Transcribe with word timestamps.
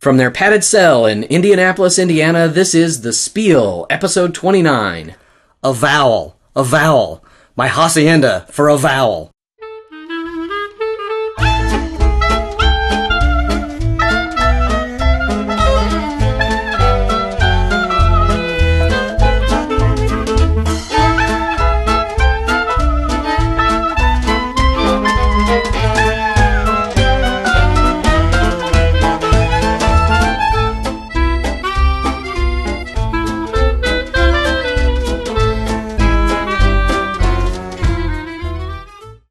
From 0.00 0.16
their 0.16 0.30
padded 0.30 0.64
cell 0.64 1.04
in 1.04 1.24
Indianapolis, 1.24 1.98
Indiana, 1.98 2.48
this 2.48 2.74
is 2.74 3.02
The 3.02 3.12
Spiel, 3.12 3.84
episode 3.90 4.34
29. 4.34 5.14
A 5.62 5.72
vowel, 5.74 6.38
a 6.56 6.64
vowel. 6.64 7.22
My 7.54 7.68
hacienda 7.68 8.46
for 8.48 8.70
a 8.70 8.78
vowel. 8.78 9.30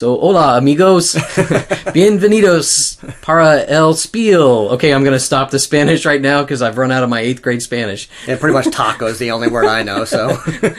So, 0.09 0.18
hola, 0.20 0.58
amigos. 0.58 1.13
Bienvenidos 1.94 2.98
para 3.22 3.63
el 3.70 3.94
Spiel. 3.94 4.41
Okay, 4.72 4.91
I'm 4.91 5.04
going 5.04 5.13
to 5.13 5.20
stop 5.20 5.52
the 5.52 5.59
Spanish 5.59 6.04
right 6.04 6.20
now 6.20 6.41
because 6.41 6.63
I've 6.63 6.80
run 6.80 6.91
out 6.91 7.04
of 7.04 7.12
my 7.12 7.20
eighth 7.20 7.44
grade 7.44 7.62
Spanish. 7.62 8.09
And 8.26 8.40
pretty 8.40 8.55
much 8.55 8.72
taco 8.72 9.05
is 9.05 9.20
the 9.20 9.30
only 9.30 9.50
word 9.50 9.66
I 9.67 9.84
know, 9.84 10.05
so. 10.05 10.36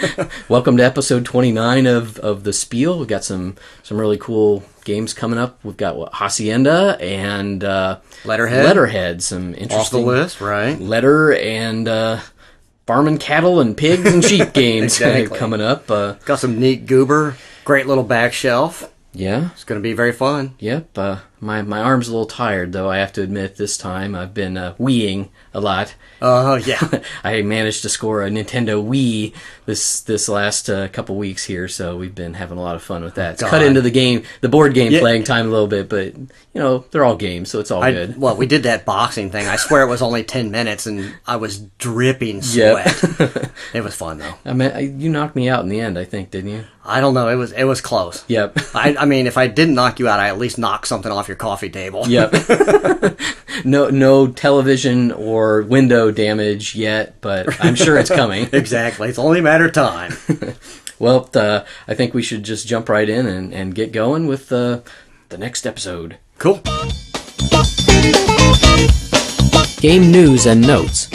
Welcome 0.48 0.78
to 0.78 0.82
episode 0.84 1.24
29 1.24 1.86
of, 1.86 2.18
of 2.18 2.42
the 2.42 2.52
Spiel. 2.52 2.98
We've 2.98 3.06
got 3.06 3.22
some, 3.22 3.54
some 3.84 4.00
really 4.00 4.18
cool 4.18 4.64
games 4.84 5.14
coming 5.14 5.38
up. 5.38 5.60
We've 5.62 5.76
got 5.76 5.94
what, 5.94 6.12
Hacienda 6.12 6.98
and 7.00 7.62
uh, 7.62 8.00
Letterhead. 8.24 8.64
Letterhead. 8.64 9.22
Some 9.22 9.54
interesting. 9.54 9.78
Off 9.78 9.90
the 9.92 9.98
list, 9.98 10.40
right? 10.40 10.76
letter 10.80 11.32
and 11.34 11.86
uh, 11.86 12.18
farming 12.88 13.18
cattle 13.18 13.60
and 13.60 13.76
pigs 13.76 14.12
and 14.12 14.24
sheep 14.24 14.52
games 14.54 15.00
Exactly. 15.00 15.38
coming 15.38 15.60
up. 15.60 15.88
Uh, 15.88 16.14
Got 16.24 16.40
some 16.40 16.58
neat 16.58 16.86
goober. 16.86 17.36
Great 17.64 17.86
little 17.86 18.02
back 18.02 18.32
shelf. 18.32 18.89
Yeah, 19.12 19.50
It's 19.52 19.64
going 19.64 19.80
to 19.80 19.82
be 19.82 19.92
very 19.92 20.12
fun. 20.12 20.54
Yep. 20.58 20.98
Uh, 20.98 21.18
my 21.40 21.62
my 21.62 21.80
arm's 21.80 22.08
a 22.08 22.12
little 22.12 22.26
tired 22.26 22.72
though. 22.72 22.90
I 22.90 22.98
have 22.98 23.12
to 23.14 23.22
admit 23.22 23.56
this 23.56 23.76
time 23.78 24.14
I've 24.14 24.34
been 24.34 24.56
uh, 24.56 24.74
weeing 24.78 25.28
a 25.54 25.60
lot. 25.60 25.94
Uh, 26.20 26.60
yeah. 26.64 27.02
I 27.24 27.42
managed 27.42 27.82
to 27.82 27.88
score 27.88 28.22
a 28.22 28.28
Nintendo 28.30 28.84
Wii 28.86 29.34
this 29.66 30.00
this 30.02 30.28
last 30.28 30.68
uh, 30.68 30.88
couple 30.88 31.16
weeks 31.16 31.44
here, 31.44 31.66
so 31.68 31.96
we've 31.96 32.14
been 32.14 32.34
having 32.34 32.58
a 32.58 32.62
lot 32.62 32.76
of 32.76 32.82
fun 32.82 33.02
with 33.02 33.14
that. 33.14 33.34
It's 33.34 33.42
cut 33.42 33.62
into 33.62 33.80
the 33.80 33.90
game, 33.90 34.24
the 34.42 34.48
board 34.48 34.74
game 34.74 34.92
Yeah. 34.92 35.00
playing 35.00 35.24
time 35.24 35.46
a 35.46 35.50
little 35.50 35.66
bit, 35.68 35.88
but 35.88 36.14
you 36.14 36.28
know 36.54 36.84
they're 36.90 37.04
all 37.04 37.16
games, 37.16 37.50
so 37.50 37.58
it's 37.60 37.70
all 37.70 37.82
I, 37.82 37.92
good. 37.92 38.20
well, 38.20 38.36
we 38.36 38.46
did 38.46 38.64
that 38.64 38.84
boxing 38.84 39.30
thing. 39.30 39.46
I 39.46 39.56
swear 39.56 39.82
it 39.82 39.88
was 39.88 40.02
only 40.02 40.24
10 40.24 40.50
minutes 40.50 40.86
and 40.86 41.14
I 41.26 41.36
was 41.36 41.58
dripping 41.78 42.42
Yep. 42.44 42.88
sweat. 42.88 43.50
it 43.74 43.82
was 43.82 43.94
fun 43.94 44.18
though. 44.18 44.34
I 44.44 44.52
mean, 44.52 44.70
I, 44.72 44.80
you 44.80 45.08
knocked 45.08 45.36
me 45.36 45.48
out 45.48 45.62
in 45.62 45.68
the 45.70 45.80
end, 45.80 45.98
I 45.98 46.04
think, 46.04 46.30
didn't 46.30 46.50
you? 46.50 46.64
I 46.84 47.00
don't 47.00 47.14
know. 47.14 47.28
It 47.28 47.36
was, 47.36 47.52
it 47.52 47.64
was 47.64 47.80
close. 47.80 48.24
Yep. 48.28 48.58
I, 48.74 48.96
I 48.98 49.04
mean, 49.04 49.26
if 49.26 49.36
I 49.38 49.46
didn't 49.46 49.74
knock 49.74 50.00
you 50.00 50.08
out, 50.08 50.18
I 50.18 50.28
at 50.28 50.38
least 50.38 50.58
knocked 50.58 50.88
something 50.88 51.12
off 51.12 51.28
your 51.30 51.36
coffee 51.36 51.70
table. 51.70 52.06
Yep. 52.08 52.34
no 53.64 53.88
no 53.88 54.26
television 54.26 55.12
or 55.12 55.62
window 55.62 56.10
damage 56.10 56.74
yet, 56.74 57.20
but 57.20 57.64
I'm 57.64 57.76
sure 57.76 57.96
it's 57.96 58.10
coming. 58.10 58.48
exactly. 58.52 59.08
It's 59.08 59.18
only 59.18 59.38
a 59.38 59.42
matter 59.42 59.66
of 59.66 59.72
time. 59.72 60.12
Well, 61.00 61.30
uh, 61.34 61.64
I 61.88 61.94
think 61.94 62.12
we 62.12 62.20
should 62.20 62.42
just 62.42 62.66
jump 62.68 62.90
right 62.90 63.08
in 63.08 63.26
and, 63.26 63.54
and 63.54 63.74
get 63.74 63.90
going 63.90 64.26
with 64.26 64.52
uh, 64.52 64.80
the 65.30 65.38
next 65.38 65.66
episode. 65.66 66.18
Cool. 66.36 66.60
Game 69.80 70.12
news 70.12 70.44
and 70.44 70.60
notes. 70.60 71.08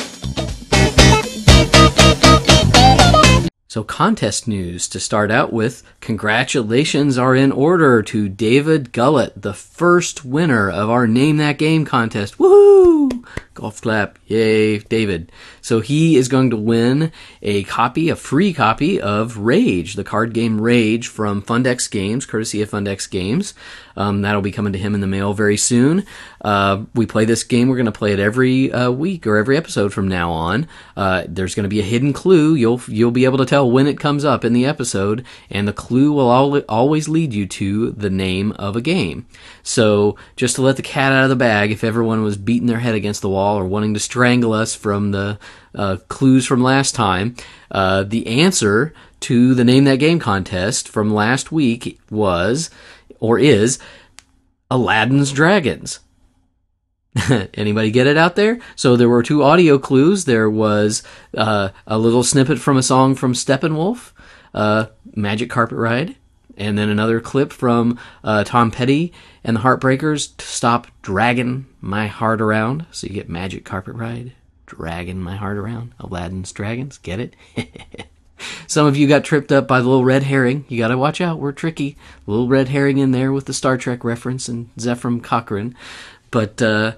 So, 3.76 3.84
contest 3.84 4.48
news 4.48 4.88
to 4.88 5.02
start 5.02 5.30
out 5.30 5.52
with. 5.52 5.84
Congratulations 6.00 7.17
are 7.17 7.36
in 7.36 7.52
order 7.52 8.02
to 8.04 8.30
David 8.30 8.94
Gullett, 8.94 9.33
the 9.36 9.54
first 9.54 10.23
winner 10.23 10.72
of 10.72 10.89
our 10.89 11.08
Name 11.08 11.36
That 11.36 11.58
Game 11.58 11.83
contest. 11.83 12.38
Woohoo! 12.38 13.26
Golf 13.54 13.82
clap. 13.82 14.17
Yay, 14.27 14.80
David. 14.80 15.30
So, 15.60 15.82
he 15.82 16.16
is 16.16 16.30
going 16.30 16.52
to 16.52 16.55
win 16.55 17.11
a 17.42 17.66
copy, 17.66 18.08
a 18.08 18.16
free 18.16 18.54
copy 18.54 19.02
of 19.02 19.39
Rage, 19.39 19.95
the 19.95 20.05
card 20.05 20.32
game 20.32 20.61
Rage 20.61 21.10
from 21.10 21.42
Fundex 21.42 21.92
Games, 21.92 22.26
courtesy 22.26 22.61
of 22.61 22.72
Fundex 22.72 23.11
Games. 23.11 23.54
Um, 23.95 24.22
that'll 24.22 24.42
be 24.42 24.52
coming 24.52 24.73
to 24.73 24.80
him 24.80 24.94
in 24.94 25.02
the 25.02 25.08
mail 25.08 25.33
very 25.33 25.58
soon. 25.58 26.06
Uh, 26.42 26.83
we 26.94 27.06
play 27.06 27.26
this 27.26 27.44
game. 27.44 27.70
We're 27.70 27.78
going 27.78 27.86
to 27.86 27.92
play 27.92 28.14
it 28.14 28.20
every 28.20 28.72
uh, 28.72 28.92
week 28.92 29.26
or 29.26 29.38
every 29.38 29.58
episode 29.58 29.94
from 29.94 30.08
now 30.08 30.32
on. 30.32 30.67
Uh, 30.95 31.23
there's 31.28 31.56
going 31.56 31.64
to 31.64 31.70
be 31.70 31.80
a 31.80 31.83
hidden 31.83 32.14
clue. 32.14 32.55
You'll 32.55 32.82
you'll 32.88 33.11
be 33.11 33.26
able 33.26 33.38
to 33.39 33.45
tell 33.45 33.70
when 33.70 33.88
it 33.88 34.00
comes 34.00 34.26
up 34.26 34.44
in 34.44 34.54
the 34.54 34.66
episode, 34.66 35.26
and 35.50 35.67
the 35.67 35.73
clue 35.73 36.11
will 36.11 36.32
al- 36.32 36.60
always 36.70 37.08
lead 37.08 37.34
you 37.34 37.45
to 37.48 37.92
the 37.92 38.10
name 38.10 38.52
of 38.54 38.76
a 38.76 38.82
game. 38.82 39.26
So 39.64 40.17
just 40.36 40.55
to 40.55 40.61
let 40.61 40.76
the 40.76 40.82
cat 40.82 41.11
out 41.11 41.23
of 41.23 41.30
the 41.30 41.36
bag, 41.36 41.72
if 41.72 41.84
everyone 41.84 42.23
was 42.23 42.38
beating 42.38 42.67
their 42.67 42.80
head 42.80 42.95
against 42.95 43.22
the 43.22 43.30
wall 43.30 43.58
or 43.58 43.66
wanting 43.66 43.94
to 43.94 44.00
strangle 44.00 44.54
us 44.54 44.76
from 44.76 45.11
the 45.11 45.39
uh, 45.73 45.98
clues 46.08 46.45
from 46.45 46.61
last 46.61 46.95
time, 46.95 47.36
uh, 47.72 48.04
the 48.04 48.28
answer 48.28 48.94
to 49.22 49.55
the 49.55 49.64
name 49.64 49.86
that 49.86 49.98
game 49.98 50.20
contest 50.20 50.88
from 50.88 51.14
last 51.14 51.52
week 51.52 52.00
was 52.11 52.70
or 53.25 53.39
is 53.39 53.80
Aladdin's 54.69 55.31
Dragons. 55.31 55.99
Anybody 57.55 57.89
get 57.89 58.05
it 58.05 58.17
out 58.17 58.36
there? 58.36 58.59
So 58.75 58.95
there 58.95 59.09
were 59.09 59.23
two 59.23 59.41
audio 59.41 59.80
clues. 59.80 60.25
There 60.25 60.47
was 60.47 61.02
uh, 61.36 61.69
a 61.87 61.97
little 61.97 62.21
snippet 62.21 62.59
from 62.59 62.77
a 62.77 62.83
song 62.83 63.15
from 63.15 63.33
Steppenwolf, 63.33 64.11
uh, 64.53 64.87
"Magic 65.15 65.49
Carpet 65.49 65.80
Ride," 65.80 66.15
and 66.55 66.77
then 66.77 66.89
another 66.89 67.19
clip 67.19 67.52
from 67.52 67.97
uh, 68.23 68.43
Tom 68.43 68.69
Petty 68.69 69.11
and 69.43 69.55
the 69.55 69.61
Heartbreakers, 69.61 70.39
"Stop 70.39 70.87
Dragging 71.02 71.65
My 71.81 72.05
Heart 72.05 72.42
Around." 72.42 72.86
So 72.92 73.07
you 73.07 73.13
get 73.13 73.27
"Magic 73.27 73.65
Carpet 73.65 73.95
Ride," 73.95 74.33
"Dragging 74.67 75.19
My 75.19 75.36
Heart 75.36 75.57
Around," 75.57 75.93
Aladdin's 75.99 76.52
Dragons. 76.52 76.99
Get 76.99 77.19
it? 77.19 77.36
Some 78.68 78.86
of 78.86 78.98
you 78.98 79.08
got 79.08 79.23
tripped 79.23 79.52
up 79.52 79.68
by 79.68 79.80
the 79.80 79.88
little 79.88 80.06
red 80.06 80.23
herring. 80.23 80.66
You 80.68 80.78
got 80.78 80.90
to 80.90 80.98
watch 80.98 81.22
out. 81.22 81.40
We're 81.40 81.52
tricky. 81.52 81.98
Little 82.26 82.48
red 82.48 82.70
herring 82.70 82.98
in 82.98 83.12
there 83.12 83.32
with 83.32 83.46
the 83.46 83.54
Star 83.54 83.78
Trek 83.78 84.04
reference 84.04 84.48
and 84.48 84.70
Zefram 84.78 85.23
Cochrane. 85.23 85.76
But 86.32 86.62
uh, 86.62 86.94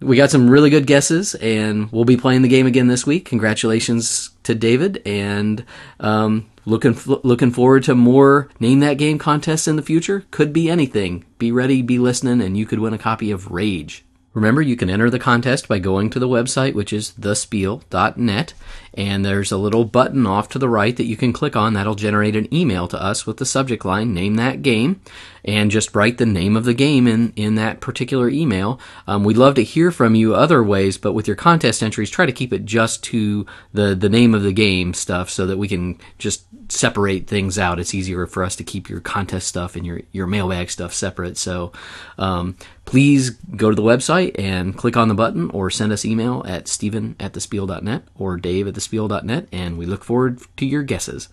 we 0.00 0.16
got 0.16 0.30
some 0.30 0.48
really 0.48 0.70
good 0.70 0.86
guesses, 0.86 1.34
and 1.34 1.90
we'll 1.90 2.04
be 2.04 2.16
playing 2.16 2.42
the 2.42 2.48
game 2.48 2.66
again 2.66 2.88
this 2.88 3.06
week. 3.06 3.24
Congratulations 3.24 4.30
to 4.44 4.54
David, 4.54 5.02
and 5.06 5.64
um, 6.00 6.48
looking 6.64 6.96
looking 7.06 7.50
forward 7.50 7.82
to 7.84 7.94
more 7.94 8.48
name 8.60 8.80
that 8.80 8.98
game 8.98 9.18
contests 9.18 9.66
in 9.66 9.76
the 9.76 9.82
future. 9.82 10.24
Could 10.30 10.52
be 10.52 10.70
anything. 10.70 11.24
Be 11.38 11.50
ready, 11.50 11.82
be 11.82 11.98
listening, 11.98 12.40
and 12.40 12.56
you 12.56 12.66
could 12.66 12.78
win 12.78 12.94
a 12.94 12.98
copy 12.98 13.30
of 13.30 13.50
Rage. 13.50 14.05
Remember, 14.36 14.60
you 14.60 14.76
can 14.76 14.90
enter 14.90 15.08
the 15.08 15.18
contest 15.18 15.66
by 15.66 15.78
going 15.78 16.10
to 16.10 16.18
the 16.18 16.28
website, 16.28 16.74
which 16.74 16.92
is 16.92 17.12
thespiel.net, 17.12 18.52
and 18.92 19.24
there's 19.24 19.50
a 19.50 19.56
little 19.56 19.86
button 19.86 20.26
off 20.26 20.50
to 20.50 20.58
the 20.58 20.68
right 20.68 20.94
that 20.94 21.06
you 21.06 21.16
can 21.16 21.32
click 21.32 21.56
on. 21.56 21.72
That'll 21.72 21.94
generate 21.94 22.36
an 22.36 22.52
email 22.52 22.86
to 22.88 23.02
us 23.02 23.24
with 23.24 23.38
the 23.38 23.46
subject 23.46 23.86
line, 23.86 24.12
name 24.12 24.34
that 24.34 24.60
game, 24.60 25.00
and 25.42 25.70
just 25.70 25.94
write 25.94 26.18
the 26.18 26.26
name 26.26 26.54
of 26.54 26.66
the 26.66 26.74
game 26.74 27.06
in, 27.06 27.32
in 27.34 27.54
that 27.54 27.80
particular 27.80 28.28
email. 28.28 28.78
Um, 29.06 29.24
we'd 29.24 29.38
love 29.38 29.54
to 29.54 29.64
hear 29.64 29.90
from 29.90 30.14
you 30.14 30.34
other 30.34 30.62
ways, 30.62 30.98
but 30.98 31.14
with 31.14 31.26
your 31.26 31.36
contest 31.36 31.82
entries, 31.82 32.10
try 32.10 32.26
to 32.26 32.32
keep 32.32 32.52
it 32.52 32.66
just 32.66 33.02
to 33.04 33.46
the, 33.72 33.94
the 33.94 34.10
name 34.10 34.34
of 34.34 34.42
the 34.42 34.52
game 34.52 34.92
stuff 34.92 35.30
so 35.30 35.46
that 35.46 35.56
we 35.56 35.66
can 35.66 35.98
just 36.18 36.44
separate 36.68 37.26
things 37.26 37.58
out. 37.58 37.78
It's 37.78 37.94
easier 37.94 38.26
for 38.26 38.44
us 38.44 38.56
to 38.56 38.64
keep 38.64 38.90
your 38.90 39.00
contest 39.00 39.48
stuff 39.48 39.76
and 39.76 39.86
your, 39.86 40.02
your 40.12 40.26
mailbag 40.26 40.68
stuff 40.68 40.92
separate. 40.92 41.38
So 41.38 41.72
um, 42.18 42.56
please 42.86 43.30
go 43.30 43.68
to 43.68 43.76
the 43.76 43.82
website 43.82 44.34
and 44.38 44.76
click 44.76 44.96
on 44.96 45.08
the 45.08 45.14
button 45.14 45.50
or 45.50 45.68
send 45.70 45.92
us 45.92 46.04
email 46.04 46.42
at 46.46 46.68
stephen 46.68 47.14
at 47.20 47.34
thespiel.net 47.34 48.02
or 48.16 48.36
dave 48.38 48.66
at 48.66 48.74
thespiel.net, 48.74 49.46
and 49.52 49.76
we 49.76 49.84
look 49.84 50.02
forward 50.04 50.40
to 50.56 50.64
your 50.64 50.82
guesses. 50.82 51.28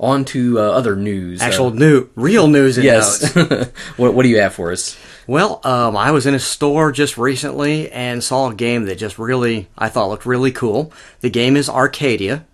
On 0.00 0.24
to 0.26 0.58
uh, 0.58 0.62
other 0.62 0.96
news. 0.96 1.40
Actual 1.40 1.68
Uh, 1.68 1.74
new, 1.74 2.08
real 2.16 2.48
news 2.48 2.76
and 2.78 2.84
yes. 2.84 3.32
what, 3.96 4.12
what 4.12 4.22
do 4.24 4.28
you 4.28 4.40
have 4.40 4.54
for 4.54 4.72
us? 4.72 4.96
Well, 5.28 5.60
um, 5.64 5.96
I 5.96 6.10
was 6.10 6.26
in 6.26 6.34
a 6.34 6.40
store 6.40 6.90
just 6.90 7.16
recently 7.16 7.88
and 7.92 8.24
saw 8.24 8.50
a 8.50 8.54
game 8.54 8.86
that 8.86 8.96
just 8.98 9.20
really, 9.20 9.68
I 9.78 9.88
thought 9.88 10.08
looked 10.08 10.26
really 10.26 10.50
cool. 10.50 10.92
The 11.20 11.30
game 11.30 11.56
is 11.56 11.68
Arcadia. 11.68 12.44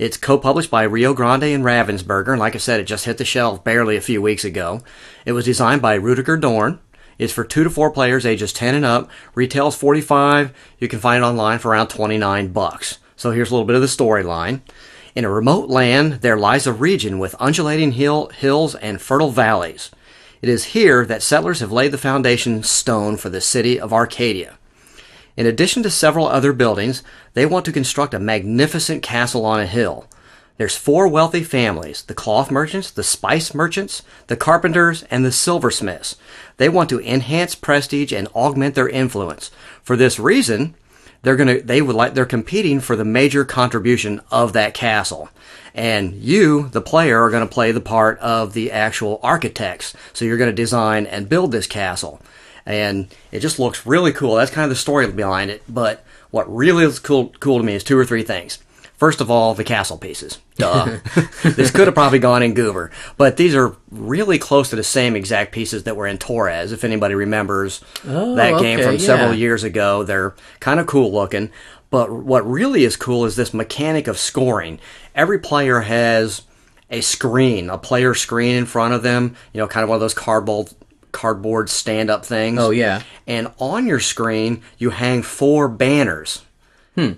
It's 0.00 0.16
co-published 0.16 0.70
by 0.70 0.82
Rio 0.82 1.14
Grande 1.14 1.44
and 1.44 1.64
Ravensburger. 1.64 2.30
And 2.30 2.40
like 2.40 2.56
I 2.56 2.58
said, 2.58 2.80
it 2.80 2.84
just 2.84 3.04
hit 3.04 3.18
the 3.18 3.24
shelf 3.24 3.62
barely 3.62 3.96
a 3.96 4.00
few 4.00 4.20
weeks 4.20 4.44
ago. 4.44 4.80
It 5.24 5.32
was 5.32 5.44
designed 5.44 5.80
by 5.80 5.94
Rudiger 5.94 6.36
Dorn. 6.36 6.80
It's 7.18 7.32
for 7.32 7.44
two 7.44 7.64
to 7.64 7.70
four 7.70 7.90
players, 7.90 8.24
ages 8.24 8.52
10 8.52 8.74
and 8.74 8.84
up. 8.84 9.10
Retails 9.34 9.76
45. 9.76 10.52
You 10.78 10.88
can 10.88 11.00
find 11.00 11.22
it 11.22 11.26
online 11.26 11.58
for 11.58 11.70
around 11.70 11.88
29 11.88 12.48
bucks. 12.48 12.98
So 13.16 13.32
here's 13.32 13.50
a 13.50 13.54
little 13.54 13.66
bit 13.66 13.76
of 13.76 13.82
the 13.82 13.88
storyline. 13.88 14.60
In 15.16 15.24
a 15.24 15.30
remote 15.30 15.68
land, 15.68 16.20
there 16.20 16.36
lies 16.36 16.66
a 16.66 16.72
region 16.72 17.18
with 17.18 17.34
undulating 17.40 17.92
hill, 17.92 18.28
hills 18.28 18.76
and 18.76 19.00
fertile 19.00 19.32
valleys. 19.32 19.90
It 20.40 20.48
is 20.48 20.66
here 20.66 21.04
that 21.06 21.22
settlers 21.22 21.58
have 21.58 21.72
laid 21.72 21.90
the 21.90 21.98
foundation 21.98 22.62
stone 22.62 23.16
for 23.16 23.28
the 23.28 23.40
city 23.40 23.80
of 23.80 23.92
Arcadia. 23.92 24.56
In 25.36 25.46
addition 25.46 25.82
to 25.82 25.90
several 25.90 26.28
other 26.28 26.52
buildings, 26.52 27.02
they 27.34 27.46
want 27.46 27.64
to 27.64 27.72
construct 27.72 28.14
a 28.14 28.20
magnificent 28.20 29.02
castle 29.02 29.44
on 29.44 29.58
a 29.58 29.66
hill. 29.66 30.06
There's 30.58 30.76
four 30.76 31.06
wealthy 31.06 31.44
families 31.44 32.02
the 32.02 32.14
cloth 32.14 32.50
merchants, 32.50 32.90
the 32.90 33.04
spice 33.04 33.54
merchants, 33.54 34.02
the 34.26 34.36
carpenters, 34.36 35.04
and 35.04 35.24
the 35.24 35.32
silversmiths. 35.32 36.16
They 36.58 36.68
want 36.68 36.90
to 36.90 37.00
enhance 37.00 37.54
prestige 37.54 38.12
and 38.12 38.28
augment 38.34 38.74
their 38.74 38.88
influence. 38.88 39.50
For 39.82 39.96
this 39.96 40.18
reason, 40.18 40.74
they're 41.22 41.36
gonna 41.36 41.60
they 41.60 41.80
would 41.80 41.94
like 41.94 42.14
they're 42.14 42.26
competing 42.26 42.80
for 42.80 42.96
the 42.96 43.04
major 43.04 43.44
contribution 43.44 44.20
of 44.32 44.52
that 44.52 44.74
castle. 44.74 45.30
And 45.74 46.14
you, 46.14 46.68
the 46.70 46.80
player, 46.80 47.22
are 47.22 47.30
gonna 47.30 47.46
play 47.46 47.70
the 47.70 47.80
part 47.80 48.18
of 48.18 48.52
the 48.52 48.72
actual 48.72 49.20
architects. 49.22 49.94
So 50.12 50.24
you're 50.24 50.38
gonna 50.38 50.52
design 50.52 51.06
and 51.06 51.28
build 51.28 51.52
this 51.52 51.68
castle. 51.68 52.20
And 52.66 53.14
it 53.30 53.40
just 53.40 53.60
looks 53.60 53.86
really 53.86 54.12
cool. 54.12 54.34
That's 54.34 54.50
kind 54.50 54.64
of 54.64 54.70
the 54.70 54.76
story 54.76 55.10
behind 55.12 55.52
it. 55.52 55.62
But 55.68 56.04
what 56.30 56.52
really 56.52 56.84
is 56.84 56.98
cool 56.98 57.32
cool 57.38 57.58
to 57.58 57.64
me 57.64 57.74
is 57.74 57.84
two 57.84 57.96
or 57.96 58.04
three 58.04 58.24
things. 58.24 58.58
First 58.98 59.20
of 59.20 59.30
all, 59.30 59.54
the 59.54 59.62
castle 59.62 59.96
pieces. 59.96 60.38
Duh. 60.56 60.98
this 61.44 61.70
could 61.70 61.86
have 61.86 61.94
probably 61.94 62.18
gone 62.18 62.42
in 62.42 62.52
Goober, 62.52 62.90
but 63.16 63.36
these 63.36 63.54
are 63.54 63.76
really 63.92 64.38
close 64.38 64.70
to 64.70 64.76
the 64.76 64.82
same 64.82 65.14
exact 65.14 65.52
pieces 65.52 65.84
that 65.84 65.96
were 65.96 66.06
in 66.08 66.18
Torres. 66.18 66.72
If 66.72 66.82
anybody 66.82 67.14
remembers 67.14 67.80
Oh, 68.04 68.34
that 68.34 68.60
game 68.60 68.80
okay, 68.80 68.88
from 68.88 68.98
several 68.98 69.32
years 69.32 69.62
ago, 69.62 70.02
they're 70.02 70.34
kind 70.58 70.80
of 70.80 70.86
cool 70.88 71.12
looking. 71.12 71.50
But 71.90 72.10
what 72.10 72.44
really 72.46 72.82
is 72.84 72.96
cool 72.96 73.24
is 73.24 73.36
this 73.36 73.54
mechanic 73.54 74.08
of 74.08 74.18
scoring. 74.18 74.80
Every 75.14 75.38
player 75.38 75.80
has 75.80 76.42
a 76.90 77.00
screen, 77.00 77.70
a 77.70 77.78
player 77.78 78.14
screen 78.14 78.56
in 78.56 78.66
front 78.66 78.94
of 78.94 79.02
them. 79.04 79.36
You 79.52 79.60
know, 79.60 79.68
kind 79.68 79.84
of 79.84 79.88
one 79.90 79.96
of 79.96 80.00
those 80.00 80.12
cardboard 80.12 80.70
cardboard 81.12 81.70
stand 81.70 82.10
up 82.10 82.26
things. 82.26 82.58
Oh, 82.58 82.70
yeah. 82.70 83.02
And 83.26 83.52
on 83.58 83.86
your 83.86 84.00
screen, 84.00 84.62
you 84.76 84.90
hang 84.90 85.22
four 85.22 85.68
banners. 85.68 86.42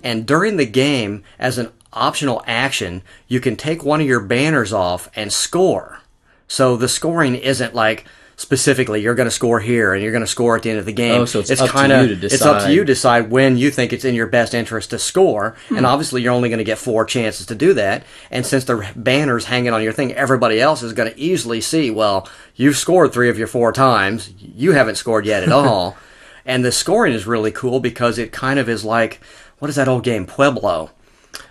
And 0.03 0.25
during 0.25 0.57
the 0.57 0.65
game, 0.65 1.23
as 1.39 1.57
an 1.57 1.71
optional 1.93 2.43
action, 2.47 3.01
you 3.27 3.39
can 3.39 3.55
take 3.55 3.83
one 3.83 3.99
of 4.01 4.07
your 4.07 4.19
banners 4.21 4.71
off 4.73 5.09
and 5.15 5.31
score. 5.33 5.99
So 6.47 6.77
the 6.77 6.87
scoring 6.87 7.35
isn't 7.35 7.73
like 7.73 8.05
specifically 8.37 9.01
you're 9.01 9.13
going 9.15 9.27
to 9.27 9.31
score 9.31 9.59
here 9.59 9.93
and 9.93 10.01
you're 10.01 10.11
going 10.11 10.23
to 10.23 10.27
score 10.27 10.55
at 10.55 10.63
the 10.63 10.69
end 10.71 10.79
of 10.79 10.85
the 10.85 10.91
game. 10.93 11.21
Oh, 11.21 11.25
so 11.25 11.39
it's 11.39 11.51
up 11.51 11.69
to 11.69 11.73
kinda- 11.73 12.07
you 12.07 12.15
to 12.15 12.25
It's 12.25 12.41
up 12.41 12.63
to 12.63 12.71
you 12.73 12.79
to 12.79 12.85
decide. 12.85 13.19
decide 13.23 13.31
when 13.31 13.57
you 13.57 13.69
think 13.69 13.93
it's 13.93 14.03
in 14.05 14.15
your 14.15 14.25
best 14.27 14.53
interest 14.53 14.89
to 14.91 14.99
score. 14.99 15.55
Hmm. 15.69 15.77
And 15.77 15.85
obviously, 15.85 16.21
you're 16.23 16.33
only 16.33 16.49
going 16.49 16.57
to 16.59 16.63
get 16.63 16.77
four 16.79 17.05
chances 17.05 17.45
to 17.47 17.55
do 17.55 17.73
that. 17.75 18.03
And 18.31 18.45
since 18.45 18.63
the 18.63 18.87
banner's 18.95 19.45
hanging 19.45 19.73
on 19.73 19.83
your 19.83 19.93
thing, 19.93 20.13
everybody 20.13 20.59
else 20.59 20.81
is 20.81 20.93
going 20.93 21.11
to 21.11 21.19
easily 21.19 21.61
see, 21.61 21.91
well, 21.91 22.27
you've 22.55 22.77
scored 22.77 23.13
three 23.13 23.29
of 23.29 23.37
your 23.37 23.47
four 23.47 23.71
times. 23.71 24.31
You 24.39 24.71
haven't 24.71 24.95
scored 24.95 25.25
yet 25.25 25.43
at 25.43 25.51
all. 25.53 25.97
and 26.45 26.65
the 26.65 26.71
scoring 26.71 27.13
is 27.13 27.27
really 27.27 27.51
cool 27.51 27.79
because 27.79 28.17
it 28.17 28.31
kind 28.31 28.57
of 28.59 28.67
is 28.67 28.83
like, 28.83 29.19
what 29.61 29.69
is 29.69 29.75
that 29.77 29.87
old 29.87 30.03
game, 30.03 30.25
Pueblo? 30.25 30.89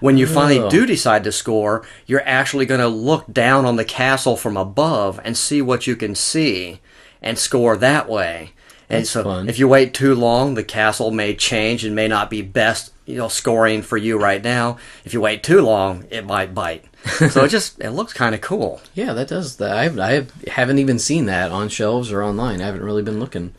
When 0.00 0.18
you 0.18 0.26
finally 0.26 0.58
Oh. 0.58 0.68
do 0.68 0.84
decide 0.84 1.24
to 1.24 1.32
score, 1.32 1.86
you're 2.06 2.26
actually 2.26 2.66
going 2.66 2.80
to 2.80 2.88
look 2.88 3.32
down 3.32 3.64
on 3.64 3.76
the 3.76 3.84
castle 3.84 4.36
from 4.36 4.56
above 4.56 5.18
and 5.24 5.36
see 5.36 5.62
what 5.62 5.86
you 5.86 5.96
can 5.96 6.14
see 6.14 6.80
and 7.22 7.38
score 7.38 7.76
that 7.76 8.08
way. 8.08 8.52
And 8.90 9.00
That's 9.02 9.10
so 9.10 9.22
fun. 9.24 9.48
if 9.48 9.58
you 9.58 9.68
wait 9.68 9.94
too 9.94 10.14
long, 10.14 10.54
the 10.54 10.64
castle 10.64 11.10
may 11.12 11.34
change 11.34 11.84
and 11.84 11.94
may 11.94 12.08
not 12.08 12.28
be 12.28 12.42
best, 12.42 12.92
you 13.06 13.16
know, 13.16 13.28
scoring 13.28 13.82
for 13.82 13.96
you 13.96 14.18
right 14.18 14.42
now. 14.42 14.76
If 15.04 15.14
you 15.14 15.20
wait 15.20 15.42
too 15.44 15.60
long, 15.62 16.04
it 16.10 16.26
might 16.26 16.54
bite. 16.54 16.84
so 17.30 17.44
it 17.44 17.48
just 17.56 17.78
it 17.80 17.90
looks 17.90 18.12
kind 18.12 18.34
of 18.34 18.40
cool. 18.40 18.80
Yeah, 18.94 19.12
that 19.12 19.28
does. 19.28 19.56
That 19.56 19.70
I 19.70 19.84
I 20.16 20.26
haven't 20.50 20.78
even 20.80 20.98
seen 20.98 21.26
that 21.26 21.52
on 21.52 21.68
shelves 21.68 22.10
or 22.10 22.22
online. 22.22 22.60
I 22.60 22.66
haven't 22.66 22.82
really 22.84 23.02
been 23.02 23.20
looking 23.20 23.54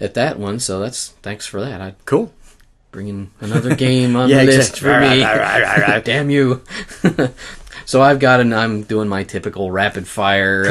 at 0.00 0.14
that 0.14 0.38
one. 0.38 0.60
So 0.60 0.78
that's 0.80 1.08
thanks 1.22 1.44
for 1.44 1.60
that. 1.60 1.80
I 1.80 1.94
Cool. 2.04 2.32
Bringing 2.90 3.30
another 3.40 3.74
game 3.74 4.16
on 4.16 4.28
Yeah, 4.30 4.40
the 4.44 4.46
list 4.46 4.78
exact- 4.78 4.78
for 4.78 5.00
me. 5.00 6.02
Damn 6.04 6.30
you. 6.30 6.62
so 7.84 8.00
I've 8.02 8.18
got 8.18 8.40
an. 8.40 8.52
I'm 8.52 8.82
doing 8.82 9.08
my 9.08 9.24
typical 9.24 9.70
rapid 9.70 10.06
fire. 10.08 10.64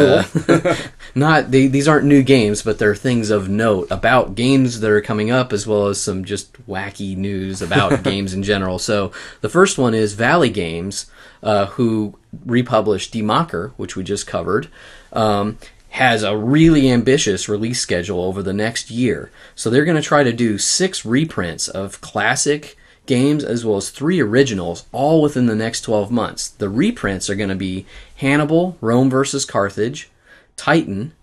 uh, 0.47 0.75
not 1.15 1.51
they, 1.51 1.67
these 1.67 1.87
aren't 1.87 2.05
new 2.05 2.23
games, 2.23 2.63
but 2.63 2.79
they're 2.79 2.95
things 2.95 3.29
of 3.29 3.49
note 3.49 3.87
about 3.91 4.35
games 4.35 4.79
that 4.79 4.89
are 4.89 5.01
coming 5.01 5.29
up, 5.31 5.53
as 5.53 5.67
well 5.67 5.87
as 5.87 6.01
some 6.01 6.25
just 6.25 6.53
wacky 6.67 7.15
news 7.15 7.61
about 7.61 8.03
games 8.03 8.33
in 8.33 8.41
general. 8.43 8.79
So 8.79 9.11
the 9.41 9.49
first 9.49 9.77
one 9.77 9.93
is 9.93 10.13
Valley 10.13 10.49
Games, 10.49 11.05
uh, 11.43 11.67
who 11.67 12.17
republished 12.45 13.13
Die 13.13 13.19
Macher, 13.19 13.71
which 13.77 13.95
we 13.95 14.03
just 14.03 14.27
covered. 14.27 14.69
Um, 15.13 15.57
has 15.97 16.21
a 16.21 16.37
really 16.37 16.91
ambitious 16.91 17.49
release 17.49 17.81
schedule 17.81 18.23
over 18.23 18.43
the 18.43 18.53
next 18.53 18.91
year. 18.91 19.31
So 19.55 19.71
they're 19.71 19.83
going 19.83 19.97
to 19.97 20.03
try 20.03 20.21
to 20.21 20.31
do 20.31 20.59
six 20.59 21.03
reprints 21.03 21.67
of 21.67 22.01
classic 22.01 22.77
games 23.07 23.43
as 23.43 23.65
well 23.65 23.77
as 23.77 23.89
three 23.89 24.21
originals 24.21 24.85
all 24.91 25.23
within 25.23 25.47
the 25.47 25.55
next 25.55 25.81
12 25.81 26.11
months. 26.11 26.49
The 26.49 26.69
reprints 26.69 27.31
are 27.31 27.35
going 27.35 27.49
to 27.49 27.55
be 27.55 27.87
Hannibal, 28.17 28.77
Rome 28.79 29.09
versus 29.09 29.43
Carthage, 29.43 30.11
Titan, 30.55 31.13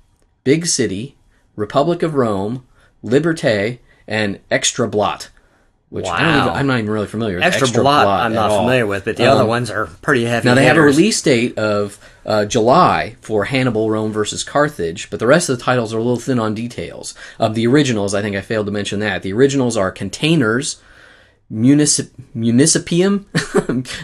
Big 0.43 0.67
City, 0.67 1.15
Republic 1.55 2.03
of 2.03 2.17
Rome, 2.17 2.67
Liberté, 3.05 3.79
and 4.09 4.41
Extra 4.51 4.89
Blot. 4.89 5.31
Which 5.91 6.07
I 6.07 6.19
don't 6.23 6.29
Wow. 6.29 6.45
even, 6.47 6.57
I'm 6.59 6.67
not 6.67 6.79
even 6.79 6.91
really 6.91 7.07
familiar 7.07 7.37
with. 7.37 7.45
Extra, 7.45 7.69
blot, 7.83 8.07
I'm 8.09 8.33
not 8.35 8.51
all. 8.51 8.61
familiar 8.63 8.87
with, 8.87 9.05
but 9.05 9.17
the 9.17 9.27
Um, 9.31 9.37
other 9.39 9.45
ones 9.47 9.71
are 9.71 9.87
pretty 10.03 10.25
heavy. 10.25 10.49
now 10.49 10.55
they 10.57 10.65
have 10.65 10.77
a 10.77 10.81
release 10.83 11.23
date 11.23 11.57
of 11.57 11.99
uh, 12.27 12.47
July 12.47 13.15
for 13.21 13.45
Hannibal, 13.45 13.91
Rome 13.91 14.11
versus 14.13 14.43
Carthage, 14.43 15.09
but 15.11 15.21
the 15.21 15.27
rest 15.27 15.49
of 15.49 15.57
the 15.59 15.63
titles 15.65 15.95
are 15.95 15.99
a 15.99 16.03
little 16.03 16.19
thin 16.19 16.41
on 16.41 16.53
details. 16.55 17.15
Of 17.39 17.55
the 17.55 17.67
originals, 17.69 18.13
I 18.15 18.23
think 18.23 18.35
I 18.35 18.41
failed 18.41 18.67
to 18.67 18.73
mention 18.73 18.99
that 19.01 19.23
the 19.23 19.33
originals 19.33 19.77
are 19.77 19.93
Containers, 19.93 20.81
Municip- 21.53 22.11
Municipium. 22.37 23.27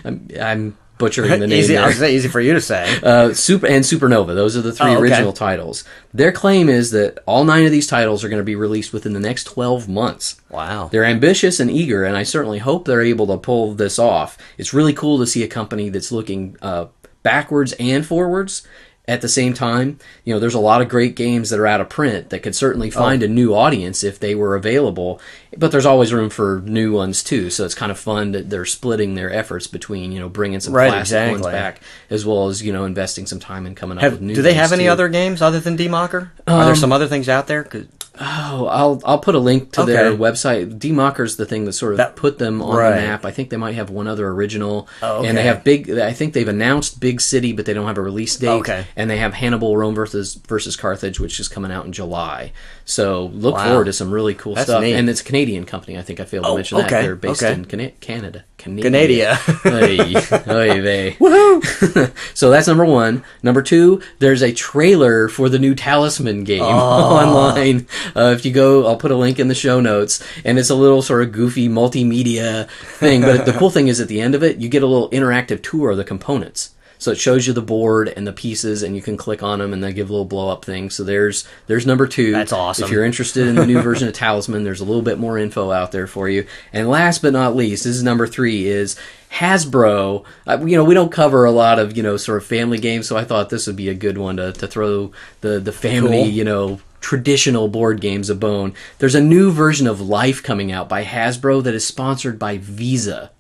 I'm, 0.05 0.29
I'm 0.41 0.77
butchering 1.01 1.31
the 1.41 1.49
name 1.49 1.59
easy. 1.59 1.77
I 1.77 1.87
was 1.89 1.99
say 1.99 2.15
easy 2.15 2.29
for 2.29 2.41
you 2.41 2.53
to 2.53 2.61
say. 2.61 2.87
Uh, 3.11 3.35
Super 3.35 3.67
and 3.67 3.85
Supernova. 3.85 4.35
Those 4.37 4.57
are 4.57 4.61
the 4.63 4.73
three 4.73 4.91
Oh, 4.91 4.93
okay. 4.93 5.01
original 5.03 5.33
titles. 5.33 5.83
Their 6.15 6.31
claim 6.31 6.69
is 6.69 6.93
that 6.93 7.19
all 7.27 7.45
nine 7.45 7.65
of 7.65 7.73
these 7.73 7.89
titles 7.89 8.23
are 8.23 8.29
going 8.29 8.39
to 8.41 8.45
be 8.45 8.55
released 8.55 8.93
within 8.93 9.15
the 9.15 9.21
next 9.21 9.45
12 9.45 9.89
months. 9.89 10.41
Wow. 10.51 10.89
They're 10.93 11.05
ambitious 11.05 11.59
and 11.59 11.69
eager, 11.71 12.05
and 12.05 12.17
I 12.17 12.23
certainly 12.23 12.59
hope 12.59 12.85
they're 12.85 13.01
able 13.03 13.27
to 13.29 13.37
pull 13.39 13.75
this 13.75 13.99
off. 13.99 14.39
It's 14.59 14.73
really 14.73 14.93
cool 14.93 15.19
to 15.19 15.27
see 15.27 15.43
a 15.43 15.49
company 15.49 15.89
that's 15.89 16.13
looking 16.13 16.57
uh, 16.63 16.87
backwards 17.23 17.73
and 17.81 18.07
forwards 18.07 18.67
at 19.11 19.21
the 19.23 19.29
same 19.29 19.53
time. 19.53 19.99
You 20.25 20.33
know, 20.33 20.39
there's 20.41 20.55
a 20.55 20.61
lot 20.61 20.81
of 20.81 20.89
great 20.89 21.17
games 21.17 21.51
that 21.51 21.59
are 21.59 21.67
out 21.67 21.81
of 21.81 21.89
print 21.89 22.31
that 22.31 22.43
could 22.45 22.55
certainly 22.55 22.89
Oh. 22.89 22.93
find 22.93 23.23
a 23.23 23.29
new 23.29 23.55
audience 23.55 24.05
if 24.05 24.21
they 24.21 24.35
were 24.37 24.55
available, 24.55 25.21
but 25.57 25.73
there's 25.73 25.85
always 25.85 26.13
room 26.13 26.31
for 26.31 26.63
new 26.65 26.93
ones 26.93 27.23
too. 27.25 27.51
So 27.51 27.65
it's 27.65 27.75
kind 27.75 27.91
of 27.91 27.99
fun 27.99 28.31
that 28.33 28.51
they're 28.51 28.65
splitting 28.65 29.17
their 29.17 29.33
efforts 29.33 29.67
between 29.67 30.13
you 30.13 30.21
know 30.21 30.29
bringing 30.29 30.61
some 30.61 30.73
Right, 30.75 30.91
classic 30.91 31.33
ones 31.33 31.45
back 31.47 31.81
as 32.09 32.25
well 32.25 32.49
as 32.49 32.63
you 32.63 32.73
know 32.73 32.85
investing 32.85 33.27
some 33.27 33.41
time 33.41 33.67
in 33.67 33.75
coming 33.75 33.99
up 33.99 34.03
Have, 34.03 34.13
with 34.13 34.21
new. 34.23 34.35
do 34.35 34.43
they 34.43 34.55
have 34.55 34.73
any 34.73 34.85
too. 34.85 34.91
other 34.91 35.09
games 35.09 35.43
other 35.43 35.59
than 35.61 35.75
Die 35.77 35.89
Macher? 35.89 36.31
Are 36.47 36.65
there 36.65 36.71
um, 36.71 36.77
some 36.77 36.93
other 36.93 37.09
things 37.09 37.29
out 37.29 37.49
there? 37.49 37.65
'Cause- 37.65 37.87
Oh, 38.23 38.67
I'll 38.67 39.01
I'll 39.05 39.19
put 39.19 39.35
a 39.35 39.39
link 39.39 39.73
to 39.73 39.85
their 39.85 40.09
Okay. 40.09 40.17
website. 40.23 40.79
Die 40.79 40.91
Macher's 40.93 41.37
the 41.37 41.47
thing 41.47 41.65
that 41.65 41.73
sort 41.73 41.93
of 41.93 41.97
That- 41.97 42.17
put 42.17 42.39
them 42.39 42.61
on 42.61 42.77
right. 42.77 42.91
the 42.91 42.97
map. 43.07 43.25
I 43.25 43.31
think 43.31 43.49
they 43.49 43.57
might 43.57 43.75
have 43.77 43.89
one 43.89 44.07
other 44.07 44.29
original, 44.29 44.89
Oh, 45.03 45.25
and 45.25 45.39
they 45.39 45.43
have 45.45 45.65
big. 45.65 45.91
I 45.91 46.13
think 46.13 46.35
they've 46.35 46.47
announced 46.47 47.01
Big 47.01 47.21
City, 47.23 47.53
but 47.53 47.65
they 47.65 47.73
don't 47.73 47.87
have 47.87 47.97
a 47.99 48.03
release 48.03 48.37
date. 48.37 48.49
Okay. 48.49 48.85
and 48.95 49.09
they 49.11 49.17
have 49.17 49.33
Hannibal, 49.35 49.77
Rome 49.77 49.95
versus 49.95 50.39
versus 50.47 50.77
Carthage, 50.77 51.19
which 51.19 51.41
is 51.41 51.49
coming 51.49 51.73
out 51.73 51.87
in 51.87 51.93
July. 51.93 52.53
So 52.85 53.31
look 53.33 53.55
Wow. 53.55 53.69
forward 53.69 53.85
to 53.87 53.93
some 53.95 54.11
really 54.11 54.35
cool 54.35 54.55
That's 54.55 54.69
stuff. 54.69 54.83
neat. 54.83 54.95
And 54.95 55.09
it's 55.09 55.21
a 55.23 55.25
Canadian 55.25 55.65
company. 55.65 55.97
I 55.97 56.03
think 56.03 56.21
I 56.21 56.25
failed 56.25 56.45
to 56.45 56.51
Oh, 56.51 56.57
mention 56.57 56.77
that 56.79 56.91
they're 56.91 57.17
based 57.17 57.43
okay. 57.43 57.55
in 57.55 57.93
Canada. 58.01 58.45
Canada. 58.61 58.83
Canada. 58.83 59.39
Oy, 59.67 60.49
oy 60.53 60.81
vey. 60.83 61.17
so 62.35 62.51
that's 62.51 62.69
number 62.69 62.85
one. 62.85 63.25
Number 63.43 63.63
two, 63.63 64.03
there's 64.19 64.43
a 64.43 64.53
trailer 64.53 65.29
for 65.29 65.49
the 65.49 65.59
new 65.59 65.75
Talisman 65.75 66.45
game 66.45 66.63
online. 66.63 67.87
Uh, 68.15 68.35
if 68.37 68.45
you 68.45 68.53
go, 68.53 68.87
I'll 68.87 68.97
put 68.97 69.11
a 69.11 69.17
link 69.17 69.39
in 69.39 69.49
the 69.49 69.55
show 69.55 69.81
notes, 69.81 70.23
and 70.45 70.59
it's 70.59 70.71
a 70.71 70.75
little 70.75 71.03
sort 71.03 71.23
of 71.23 71.33
goofy 71.33 71.69
multimedia 71.69 72.69
thing. 72.69 73.23
But 73.23 73.47
the 73.47 73.53
cool 73.53 73.71
thing 73.71 73.89
is, 73.89 74.01
at 74.01 74.09
the 74.09 74.21
end 74.21 74.35
of 74.35 74.43
it, 74.43 74.59
you 74.59 74.69
get 74.69 74.83
a 74.83 74.87
little 74.87 75.11
interactive 75.11 75.63
tour 75.63 75.91
of 75.91 75.97
the 75.97 76.05
components. 76.05 76.75
So 77.01 77.11
it 77.11 77.19
shows 77.19 77.47
you 77.47 77.53
the 77.53 77.63
board 77.63 78.09
and 78.09 78.27
the 78.27 78.33
pieces, 78.33 78.83
and 78.83 78.95
you 78.95 79.03
can 79.03 79.17
click 79.17 79.43
on 79.43 79.59
them, 79.59 79.73
and 79.73 79.83
they 79.83 79.93
give 79.93 80.11
little 80.11 80.25
blow 80.25 80.51
up 80.51 80.65
things. 80.65 80.95
So 80.95 81.03
there's 81.03 81.49
there's 81.67 81.87
number 81.87 82.07
two. 82.07 82.31
That's 82.31 82.53
awesome. 82.53 82.85
If 82.85 82.91
you're 82.91 83.05
interested 83.05 83.49
in 83.49 83.57
the 83.57 83.67
new 83.67 83.81
version 83.83 84.07
of 84.07 84.15
Talisman, 84.15 84.65
there's 84.65 84.81
a 84.81 84.85
little 84.85 85.03
bit 85.03 85.19
more 85.19 85.39
info 85.39 85.73
out 85.73 85.93
there 85.93 86.07
for 86.07 86.29
you. 86.29 86.47
And 86.73 86.89
last 86.89 87.23
but 87.23 87.33
not 87.33 87.57
least, 87.57 87.85
this 87.85 87.97
is 87.97 88.03
number 88.03 88.27
three 88.27 88.69
is 88.69 88.97
Hasbro. 89.33 90.25
Uh, 90.47 90.59
you 90.65 90.77
know, 90.77 90.85
we 90.85 90.95
don't 90.95 91.11
cover 91.11 91.45
a 91.45 91.51
lot 91.51 91.79
of 91.79 91.97
you 91.97 92.03
know 92.03 92.17
sort 92.17 92.39
of 92.39 92.47
family 92.47 92.79
games, 92.79 93.09
so 93.09 93.17
I 93.17 93.25
thought 93.25 93.51
this 93.51 93.67
would 93.67 93.77
be 93.77 93.89
a 93.89 93.95
good 93.95 94.19
one 94.19 94.37
to 94.37 94.53
to 94.53 94.67
throw 94.67 95.13
the 95.41 95.59
the 95.59 95.73
family 95.73 96.25
Cool. 96.25 96.27
you 96.29 96.45
know 96.45 96.81
traditional 97.01 97.67
board 97.69 98.01
games 98.01 98.29
a 98.29 98.35
bone. 98.35 98.75
There's 98.99 99.15
a 99.15 99.23
new 99.23 99.51
version 99.51 99.87
of 99.87 100.01
Life 100.03 100.43
coming 100.43 100.71
out 100.71 100.89
by 100.89 101.03
Hasbro 101.05 101.63
that 101.65 101.75
is 101.75 101.87
sponsored 101.87 102.39
by 102.39 102.59
Visa. 102.59 103.31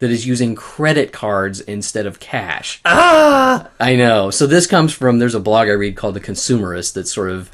That 0.00 0.10
is 0.10 0.26
using 0.26 0.54
credit 0.54 1.10
cards 1.10 1.60
instead 1.60 2.04
of 2.04 2.20
cash. 2.20 2.80
ah, 2.84 3.68
I 3.80 3.96
know. 3.96 4.30
So 4.30 4.46
this 4.46 4.66
comes 4.66 4.92
from 4.92 5.18
there's 5.18 5.34
a 5.34 5.40
blog 5.40 5.68
I 5.68 5.72
read 5.72 5.96
called 5.96 6.14
The 6.14 6.20
Consumerist 6.20 6.92
that 6.94 7.08
sort 7.08 7.30
of 7.30 7.50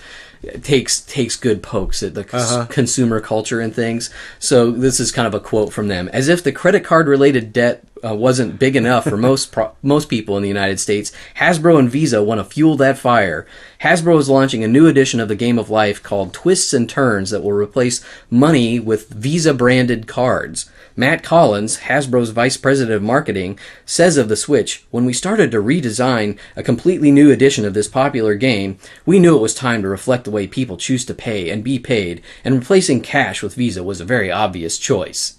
takes 0.64 1.00
takes 1.02 1.36
good 1.36 1.62
pokes 1.62 2.02
at 2.02 2.14
the 2.14 2.22
Uh-huh. 2.32 2.66
consumer 2.68 3.20
culture 3.20 3.60
and 3.60 3.72
things. 3.72 4.10
So 4.40 4.72
this 4.72 4.98
is 4.98 5.12
kind 5.12 5.28
of 5.28 5.34
a 5.34 5.40
quote 5.40 5.72
from 5.72 5.86
them: 5.86 6.08
"As 6.12 6.26
if 6.28 6.42
the 6.42 6.50
credit 6.50 6.82
card 6.82 7.06
related 7.06 7.52
debt 7.52 7.84
uh, 8.04 8.12
wasn't 8.12 8.58
big 8.58 8.74
enough 8.74 9.04
for 9.04 9.16
most 9.16 9.52
pro- 9.52 9.70
most 9.84 10.08
people 10.08 10.36
in 10.36 10.42
the 10.42 10.48
United 10.48 10.80
States, 10.80 11.12
Hasbro 11.36 11.78
and 11.78 11.88
Visa 11.88 12.24
want 12.24 12.40
to 12.40 12.44
fuel 12.44 12.76
that 12.78 12.98
fire. 12.98 13.46
Hasbro 13.82 14.18
is 14.18 14.28
launching 14.28 14.64
a 14.64 14.68
new 14.68 14.88
edition 14.88 15.20
of 15.20 15.28
the 15.28 15.36
Game 15.36 15.60
of 15.60 15.70
Life 15.70 16.02
called 16.02 16.34
Twists 16.34 16.74
and 16.74 16.88
Turns 16.90 17.30
that 17.30 17.44
will 17.44 17.52
replace 17.52 18.04
money 18.28 18.80
with 18.80 19.10
Visa 19.10 19.54
branded 19.54 20.08
cards." 20.08 20.68
Matt 20.94 21.22
Collins, 21.22 21.78
Hasbro's 21.78 22.30
vice 22.30 22.56
president 22.56 22.94
of 22.94 23.02
marketing, 23.02 23.58
says 23.86 24.16
of 24.16 24.28
the 24.28 24.36
Switch, 24.36 24.84
When 24.90 25.04
we 25.04 25.12
started 25.12 25.50
to 25.50 25.62
redesign 25.62 26.38
a 26.54 26.62
completely 26.62 27.10
new 27.10 27.30
edition 27.30 27.64
of 27.64 27.74
this 27.74 27.88
popular 27.88 28.34
game, 28.34 28.78
we 29.06 29.18
knew 29.18 29.36
it 29.36 29.42
was 29.42 29.54
time 29.54 29.82
to 29.82 29.88
reflect 29.88 30.24
the 30.24 30.30
way 30.30 30.46
people 30.46 30.76
choose 30.76 31.04
to 31.06 31.14
pay 31.14 31.48
and 31.50 31.64
be 31.64 31.78
paid, 31.78 32.22
and 32.44 32.54
replacing 32.54 33.00
cash 33.00 33.42
with 33.42 33.54
Visa 33.54 33.82
was 33.82 34.00
a 34.00 34.04
very 34.04 34.30
obvious 34.30 34.78
choice. 34.78 35.38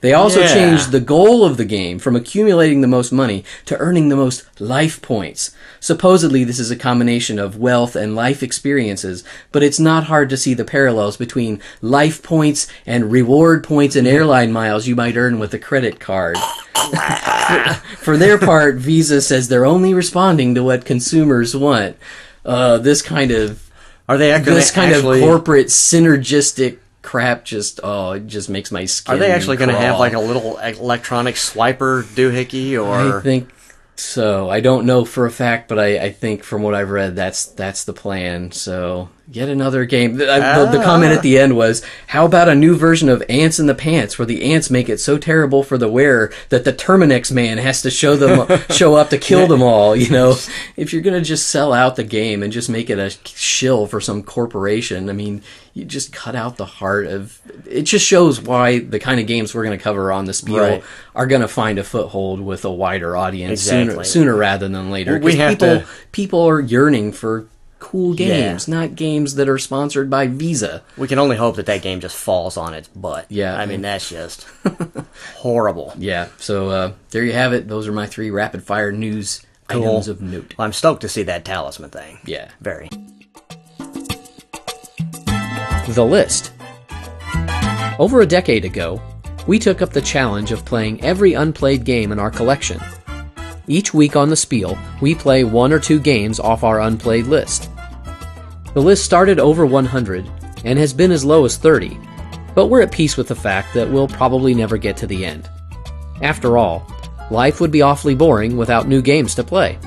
They 0.00 0.12
also 0.12 0.40
Yeah. 0.40 0.52
changed 0.54 0.90
the 0.90 1.00
goal 1.00 1.44
of 1.44 1.56
the 1.56 1.64
game 1.64 1.98
from 1.98 2.16
accumulating 2.16 2.80
the 2.80 2.86
most 2.88 3.12
money 3.12 3.44
to 3.66 3.76
earning 3.78 4.08
the 4.08 4.16
most 4.16 4.42
life 4.60 5.00
points. 5.02 5.52
Supposedly, 5.80 6.42
this 6.44 6.58
is 6.58 6.70
a 6.70 6.76
combination 6.76 7.38
of 7.38 7.56
wealth 7.56 7.94
and 7.94 8.16
life 8.16 8.42
experiences, 8.42 9.22
but 9.52 9.62
it's 9.62 9.78
not 9.78 10.04
hard 10.04 10.28
to 10.30 10.36
see 10.36 10.52
the 10.54 10.64
parallels 10.64 11.16
between 11.16 11.60
life 11.80 12.22
points 12.22 12.66
and 12.86 13.12
reward 13.12 13.62
points 13.62 13.94
and 13.94 14.06
airline 14.06 14.52
miles 14.52 14.88
you 14.88 14.96
might 14.96 15.16
earn 15.16 15.38
with 15.38 15.54
a 15.54 15.58
credit 15.58 16.00
card. 16.00 16.36
For 17.98 18.16
their 18.16 18.38
part, 18.38 18.76
Visa 18.76 19.20
says 19.20 19.48
they're 19.48 19.64
only 19.66 19.94
responding 19.94 20.54
to 20.54 20.62
what 20.64 20.84
consumers 20.84 21.54
want. 21.56 21.96
Uh, 22.44 22.78
this 22.78 23.02
kind 23.02 23.30
of 23.30 23.68
Are 24.08 24.16
they 24.18 24.32
actually? 24.32 24.54
this 24.54 24.70
kind 24.70 24.92
actually, 24.94 25.20
of 25.20 25.24
corporate 25.28 25.66
synergistic 25.68 26.78
crap 27.08 27.42
just 27.42 27.80
oh 27.82 28.12
it 28.12 28.26
just 28.26 28.50
makes 28.50 28.70
my 28.70 28.84
skin. 28.84 29.14
Are 29.14 29.18
they 29.18 29.32
actually 29.32 29.56
going 29.56 29.70
to 29.70 29.78
have 29.78 29.98
like 29.98 30.12
a 30.12 30.20
little 30.20 30.58
electronic 30.58 31.36
swiper 31.36 32.02
doohickey 32.02 32.78
or? 32.78 33.16
I 33.16 33.22
think 33.22 33.48
so. 33.96 34.50
I 34.50 34.60
don't 34.60 34.84
know 34.84 35.06
for 35.06 35.24
a 35.24 35.30
fact, 35.30 35.70
but 35.70 35.78
I, 35.78 35.98
I 35.98 36.12
think 36.12 36.44
from 36.44 36.62
what 36.62 36.74
I've 36.74 36.90
read, 36.90 37.16
that's 37.16 37.46
that's 37.46 37.84
the 37.84 37.94
plan. 37.94 38.52
So 38.52 39.08
yet 39.30 39.48
another 39.48 39.84
game. 39.84 40.16
The, 40.16 40.32
I- 40.32 40.58
the, 40.64 40.78
the 40.78 40.84
comment 40.84 41.12
at 41.12 41.22
the 41.22 41.38
end 41.38 41.56
was, 41.56 41.82
"How 42.08 42.24
about 42.26 42.48
a 42.48 42.54
new 42.54 42.76
version 42.76 43.08
of 43.08 43.22
Ants 43.28 43.58
in 43.58 43.66
the 43.66 43.74
Pants, 43.74 44.18
where 44.18 44.26
the 44.26 44.52
ants 44.52 44.70
make 44.70 44.88
it 44.88 44.98
so 44.98 45.18
terrible 45.18 45.62
for 45.62 45.76
the 45.78 45.88
wearer 45.88 46.32
that 46.48 46.64
the 46.64 46.72
Terminix 46.72 47.30
man 47.32 47.58
has 47.58 47.82
to 47.82 47.90
show 47.90 48.16
them 48.16 48.60
show 48.70 48.94
up 48.94 49.10
to 49.10 49.18
kill 49.18 49.46
them 49.46 49.62
all?" 49.62 49.94
You 49.96 50.10
know, 50.10 50.36
if 50.76 50.92
you're 50.92 51.02
gonna 51.02 51.20
just 51.20 51.48
sell 51.50 51.72
out 51.72 51.96
the 51.96 52.04
game 52.04 52.42
and 52.42 52.52
just 52.52 52.70
make 52.70 52.90
it 52.90 52.98
a 52.98 53.10
shill 53.26 53.86
for 53.86 54.00
some 54.00 54.22
corporation, 54.22 55.10
I 55.10 55.12
mean, 55.12 55.42
you 55.74 55.84
just 55.84 56.12
cut 56.12 56.34
out 56.34 56.56
the 56.56 56.64
heart 56.66 57.06
of. 57.06 57.40
It 57.68 57.82
just 57.82 58.06
shows 58.06 58.40
why 58.40 58.78
the 58.78 58.98
kind 58.98 59.20
of 59.20 59.26
games 59.26 59.54
we're 59.54 59.64
gonna 59.64 59.78
cover 59.78 60.10
on 60.12 60.24
the 60.24 60.32
spiel 60.32 60.58
Right. 60.58 60.84
are 61.14 61.26
going 61.26 61.42
to 61.42 61.48
find 61.48 61.78
a 61.78 61.84
foothold 61.84 62.40
with 62.40 62.64
a 62.64 62.70
wider 62.72 63.16
audience 63.16 63.60
sooner, 63.62 63.82
Exactly. 63.82 64.04
sooner 64.04 64.34
rather 64.36 64.68
than 64.68 64.90
later. 64.90 65.12
Well, 65.14 65.20
we 65.22 65.36
have 65.36 65.50
people 65.50 65.80
to- 65.80 65.86
people 66.12 66.48
are 66.48 66.60
yearning 66.60 67.12
for 67.12 67.46
cool 67.78 68.14
games, 68.14 68.66
not 68.68 68.94
games 68.96 69.34
that 69.36 69.48
are 69.48 69.58
sponsored 69.58 70.10
by 70.10 70.26
Visa. 70.26 70.82
We 70.96 71.08
can 71.08 71.18
only 71.18 71.36
hope 71.36 71.56
that 71.56 71.66
that 71.66 71.82
game 71.82 72.00
just 72.00 72.16
falls 72.16 72.56
on 72.56 72.74
its 72.74 72.88
butt. 72.88 73.26
Yeah. 73.28 73.56
I 73.56 73.66
mean 73.66 73.82
that's 73.82 74.08
just 74.08 74.46
horrible. 75.36 75.94
Yeah, 75.98 76.28
so 76.38 76.68
uh, 76.70 76.92
there 77.10 77.24
you 77.24 77.32
have 77.32 77.52
it. 77.52 77.68
Those 77.68 77.86
are 77.88 77.92
my 77.92 78.06
three 78.06 78.30
rapid 78.30 78.62
fire 78.62 78.92
news 78.92 79.42
Cool. 79.68 79.82
items 79.82 80.08
of 80.08 80.22
note. 80.22 80.54
I'm 80.58 80.72
stoked 80.72 81.02
to 81.02 81.08
see 81.08 81.22
that 81.24 81.44
talisman 81.44 81.90
thing. 81.90 82.18
Yeah. 82.24 82.50
Very. 82.60 82.88
The 85.88 86.04
list. 86.06 86.52
Over 87.98 88.20
a 88.20 88.26
decade 88.26 88.64
ago, 88.64 89.00
we 89.46 89.58
took 89.58 89.82
up 89.82 89.90
the 89.90 90.00
challenge 90.00 90.52
of 90.52 90.64
playing 90.64 91.02
every 91.02 91.32
unplayed 91.34 91.84
game 91.84 92.12
in 92.12 92.18
our 92.18 92.30
collection. 92.30 92.80
Each 93.70 93.92
week 93.92 94.16
on 94.16 94.30
the 94.30 94.36
Spiel, 94.36 94.78
we 95.02 95.14
play 95.14 95.44
one 95.44 95.74
or 95.74 95.78
two 95.78 96.00
games 96.00 96.40
off 96.40 96.64
our 96.64 96.80
unplayed 96.80 97.26
list. 97.26 97.68
The 98.72 98.80
list 98.80 99.04
started 99.04 99.38
over 99.38 99.66
100 99.66 100.26
and 100.64 100.78
has 100.78 100.94
been 100.94 101.12
as 101.12 101.22
low 101.22 101.44
as 101.44 101.58
30, 101.58 101.98
but 102.54 102.68
we're 102.68 102.80
at 102.80 102.90
peace 102.90 103.18
with 103.18 103.28
the 103.28 103.36
fact 103.36 103.74
that 103.74 103.90
we'll 103.90 104.08
probably 104.08 104.54
never 104.54 104.78
get 104.78 104.96
to 104.96 105.06
the 105.06 105.22
end. 105.22 105.50
After 106.22 106.56
all, 106.56 106.90
life 107.30 107.60
would 107.60 107.70
be 107.70 107.82
awfully 107.82 108.14
boring 108.14 108.56
without 108.56 108.88
new 108.88 109.02
games 109.02 109.34
to 109.34 109.44
play. 109.44 109.78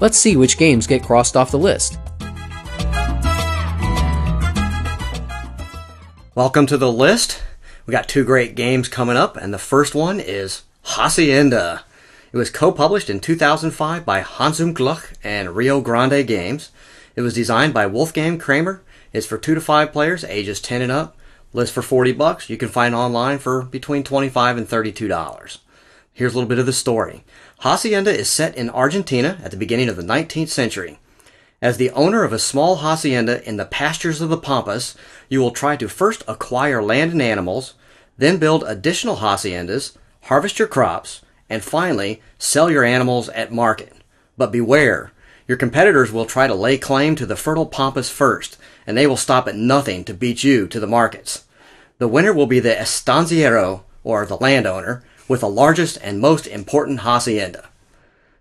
Let's 0.00 0.16
see 0.16 0.36
which 0.36 0.58
games 0.58 0.86
get 0.86 1.02
crossed 1.02 1.36
off 1.36 1.50
the 1.50 1.58
list. 1.58 1.98
Welcome 6.36 6.66
to 6.66 6.76
the 6.76 6.92
list. 6.92 7.42
We 7.86 7.90
got 7.90 8.08
two 8.08 8.22
great 8.22 8.54
games 8.54 8.88
coming 8.88 9.16
up, 9.16 9.36
and 9.36 9.52
the 9.52 9.58
first 9.58 9.96
one 9.96 10.20
is 10.20 10.62
Hacienda. 10.84 11.82
It 12.30 12.36
was 12.36 12.50
co-published 12.50 13.08
in 13.08 13.20
2005 13.20 14.04
by 14.04 14.20
Hans 14.20 14.60
im 14.60 14.74
Glück 14.74 15.14
and 15.24 15.56
Rio 15.56 15.80
Grande 15.80 16.26
Games. 16.26 16.70
It 17.16 17.22
was 17.22 17.32
designed 17.32 17.72
by 17.72 17.86
Wolfgang 17.86 18.36
Kramer. 18.36 18.82
It's 19.14 19.26
for 19.26 19.38
two 19.38 19.54
to 19.54 19.62
five 19.62 19.92
players, 19.92 20.24
ages 20.24 20.60
10 20.60 20.82
and 20.82 20.92
up. 20.92 21.16
List 21.54 21.72
for 21.72 21.80
40 21.80 22.12
bucks. 22.12 22.50
You 22.50 22.58
can 22.58 22.68
find 22.68 22.94
online 22.94 23.38
for 23.38 23.62
between 23.62 24.04
25 24.04 24.58
and 24.58 24.68
32 24.68 25.08
dollars. 25.08 25.60
Here's 26.12 26.34
a 26.34 26.36
little 26.36 26.48
bit 26.48 26.58
of 26.58 26.66
the 26.66 26.72
story. 26.74 27.24
Hacienda 27.60 28.10
is 28.10 28.28
set 28.28 28.54
in 28.56 28.68
Argentina 28.68 29.38
at 29.42 29.50
the 29.50 29.56
beginning 29.56 29.88
of 29.88 29.96
the 29.96 30.02
19th 30.02 30.48
century. 30.48 30.98
As 31.62 31.78
the 31.78 31.90
owner 31.92 32.24
of 32.24 32.34
a 32.34 32.38
small 32.38 32.76
hacienda 32.76 33.42
in 33.48 33.56
the 33.56 33.64
pastures 33.64 34.20
of 34.20 34.28
the 34.28 34.36
Pampas, 34.36 34.94
you 35.30 35.40
will 35.40 35.50
try 35.50 35.76
to 35.76 35.88
first 35.88 36.24
acquire 36.28 36.82
land 36.82 37.12
and 37.12 37.22
animals, 37.22 37.72
then 38.18 38.36
build 38.36 38.64
additional 38.64 39.16
haciendas, 39.16 39.96
harvest 40.24 40.58
your 40.58 40.68
crops, 40.68 41.22
and 41.48 41.62
finally 41.62 42.22
sell 42.38 42.70
your 42.70 42.84
animals 42.84 43.28
at 43.30 43.52
market. 43.52 43.92
But 44.36 44.52
beware, 44.52 45.12
your 45.46 45.56
competitors 45.56 46.12
will 46.12 46.26
try 46.26 46.46
to 46.46 46.54
lay 46.54 46.76
claim 46.78 47.16
to 47.16 47.26
the 47.26 47.36
fertile 47.36 47.66
Pampas 47.66 48.10
first, 48.10 48.58
and 48.86 48.96
they 48.96 49.06
will 49.06 49.16
stop 49.16 49.48
at 49.48 49.56
nothing 49.56 50.04
to 50.04 50.14
beat 50.14 50.44
you 50.44 50.66
to 50.68 50.78
the 50.78 50.86
markets. 50.86 51.44
The 51.98 52.08
winner 52.08 52.32
will 52.32 52.46
be 52.46 52.60
the 52.60 52.74
estanciero, 52.74 53.82
or 54.04 54.24
the 54.26 54.36
landowner, 54.36 55.02
with 55.26 55.40
the 55.40 55.48
largest 55.48 55.98
and 56.02 56.20
most 56.20 56.46
important 56.46 57.00
hacienda. 57.00 57.68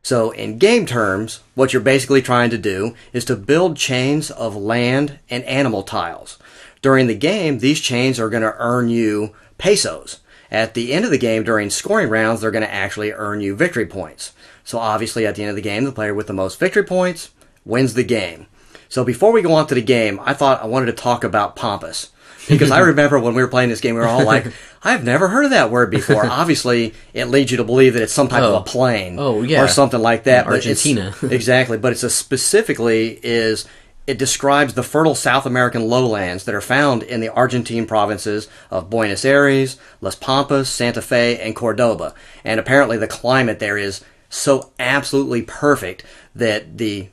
So, 0.03 0.31
in 0.31 0.57
game 0.57 0.85
terms, 0.85 1.41
what 1.55 1.73
you're 1.73 1.81
basically 1.81 2.21
trying 2.21 2.49
to 2.51 2.57
do 2.57 2.95
is 3.11 3.25
to 3.25 3.35
build 3.35 3.75
chains 3.75 4.31
of 4.31 4.55
land 4.55 5.19
and 5.29 5.43
animal 5.43 5.83
tiles. 5.83 6.37
During 6.81 7.07
the 7.07 7.15
game, 7.15 7.59
these 7.59 7.81
chains 7.81 8.19
are 8.19 8.29
going 8.29 8.43
to 8.43 8.55
earn 8.57 8.89
you 8.89 9.33
pesos. 9.57 10.19
At 10.51 10.73
the 10.73 10.93
end 10.93 11.03
of 11.05 11.11
the 11.11 11.17
game, 11.17 11.43
during 11.43 11.69
scoring 11.69 12.09
rounds, 12.09 12.41
they're 12.41 12.51
going 12.51 12.63
to 12.65 12.73
actually 12.73 13.11
earn 13.11 13.41
you 13.41 13.55
victory 13.55 13.85
points. 13.85 14.33
So, 14.63 14.77
obviously, 14.79 15.25
at 15.25 15.35
the 15.35 15.43
end 15.43 15.49
of 15.49 15.55
the 15.55 15.61
game, 15.61 15.83
the 15.83 15.91
player 15.91 16.13
with 16.13 16.27
the 16.27 16.33
most 16.33 16.59
victory 16.59 16.83
points 16.83 17.31
wins 17.65 17.93
the 17.93 18.03
game. 18.03 18.47
So, 18.89 19.03
before 19.03 19.31
we 19.31 19.41
go 19.41 19.53
on 19.53 19.67
to 19.67 19.75
the 19.75 19.81
game, 19.81 20.19
I 20.23 20.33
thought 20.33 20.61
I 20.61 20.67
wanted 20.67 20.87
to 20.87 20.93
talk 20.93 21.23
about 21.25 21.55
pompous 21.55 22.11
Because 22.47 22.71
I 22.71 22.79
remember 22.91 23.19
when 23.19 23.33
we 23.33 23.41
were 23.41 23.47
playing 23.49 23.69
this 23.69 23.81
game, 23.81 23.95
we 23.95 24.01
were 24.01 24.07
all 24.07 24.23
like, 24.25 24.45
I've 24.83 25.03
never 25.03 25.27
heard 25.27 25.43
of 25.45 25.51
that 25.51 25.69
word 25.71 25.91
before. 25.91 26.25
Obviously, 26.29 26.93
it 27.13 27.25
leads 27.25 27.51
you 27.51 27.57
to 27.57 27.63
believe 27.65 27.93
that 27.95 28.03
it's 28.03 28.13
some 28.13 28.29
type 28.29 28.43
Oh. 28.43 28.55
of 28.55 28.61
a 28.61 28.65
plane 28.65 29.17
Oh, 29.19 29.41
yeah. 29.41 29.61
or 29.63 29.67
something 29.67 29.99
like 30.01 30.23
that. 30.23 30.45
In 30.45 30.51
but 30.51 30.55
Argentina. 30.55 31.13
exactly, 31.23 31.77
but 31.77 31.91
it's 31.91 32.03
a 32.03 32.09
specifically 32.09 33.19
is 33.21 33.65
it 34.07 34.17
describes 34.17 34.73
the 34.73 34.83
fertile 34.83 35.15
South 35.15 35.45
American 35.45 35.89
lowlands 35.89 36.45
that 36.45 36.55
are 36.55 36.61
found 36.61 37.03
in 37.03 37.19
the 37.19 37.29
Argentine 37.29 37.85
provinces 37.85 38.47
of 38.71 38.89
Buenos 38.89 39.25
Aires, 39.25 39.77
Las 39.99 40.15
Pampas, 40.15 40.69
Santa 40.69 41.01
Fe, 41.01 41.37
and 41.39 41.55
Cordoba. 41.55 42.13
And 42.45 42.57
apparently 42.57 42.97
the 42.97 43.07
climate 43.07 43.59
there 43.59 43.77
is 43.77 44.03
so 44.29 44.71
absolutely 44.79 45.41
perfect 45.41 46.03
that 46.33 46.77
the 46.77 47.09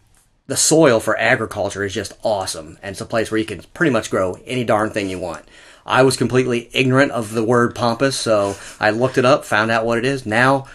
the 0.47 0.57
soil 0.59 1.01
for 1.01 1.19
agriculture 1.19 1.85
is 1.85 1.95
just 1.95 2.13
awesome 2.23 2.79
and 2.83 2.93
it's 2.93 3.01
a 3.01 3.07
place 3.07 3.31
where 3.31 3.39
you 3.39 3.47
can 3.47 3.63
pretty 3.73 3.91
much 3.91 4.11
grow 4.11 4.37
any 4.45 4.63
darn 4.63 4.91
thing 4.91 5.09
you 5.09 5.19
want. 5.19 5.43
I 5.87 6.03
was 6.03 6.19
completely 6.19 6.69
ignorant 6.73 7.13
of 7.13 7.33
the 7.33 7.43
word 7.43 7.75
pampas, 7.75 8.15
so 8.15 8.55
I 8.79 8.91
looked 8.91 9.17
it 9.17 9.25
up, 9.25 9.47
found 9.47 9.71
out 9.71 9.87
what 9.87 9.97
it 9.97 10.05
is. 10.05 10.27
Now 10.27 10.67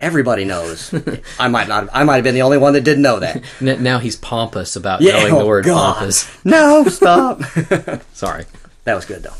everybody 0.00 0.44
knows. 0.44 0.92
I 1.38 1.48
might 1.48 1.68
not 1.68 1.88
I 1.92 2.04
might 2.04 2.16
have 2.16 2.24
been 2.24 2.34
the 2.34 2.42
only 2.42 2.58
one 2.58 2.72
that 2.74 2.84
didn't 2.84 3.02
know 3.02 3.20
that. 3.20 3.42
Now 3.60 3.98
he's 3.98 4.16
pompous 4.16 4.76
about 4.76 5.00
Yeah, 5.00 5.12
knowing 5.20 5.34
the 5.34 5.40
oh, 5.40 5.46
word 5.46 5.64
God. 5.64 5.94
pompous. 5.96 6.28
No, 6.44 6.84
stop. 6.84 7.42
Sorry. 8.12 8.44
that 8.84 8.94
was 8.94 9.04
good 9.04 9.22
though. 9.22 9.34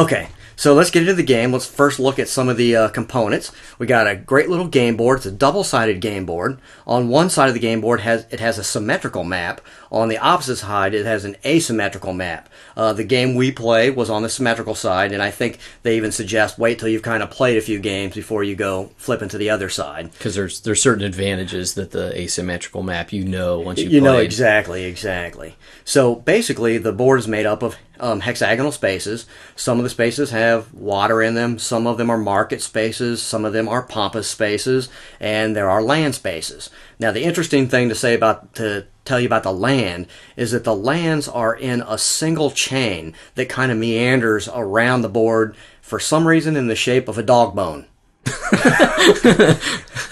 Okay. 0.00 0.28
So 0.54 0.74
let's 0.74 0.90
get 0.90 1.00
into 1.02 1.14
the 1.14 1.24
game. 1.24 1.50
Let's 1.50 1.66
first 1.66 1.98
look 1.98 2.18
at 2.20 2.28
some 2.28 2.48
of 2.48 2.56
the 2.56 2.76
uh, 2.76 2.88
components. 2.90 3.50
We 3.80 3.86
got 3.86 4.06
a 4.06 4.14
great 4.14 4.48
little 4.48 4.68
game 4.68 4.96
board. 4.96 5.16
It's 5.16 5.26
a 5.26 5.32
double-sided 5.32 6.00
game 6.00 6.24
board. 6.24 6.60
On 6.86 7.08
one 7.08 7.30
side 7.30 7.48
of 7.48 7.54
the 7.54 7.60
game 7.60 7.80
board 7.80 8.00
has 8.00 8.26
it 8.30 8.38
has 8.38 8.58
a 8.58 8.64
symmetrical 8.64 9.24
map. 9.24 9.60
On 9.92 10.08
the 10.08 10.16
opposite 10.16 10.56
side, 10.56 10.94
it 10.94 11.04
has 11.04 11.26
an 11.26 11.36
asymmetrical 11.44 12.14
map. 12.14 12.48
Uh, 12.74 12.94
the 12.94 13.04
game 13.04 13.34
we 13.34 13.52
play 13.52 13.90
was 13.90 14.08
on 14.08 14.22
the 14.22 14.30
symmetrical 14.30 14.74
side, 14.74 15.12
and 15.12 15.22
I 15.22 15.30
think 15.30 15.58
they 15.82 15.98
even 15.98 16.10
suggest 16.10 16.58
wait 16.58 16.78
till 16.78 16.88
you've 16.88 17.02
kind 17.02 17.22
of 17.22 17.30
played 17.30 17.58
a 17.58 17.60
few 17.60 17.78
games 17.78 18.14
before 18.14 18.42
you 18.42 18.56
go 18.56 18.90
flipping 18.96 19.28
to 19.28 19.36
the 19.36 19.50
other 19.50 19.68
side. 19.68 20.10
Because 20.12 20.34
there's 20.34 20.62
there's 20.62 20.80
certain 20.80 21.04
advantages 21.04 21.74
that 21.74 21.90
the 21.90 22.18
asymmetrical 22.18 22.82
map 22.82 23.12
you 23.12 23.22
know 23.22 23.60
once 23.60 23.80
you 23.80 23.90
You 23.90 24.00
know 24.00 24.16
exactly, 24.16 24.84
exactly. 24.84 25.56
So 25.84 26.14
basically, 26.14 26.78
the 26.78 26.92
board 26.92 27.18
is 27.18 27.28
made 27.28 27.44
up 27.44 27.62
of 27.62 27.76
um, 28.00 28.20
hexagonal 28.20 28.72
spaces. 28.72 29.26
Some 29.56 29.78
of 29.78 29.84
the 29.84 29.90
spaces 29.90 30.30
have 30.30 30.72
water 30.72 31.20
in 31.20 31.34
them. 31.34 31.58
Some 31.58 31.86
of 31.86 31.98
them 31.98 32.08
are 32.08 32.16
market 32.16 32.62
spaces. 32.62 33.22
Some 33.22 33.44
of 33.44 33.52
them 33.52 33.68
are 33.68 33.82
pampas 33.82 34.26
spaces, 34.26 34.88
and 35.20 35.54
there 35.54 35.68
are 35.68 35.82
land 35.82 36.14
spaces. 36.14 36.70
Now, 36.98 37.12
the 37.12 37.24
interesting 37.24 37.68
thing 37.68 37.90
to 37.90 37.94
say 37.94 38.14
about 38.14 38.54
to 38.54 38.86
tell 39.04 39.20
you 39.20 39.26
about 39.26 39.42
the 39.42 39.52
land 39.52 40.06
is 40.36 40.52
that 40.52 40.64
the 40.64 40.74
lands 40.74 41.28
are 41.28 41.54
in 41.54 41.82
a 41.82 41.98
single 41.98 42.50
chain 42.50 43.14
that 43.34 43.48
kind 43.48 43.72
of 43.72 43.78
meanders 43.78 44.48
around 44.48 45.02
the 45.02 45.08
board 45.08 45.56
for 45.80 45.98
some 45.98 46.26
reason 46.26 46.56
in 46.56 46.68
the 46.68 46.76
shape 46.76 47.08
of 47.08 47.18
a 47.18 47.22
dog 47.22 47.54
bone. 47.54 47.86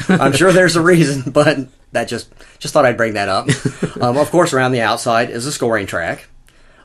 I'm 0.09 0.33
sure 0.33 0.53
there's 0.53 0.77
a 0.77 0.83
reason, 0.83 1.31
but 1.31 1.59
that 1.93 2.09
just 2.09 2.31
just 2.59 2.75
thought 2.75 2.85
I'd 2.85 2.97
bring 2.97 3.15
that 3.15 3.29
up. 3.29 3.49
um, 4.03 4.17
of 4.17 4.31
course, 4.31 4.53
around 4.53 4.73
the 4.73 4.81
outside 4.81 5.31
is 5.31 5.47
a 5.47 5.53
scoring 5.53 5.87
track, 5.87 6.29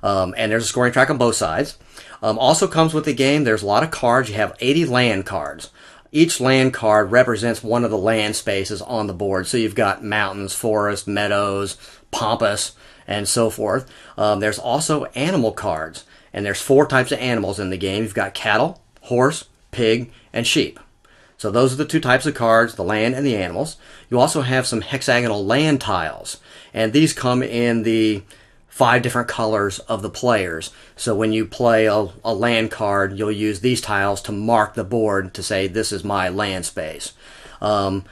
um, 0.04 0.36
and 0.38 0.52
there's 0.52 0.64
a 0.64 0.68
scoring 0.68 0.94
track 0.94 1.10
on 1.10 1.18
both 1.18 1.36
sides. 1.36 1.78
Um, 2.22 2.40
also 2.40 2.68
comes 2.68 2.94
with 2.94 3.06
the 3.06 3.14
game. 3.14 3.44
There's 3.44 3.64
a 3.64 3.68
lot 3.68 3.84
of 3.84 3.92
cards. 3.92 4.30
You 4.30 4.36
have 4.36 4.56
80 4.60 4.86
land 4.86 5.26
cards. 5.26 5.72
Each 6.12 6.40
land 6.40 6.74
card 6.74 7.12
represents 7.12 7.62
one 7.62 7.84
of 7.84 7.92
the 7.92 7.98
land 7.98 8.36
spaces 8.36 8.82
on 8.82 9.08
the 9.08 9.14
board. 9.14 9.48
So 9.48 9.58
you've 9.58 9.76
got 9.76 10.04
mountains, 10.04 10.54
forests, 10.54 11.08
meadows, 11.08 11.76
pampas, 12.16 12.72
and 13.08 13.28
so 13.28 13.50
forth. 13.50 13.90
Um, 14.18 14.40
there's 14.40 14.60
also 14.60 15.06
animal 15.16 15.52
cards, 15.52 16.06
and 16.34 16.46
there's 16.46 16.62
four 16.62 16.88
types 16.88 17.12
of 17.12 17.20
animals 17.20 17.60
in 17.60 17.70
the 17.70 17.78
game. 17.78 18.04
You've 18.04 18.14
got 18.14 18.34
cattle, 18.34 18.82
horse, 19.02 19.46
pig, 19.72 20.12
and 20.34 20.48
sheep. 20.48 20.80
So 21.38 21.52
those 21.52 21.74
are 21.74 21.78
the 21.78 21.86
two 21.86 22.00
types 22.00 22.26
of 22.26 22.34
cards, 22.34 22.76
the 22.76 22.84
land 22.84 23.14
and 23.14 23.26
the 23.26 23.36
animals. 23.36 23.78
You 24.10 24.20
also 24.20 24.42
have 24.42 24.66
some 24.66 24.82
hexagonal 24.82 25.46
land 25.46 25.82
tiles, 25.82 26.40
and 26.74 26.94
these 26.94 27.14
come 27.14 27.44
in 27.44 27.84
the 27.84 28.24
five 28.68 29.02
different 29.02 29.30
colors 29.30 29.80
of 29.80 30.02
the 30.02 30.10
players. 30.10 30.72
So 30.98 31.16
when 31.16 31.32
you 31.32 31.46
play 31.46 31.86
a, 31.86 32.08
a 32.26 32.34
land 32.34 32.72
card, 32.72 33.18
you'll 33.18 33.32
use 33.32 33.62
these 33.62 33.80
tiles 33.80 34.22
to 34.24 34.34
mark 34.34 34.74
the 34.74 34.84
board 34.84 35.34
to 35.36 35.44
say 35.44 35.68
this 35.68 35.94
is 35.94 36.04
my 36.04 36.28
land 36.28 36.66
space. 36.66 37.14
Um, 37.62 38.04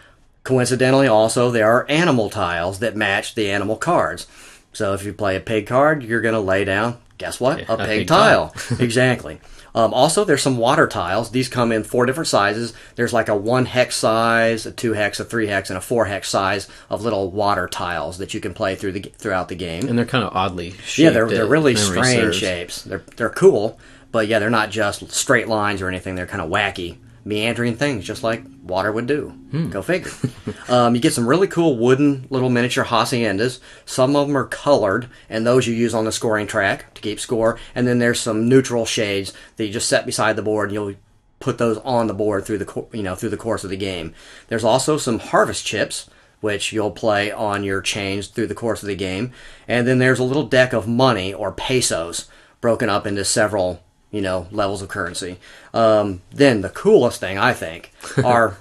coincidentally, 0.43 1.07
also 1.07 1.51
there 1.51 1.71
are 1.71 1.89
animal 1.89 2.29
tiles 2.29 2.79
that 2.79 2.95
match 2.95 3.35
the 3.35 3.49
animal 3.49 3.77
cards. 3.77 4.27
So 4.73 4.93
if 4.93 5.05
you 5.05 5.13
play 5.13 5.35
a 5.35 5.39
pig 5.39 5.67
card, 5.67 6.03
you're 6.03 6.21
going 6.21 6.33
to 6.33 6.39
lay 6.39 6.65
down. 6.65 6.97
Guess 7.17 7.39
what? 7.39 7.61
a, 7.61 7.73
a 7.73 7.77
pig, 7.77 7.87
pig 7.87 8.07
tile. 8.07 8.53
exactly. 8.79 9.39
Um, 9.75 9.93
also, 9.93 10.23
there's 10.23 10.41
some 10.41 10.57
water 10.57 10.87
tiles. 10.87 11.31
These 11.31 11.49
come 11.49 11.71
in 11.71 11.83
four 11.83 12.05
different 12.05 12.27
sizes. 12.27 12.73
There's 12.95 13.13
like 13.13 13.27
a 13.27 13.35
one 13.35 13.65
hex 13.65 13.95
size, 13.95 14.65
a 14.65 14.71
two 14.71 14.93
hex, 14.93 15.19
a 15.19 15.25
three 15.25 15.47
hex, 15.47 15.69
and 15.69 15.77
a 15.77 15.81
four 15.81 16.05
hex 16.05 16.29
size 16.29 16.67
of 16.89 17.03
little 17.03 17.31
water 17.31 17.67
tiles 17.67 18.19
that 18.19 18.33
you 18.33 18.39
can 18.39 18.53
play 18.53 18.75
through 18.75 18.91
the 18.91 19.01
throughout 19.17 19.49
the 19.49 19.55
game. 19.55 19.87
and 19.87 19.97
they're 19.97 20.05
kind 20.05 20.23
of 20.23 20.35
oddly 20.35 20.71
shaped. 20.71 20.97
yeah, 20.99 21.09
they're 21.09 21.27
they're 21.27 21.47
really 21.47 21.75
strange 21.75 22.21
serves. 22.21 22.37
shapes. 22.37 22.81
They're 22.83 23.03
they're 23.15 23.31
cool, 23.31 23.79
but 24.11 24.27
yeah, 24.27 24.37
they're 24.37 24.51
not 24.51 24.69
just 24.69 25.11
straight 25.11 25.47
lines 25.47 25.81
or 25.81 25.87
anything. 25.87 26.13
They're 26.13 26.27
kind 26.27 26.41
of 26.41 26.51
wacky, 26.51 26.97
meandering 27.25 27.75
things, 27.75 28.05
just 28.05 28.23
like 28.23 28.43
water 28.61 28.91
would 28.91 29.07
do. 29.07 29.29
Hmm. 29.51 29.69
Go 29.69 29.81
figure. 29.81 30.11
um, 30.69 30.95
you 30.95 31.01
get 31.01 31.13
some 31.13 31.27
really 31.27 31.47
cool 31.47 31.77
wooden 31.77 32.27
little 32.29 32.49
miniature 32.49 32.85
haciendas. 32.85 33.59
Some 33.85 34.15
of 34.15 34.27
them 34.27 34.37
are 34.37 34.47
colored, 34.47 35.09
and 35.29 35.45
those 35.45 35.67
you 35.67 35.73
use 35.73 35.93
on 35.93 36.05
the 36.05 36.11
scoring 36.11 36.47
track 36.47 36.93
to 36.95 37.01
keep 37.01 37.19
score. 37.19 37.59
And 37.75 37.87
then 37.87 37.99
there's 37.99 38.19
some 38.19 38.49
neutral 38.49 38.85
shades 38.85 39.33
that 39.55 39.65
you 39.65 39.73
just 39.73 39.89
set 39.89 40.05
beside 40.05 40.35
the 40.35 40.41
board, 40.41 40.69
and 40.69 40.73
you'll 40.73 40.95
put 41.39 41.57
those 41.57 41.77
on 41.79 42.07
the 42.07 42.13
board 42.13 42.45
through 42.45 42.57
the 42.57 42.65
co- 42.65 42.87
you 42.93 43.03
know 43.03 43.15
through 43.15 43.29
the 43.29 43.37
course 43.37 43.63
of 43.63 43.69
the 43.69 43.77
game. 43.77 44.13
There's 44.47 44.63
also 44.63 44.97
some 44.97 45.19
harvest 45.19 45.65
chips 45.65 46.09
which 46.43 46.73
you'll 46.73 46.91
play 46.91 47.31
on 47.31 47.63
your 47.63 47.79
chains 47.79 48.27
through 48.27 48.47
the 48.47 48.53
course 48.53 48.83
of 48.83 48.87
the 48.87 48.95
game. 48.95 49.31
And 49.65 49.87
then 49.87 49.99
there's 49.99 50.19
a 50.19 50.25
little 50.25 50.43
deck 50.43 50.73
of 50.73 50.89
money 50.89 51.33
or 51.33 51.53
pesos 51.53 52.27
broken 52.59 52.89
up 52.89 53.07
into 53.07 53.23
several, 53.23 53.81
you 54.13 54.21
know, 54.21 54.47
levels 54.51 54.81
of 54.81 54.87
currency. 54.87 55.39
Um, 55.73 56.21
then 56.31 56.61
the 56.61 56.69
coolest 56.69 57.19
thing 57.19 57.37
I 57.37 57.51
think 57.51 57.91
are 58.23 58.57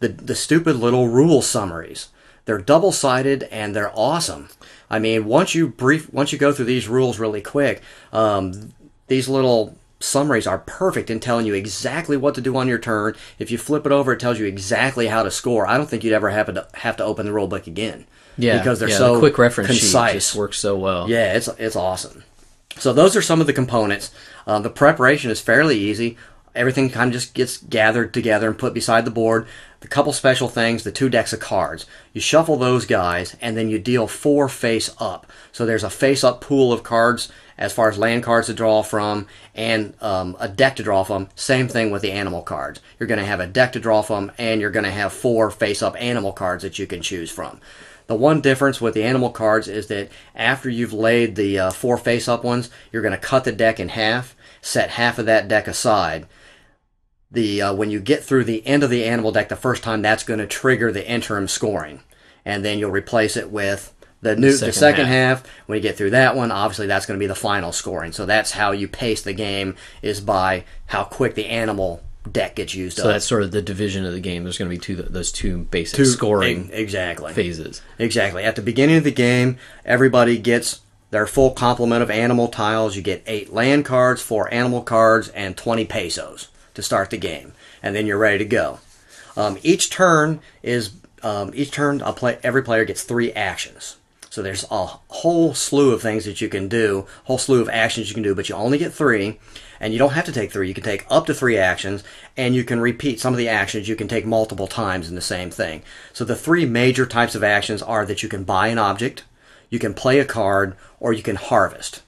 the 0.00 0.08
the 0.08 0.34
stupid 0.34 0.76
little 0.76 1.08
rule 1.08 1.40
summaries. 1.40 2.08
They're 2.44 2.58
double 2.58 2.92
sided 2.92 3.44
and 3.44 3.74
they're 3.74 3.92
awesome. 3.94 4.48
I 4.90 4.98
mean, 4.98 5.24
once 5.24 5.54
you 5.54 5.68
brief, 5.68 6.12
once 6.12 6.32
you 6.32 6.38
go 6.38 6.52
through 6.52 6.66
these 6.66 6.86
rules 6.86 7.18
really 7.18 7.40
quick, 7.40 7.82
um, 8.12 8.72
these 9.08 9.28
little 9.28 9.76
summaries 9.98 10.46
are 10.46 10.58
perfect 10.58 11.08
in 11.10 11.18
telling 11.18 11.46
you 11.46 11.54
exactly 11.54 12.16
what 12.16 12.34
to 12.34 12.40
do 12.40 12.56
on 12.56 12.68
your 12.68 12.78
turn. 12.78 13.14
If 13.38 13.50
you 13.50 13.58
flip 13.58 13.86
it 13.86 13.92
over, 13.92 14.12
it 14.12 14.20
tells 14.20 14.38
you 14.38 14.46
exactly 14.46 15.06
how 15.06 15.22
to 15.22 15.30
score. 15.30 15.66
I 15.66 15.76
don't 15.76 15.88
think 15.88 16.04
you'd 16.04 16.12
ever 16.12 16.30
have 16.30 16.52
to 16.52 16.68
have 16.74 16.96
to 16.98 17.04
open 17.04 17.26
the 17.26 17.32
rule 17.32 17.48
book 17.48 17.66
again. 17.66 18.06
Yeah, 18.38 18.58
because 18.58 18.80
they're 18.80 18.90
yeah, 18.90 18.98
so 18.98 19.14
the 19.14 19.20
quick 19.20 19.38
reference 19.38 19.68
concise. 19.68 20.10
sheet 20.10 20.16
just 20.18 20.34
works 20.36 20.58
so 20.58 20.76
well. 20.76 21.08
Yeah, 21.08 21.34
it's 21.34 21.48
it's 21.58 21.76
awesome. 21.76 22.24
So 22.78 22.92
those 22.92 23.16
are 23.16 23.22
some 23.22 23.40
of 23.40 23.46
the 23.46 23.52
components. 23.52 24.12
Uh, 24.46 24.58
the 24.60 24.70
preparation 24.70 25.30
is 25.30 25.40
fairly 25.40 25.78
easy. 25.78 26.16
Everything 26.54 26.88
kind 26.88 27.08
of 27.08 27.12
just 27.12 27.34
gets 27.34 27.58
gathered 27.58 28.14
together 28.14 28.48
and 28.48 28.58
put 28.58 28.72
beside 28.72 29.04
the 29.04 29.10
board. 29.10 29.46
The 29.80 29.88
couple 29.88 30.12
special 30.14 30.48
things, 30.48 30.84
the 30.84 30.90
two 30.90 31.10
decks 31.10 31.34
of 31.34 31.40
cards. 31.40 31.84
You 32.14 32.20
shuffle 32.20 32.56
those 32.56 32.86
guys, 32.86 33.36
and 33.42 33.56
then 33.56 33.68
you 33.68 33.78
deal 33.78 34.06
four 34.06 34.48
face 34.48 34.90
up. 34.98 35.30
So 35.52 35.66
there's 35.66 35.84
a 35.84 35.90
face 35.90 36.24
up 36.24 36.40
pool 36.40 36.72
of 36.72 36.82
cards 36.82 37.30
as 37.58 37.72
far 37.72 37.88
as 37.88 37.98
land 37.98 38.22
cards 38.22 38.46
to 38.46 38.54
draw 38.54 38.82
from, 38.82 39.26
and 39.54 39.94
um, 40.02 40.36
a 40.40 40.48
deck 40.48 40.76
to 40.76 40.82
draw 40.82 41.04
from. 41.04 41.28
Same 41.34 41.68
thing 41.68 41.90
with 41.90 42.02
the 42.02 42.12
animal 42.12 42.42
cards. 42.42 42.80
You're 42.98 43.06
going 43.06 43.20
to 43.20 43.24
have 43.24 43.40
a 43.40 43.46
deck 43.46 43.72
to 43.72 43.80
draw 43.80 44.02
from, 44.02 44.32
and 44.38 44.60
you're 44.60 44.70
going 44.70 44.84
to 44.84 44.90
have 44.90 45.12
four 45.12 45.50
face 45.50 45.82
up 45.82 46.00
animal 46.00 46.32
cards 46.32 46.62
that 46.62 46.78
you 46.78 46.86
can 46.86 47.02
choose 47.02 47.30
from. 47.30 47.60
The 48.06 48.14
one 48.14 48.40
difference 48.40 48.80
with 48.80 48.94
the 48.94 49.02
animal 49.02 49.30
cards 49.30 49.66
is 49.66 49.88
that 49.88 50.10
after 50.34 50.70
you've 50.70 50.92
laid 50.92 51.34
the 51.34 51.58
uh, 51.58 51.70
four 51.70 51.98
face 51.98 52.28
up 52.28 52.44
ones, 52.44 52.70
you're 52.92 53.02
going 53.02 53.12
to 53.12 53.18
cut 53.18 53.44
the 53.44 53.52
deck 53.52 53.80
in 53.80 53.88
half, 53.88 54.36
set 54.60 54.90
half 54.90 55.18
of 55.18 55.26
that 55.26 55.48
deck 55.48 55.66
aside. 55.66 56.26
The 57.30 57.62
uh, 57.62 57.74
when 57.74 57.90
you 57.90 57.98
get 57.98 58.22
through 58.22 58.44
the 58.44 58.64
end 58.66 58.84
of 58.84 58.90
the 58.90 59.04
animal 59.04 59.32
deck 59.32 59.48
the 59.48 59.56
first 59.56 59.82
time, 59.82 60.02
that's 60.02 60.22
going 60.22 60.38
to 60.38 60.46
trigger 60.46 60.92
the 60.92 61.08
interim 61.08 61.48
scoring, 61.48 62.00
and 62.44 62.64
then 62.64 62.78
you'll 62.78 62.92
replace 62.92 63.36
it 63.36 63.50
with 63.50 63.92
the 64.22 64.36
new 64.36 64.52
the 64.52 64.58
second 64.58 64.72
second 64.72 65.06
half. 65.06 65.42
half. 65.42 65.52
When 65.66 65.76
you 65.76 65.82
get 65.82 65.96
through 65.96 66.10
that 66.10 66.36
one, 66.36 66.52
obviously 66.52 66.86
that's 66.86 67.06
going 67.06 67.18
to 67.18 67.22
be 67.22 67.26
the 67.26 67.34
final 67.34 67.72
scoring. 67.72 68.12
So 68.12 68.24
that's 68.24 68.52
how 68.52 68.70
you 68.70 68.86
pace 68.86 69.22
the 69.22 69.32
game 69.32 69.74
is 70.02 70.20
by 70.20 70.64
how 70.86 71.02
quick 71.02 71.34
the 71.34 71.46
animal 71.46 72.02
deck 72.32 72.56
gets 72.56 72.74
used 72.74 72.98
up. 72.98 73.04
So 73.04 73.08
up. 73.08 73.14
that's 73.14 73.24
sort 73.26 73.42
of 73.42 73.50
the 73.50 73.62
division 73.62 74.04
of 74.04 74.12
the 74.12 74.20
game. 74.20 74.44
There's 74.44 74.58
going 74.58 74.70
to 74.70 74.74
be 74.74 74.80
two 74.80 74.96
those 74.96 75.32
two 75.32 75.64
basic 75.64 75.96
Two- 75.96 76.04
scoring 76.04 76.68
e- 76.70 76.72
exactly 76.74 77.32
phases. 77.32 77.82
Exactly. 77.98 78.42
At 78.44 78.56
the 78.56 78.62
beginning 78.62 78.96
of 78.96 79.04
the 79.04 79.12
game, 79.12 79.58
everybody 79.84 80.38
gets 80.38 80.80
their 81.10 81.26
full 81.26 81.52
complement 81.52 82.02
of 82.02 82.10
animal 82.10 82.48
tiles. 82.48 82.96
You 82.96 83.02
get 83.02 83.22
eight 83.26 83.52
land 83.52 83.84
cards, 83.84 84.20
four 84.20 84.52
animal 84.52 84.82
cards, 84.82 85.28
and 85.28 85.56
20 85.56 85.84
pesos 85.84 86.48
to 86.74 86.82
start 86.82 87.10
the 87.10 87.16
game. 87.16 87.52
And 87.82 87.94
then 87.94 88.06
you're 88.06 88.18
ready 88.18 88.38
to 88.38 88.44
go. 88.44 88.80
Um, 89.36 89.58
each 89.62 89.90
turn 89.90 90.40
is 90.62 90.92
um, 91.22 91.50
each 91.54 91.70
turn 91.70 92.00
a 92.00 92.12
play, 92.12 92.38
every 92.42 92.62
player 92.62 92.84
gets 92.84 93.02
three 93.02 93.32
actions. 93.32 93.96
So 94.30 94.42
there's 94.42 94.66
a 94.70 94.86
whole 95.08 95.54
slew 95.54 95.92
of 95.92 96.02
things 96.02 96.26
that 96.26 96.40
you 96.42 96.48
can 96.48 96.68
do, 96.68 97.06
whole 97.24 97.38
slew 97.38 97.62
of 97.62 97.70
actions 97.70 98.08
you 98.08 98.14
can 98.14 98.22
do, 98.22 98.34
but 98.34 98.48
you 98.48 98.54
only 98.54 98.76
get 98.76 98.92
three. 98.92 99.38
And 99.80 99.92
you 99.92 99.98
don't 99.98 100.12
have 100.12 100.24
to 100.26 100.32
take 100.32 100.52
three. 100.52 100.68
You 100.68 100.74
can 100.74 100.84
take 100.84 101.06
up 101.10 101.26
to 101.26 101.34
three 101.34 101.58
actions, 101.58 102.02
and 102.36 102.54
you 102.54 102.64
can 102.64 102.80
repeat 102.80 103.20
some 103.20 103.32
of 103.32 103.38
the 103.38 103.48
actions. 103.48 103.88
You 103.88 103.96
can 103.96 104.08
take 104.08 104.26
multiple 104.26 104.66
times 104.66 105.08
in 105.08 105.14
the 105.14 105.20
same 105.20 105.50
thing. 105.50 105.82
So 106.12 106.24
the 106.24 106.36
three 106.36 106.66
major 106.66 107.06
types 107.06 107.34
of 107.34 107.44
actions 107.44 107.82
are 107.82 108.06
that 108.06 108.22
you 108.22 108.28
can 108.28 108.44
buy 108.44 108.68
an 108.68 108.78
object, 108.78 109.24
you 109.70 109.78
can 109.78 109.94
play 109.94 110.18
a 110.18 110.24
card, 110.24 110.76
or 111.00 111.12
you 111.12 111.22
can 111.22 111.36
harvest. 111.36 112.02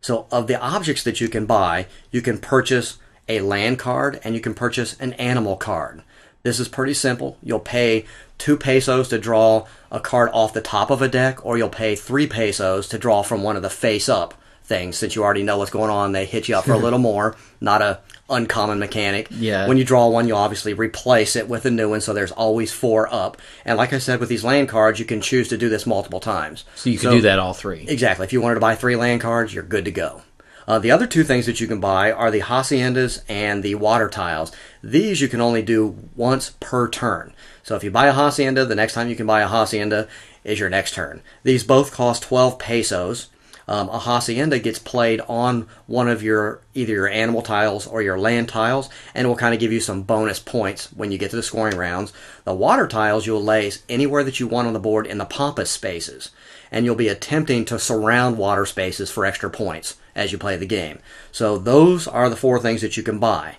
So 0.00 0.26
of 0.30 0.46
the 0.46 0.60
objects 0.60 1.02
that 1.04 1.20
you 1.20 1.28
can 1.28 1.46
buy, 1.46 1.86
you 2.10 2.22
can 2.22 2.38
purchase 2.38 2.98
a 3.28 3.40
land 3.40 3.78
card 3.78 4.20
and 4.24 4.34
you 4.34 4.40
can 4.40 4.54
purchase 4.54 4.98
an 5.00 5.12
animal 5.14 5.56
card. 5.56 6.02
This 6.42 6.60
is 6.60 6.68
pretty 6.68 6.94
simple. 6.94 7.36
You'll 7.42 7.60
pay 7.60 8.06
two 8.38 8.56
pesos 8.56 9.08
to 9.08 9.18
draw 9.18 9.66
a 9.90 10.00
card 10.00 10.30
off 10.32 10.54
the 10.54 10.60
top 10.60 10.90
of 10.90 11.02
a 11.02 11.08
deck, 11.08 11.44
or 11.44 11.58
you'll 11.58 11.68
pay 11.68 11.96
three 11.96 12.26
pesos 12.26 12.88
to 12.88 12.98
draw 12.98 13.22
from 13.22 13.42
one 13.42 13.56
of 13.56 13.62
the 13.62 13.70
face 13.70 14.08
up 14.08 14.34
things. 14.68 14.96
Since 14.96 15.16
you 15.16 15.24
already 15.24 15.42
know 15.42 15.58
what's 15.58 15.70
going 15.70 15.90
on, 15.90 16.12
they 16.12 16.24
hit 16.24 16.48
you 16.48 16.56
up 16.56 16.64
for 16.64 16.72
a 16.72 16.78
little 16.86 16.98
more. 16.98 17.36
Not 17.60 17.82
a 17.82 18.00
uncommon 18.30 18.78
mechanic. 18.78 19.28
Yeah. 19.30 19.66
When 19.66 19.78
you 19.78 19.84
draw 19.84 20.08
one, 20.08 20.28
you'll 20.28 20.38
obviously 20.38 20.74
replace 20.74 21.34
it 21.34 21.48
with 21.48 21.64
a 21.64 21.70
new 21.70 21.90
one, 21.90 22.00
so 22.00 22.12
there's 22.12 22.32
always 22.32 22.72
four 22.72 23.12
up. 23.12 23.38
And 23.64 23.76
like 23.78 23.92
I 23.92 23.98
said, 23.98 24.20
with 24.20 24.28
these 24.28 24.44
land 24.44 24.68
cards, 24.68 25.00
you 25.00 25.06
can 25.06 25.20
choose 25.20 25.48
to 25.48 25.58
do 25.58 25.68
this 25.68 25.86
multiple 25.86 26.20
times. 26.20 26.64
So 26.76 26.90
you 26.90 26.98
can 26.98 27.10
do 27.10 27.22
that 27.22 27.38
all 27.38 27.54
three. 27.54 27.86
Exactly. 27.88 28.24
If 28.24 28.32
you 28.32 28.40
wanted 28.40 28.54
to 28.56 28.60
buy 28.60 28.74
three 28.74 28.96
land 28.96 29.22
cards, 29.22 29.52
you're 29.54 29.64
good 29.64 29.86
to 29.86 29.90
go. 29.90 30.22
Uh, 30.68 30.78
the 30.78 30.90
other 30.90 31.06
two 31.06 31.24
things 31.24 31.46
that 31.46 31.60
you 31.60 31.66
can 31.66 31.80
buy 31.80 32.12
are 32.12 32.30
the 32.30 32.42
haciendas 32.42 33.22
and 33.26 33.62
the 33.62 33.74
water 33.74 34.06
tiles. 34.06 34.52
These 34.82 35.22
you 35.22 35.28
can 35.28 35.40
only 35.40 35.62
do 35.62 35.96
once 36.14 36.54
per 36.60 36.90
turn. 36.90 37.32
So 37.62 37.74
if 37.74 37.82
you 37.82 37.90
buy 37.90 38.08
a 38.08 38.12
hacienda, 38.12 38.66
the 38.66 38.74
next 38.74 38.92
time 38.92 39.08
you 39.08 39.16
can 39.16 39.26
buy 39.26 39.40
a 39.40 39.48
hacienda 39.48 40.08
is 40.44 40.60
your 40.60 40.68
next 40.68 40.92
turn. 40.92 41.22
These 41.42 41.64
both 41.64 41.90
cost 41.90 42.22
12 42.24 42.58
pesos. 42.58 43.28
Um, 43.68 43.90
a 43.90 43.98
hacienda 43.98 44.58
gets 44.58 44.78
played 44.78 45.20
on 45.28 45.68
one 45.86 46.08
of 46.08 46.22
your 46.22 46.62
either 46.74 46.94
your 46.94 47.08
animal 47.08 47.42
tiles 47.42 47.86
or 47.86 48.00
your 48.00 48.18
land 48.18 48.48
tiles, 48.48 48.88
and 49.14 49.28
will 49.28 49.36
kind 49.36 49.52
of 49.52 49.60
give 49.60 49.72
you 49.72 49.80
some 49.80 50.02
bonus 50.02 50.38
points 50.38 50.90
when 50.94 51.12
you 51.12 51.18
get 51.18 51.30
to 51.30 51.36
the 51.36 51.42
scoring 51.42 51.76
rounds. 51.76 52.12
The 52.44 52.54
water 52.54 52.88
tiles 52.88 53.26
you'll 53.26 53.44
lay 53.44 53.70
anywhere 53.88 54.24
that 54.24 54.40
you 54.40 54.48
want 54.48 54.68
on 54.68 54.72
the 54.72 54.80
board 54.80 55.06
in 55.06 55.18
the 55.18 55.26
pampas 55.26 55.70
spaces, 55.70 56.30
and 56.72 56.86
you'll 56.86 56.94
be 56.94 57.08
attempting 57.08 57.66
to 57.66 57.78
surround 57.78 58.38
water 58.38 58.64
spaces 58.64 59.10
for 59.10 59.26
extra 59.26 59.50
points 59.50 59.96
as 60.14 60.32
you 60.32 60.38
play 60.38 60.56
the 60.56 60.66
game. 60.66 60.98
So 61.30 61.58
those 61.58 62.08
are 62.08 62.30
the 62.30 62.36
four 62.36 62.58
things 62.58 62.80
that 62.80 62.96
you 62.96 63.02
can 63.02 63.18
buy. 63.18 63.56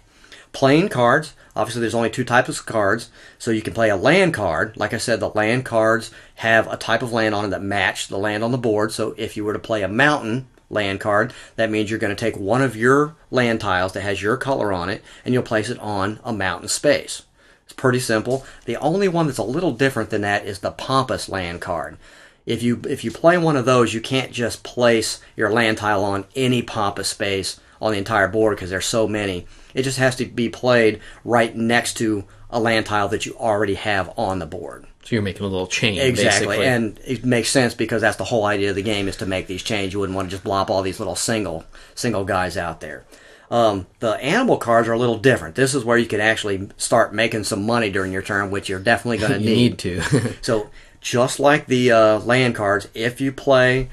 Playing 0.52 0.90
cards. 0.90 1.34
Obviously, 1.56 1.82
there's 1.82 1.96
only 1.96 2.10
two 2.10 2.24
types 2.24 2.50
of 2.50 2.66
cards. 2.66 3.10
So 3.38 3.52
you 3.52 3.62
can 3.62 3.74
play 3.74 3.90
a 3.90 3.96
land 3.96 4.34
card. 4.34 4.78
Like 4.78 4.94
I 4.94 4.98
said, 4.98 5.20
the 5.20 5.30
land 5.30 5.66
cards 5.66 6.12
have 6.36 6.68
a 6.72 6.78
type 6.78 7.02
of 7.02 7.12
land 7.12 7.36
on 7.36 7.46
it 7.46 7.50
that 7.50 7.62
match 7.62 8.08
the 8.08 8.18
land 8.18 8.44
on 8.44 8.52
the 8.52 8.58
board. 8.58 8.92
So 8.92 9.14
if 9.18 9.36
you 9.36 9.44
were 9.44 9.54
to 9.54 9.60
play 9.60 9.84
a 9.84 9.88
mountain 9.88 10.48
land 10.70 11.00
card, 11.00 11.34
that 11.56 11.72
means 11.72 11.90
you're 11.90 12.00
going 12.00 12.16
to 12.16 12.20
take 12.20 12.38
one 12.38 12.62
of 12.62 12.76
your 12.76 13.16
land 13.32 13.60
tiles 13.62 13.94
that 13.94 14.02
has 14.02 14.22
your 14.22 14.38
color 14.38 14.72
on 14.72 14.90
it 14.90 15.04
and 15.26 15.34
you'll 15.34 15.44
place 15.44 15.70
it 15.70 15.80
on 15.80 16.20
a 16.24 16.34
mountain 16.34 16.68
space. 16.68 17.24
It's 17.66 17.74
pretty 17.74 18.00
simple. 18.00 18.46
The 18.66 18.78
only 18.78 19.08
one 19.08 19.28
that's 19.28 19.38
a 19.38 19.44
little 19.44 19.72
different 19.72 20.10
than 20.10 20.22
that 20.22 20.46
is 20.46 20.60
the 20.60 20.72
pompous 20.72 21.30
land 21.30 21.62
card. 21.62 21.98
If 22.46 22.64
you 22.64 22.82
if 22.90 23.04
you 23.04 23.12
play 23.12 23.38
one 23.38 23.56
of 23.56 23.66
those, 23.66 23.94
you 23.94 24.02
can't 24.02 24.32
just 24.32 24.64
place 24.64 25.22
your 25.36 25.52
land 25.52 25.78
tile 25.78 26.04
on 26.04 26.26
any 26.36 26.64
pompous 26.64 27.10
space 27.10 27.60
on 27.80 27.92
the 27.92 28.00
entire 28.00 28.28
board 28.28 28.56
because 28.56 28.72
there's 28.72 28.88
so 28.88 29.08
many. 29.08 29.46
It 29.74 29.84
just 29.84 29.98
has 30.00 30.16
to 30.18 30.26
be 30.26 30.50
played 30.50 31.00
right 31.24 31.56
next 31.56 31.96
to 31.98 32.26
a 32.50 32.60
land 32.60 32.86
tile 32.88 33.08
that 33.10 33.26
you 33.26 33.36
already 33.38 33.76
have 33.76 34.12
on 34.18 34.40
the 34.40 34.46
board. 34.46 34.86
So 35.04 35.16
you're 35.16 35.22
making 35.22 35.44
a 35.46 35.50
little 35.50 35.68
chain, 35.68 36.00
Exactly, 36.00 36.48
basically. 36.48 36.66
and 36.68 37.00
it 37.06 37.24
makes 37.24 37.50
sense 37.50 37.74
because 37.74 38.02
that's 38.02 38.18
the 38.18 38.24
whole 38.26 38.46
idea 38.46 38.72
of 38.72 38.76
the 38.76 38.82
game 38.82 39.08
is 39.08 39.18
to 39.18 39.26
make 39.26 39.48
these 39.48 39.64
chains. 39.64 39.94
You 39.94 40.00
wouldn't 40.00 40.16
want 40.16 40.30
to 40.30 40.32
just 40.32 40.44
blop 40.44 40.70
all 40.70 40.82
these 40.82 41.00
little 41.00 41.16
single 41.16 41.66
single 41.96 42.26
guys 42.26 42.58
out 42.58 42.82
there. 42.82 43.06
Um, 43.52 43.88
the 44.00 44.12
animal 44.18 44.58
cards 44.58 44.88
are 44.88 44.94
a 44.94 44.98
little 45.00 45.18
different. 45.18 45.56
This 45.56 45.74
is 45.74 45.84
where 45.84 45.98
you 45.98 46.06
can 46.06 46.20
actually 46.20 46.70
start 46.78 47.14
making 47.14 47.46
some 47.46 47.66
money 47.66 47.90
during 47.90 48.12
your 48.12 48.22
turn, 48.22 48.52
which 48.52 48.70
you're 48.70 48.80
definitely 48.80 49.18
going 49.28 49.32
to 49.32 49.40
you 49.40 49.56
need 49.56 49.80
to. 49.80 50.02
so 50.44 50.70
just 51.02 51.40
like 51.40 51.66
the 51.66 51.92
uh, 51.92 52.20
land 52.20 52.56
cards, 52.56 52.88
if 52.94 53.22
you 53.22 53.32
play 53.32 53.90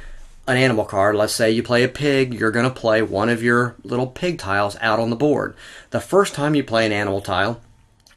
an 0.46 0.56
animal 0.56 0.84
card, 0.84 1.16
let's 1.16 1.34
say 1.34 1.50
you 1.50 1.62
play 1.62 1.82
a 1.82 1.88
pig, 1.88 2.34
you're 2.34 2.50
going 2.50 2.68
to 2.68 2.80
play 2.80 3.02
one 3.02 3.28
of 3.28 3.42
your 3.42 3.74
little 3.82 4.06
pig 4.06 4.38
tiles 4.38 4.76
out 4.80 5.00
on 5.00 5.10
the 5.10 5.16
board. 5.16 5.54
The 5.90 6.00
first 6.00 6.34
time 6.34 6.54
you 6.54 6.62
play 6.62 6.86
an 6.86 6.92
animal 6.92 7.20
tile, 7.20 7.60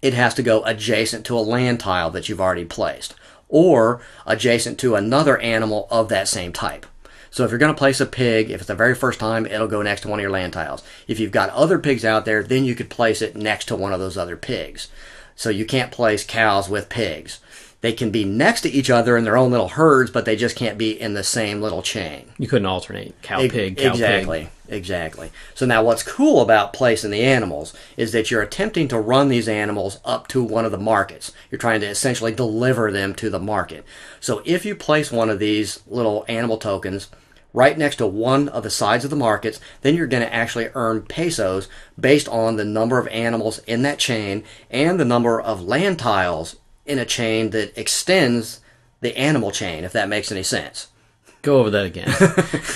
it 0.01 0.13
has 0.13 0.33
to 0.35 0.43
go 0.43 0.63
adjacent 0.63 1.25
to 1.25 1.37
a 1.37 1.41
land 1.41 1.79
tile 1.79 2.09
that 2.11 2.29
you've 2.29 2.41
already 2.41 2.65
placed, 2.65 3.15
or 3.47 4.01
adjacent 4.25 4.79
to 4.79 4.95
another 4.95 5.37
animal 5.39 5.87
of 5.89 6.09
that 6.09 6.27
same 6.27 6.53
type. 6.53 6.85
So 7.31 7.43
if 7.43 7.51
you're 7.51 7.59
going 7.59 7.73
to 7.73 7.77
place 7.77 7.99
a 7.99 8.05
pig, 8.05 8.49
if 8.49 8.61
it's 8.61 8.67
the 8.67 8.75
very 8.75 8.95
first 8.95 9.19
time, 9.19 9.45
it'll 9.45 9.67
go 9.67 9.81
next 9.81 10.01
to 10.01 10.07
one 10.07 10.19
of 10.19 10.23
your 10.23 10.31
land 10.31 10.53
tiles. 10.53 10.83
If 11.07 11.19
you've 11.19 11.31
got 11.31 11.49
other 11.49 11.77
pigs 11.77 12.05
out 12.05 12.25
there, 12.25 12.43
then 12.43 12.63
you 12.63 12.75
could 12.75 12.89
place 12.89 13.21
it 13.21 13.35
next 13.35 13.65
to 13.65 13.75
one 13.75 13.93
of 13.93 13.99
those 13.99 14.17
other 14.17 14.35
pigs. 14.35 14.87
So 15.35 15.49
you 15.49 15.65
can't 15.65 15.91
place 15.91 16.23
cows 16.25 16.69
with 16.69 16.89
pigs. 16.89 17.39
They 17.81 17.93
can 17.93 18.11
be 18.11 18.25
next 18.25 18.61
to 18.61 18.69
each 18.69 18.89
other 18.89 19.15
in 19.15 19.23
their 19.23 19.37
own 19.37 19.51
little 19.51 19.69
herds, 19.69 20.11
but 20.11 20.25
they 20.25 20.35
just 20.35 20.57
can't 20.57 20.77
be 20.77 20.99
in 20.99 21.13
the 21.13 21.23
same 21.23 21.61
little 21.61 21.81
chain. 21.81 22.25
you 22.37 22.47
couldn't 22.47 22.65
alternate 22.65 23.21
cow 23.21 23.39
Ex- 23.39 23.53
pig, 23.53 23.77
cow 23.77 23.91
exactly, 23.91 24.49
pig. 24.67 24.73
exactly. 24.75 25.31
So 25.55 25.65
now, 25.65 25.81
what's 25.83 26.03
cool 26.03 26.41
about 26.41 26.73
placing 26.73 27.11
the 27.11 27.21
animals 27.23 27.73
is 27.95 28.11
that 28.11 28.29
you're 28.29 28.41
attempting 28.41 28.89
to 28.89 28.99
run 28.99 29.29
these 29.29 29.47
animals 29.47 29.99
up 30.03 30.27
to 30.29 30.43
one 30.43 30.65
of 30.65 30.71
the 30.73 30.77
markets. 30.77 31.31
You're 31.49 31.59
trying 31.59 31.79
to 31.79 31.87
essentially 31.87 32.33
deliver 32.33 32.91
them 32.91 33.15
to 33.15 33.29
the 33.29 33.39
market. 33.39 33.85
So 34.19 34.41
if 34.43 34.65
you 34.65 34.75
place 34.75 35.09
one 35.09 35.29
of 35.29 35.39
these 35.39 35.79
little 35.87 36.25
animal 36.27 36.57
tokens 36.57 37.07
right 37.53 37.77
next 37.77 37.95
to 37.95 38.05
one 38.05 38.47
of 38.49 38.61
the 38.63 38.69
sides 38.69 39.03
of 39.05 39.09
the 39.09 39.15
markets, 39.15 39.59
then 39.81 39.95
you're 39.95 40.05
going 40.05 40.21
to 40.21 40.31
actually 40.33 40.69
earn 40.75 41.01
pesos 41.01 41.67
based 41.99 42.27
on 42.27 42.57
the 42.57 42.65
number 42.65 42.99
of 42.99 43.07
animals 43.07 43.59
in 43.59 43.81
that 43.83 43.97
chain 43.99 44.43
and 44.69 44.99
the 44.99 45.05
number 45.05 45.39
of 45.41 45.63
land 45.63 45.97
tiles 45.97 46.57
in 46.89 46.99
a 46.99 47.05
chain 47.05 47.51
that 47.51 47.77
extends 47.77 48.61
the 49.01 49.17
animal 49.17 49.51
chain, 49.51 49.83
if 49.83 49.93
that 49.93 50.09
makes 50.09 50.31
any 50.31 50.43
sense 50.43 50.87
Go 51.41 51.59
over 51.59 51.69
that 51.69 51.85
again. 51.85 52.07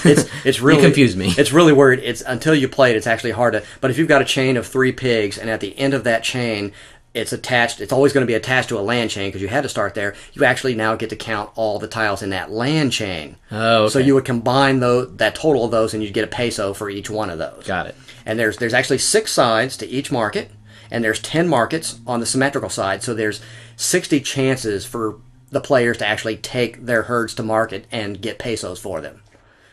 it's 0.05 0.29
it's 0.45 0.61
really 0.61 0.81
confused 0.81 1.17
me. 1.17 1.33
It's 1.37 1.51
really 1.51 1.73
weird. 1.73 1.99
It's 1.99 2.21
until 2.21 2.55
you 2.55 2.69
play 2.69 2.91
it, 2.91 2.95
it's 2.97 3.07
actually 3.07 3.31
hard 3.31 3.53
to. 3.53 3.63
But 3.81 3.91
if 3.91 3.97
you've 3.97 4.07
got 4.07 4.21
a 4.21 4.25
chain 4.25 4.55
of 4.55 4.65
three 4.65 4.93
pigs, 4.93 5.37
and 5.37 5.49
at 5.49 5.59
the 5.59 5.77
end 5.77 5.93
of 5.93 6.05
that 6.05 6.23
chain, 6.23 6.71
it's 7.13 7.33
attached. 7.33 7.81
It's 7.81 7.91
always 7.91 8.13
going 8.13 8.25
to 8.25 8.27
be 8.27 8.35
attached 8.35 8.69
to 8.69 8.79
a 8.79 8.81
land 8.81 9.09
chain 9.09 9.27
because 9.27 9.41
you 9.41 9.49
had 9.49 9.63
to 9.63 9.69
start 9.69 9.95
there. 9.95 10.15
You 10.31 10.45
actually 10.45 10.75
now 10.75 10.95
get 10.95 11.09
to 11.09 11.17
count 11.17 11.49
all 11.55 11.77
the 11.77 11.89
tiles 11.89 12.21
in 12.21 12.29
that 12.29 12.51
land 12.51 12.93
chain. 12.93 13.35
Oh, 13.51 13.89
So 13.89 13.99
you 13.99 14.13
would 14.13 14.25
combine 14.25 14.79
those, 14.79 15.13
that 15.17 15.35
total 15.35 15.65
of 15.65 15.71
those, 15.71 15.93
and 15.93 16.01
you'd 16.01 16.13
get 16.13 16.23
a 16.23 16.27
peso 16.27 16.73
for 16.73 16.89
each 16.89 17.09
one 17.09 17.29
of 17.29 17.39
those. 17.39 17.65
Got 17.67 17.87
it. 17.87 17.95
And 18.25 18.39
there's 18.39 18.57
there's 18.57 18.73
actually 18.73 18.99
six 18.99 19.33
sides 19.33 19.75
to 19.77 19.87
each 19.87 20.09
market, 20.09 20.49
and 20.93 21.03
there's 21.03 21.19
ten 21.19 21.49
markets 21.49 21.99
on 22.07 22.21
the 22.21 22.25
symmetrical 22.25 22.69
side. 22.69 23.03
So 23.03 23.13
there's 23.13 23.41
sixty 23.75 24.21
chances 24.21 24.85
for 24.85 25.19
the 25.49 25.59
players 25.59 25.97
to 25.97 26.07
actually 26.07 26.37
take 26.37 26.85
their 26.85 27.03
herds 27.03 27.33
to 27.35 27.43
market 27.43 27.85
and 27.91 28.21
get 28.21 28.39
pesos 28.39 28.79
for 28.79 29.01
them. 29.01 29.21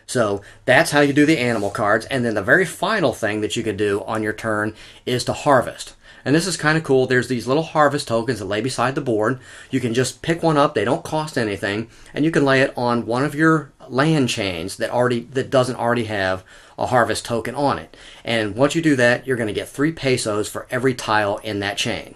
So 0.07 0.43
that's 0.65 0.91
how 0.91 1.01
you 1.01 1.13
do 1.13 1.27
the 1.27 1.39
animal 1.39 1.71
cards. 1.71 2.07
And 2.07 2.25
then 2.25 2.35
the 2.35 2.43
very 2.43 2.65
final 2.65 3.13
thing 3.13 3.43
that 3.43 3.55
you 3.55 3.63
can 3.63 3.77
do 3.77 4.03
on 4.03 4.23
your 4.23 4.33
turn 4.33 4.75
is 5.07 5.23
to 5.25 5.33
harvest. 5.33 5.95
And 6.25 6.35
this 6.35 6.47
is 6.47 6.57
kind 6.57 6.77
of 6.77 6.85
cool. 6.85 7.07
There's 7.07 7.29
these 7.29 7.47
little 7.47 7.63
harvest 7.63 8.09
tokens 8.09 8.39
that 8.39 8.45
lay 8.45 8.61
beside 8.61 8.95
the 8.95 9.01
board. 9.01 9.41
You 9.71 9.81
can 9.81 9.95
just 9.95 10.23
pick 10.23 10.43
one 10.43 10.57
up. 10.57 10.75
They 10.75 10.85
don't 10.85 11.05
cost 11.05 11.39
anything, 11.39 11.89
and 12.13 12.25
you 12.25 12.31
can 12.31 12.45
lay 12.45 12.61
it 12.61 12.73
on 12.77 13.07
one 13.07 13.25
of 13.25 13.35
your 13.35 13.73
land 13.89 14.29
chains 14.29 14.77
that 14.77 14.91
already 14.91 15.21
that 15.21 15.51
doesn't 15.51 15.77
already 15.77 16.05
have 16.05 16.45
a 16.79 16.87
harvest 16.87 17.25
token 17.25 17.55
on 17.55 17.79
it. 17.79 17.97
And 18.25 18.55
once 18.55 18.75
you 18.75 18.83
do 18.83 18.97
that, 18.97 19.27
you're 19.27 19.37
going 19.37 19.49
to 19.49 19.53
get 19.53 19.69
3 19.69 19.93
pesos 19.93 20.49
for 20.49 20.67
every 20.71 20.95
tile 20.95 21.39
in 21.39 21.61
that 21.61 21.77
chain. 21.77 22.15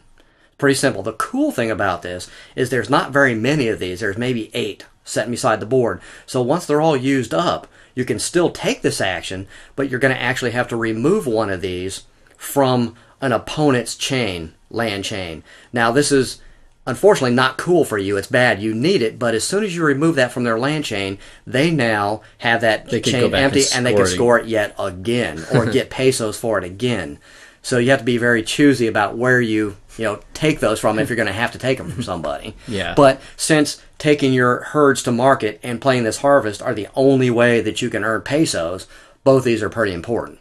Pretty 0.57 0.77
simple. 0.77 1.03
The 1.03 1.15
cool 1.15 1.51
thing 1.51 1.71
about 1.71 2.03
this 2.03 2.31
is 2.55 2.71
there's 2.71 2.89
not 2.89 3.13
very 3.13 3.35
many 3.35 3.69
of 3.69 3.79
these. 3.79 4.01
There's 4.01 4.17
maybe 4.17 4.51
8 4.55 4.87
sitting 5.05 5.33
beside 5.33 5.61
the 5.61 5.67
board. 5.67 6.01
So 6.25 6.41
once 6.41 6.65
they're 6.65 6.81
all 6.81 6.97
used 6.97 7.35
up, 7.35 7.67
you 7.95 8.05
can 8.05 8.19
still 8.19 8.51
take 8.51 8.81
this 8.81 9.01
action, 9.01 9.47
but 9.77 9.91
you're 9.91 10.01
going 10.01 10.15
to 10.15 10.21
actually 10.21 10.53
have 10.53 10.69
to 10.69 10.77
remove 10.77 11.27
one 11.27 11.51
of 11.51 11.61
these 11.61 12.05
from 12.37 12.97
an 13.25 13.33
opponent's 13.33 13.97
chain, 13.97 14.53
land 14.69 15.03
chain. 15.03 15.43
Now, 15.73 15.91
this 15.91 16.13
is 16.13 16.43
unfortunately 16.87 17.35
not 17.35 17.57
cool 17.57 17.87
for 17.87 17.97
you. 17.97 18.19
It's 18.19 18.27
bad. 18.27 18.61
You 18.61 18.75
need 18.75 19.01
it, 19.01 19.19
but 19.19 19.35
as 19.35 19.45
soon 19.45 19.65
as 19.65 19.75
you 19.75 19.83
remove 19.83 20.17
that 20.17 20.31
from 20.31 20.45
their 20.45 20.59
land 20.59 20.85
chain, 20.85 21.17
they 21.47 21.71
now 21.71 22.21
have 22.39 22.61
that 22.61 22.91
They 22.91 23.01
chain 23.01 23.35
empty 23.35 23.61
and 23.61 23.77
and 23.77 23.87
they 23.87 23.95
can 23.95 24.07
score 24.07 24.39
it 24.39 24.47
yet 24.47 24.75
again 24.79 25.43
or 25.55 25.65
get 25.73 25.89
pesos 25.89 26.39
for 26.39 26.59
it 26.59 26.65
again. 26.65 27.19
So 27.63 27.79
you 27.79 27.89
have 27.93 28.01
to 28.01 28.05
be 28.05 28.19
very 28.19 28.43
choosy 28.43 28.89
about 28.89 29.17
where 29.17 29.41
you, 29.41 29.79
you 29.97 30.05
know, 30.05 30.21
take 30.35 30.61
those 30.61 30.79
from 30.79 30.99
if 30.99 31.09
you're 31.09 31.17
going 31.17 31.27
to 31.27 31.33
have 31.33 31.53
to 31.53 31.59
take 31.59 31.79
them 31.79 31.91
from 31.91 32.03
somebody. 32.03 32.55
Yeah. 32.69 32.93
But 32.95 33.23
since 33.39 33.83
taking 33.97 34.35
your 34.35 34.65
herds 34.65 35.03
to 35.05 35.13
market 35.13 35.61
and 35.63 35.81
playing 35.81 36.05
this 36.05 36.19
harvest 36.19 36.61
are 36.61 36.75
the 36.75 36.89
only 36.95 37.31
way 37.31 37.63
that 37.63 37.81
you 37.81 37.89
can 37.89 38.05
earn 38.05 38.21
pesos, 38.21 38.87
both 39.25 39.45
these 39.45 39.63
are 39.63 39.71
pretty 39.71 39.95
important. 39.95 40.41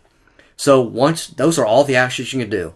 So 0.64 0.80
once 0.80 1.28
those 1.28 1.60
are 1.60 1.66
all 1.66 1.84
the 1.84 1.98
actions 1.98 2.32
you 2.32 2.40
can 2.40 2.50
do. 2.50 2.74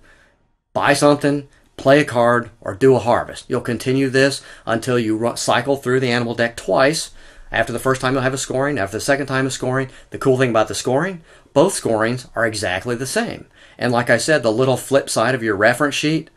Buy 0.73 0.91
something, 0.91 1.47
play 1.77 2.01
a 2.01 2.03
card, 2.03 2.49
or 2.59 2.75
do 2.75 2.93
a 2.95 2.99
harvest. 2.99 3.45
You'll 3.47 3.61
continue 3.61 4.09
this 4.09 4.43
until 4.65 4.99
you 4.99 5.15
ru- 5.15 5.37
cycle 5.37 5.77
through 5.77 6.01
the 6.01 6.11
animal 6.11 6.35
deck 6.35 6.57
twice. 6.57 7.11
After 7.49 7.71
the 7.71 7.79
first 7.79 8.01
time, 8.01 8.11
you'll 8.11 8.23
have 8.23 8.33
a 8.33 8.37
scoring. 8.37 8.77
After 8.77 8.97
the 8.97 9.01
second 9.01 9.27
time 9.27 9.45
of 9.45 9.53
scoring, 9.53 9.89
the 10.09 10.17
cool 10.17 10.37
thing 10.37 10.49
about 10.49 10.67
the 10.67 10.75
scoring, 10.75 11.21
both 11.53 11.75
scorings 11.75 12.27
are 12.35 12.45
exactly 12.45 12.93
the 12.93 13.05
same. 13.05 13.45
And 13.77 13.93
like 13.93 14.09
I 14.09 14.17
said, 14.17 14.43
the 14.43 14.51
little 14.51 14.75
flip 14.75 15.09
side 15.09 15.33
of 15.33 15.41
your 15.41 15.55
reference 15.55 15.95
sheet 15.95 16.29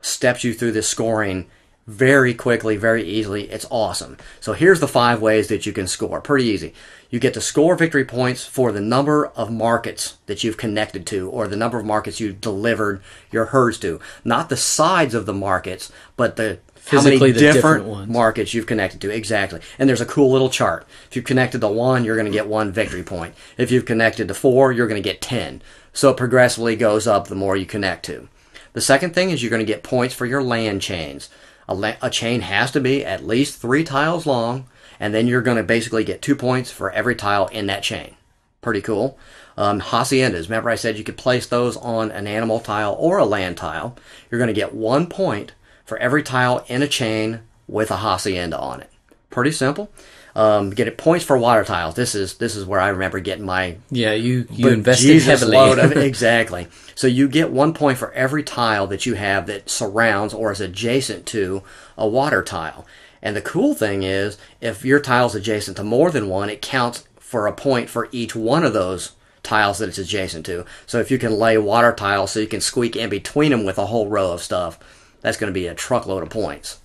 steps 0.00 0.42
you 0.42 0.54
through 0.54 0.72
this 0.72 0.88
scoring 0.88 1.48
very 1.86 2.34
quickly, 2.34 2.76
very 2.76 3.04
easily. 3.04 3.48
It's 3.48 3.66
awesome. 3.70 4.16
So 4.40 4.54
here's 4.54 4.80
the 4.80 4.88
five 4.88 5.22
ways 5.22 5.46
that 5.48 5.66
you 5.66 5.72
can 5.72 5.86
score. 5.86 6.20
Pretty 6.20 6.46
easy. 6.46 6.74
You 7.10 7.20
get 7.20 7.34
to 7.34 7.40
score 7.40 7.76
victory 7.76 8.04
points 8.04 8.44
for 8.44 8.72
the 8.72 8.80
number 8.80 9.26
of 9.28 9.50
markets 9.50 10.16
that 10.26 10.42
you've 10.42 10.56
connected 10.56 11.06
to 11.06 11.28
or 11.30 11.46
the 11.46 11.56
number 11.56 11.78
of 11.78 11.86
markets 11.86 12.20
you've 12.20 12.40
delivered 12.40 13.02
your 13.30 13.46
herds 13.46 13.78
to. 13.80 14.00
Not 14.24 14.48
the 14.48 14.56
sides 14.56 15.14
of 15.14 15.26
the 15.26 15.34
markets, 15.34 15.92
but 16.16 16.36
the 16.36 16.58
how 16.90 17.02
many 17.02 17.18
Physically 17.18 17.32
different, 17.32 17.84
different 17.84 18.10
markets 18.10 18.54
you've 18.54 18.66
connected 18.66 19.00
to. 19.00 19.10
Exactly. 19.10 19.60
And 19.78 19.88
there's 19.88 20.00
a 20.00 20.06
cool 20.06 20.30
little 20.30 20.50
chart. 20.50 20.86
If 21.08 21.16
you've 21.16 21.24
connected 21.24 21.60
to 21.60 21.68
one, 21.68 22.04
you're 22.04 22.14
going 22.14 22.26
to 22.26 22.32
get 22.32 22.46
one 22.46 22.70
victory 22.70 23.02
point. 23.02 23.34
If 23.58 23.72
you've 23.72 23.86
connected 23.86 24.28
to 24.28 24.34
four, 24.34 24.70
you're 24.70 24.86
going 24.86 25.02
to 25.02 25.08
get 25.08 25.20
10. 25.20 25.62
So 25.92 26.10
it 26.10 26.16
progressively 26.16 26.76
goes 26.76 27.08
up 27.08 27.26
the 27.26 27.34
more 27.34 27.56
you 27.56 27.66
connect 27.66 28.04
to. 28.06 28.28
The 28.72 28.80
second 28.80 29.14
thing 29.14 29.30
is 29.30 29.42
you're 29.42 29.50
going 29.50 29.66
to 29.66 29.72
get 29.72 29.82
points 29.82 30.14
for 30.14 30.26
your 30.26 30.42
land 30.42 30.80
chains. 30.80 31.28
A, 31.68 31.74
la- 31.74 31.96
a 32.02 32.10
chain 32.10 32.42
has 32.42 32.70
to 32.72 32.80
be 32.80 33.04
at 33.04 33.26
least 33.26 33.60
three 33.60 33.82
tiles 33.82 34.26
long, 34.26 34.66
and 35.00 35.14
then 35.14 35.26
you're 35.26 35.42
going 35.42 35.56
to 35.56 35.62
basically 35.62 36.04
get 36.04 36.22
two 36.22 36.36
points 36.36 36.70
for 36.70 36.90
every 36.90 37.14
tile 37.14 37.46
in 37.48 37.66
that 37.66 37.82
chain. 37.82 38.14
Pretty 38.62 38.80
cool. 38.80 39.18
Um, 39.56 39.80
haciendas. 39.80 40.44
Remember, 40.44 40.68
I 40.70 40.74
said 40.74 40.98
you 40.98 41.04
could 41.04 41.16
place 41.16 41.46
those 41.46 41.76
on 41.78 42.10
an 42.10 42.26
animal 42.26 42.60
tile 42.60 42.94
or 42.98 43.18
a 43.18 43.24
land 43.24 43.56
tile. 43.56 43.96
You're 44.30 44.38
going 44.38 44.48
to 44.48 44.54
get 44.54 44.74
one 44.74 45.06
point 45.06 45.52
for 45.84 45.96
every 45.98 46.22
tile 46.22 46.64
in 46.68 46.82
a 46.82 46.88
chain 46.88 47.40
with 47.68 47.90
a 47.90 47.96
hacienda 47.98 48.58
on 48.58 48.80
it. 48.80 48.90
Pretty 49.30 49.52
simple. 49.52 49.90
Um, 50.34 50.68
get 50.70 50.86
it 50.86 50.98
points 50.98 51.24
for 51.24 51.38
water 51.38 51.64
tiles. 51.64 51.94
This 51.94 52.14
is 52.14 52.34
this 52.34 52.56
is 52.56 52.66
where 52.66 52.78
I 52.80 52.88
remember 52.88 53.20
getting 53.20 53.46
my 53.46 53.76
Yeah, 53.90 54.12
you 54.12 54.46
you 54.50 54.68
invested 54.68 55.06
Jesus 55.06 55.40
heavily. 55.40 55.56
load 55.56 55.78
of- 55.78 55.92
exactly. 55.96 56.68
So 56.94 57.06
you 57.06 57.26
get 57.26 57.50
one 57.50 57.72
point 57.72 57.96
for 57.96 58.12
every 58.12 58.42
tile 58.42 58.86
that 58.88 59.06
you 59.06 59.14
have 59.14 59.46
that 59.46 59.70
surrounds 59.70 60.34
or 60.34 60.52
is 60.52 60.60
adjacent 60.60 61.24
to 61.28 61.62
a 61.96 62.06
water 62.06 62.42
tile. 62.42 62.84
And 63.22 63.34
the 63.34 63.42
cool 63.42 63.74
thing 63.74 64.02
is, 64.02 64.38
if 64.60 64.84
your 64.84 65.00
tile's 65.00 65.34
adjacent 65.34 65.76
to 65.78 65.84
more 65.84 66.10
than 66.10 66.28
one, 66.28 66.50
it 66.50 66.62
counts 66.62 67.06
for 67.18 67.46
a 67.46 67.52
point 67.52 67.88
for 67.88 68.08
each 68.12 68.36
one 68.36 68.64
of 68.64 68.72
those 68.72 69.12
tiles 69.42 69.78
that 69.78 69.88
it's 69.88 69.98
adjacent 69.98 70.44
to. 70.46 70.64
So 70.86 70.98
if 71.00 71.10
you 71.10 71.18
can 71.18 71.38
lay 71.38 71.56
water 71.58 71.92
tiles 71.92 72.32
so 72.32 72.40
you 72.40 72.46
can 72.46 72.60
squeak 72.60 72.96
in 72.96 73.10
between 73.10 73.50
them 73.50 73.64
with 73.64 73.78
a 73.78 73.86
whole 73.86 74.08
row 74.08 74.32
of 74.32 74.42
stuff, 74.42 74.78
that's 75.20 75.36
going 75.36 75.52
to 75.52 75.58
be 75.58 75.66
a 75.66 75.74
truckload 75.74 76.22
of 76.22 76.30
points. 76.30 76.80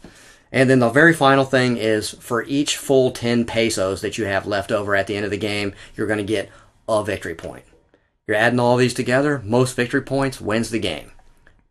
And 0.51 0.69
then 0.69 0.79
the 0.79 0.89
very 0.89 1.13
final 1.13 1.45
thing 1.45 1.77
is 1.77 2.11
for 2.11 2.43
each 2.43 2.77
full 2.77 3.11
10 3.11 3.45
pesos 3.45 4.01
that 4.01 4.17
you 4.17 4.25
have 4.25 4.45
left 4.45 4.71
over 4.71 4.95
at 4.95 5.07
the 5.07 5.15
end 5.15 5.25
of 5.25 5.31
the 5.31 5.37
game, 5.37 5.73
you're 5.95 6.07
going 6.07 6.17
to 6.17 6.23
get 6.23 6.49
a 6.89 7.03
victory 7.03 7.35
point. 7.35 7.63
You're 8.27 8.37
adding 8.37 8.59
all 8.59 8.77
these 8.77 8.93
together, 8.93 9.41
most 9.45 9.75
victory 9.75 10.01
points 10.01 10.41
wins 10.41 10.69
the 10.69 10.79
game. 10.79 11.11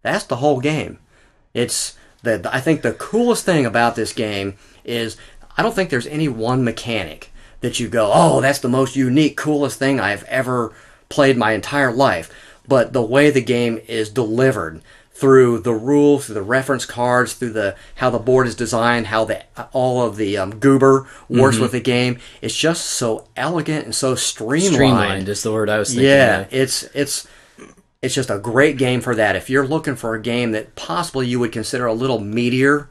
That's 0.03 0.25
the 0.25 0.37
whole 0.37 0.61
game. 0.61 0.99
It's 1.53 1.97
the 2.23 2.49
I 2.53 2.61
think 2.61 2.83
the 2.83 2.93
coolest 2.93 3.45
thing 3.45 3.67
about 3.67 3.97
this 3.97 4.13
game 4.13 4.57
is 4.85 5.17
I 5.57 5.63
don't 5.63 5.75
think 5.75 5.91
there's 5.91 6.07
any 6.07 6.29
one 6.29 6.65
mechanic 6.65 7.33
that 7.61 7.81
you 7.81 7.89
go, 7.89 8.11
"Oh, 8.13 8.41
that's 8.41 8.59
the 8.59 8.69
most 8.69 8.97
unique, 8.97 9.37
coolest 9.37 9.79
thing 9.79 10.01
I've 10.01 10.25
ever 10.25 10.73
played 11.09 11.37
my 11.37 11.53
entire 11.53 11.93
life." 11.93 12.31
But 12.67 12.93
the 12.93 13.03
way 13.03 13.31
the 13.31 13.41
game 13.41 13.81
is 13.89 14.09
delivered 14.09 14.81
through 15.13 15.59
the 15.59 15.75
rules, 15.75 16.25
through 16.25 16.35
the 16.35 16.43
reference 16.43 16.87
cards, 16.87 17.35
through 17.35 17.53
the 17.53 17.77
how 17.97 18.09
the 18.09 18.19
board 18.19 18.47
is 18.47 18.55
designed, 18.55 19.09
how 19.09 19.25
the 19.27 19.45
all 19.73 20.03
of 20.03 20.17
the 20.17 20.39
um, 20.39 20.59
goober 20.59 21.07
works 21.29 21.59
with 21.59 21.73
the 21.73 21.81
game, 21.81 22.19
it's 22.41 22.57
just 22.57 22.87
so 22.87 23.27
elegant 23.37 23.85
and 23.85 23.95
so 23.95 24.15
streamlined. 24.15 24.73
Streamlined 24.75 25.29
is 25.29 25.43
the 25.43 25.53
word 25.53 25.69
I 25.69 25.79
was 25.79 25.91
thinking. 25.91 26.07
Yeah, 26.07 26.41
of. 26.41 26.55
it's 26.55 26.85
it's 26.95 27.29
it's 28.03 28.15
just 28.15 28.31
a 28.31 28.39
great 28.39 28.79
game 28.79 29.01
for 29.01 29.15
that. 29.15 29.37
If 29.37 29.51
you're 29.51 29.67
looking 29.67 29.97
for 29.97 30.15
a 30.15 30.23
game 30.23 30.53
that 30.53 30.75
possibly 30.75 31.27
you 31.27 31.39
would 31.39 31.53
consider 31.53 31.87
a 31.87 31.93
little 31.93 32.19
meatier, 32.19 32.89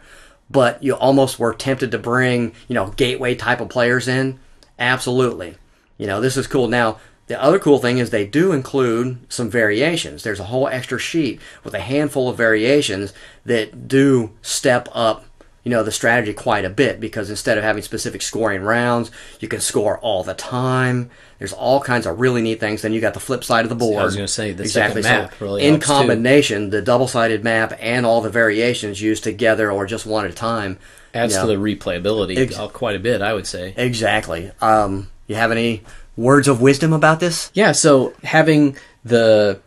but 0.49 0.81
you 0.83 0.93
almost 0.93 1.39
were 1.39 1.53
tempted 1.53 1.91
to 1.91 1.97
bring, 1.97 2.53
you 2.67 2.75
know, 2.75 2.91
gateway 2.91 3.35
type 3.35 3.59
of 3.59 3.69
players 3.69 4.07
in, 4.07 4.39
absolutely. 4.77 5.55
You 5.97 6.07
know, 6.07 6.21
this 6.21 6.37
is 6.37 6.47
cool. 6.47 6.67
Now, 6.67 6.99
the 7.27 7.41
other 7.41 7.59
cool 7.59 7.79
thing 7.79 7.97
is 7.97 8.09
they 8.09 8.25
do 8.25 8.51
include 8.51 9.19
some 9.29 9.49
variations. 9.49 10.23
There's 10.23 10.39
a 10.39 10.45
whole 10.45 10.67
extra 10.67 10.99
sheet 10.99 11.39
with 11.63 11.73
a 11.73 11.79
handful 11.79 12.29
of 12.29 12.37
variations 12.37 13.13
that 13.45 13.87
do 13.87 14.31
step 14.41 14.89
up 14.91 15.25
you 15.69 15.75
know 15.75 15.83
the 15.83 15.91
strategy 15.91 16.33
quite 16.33 16.65
a 16.65 16.69
bit 16.69 16.99
because 16.99 17.29
instead 17.29 17.59
of 17.59 17.63
having 17.63 17.83
specific 17.83 18.23
scoring 18.23 18.63
rounds, 18.63 19.11
you 19.39 19.47
can 19.47 19.61
score 19.61 19.99
all 19.99 20.23
the 20.23 20.33
time. 20.33 21.11
There's 21.37 21.53
all 21.53 21.79
kinds 21.79 22.07
of 22.07 22.19
really 22.19 22.41
neat 22.41 22.59
things. 22.59 22.81
Then 22.81 22.91
you 22.91 22.99
got 22.99 23.13
the 23.13 23.19
flip 23.19 23.43
side 23.43 23.65
of 23.65 23.69
the 23.69 23.75
board. 23.75 24.01
I 24.01 24.03
was 24.05 24.15
gonna 24.15 24.27
say, 24.27 24.51
the 24.51 24.63
exactly. 24.63 25.03
second 25.03 25.23
map 25.25 25.33
so 25.37 25.45
really 25.45 25.63
in 25.63 25.73
helps, 25.73 25.85
too. 25.85 25.91
combination, 25.93 26.71
the 26.71 26.81
double-sided 26.81 27.43
map 27.43 27.77
and 27.79 28.03
all 28.03 28.21
the 28.21 28.31
variations 28.31 28.99
used 28.99 29.23
together 29.23 29.71
or 29.71 29.85
just 29.85 30.07
one 30.07 30.25
at 30.25 30.31
a 30.31 30.33
time 30.33 30.79
adds 31.13 31.33
you 31.33 31.39
know, 31.39 31.45
to 31.45 31.55
the 31.55 31.63
replayability 31.75 32.35
Ex- 32.35 32.57
uh, 32.57 32.67
quite 32.67 32.95
a 32.95 32.99
bit, 32.99 33.21
I 33.21 33.35
would 33.35 33.45
say. 33.45 33.75
exactly. 33.77 34.51
Um, 34.61 35.11
you 35.27 35.35
have 35.35 35.51
any 35.51 35.83
words 36.17 36.47
of 36.47 36.61
wisdom 36.61 36.93
about 36.93 37.19
this? 37.19 37.51
Yeah, 37.53 37.73
so 37.73 38.13
having 38.23 38.75
the 39.05 39.59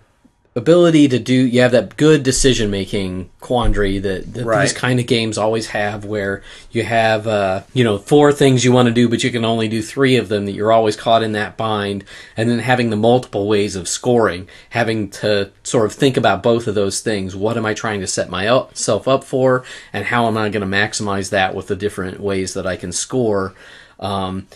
ability 0.54 1.08
to 1.08 1.18
do 1.18 1.32
you 1.32 1.62
have 1.62 1.72
that 1.72 1.96
good 1.96 2.22
decision 2.22 2.70
making 2.70 3.30
quandary 3.40 3.98
that, 3.98 4.34
that 4.34 4.44
Right. 4.44 4.60
these 4.60 4.74
kind 4.74 5.00
of 5.00 5.06
games 5.06 5.38
always 5.38 5.68
have 5.68 6.04
where 6.04 6.42
you 6.70 6.82
have 6.82 7.26
uh, 7.26 7.62
you 7.72 7.82
know 7.84 7.96
four 7.96 8.32
things 8.32 8.62
you 8.62 8.70
want 8.70 8.86
to 8.86 8.92
do 8.92 9.08
but 9.08 9.24
you 9.24 9.30
can 9.30 9.46
only 9.46 9.66
do 9.66 9.80
three 9.80 10.16
of 10.16 10.28
them 10.28 10.44
that 10.44 10.52
you're 10.52 10.70
always 10.70 10.94
caught 10.94 11.22
in 11.22 11.32
that 11.32 11.56
bind 11.56 12.04
and 12.36 12.50
then 12.50 12.58
having 12.58 12.90
the 12.90 12.96
multiple 12.96 13.48
ways 13.48 13.76
of 13.76 13.88
scoring 13.88 14.46
having 14.70 15.08
to 15.08 15.50
sort 15.62 15.86
of 15.86 15.92
think 15.94 16.18
about 16.18 16.42
both 16.42 16.66
of 16.66 16.74
those 16.74 17.00
things 17.00 17.34
what 17.34 17.56
am 17.56 17.64
i 17.64 17.72
trying 17.72 18.00
to 18.00 18.06
set 18.06 18.28
myself 18.28 19.08
up 19.08 19.24
for 19.24 19.64
and 19.90 20.04
how 20.04 20.26
am 20.26 20.36
i 20.36 20.50
going 20.50 20.60
to 20.60 20.76
maximize 20.76 21.30
that 21.30 21.54
with 21.54 21.68
the 21.68 21.76
different 21.76 22.20
ways 22.20 22.52
that 22.52 22.66
i 22.66 22.76
can 22.76 22.92
score 22.92 23.54
um, 24.00 24.46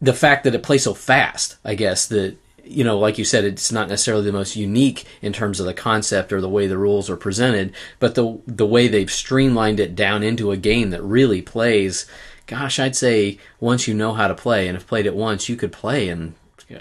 the 0.00 0.12
fact 0.12 0.44
that 0.44 0.54
it 0.54 0.62
plays 0.62 0.84
so 0.84 0.92
fast, 0.92 1.56
I 1.64 1.74
guess 1.74 2.06
that 2.08 2.36
you 2.66 2.84
know, 2.84 2.98
like 2.98 3.18
you 3.18 3.24
said, 3.24 3.44
it's 3.44 3.72
not 3.72 3.88
necessarily 3.88 4.24
the 4.24 4.32
most 4.32 4.56
unique 4.56 5.04
in 5.22 5.32
terms 5.32 5.60
of 5.60 5.66
the 5.66 5.74
concept 5.74 6.32
or 6.32 6.40
the 6.40 6.48
way 6.48 6.66
the 6.66 6.78
rules 6.78 7.08
are 7.08 7.16
presented, 7.16 7.74
but 7.98 8.14
the 8.14 8.40
the 8.46 8.66
way 8.66 8.88
they've 8.88 9.10
streamlined 9.10 9.80
it 9.80 9.94
down 9.94 10.22
into 10.22 10.50
a 10.50 10.56
game 10.56 10.90
that 10.90 11.02
really 11.02 11.42
plays. 11.42 12.06
Gosh, 12.46 12.78
I'd 12.78 12.94
say 12.96 13.38
once 13.58 13.88
you 13.88 13.94
know 13.94 14.12
how 14.12 14.28
to 14.28 14.34
play 14.34 14.68
and 14.68 14.76
have 14.76 14.86
played 14.86 15.06
it 15.06 15.16
once, 15.16 15.48
you 15.48 15.56
could 15.56 15.72
play. 15.72 16.08
And 16.08 16.34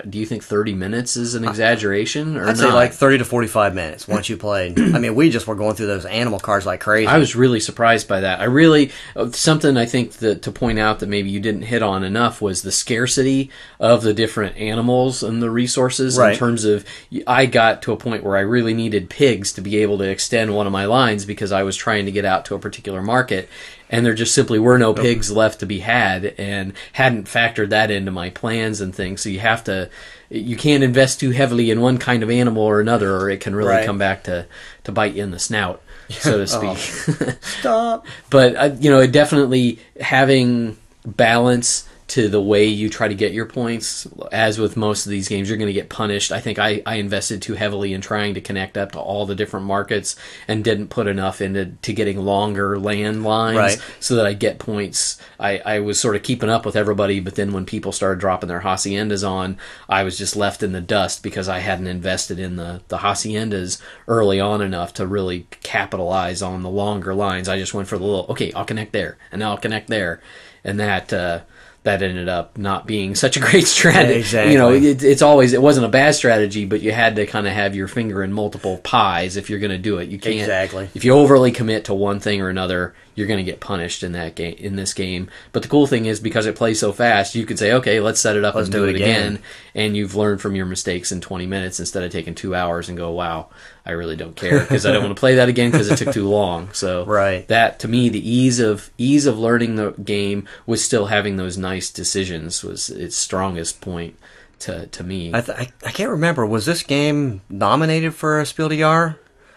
do 0.10 0.18
you 0.18 0.26
think 0.26 0.44
thirty 0.44 0.74
minutes 0.74 1.16
is 1.16 1.36
an 1.36 1.46
exaggeration 1.46 2.38
or 2.38 2.44
I'd 2.46 2.48
not? 2.48 2.58
say 2.58 2.72
like 2.72 2.92
30 2.94 3.20
to 3.20 3.26
45 3.26 3.76
minutes 3.76 4.08
once 4.08 4.28
you 4.30 4.36
played. 4.38 4.80
I 4.80 4.98
mean, 4.98 5.14
we 5.14 5.30
just 5.30 5.46
were 5.46 5.54
going 5.54 5.76
through 5.76 5.86
those 5.88 6.06
animal 6.06 6.40
cards 6.40 6.66
like 6.66 6.80
crazy. 6.80 7.06
I 7.08 7.20
was 7.20 7.36
really 7.36 7.60
surprised 7.60 8.08
by 8.08 8.22
that. 8.22 8.40
I 8.42 8.46
really 8.46 8.92
uh, 9.16 9.30
something 9.32 9.78
I 9.78 9.86
think 9.86 10.14
that 10.14 10.42
to 10.44 10.52
point 10.52 10.80
out 10.80 11.00
that 11.00 11.10
maybe 11.10 11.30
you 11.30 11.40
didn't 11.40 11.62
hit 11.64 11.84
on 11.84 12.04
enough 12.04 12.42
was 12.42 12.64
the 12.64 12.72
scarcity 12.72 13.52
of 13.80 14.02
the 14.02 14.14
different 14.14 14.58
animals 14.58 15.22
and 15.22 15.42
the 15.42 15.52
resources 15.52 16.18
Right. 16.18 16.34
in 16.34 16.40
terms 16.40 16.66
of 16.66 16.84
I 17.28 17.46
got 17.46 17.84
to 17.84 17.92
a 17.92 17.98
point 17.98 18.24
where 18.24 18.38
I 18.38 18.42
really 18.42 18.74
needed 18.74 19.10
pigs 19.10 19.54
to 19.54 19.62
be 19.62 19.78
able 19.78 20.00
to 20.00 20.10
extend 20.10 20.56
one 20.56 20.66
of 20.66 20.74
my 20.74 20.86
lines 20.86 21.26
because 21.26 21.52
I 21.52 21.62
was 21.64 21.76
trying 21.78 22.06
to 22.06 22.12
get 22.12 22.26
out 22.26 22.46
to 22.46 22.56
a 22.56 22.60
particular 22.60 23.02
market 23.04 23.50
and 23.90 24.06
there 24.06 24.14
just 24.14 24.34
simply 24.34 24.58
were 24.60 24.78
no 24.78 24.94
pigs 24.94 25.32
left 25.32 25.60
to 25.60 25.66
be 25.66 25.80
had 25.80 26.26
and 26.38 26.74
hadn't 26.94 27.28
factored 27.28 27.70
that 27.70 27.92
into 27.92 28.12
my 28.12 28.30
plans 28.30 28.82
and 28.82 28.96
things 28.96 29.22
so 29.22 29.30
you 29.30 29.40
have 29.40 29.64
to 29.64 29.90
you 30.30 30.56
can't 30.58 30.84
invest 30.84 31.20
too 31.20 31.30
heavily 31.32 31.70
in 31.70 31.80
one 31.82 31.98
kind 31.98 32.24
of 32.24 32.30
animal 32.32 32.64
or 32.64 32.80
another 32.82 33.16
or 33.16 33.30
it 33.30 33.40
can 33.42 33.56
really 33.56 33.70
Right. 33.70 33.86
come 33.86 33.98
back 33.98 34.24
to 34.24 34.46
to 34.86 34.92
bite 34.92 35.14
you 35.14 35.24
in 35.24 35.32
the 35.32 35.40
snout 35.40 35.82
so 36.10 36.38
to 36.38 36.48
speak 36.48 36.78
Stop. 37.42 38.06
but 38.30 38.56
uh, 38.56 38.70
you 38.80 38.90
know, 38.90 39.00
it 39.00 39.12
definitely 39.12 39.80
having 40.00 40.78
balance 41.06 41.88
to 42.08 42.28
the 42.30 42.42
way 42.42 42.66
you 42.66 42.88
try 42.88 43.08
to 43.08 43.16
get 43.16 43.34
your 43.34 43.48
points. 43.48 44.08
As 44.32 44.60
with 44.60 44.78
most 44.78 45.08
of 45.08 45.10
these 45.10 45.28
games, 45.28 45.50
you're 45.50 45.58
going 45.58 45.68
to 45.68 45.74
get 45.74 45.90
punished. 45.90 46.32
I 46.32 46.40
think 46.40 46.60
I, 46.60 46.84
I 46.86 46.96
invested 46.98 47.42
too 47.42 47.56
heavily 47.56 47.94
in 47.94 48.02
trying 48.02 48.36
to 48.36 48.42
connect 48.42 48.78
up 48.78 48.92
to 48.92 49.00
all 49.00 49.26
the 49.26 49.34
different 49.34 49.66
markets 49.66 50.16
and 50.48 50.64
didn't 50.64 50.90
put 50.90 51.08
enough 51.08 51.42
into 51.42 51.66
to 51.82 51.94
getting 51.94 52.20
longer 52.20 52.78
land 52.78 53.24
lines 53.24 53.58
Right. 53.58 53.82
so 54.00 54.16
that 54.18 54.28
I 54.28 54.34
get 54.34 54.60
points. 54.60 55.20
I, 55.40 55.58
I 55.66 55.80
was 55.80 56.00
sort 56.00 56.16
of 56.16 56.22
keeping 56.22 56.48
up 56.50 56.64
with 56.64 56.76
everybody, 56.76 57.20
but 57.20 57.34
then 57.34 57.52
when 57.54 57.66
people 57.66 57.92
started 57.92 58.20
dropping 58.20 58.50
their 58.50 58.62
haciendas 58.62 59.28
on, 59.28 59.58
I 59.90 60.04
was 60.04 60.16
just 60.16 60.36
left 60.36 60.62
in 60.62 60.74
the 60.74 60.82
dust 60.82 61.24
because 61.24 61.50
I 61.50 61.58
hadn't 61.58 61.88
invested 61.88 62.38
in 62.38 62.56
the, 62.56 62.82
the 62.88 63.00
haciendas 63.00 63.82
early 64.08 64.40
on 64.40 64.62
enough 64.62 64.94
to 64.94 65.08
really 65.08 65.48
capitalize 65.64 66.44
on 66.44 66.62
the 66.62 66.70
longer 66.70 67.16
lines. 67.16 67.50
I 67.50 67.58
just 67.58 67.74
went 67.74 67.88
for 67.88 67.98
the 67.98 68.04
little, 68.06 68.28
okay, 68.30 68.52
I'll 68.54 68.64
connect 68.66 68.92
there, 68.94 69.18
and 69.32 69.40
now 69.40 69.50
I'll 69.52 69.58
connect 69.58 69.88
there. 69.88 70.22
And 70.64 70.80
that, 70.80 71.12
uh, 71.12 71.40
that 71.86 72.04
ended 72.04 72.28
up 72.30 72.58
not 72.58 72.86
being 72.86 73.16
such 73.16 73.38
a 73.38 73.40
great 73.40 73.66
strategy. 73.68 74.20
exactly. 74.20 74.52
You 74.52 74.58
know, 74.60 74.72
it, 74.74 75.04
it's 75.04 75.22
always 75.22 75.54
it 75.54 75.62
wasn't 75.62 75.86
a 75.86 75.90
bad 75.90 76.14
strategy, 76.16 76.66
but 76.66 76.82
you 76.82 76.92
had 76.92 77.16
to 77.16 77.26
kind 77.26 77.48
of 77.48 77.54
have 77.54 77.76
your 77.76 77.88
finger 77.88 78.24
in 78.24 78.34
multiple 78.34 78.78
pies 78.80 79.38
if 79.38 79.50
you're 79.50 79.60
going 79.60 79.72
to 79.72 79.78
do 79.78 79.98
it. 80.00 80.10
You 80.10 80.20
can't 80.20 80.36
Exactly. 80.36 80.90
if 80.94 81.06
you 81.06 81.14
overly 81.14 81.52
commit 81.52 81.86
to 81.86 81.94
one 81.94 82.20
thing 82.20 82.42
or 82.42 82.50
another, 82.50 82.94
you're 83.16 83.28
going 83.28 83.44
to 83.44 83.50
get 83.50 83.60
punished 83.60 84.04
in 84.04 84.12
that 84.12 84.36
game 84.36 84.56
in 84.60 84.76
this 84.76 84.94
game. 84.94 85.30
But 85.54 85.64
the 85.64 85.70
cool 85.70 85.88
thing 85.88 86.06
is 86.06 86.20
because 86.20 86.46
it 86.46 86.56
plays 86.56 86.80
so 86.80 86.92
fast, 86.92 87.34
you 87.36 87.46
could 87.46 87.58
say, 87.58 87.72
okay, 87.74 88.00
let's 88.02 88.20
set 88.20 88.36
it 88.36 88.44
up 88.44 88.56
Let's 88.56 88.68
and 88.68 88.74
do 88.74 88.80
do, 88.84 88.90
it 88.90 88.96
again. 88.96 89.34
again. 89.36 89.44
and 89.74 89.96
you've 89.98 90.16
learned 90.16 90.42
from 90.42 90.56
your 90.56 90.66
mistakes 90.66 91.12
in 91.12 91.22
20 91.22 91.46
minutes 91.46 91.80
instead 91.80 92.04
of 92.04 92.12
taking 92.12 92.36
two 92.36 92.54
hours 92.54 92.90
and 92.90 92.98
go, 92.98 93.12
wow, 93.12 93.48
I 93.86 93.92
really 93.92 94.16
don't 94.16 94.36
care 94.36 94.60
because 94.60 94.86
I 94.86 94.92
don't 94.92 95.04
want 95.04 95.16
to 95.16 95.20
play 95.20 95.36
that 95.36 95.48
again 95.50 95.72
because 95.72 95.90
it 95.90 95.98
took 95.98 96.14
too 96.14 96.28
long. 96.28 96.70
So 96.74 97.06
Right. 97.06 97.48
that 97.48 97.80
to 97.80 97.88
me, 97.88 98.10
the 98.10 98.30
ease 98.30 98.60
of 98.60 98.92
ease 98.98 99.26
of 99.26 99.40
learning 99.40 99.76
the 99.76 99.92
game 99.92 100.48
was 100.66 100.84
still 100.84 101.06
having 101.06 101.38
those 101.38 101.58
nice 101.58 101.90
decisions 101.90 102.64
was 102.64 102.90
its 102.90 103.16
strongest 103.16 103.80
point 103.82 104.18
to 104.60 104.88
to 104.88 105.04
me. 105.04 105.32
I, 105.34 105.42
th- 105.42 105.58
I, 105.58 105.68
I 105.86 105.92
can't 105.92 106.10
remember. 106.12 106.46
Was 106.46 106.66
this 106.66 106.84
game 106.84 107.42
nominated 107.50 108.14
for 108.14 108.40
a 108.40 108.46
Spiel 108.46 108.70
des 108.70 108.78
Jahres? 108.78 109.16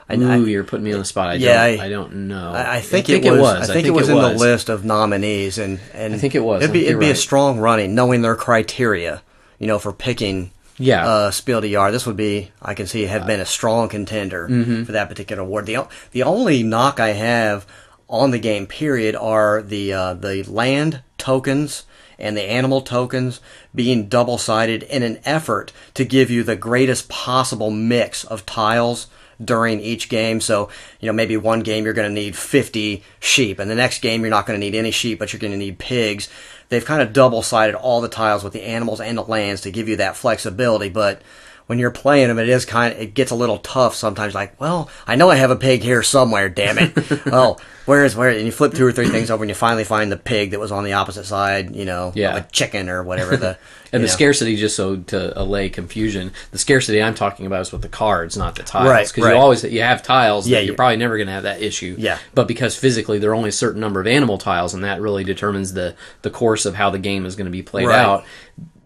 I, 0.08 0.16
Ooh, 0.16 0.30
I, 0.30 0.36
you're 0.36 0.64
putting 0.64 0.84
me 0.84 0.92
on 0.94 1.00
the 1.00 1.04
spot. 1.04 1.28
I 1.28 1.34
Yeah, 1.34 1.66
don't. 1.68 1.80
I- 1.80 1.84
I, 1.84 1.88
don't 1.90 2.14
know. 2.28 2.52
I, 2.52 2.76
I 2.76 2.80
think, 2.80 3.08
it, 3.10 3.22
was, 3.30 3.68
I 3.68 3.72
think, 3.72 3.86
it 3.86 3.90
was 3.90 4.08
in 4.08 4.16
the 4.16 4.30
list 4.34 4.68
of 4.70 4.84
nominees, 4.84 5.58
and, 5.58 5.78
and 5.92 6.14
I 6.14 6.18
think 6.18 6.34
it 6.34 6.40
was. 6.40 6.62
It'd 6.62 6.72
be 6.72 6.86
it'd 6.86 6.98
be 7.00 7.10
a 7.10 7.14
strong 7.14 7.58
running, 7.58 7.94
knowing 7.94 8.22
their 8.22 8.36
criteria, 8.36 9.22
you 9.58 9.66
know, 9.66 9.78
for 9.78 9.92
picking. 9.92 10.50
Yeah. 10.80 11.04
uh, 11.08 11.30
Spiel 11.32 11.60
des 11.60 11.70
Jahres. 11.72 11.90
This 11.90 12.06
would 12.06 12.16
be, 12.16 12.52
I 12.62 12.74
can 12.74 12.86
see, 12.86 13.02
have 13.06 13.26
been 13.26 13.40
a 13.40 13.44
strong 13.44 13.88
contender 13.88 14.48
Mm-hmm. 14.48 14.84
for 14.84 14.92
that 14.92 15.08
particular 15.08 15.42
award. 15.42 15.66
The 15.66 15.88
the 16.12 16.22
only 16.22 16.62
knock 16.62 17.00
I 17.00 17.08
have 17.14 17.66
on 18.08 18.30
the 18.30 18.38
game, 18.38 18.66
period, 18.68 19.16
are 19.16 19.60
the 19.60 19.92
uh, 19.92 20.14
the 20.14 20.44
land 20.44 21.02
tokens 21.18 21.84
and 22.16 22.36
the 22.36 22.42
animal 22.42 22.80
tokens 22.80 23.40
being 23.74 24.08
double 24.08 24.38
sided 24.38 24.84
in 24.84 25.02
an 25.02 25.18
effort 25.24 25.72
to 25.94 26.04
give 26.04 26.30
you 26.30 26.44
the 26.44 26.56
greatest 26.56 27.08
possible 27.08 27.70
mix 27.72 28.22
of 28.24 28.46
tiles 28.46 29.08
during 29.42 29.80
each 29.80 30.08
game. 30.08 30.40
So, 30.40 30.68
you 31.00 31.06
know, 31.06 31.12
maybe 31.12 31.36
one 31.36 31.60
game 31.60 31.84
you're 31.84 31.94
going 31.94 32.08
to 32.08 32.14
need 32.14 32.36
50 32.36 33.02
sheep, 33.20 33.58
and 33.58 33.70
the 33.70 33.74
next 33.74 34.00
game 34.00 34.22
you're 34.22 34.30
not 34.30 34.46
going 34.46 34.58
to 34.58 34.64
need 34.64 34.76
any 34.76 34.90
sheep, 34.90 35.18
but 35.18 35.32
you're 35.32 35.40
going 35.40 35.52
to 35.52 35.58
need 35.58 35.78
pigs. 35.78 36.28
They've 36.68 36.84
kind 36.84 37.02
of 37.02 37.12
double 37.12 37.42
sided 37.42 37.74
all 37.74 38.00
the 38.00 38.08
tiles 38.08 38.44
with 38.44 38.52
the 38.52 38.62
animals 38.62 39.00
and 39.00 39.16
the 39.16 39.22
lands 39.22 39.62
to 39.62 39.70
give 39.70 39.88
you 39.88 39.96
that 39.96 40.16
flexibility, 40.16 40.88
but 40.88 41.22
when 41.68 41.78
you're 41.78 41.90
playing 41.92 42.28
them, 42.28 42.38
it 42.38 42.48
is 42.48 42.64
kind 42.66 42.92
of, 42.92 43.00
it 43.00 43.14
gets 43.14 43.30
a 43.30 43.34
little 43.36 43.58
tough 43.58 43.94
sometimes. 43.94 44.34
Like, 44.34 44.60
well, 44.60 44.90
I 45.06 45.14
know 45.16 45.30
I 45.30 45.36
have 45.36 45.50
a 45.50 45.56
pig 45.56 45.82
here 45.82 46.02
somewhere, 46.02 46.48
damn 46.48 46.76
it. 46.78 46.92
oh, 47.26 47.56
where 47.86 48.04
is 48.04 48.16
where? 48.16 48.30
And 48.30 48.44
you 48.44 48.52
flip 48.52 48.74
two 48.74 48.84
or 48.86 48.92
three 48.92 49.08
things 49.08 49.30
over 49.30 49.42
and 49.44 49.48
you 49.50 49.54
finally 49.54 49.84
find 49.84 50.10
the 50.10 50.16
pig 50.16 50.50
that 50.50 50.60
was 50.60 50.72
on 50.72 50.84
the 50.84 50.94
opposite 50.94 51.24
side, 51.24 51.74
you 51.76 51.84
know, 51.84 52.12
Yeah. 52.14 52.36
a 52.36 52.42
chicken 52.50 52.88
or 52.88 53.02
whatever 53.04 53.36
the. 53.36 53.58
And 53.90 54.02
the 54.02 54.06
know. 54.08 54.12
scarcity, 54.12 54.56
just 54.56 54.76
so 54.76 54.96
to 54.96 55.40
allay 55.40 55.70
confusion, 55.70 56.32
the 56.50 56.58
scarcity 56.58 57.02
I'm 57.02 57.14
talking 57.14 57.46
about 57.46 57.62
is 57.62 57.72
with 57.72 57.80
the 57.80 57.88
cards, 57.88 58.36
not 58.36 58.54
the 58.56 58.62
tiles. 58.62 58.86
Right, 58.90 59.08
Because 59.08 59.24
right. 59.24 59.32
you 59.32 59.38
always 59.40 59.64
you 59.64 59.80
have 59.80 60.02
tiles, 60.02 60.46
Yeah, 60.46 60.58
you're 60.58 60.72
you- 60.72 60.74
probably 60.74 60.98
never 60.98 61.16
going 61.16 61.28
to 61.28 61.32
have 61.32 61.44
that 61.44 61.62
issue. 61.62 61.94
Yeah. 61.98 62.18
But 62.34 62.48
because 62.48 62.76
physically 62.76 63.18
there 63.18 63.30
are 63.30 63.34
only 63.34 63.48
a 63.48 63.52
certain 63.52 63.80
number 63.80 63.98
of 63.98 64.06
animal 64.06 64.36
tiles, 64.36 64.74
and 64.74 64.84
that 64.84 65.00
really 65.00 65.24
determines 65.24 65.72
the 65.72 65.94
the 66.20 66.28
course 66.28 66.66
of 66.66 66.74
how 66.74 66.90
the 66.90 66.98
game 66.98 67.24
is 67.24 67.34
going 67.34 67.46
to 67.46 67.50
be 67.50 67.62
played 67.62 67.86
Right. 67.86 67.98
out. 67.98 68.24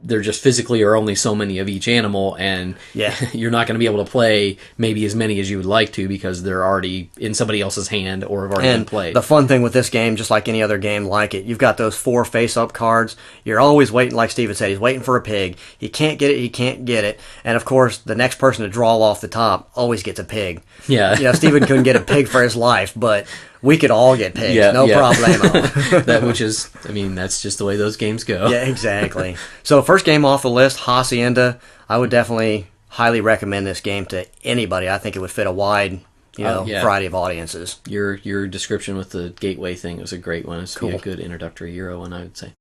There 0.05 0.21
just 0.21 0.43
physically 0.43 0.83
are 0.83 0.97
only 0.97 1.15
so 1.15 1.35
many 1.35 1.59
of 1.59 1.69
each 1.69 1.87
animal, 1.89 2.35
and 2.39 2.75
Yeah. 2.95 3.15
you're 3.33 3.51
not 3.51 3.67
going 3.67 3.75
to 3.75 3.79
be 3.79 3.87
able 3.87 4.05
to 4.05 4.11
play 4.11 4.59
maybe 4.77 5.05
as 5.05 5.15
many 5.15 5.39
as 5.41 5.49
you 5.51 5.57
would 5.59 5.67
like 5.67 5.93
to 5.93 6.09
because 6.09 6.43
they're 6.43 6.65
already 6.65 7.11
in 7.19 7.35
somebody 7.35 7.61
else's 7.61 7.89
hand 7.89 8.25
or 8.25 8.43
have 8.43 8.53
already 8.53 8.69
been 8.69 8.85
played. 8.85 9.15
the 9.15 9.23
fun 9.23 9.47
thing 9.49 9.63
with 9.63 9.73
this 9.73 9.91
game, 9.91 10.17
just 10.17 10.31
like 10.31 10.49
any 10.49 10.63
other 10.63 10.79
game 10.79 11.05
like 11.05 11.35
it, 11.35 11.45
you've 11.45 11.59
got 11.59 11.77
those 11.77 11.97
four 11.97 12.25
face-up 12.25 12.73
cards. 12.73 13.17
You're 13.45 13.61
always 13.61 13.93
waiting, 13.93 14.15
like 14.17 14.31
Steven 14.31 14.55
said, 14.57 14.71
he's 14.71 14.79
waiting 14.79 15.03
for 15.03 15.17
a 15.17 15.23
pig. 15.23 15.57
He 15.79 15.89
can't 15.89 16.19
get 16.19 16.31
it, 16.31 16.39
he 16.39 16.49
can't 16.49 16.85
get 16.85 17.05
it. 17.05 17.21
And 17.45 17.57
of 17.57 17.65
course, 17.65 17.99
the 17.99 18.15
next 18.15 18.39
person 18.39 18.65
to 18.65 18.69
draw 18.71 18.99
off 18.99 19.21
the 19.21 19.29
top 19.29 19.71
always 19.75 20.03
gets 20.03 20.19
a 20.19 20.25
pig. 20.25 20.63
Yeah. 20.89 21.17
You 21.17 21.25
know, 21.25 21.33
Steven 21.33 21.65
couldn't 21.65 21.85
get 21.85 21.97
a 21.97 22.01
pig 22.01 22.27
for 22.29 22.43
his 22.43 22.57
life, 22.57 22.93
but 22.97 23.27
we 23.63 23.79
could 23.79 23.91
all 23.91 24.17
get 24.17 24.35
pigs. 24.35 24.55
Yeah, 24.55 24.73
no 24.73 24.85
yeah. 24.85 24.99
problemo. 24.99 26.05
that 26.07 26.23
which 26.23 26.41
is, 26.41 26.69
I 26.85 26.93
mean, 26.93 27.15
that's 27.15 27.41
just 27.41 27.59
the 27.59 27.65
way 27.65 27.77
those 27.77 27.97
games 27.97 28.25
go. 28.25 28.49
yeah, 28.49 28.65
exactly. 28.65 29.37
So 29.63 29.81
first 29.83 30.05
game 30.05 30.25
off 30.25 30.43
the 30.43 30.51
list, 30.51 30.81
Hacienda. 30.81 31.61
I 31.89 31.99
would 31.99 32.11
definitely 32.11 32.67
highly 32.89 33.21
recommend 33.21 33.67
this 33.67 33.81
game 33.81 34.05
to 34.07 34.27
anybody. 34.45 34.89
I 34.89 34.99
think 34.99 35.17
it 35.17 35.21
would 35.21 35.31
fit 35.31 35.47
a 35.47 35.53
wide, 35.53 35.93
you 36.37 36.45
oh, 36.45 36.55
know, 36.55 36.61
Oh, 36.61 36.67
yeah. 36.67 36.83
variety 36.83 37.07
of 37.07 37.15
audiences. 37.15 37.81
Your 37.87 38.17
your 38.17 38.47
description 38.47 38.97
with 38.97 39.11
the 39.11 39.31
gateway 39.41 39.75
thing 39.75 39.99
was 39.99 40.13
a 40.13 40.19
great 40.19 40.47
one. 40.47 40.61
It's 40.61 40.77
be 40.77 40.89
a 40.89 40.91
Cool. 40.91 40.99
good 40.99 41.21
introductory 41.21 41.73
Euro 41.75 42.01
one, 42.01 42.13
I 42.13 42.21
would 42.23 42.37
say. 42.37 42.53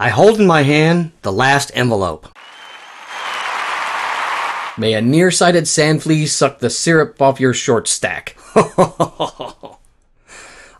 I 0.00 0.10
hold 0.10 0.40
in 0.40 0.46
my 0.46 0.62
hand 0.62 1.10
the 1.22 1.32
last 1.32 1.72
envelope. 1.74 2.28
May 4.78 4.94
a 4.94 5.02
nearsighted 5.02 5.66
sand 5.66 6.04
flea 6.04 6.24
suck 6.26 6.60
the 6.60 6.70
syrup 6.70 7.20
off 7.20 7.40
your 7.40 7.52
short 7.52 7.88
stack. 7.88 8.36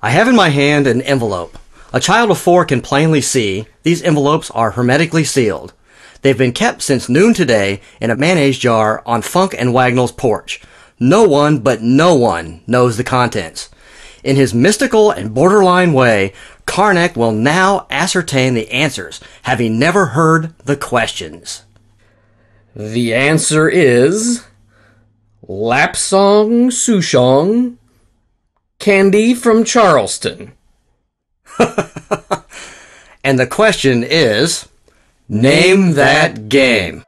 I 0.00 0.10
have 0.10 0.28
in 0.28 0.36
my 0.36 0.50
hand 0.50 0.86
an 0.86 1.02
envelope. 1.02 1.58
A 1.92 1.98
child 1.98 2.30
of 2.30 2.38
four 2.38 2.64
can 2.64 2.80
plainly 2.80 3.20
see 3.20 3.66
these 3.82 4.00
envelopes 4.02 4.52
are 4.52 4.70
hermetically 4.70 5.24
sealed. 5.24 5.72
They've 6.22 6.38
been 6.38 6.52
kept 6.52 6.82
since 6.82 7.08
noon 7.08 7.34
today 7.34 7.80
in 8.00 8.12
a 8.12 8.16
mayonnaise 8.16 8.58
jar 8.58 9.02
on 9.04 9.20
Funk 9.22 9.52
and 9.58 9.74
Wagnall's 9.74 10.12
porch. 10.12 10.60
No 11.00 11.24
one 11.24 11.58
but 11.58 11.82
no 11.82 12.14
one 12.14 12.60
knows 12.68 12.98
the 12.98 13.04
contents. 13.04 13.68
In 14.22 14.36
his 14.36 14.54
mystical 14.54 15.10
and 15.10 15.34
borderline 15.34 15.92
way, 15.92 16.34
Karnak 16.66 17.16
will 17.16 17.32
now 17.32 17.88
ascertain 17.90 18.54
the 18.54 18.70
answers, 18.70 19.20
having 19.42 19.76
never 19.76 20.06
heard 20.06 20.56
the 20.58 20.76
questions. 20.76 21.64
The 22.78 23.12
answer 23.12 23.68
is 23.68 24.44
Lapsang 25.46 26.68
Souchong 26.70 27.76
Candy 28.78 29.34
from 29.34 29.64
Charleston. 29.64 30.52
And 33.28 33.38
the 33.38 33.46
question 33.46 34.04
is, 34.04 34.68
name 35.28 35.92
that 35.92 36.48
game. 36.48 37.04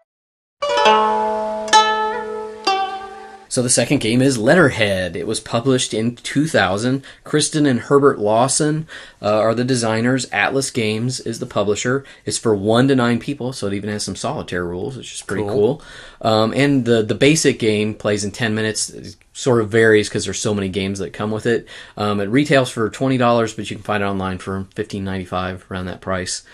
So 3.51 3.63
the 3.63 3.69
second 3.69 3.99
game 3.99 4.23
is 4.23 4.39
Letterhead. 4.39 5.17
It 5.17 5.27
was 5.27 5.41
published 5.41 5.93
in 5.93 6.15
2000. 6.15 7.03
Kristen 7.25 7.67
and 7.67 7.81
Herbert 7.81 8.21
Lawson 8.21 8.87
uh, 9.21 9.39
are 9.39 9.57
the 9.57 9.65
designers. 9.65 10.27
Atlas 10.31 10.71
Games 10.71 11.19
is 11.19 11.41
the 11.41 11.47
publisher. 11.47 12.05
It's 12.25 12.39
for 12.39 12.55
one 12.55 12.87
to 12.87 12.95
nine 12.95 13.19
people, 13.19 13.53
so 13.53 13.67
it 13.67 13.75
even 13.75 13.91
has 13.91 14.05
some 14.05 14.15
solitaire 14.15 14.65
rules, 14.65 14.97
which 14.97 15.13
is 15.13 15.23
pretty 15.23 15.43
cool. 15.43 15.83
Um, 16.23 16.55
and 16.55 16.85
the 16.85 17.03
the 17.03 17.17
basic 17.17 17.59
game 17.59 17.93
plays 17.93 18.23
in 18.23 18.31
10 18.31 18.55
minutes. 18.55 18.89
It 18.89 19.17
sort 19.33 19.61
of 19.61 19.69
varies 19.69 20.09
because 20.09 20.27
there's 20.27 20.39
so 20.39 20.55
many 20.55 20.69
games 20.69 21.01
that 21.01 21.13
come 21.13 21.33
with 21.33 21.47
it. 21.47 21.67
Um, 21.97 22.21
it 22.21 22.27
retails 22.27 22.71
for 22.71 22.89
twenty 22.89 23.19
dollars, 23.19 23.55
but 23.55 23.69
you 23.69 23.77
can 23.77 23.83
find 23.83 24.03
it 24.03 24.07
online 24.07 24.39
for 24.39 24.69
fifteen 24.77 25.03
ninety 25.03 25.25
five 25.25 25.67
around 25.69 25.87
that 25.87 26.01
price. 26.01 26.45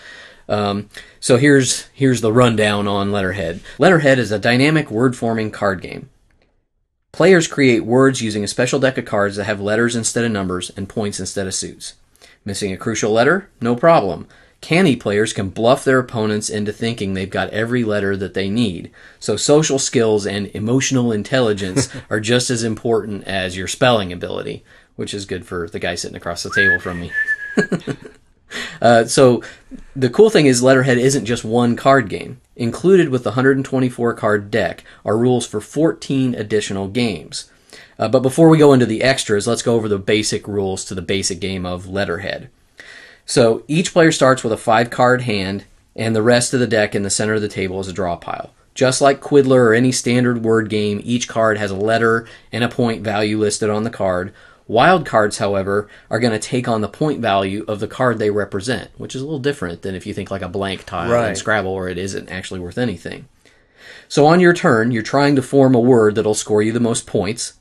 Um, 0.49 0.89
so 1.19 1.37
here's 1.37 1.87
here's 1.93 2.21
the 2.21 2.33
rundown 2.33 2.87
on 2.87 3.11
Letterhead. 3.11 3.59
Letterhead 3.77 4.17
is 4.17 4.31
a 4.31 4.39
dynamic 4.39 4.89
word 4.89 5.15
forming 5.15 5.51
card 5.51 5.81
game. 5.81 6.09
Players 7.17 7.47
create 7.47 7.83
words 7.83 8.21
using 8.21 8.43
a 8.43 8.47
special 8.47 8.79
deck 8.79 8.95
of 8.99 9.05
cards 9.05 9.37
that 9.37 9.45
have 9.45 9.59
letters 9.59 9.95
instead 9.95 10.23
of 10.23 10.31
numbers 10.31 10.69
and 10.77 10.87
points 10.87 11.19
instead 11.19 11.47
of 11.47 11.55
suits. 11.55 11.95
Missing 12.45 12.71
a 12.71 12.77
crucial 12.77 13.11
letter? 13.11 13.49
No 13.59 13.75
problem. 13.75 14.27
Canny 14.61 14.95
players 14.95 15.33
can 15.33 15.49
bluff 15.49 15.83
their 15.83 15.97
opponents 15.97 16.47
into 16.47 16.71
thinking 16.71 17.15
they've 17.15 17.27
got 17.27 17.49
every 17.49 17.83
letter 17.83 18.15
that 18.15 18.35
they 18.35 18.51
need. 18.51 18.91
So 19.19 19.35
social 19.35 19.79
skills 19.79 20.27
and 20.27 20.51
emotional 20.53 21.11
intelligence 21.11 21.89
are 22.11 22.19
just 22.19 22.51
as 22.51 22.63
important 22.63 23.23
as 23.23 23.57
your 23.57 23.67
spelling 23.67 24.13
ability, 24.13 24.63
which 24.95 25.15
is 25.15 25.25
good 25.25 25.43
for 25.43 25.67
the 25.67 25.79
guy 25.79 25.95
sitting 25.95 26.17
across 26.17 26.43
the 26.43 26.51
table 26.53 26.79
from 26.79 26.99
me. 26.99 27.11
Uh, 28.81 29.03
so 29.03 29.43
the 29.93 30.09
cool 30.09 30.29
thing 30.29 30.45
is 30.45 30.63
Letterhead 30.63 30.97
isn't 30.97 31.25
just 31.25 31.43
one 31.43 31.75
card 31.75 32.07
game. 32.07 32.39
Included 32.57 33.09
with 33.09 33.23
the 33.23 33.29
124 33.29 34.15
card 34.15 34.49
deck 34.49 34.83
are 35.05 35.15
rules 35.15 35.45
for 35.45 35.61
14 35.61 36.33
additional 36.33 36.87
games. 36.87 37.51
Uh, 37.99 38.07
but 38.07 38.23
before 38.23 38.49
we 38.49 38.57
go 38.57 38.73
into 38.73 38.87
the 38.87 39.03
extras, 39.03 39.45
let's 39.45 39.61
go 39.61 39.75
over 39.75 39.87
the 39.87 39.99
basic 39.99 40.47
rules 40.47 40.83
to 40.85 40.95
the 40.95 41.01
basic 41.03 41.39
game 41.39 41.67
of 41.67 41.87
Letterhead. 41.87 42.49
So 43.27 43.63
each 43.67 43.93
player 43.93 44.11
starts 44.11 44.43
with 44.43 44.51
a 44.51 44.57
five 44.57 44.89
card 44.89 45.21
hand, 45.21 45.65
and 45.95 46.15
the 46.15 46.23
rest 46.23 46.51
of 46.51 46.59
the 46.59 46.65
deck 46.65 46.95
in 46.95 47.03
the 47.03 47.11
center 47.11 47.35
of 47.35 47.41
the 47.41 47.47
table 47.47 47.79
is 47.79 47.87
a 47.87 47.93
draw 47.93 48.15
pile. 48.15 48.51
Just 48.73 49.01
like 49.01 49.21
Quiddler 49.21 49.65
or 49.65 49.73
any 49.75 49.91
standard 49.91 50.43
word 50.43 50.69
game, 50.69 50.99
each 51.03 51.27
card 51.27 51.59
has 51.59 51.69
a 51.69 51.75
letter 51.75 52.27
and 52.51 52.63
a 52.63 52.69
point 52.69 53.03
value 53.03 53.37
listed 53.37 53.69
on 53.69 53.83
the 53.83 53.89
card. 53.91 54.33
Wild 54.67 55.05
cards, 55.05 55.37
however, 55.37 55.89
are 56.09 56.19
going 56.19 56.33
to 56.33 56.39
take 56.39 56.67
on 56.67 56.81
the 56.81 56.89
point 56.89 57.21
value 57.21 57.63
of 57.67 57.79
the 57.79 57.87
card 57.87 58.19
they 58.19 58.29
represent, 58.29 58.91
which 58.97 59.15
is 59.15 59.21
a 59.21 59.25
little 59.25 59.39
different 59.39 59.81
than 59.81 59.95
if 59.95 60.05
you 60.05 60.13
think 60.13 60.29
like 60.29 60.41
a 60.41 60.49
blank 60.49 60.85
tile 60.85 61.09
in 61.29 61.35
Scrabble 61.35 61.73
where 61.73 61.87
it 61.87 61.97
isn't 61.97 62.29
actually 62.29 62.59
worth 62.59 62.77
anything. 62.77 63.27
So 64.09 64.25
on 64.25 64.39
your 64.39 64.53
turn, 64.53 64.91
you're 64.91 65.03
trying 65.03 65.35
to 65.37 65.41
form 65.41 65.73
a 65.73 65.79
word 65.79 66.15
that'll 66.15 66.33
score 66.33 66.61
you 66.61 66.73
the 66.73 66.79
most 66.79 67.07
points. 67.07 67.53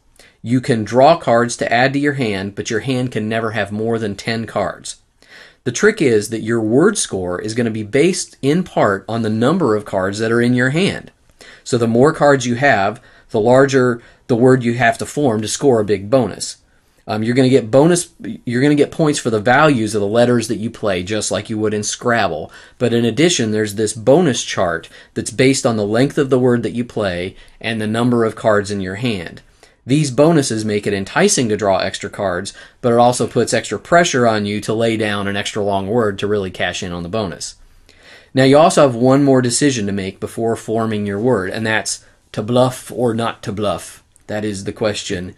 You 0.42 0.60
can 0.60 0.84
draw 0.84 1.16
cards 1.16 1.56
to 1.58 1.72
add 1.72 1.92
to 1.92 1.98
your 1.98 2.14
hand, 2.14 2.54
but 2.54 2.70
your 2.70 2.80
hand 2.80 3.12
can 3.12 3.28
never 3.28 3.52
have 3.52 3.72
more 3.72 3.98
than 3.98 4.16
10 4.16 4.46
cards. 4.46 5.00
The 5.64 5.72
trick 5.72 6.00
is 6.00 6.30
that 6.30 6.42
your 6.42 6.60
word 6.60 6.96
score 6.96 7.40
is 7.40 7.54
going 7.54 7.64
to 7.64 7.72
be 7.72 7.82
based 7.82 8.36
in 8.42 8.62
part 8.62 9.04
on 9.08 9.22
the 9.22 9.30
number 9.30 9.74
of 9.74 9.84
cards 9.84 10.18
that 10.18 10.30
are 10.30 10.40
in 10.40 10.54
your 10.54 10.70
hand. 10.70 11.10
So 11.64 11.78
the 11.78 11.88
more 11.88 12.12
cards 12.12 12.46
you 12.46 12.54
have, 12.56 13.02
the 13.30 13.40
larger 13.40 14.00
the 14.28 14.36
word 14.36 14.62
you 14.62 14.74
have 14.74 14.98
to 14.98 15.06
form 15.06 15.42
to 15.42 15.48
score 15.48 15.80
a 15.80 15.84
big 15.84 16.10
bonus. 16.10 16.58
Um, 17.08 17.22
you're 17.22 17.34
going 17.34 17.48
to 17.48 17.56
get 17.56 17.70
bonus. 17.70 18.12
You're 18.18 18.60
going 18.60 18.76
to 18.76 18.82
get 18.82 18.90
points 18.90 19.18
for 19.18 19.30
the 19.30 19.40
values 19.40 19.94
of 19.94 20.00
the 20.00 20.08
letters 20.08 20.48
that 20.48 20.56
you 20.56 20.70
play, 20.70 21.02
just 21.04 21.30
like 21.30 21.48
you 21.48 21.58
would 21.58 21.72
in 21.72 21.84
Scrabble. 21.84 22.50
But 22.78 22.92
in 22.92 23.04
addition, 23.04 23.52
there's 23.52 23.76
this 23.76 23.92
bonus 23.92 24.42
chart 24.42 24.88
that's 25.14 25.30
based 25.30 25.64
on 25.64 25.76
the 25.76 25.86
length 25.86 26.18
of 26.18 26.30
the 26.30 26.38
word 26.38 26.64
that 26.64 26.72
you 26.72 26.84
play 26.84 27.36
and 27.60 27.80
the 27.80 27.86
number 27.86 28.24
of 28.24 28.34
cards 28.34 28.70
in 28.70 28.80
your 28.80 28.96
hand. 28.96 29.42
These 29.86 30.10
bonuses 30.10 30.64
make 30.64 30.84
it 30.84 30.92
enticing 30.92 31.48
to 31.48 31.56
draw 31.56 31.78
extra 31.78 32.10
cards, 32.10 32.52
but 32.80 32.92
it 32.92 32.98
also 32.98 33.28
puts 33.28 33.54
extra 33.54 33.78
pressure 33.78 34.26
on 34.26 34.44
you 34.44 34.60
to 34.62 34.74
lay 34.74 34.96
down 34.96 35.28
an 35.28 35.36
extra 35.36 35.62
long 35.62 35.86
word 35.86 36.18
to 36.18 36.26
really 36.26 36.50
cash 36.50 36.82
in 36.82 36.90
on 36.90 37.04
the 37.04 37.08
bonus. 37.08 37.54
Now, 38.34 38.42
you 38.42 38.58
also 38.58 38.82
have 38.82 38.96
one 38.96 39.22
more 39.22 39.40
decision 39.40 39.86
to 39.86 39.92
make 39.92 40.18
before 40.18 40.56
forming 40.56 41.06
your 41.06 41.20
word, 41.20 41.50
and 41.50 41.64
that's 41.64 42.04
to 42.32 42.42
bluff 42.42 42.90
or 42.90 43.14
not 43.14 43.44
to 43.44 43.52
bluff. 43.52 44.02
That 44.26 44.44
is 44.44 44.64
the 44.64 44.72
question. 44.72 45.36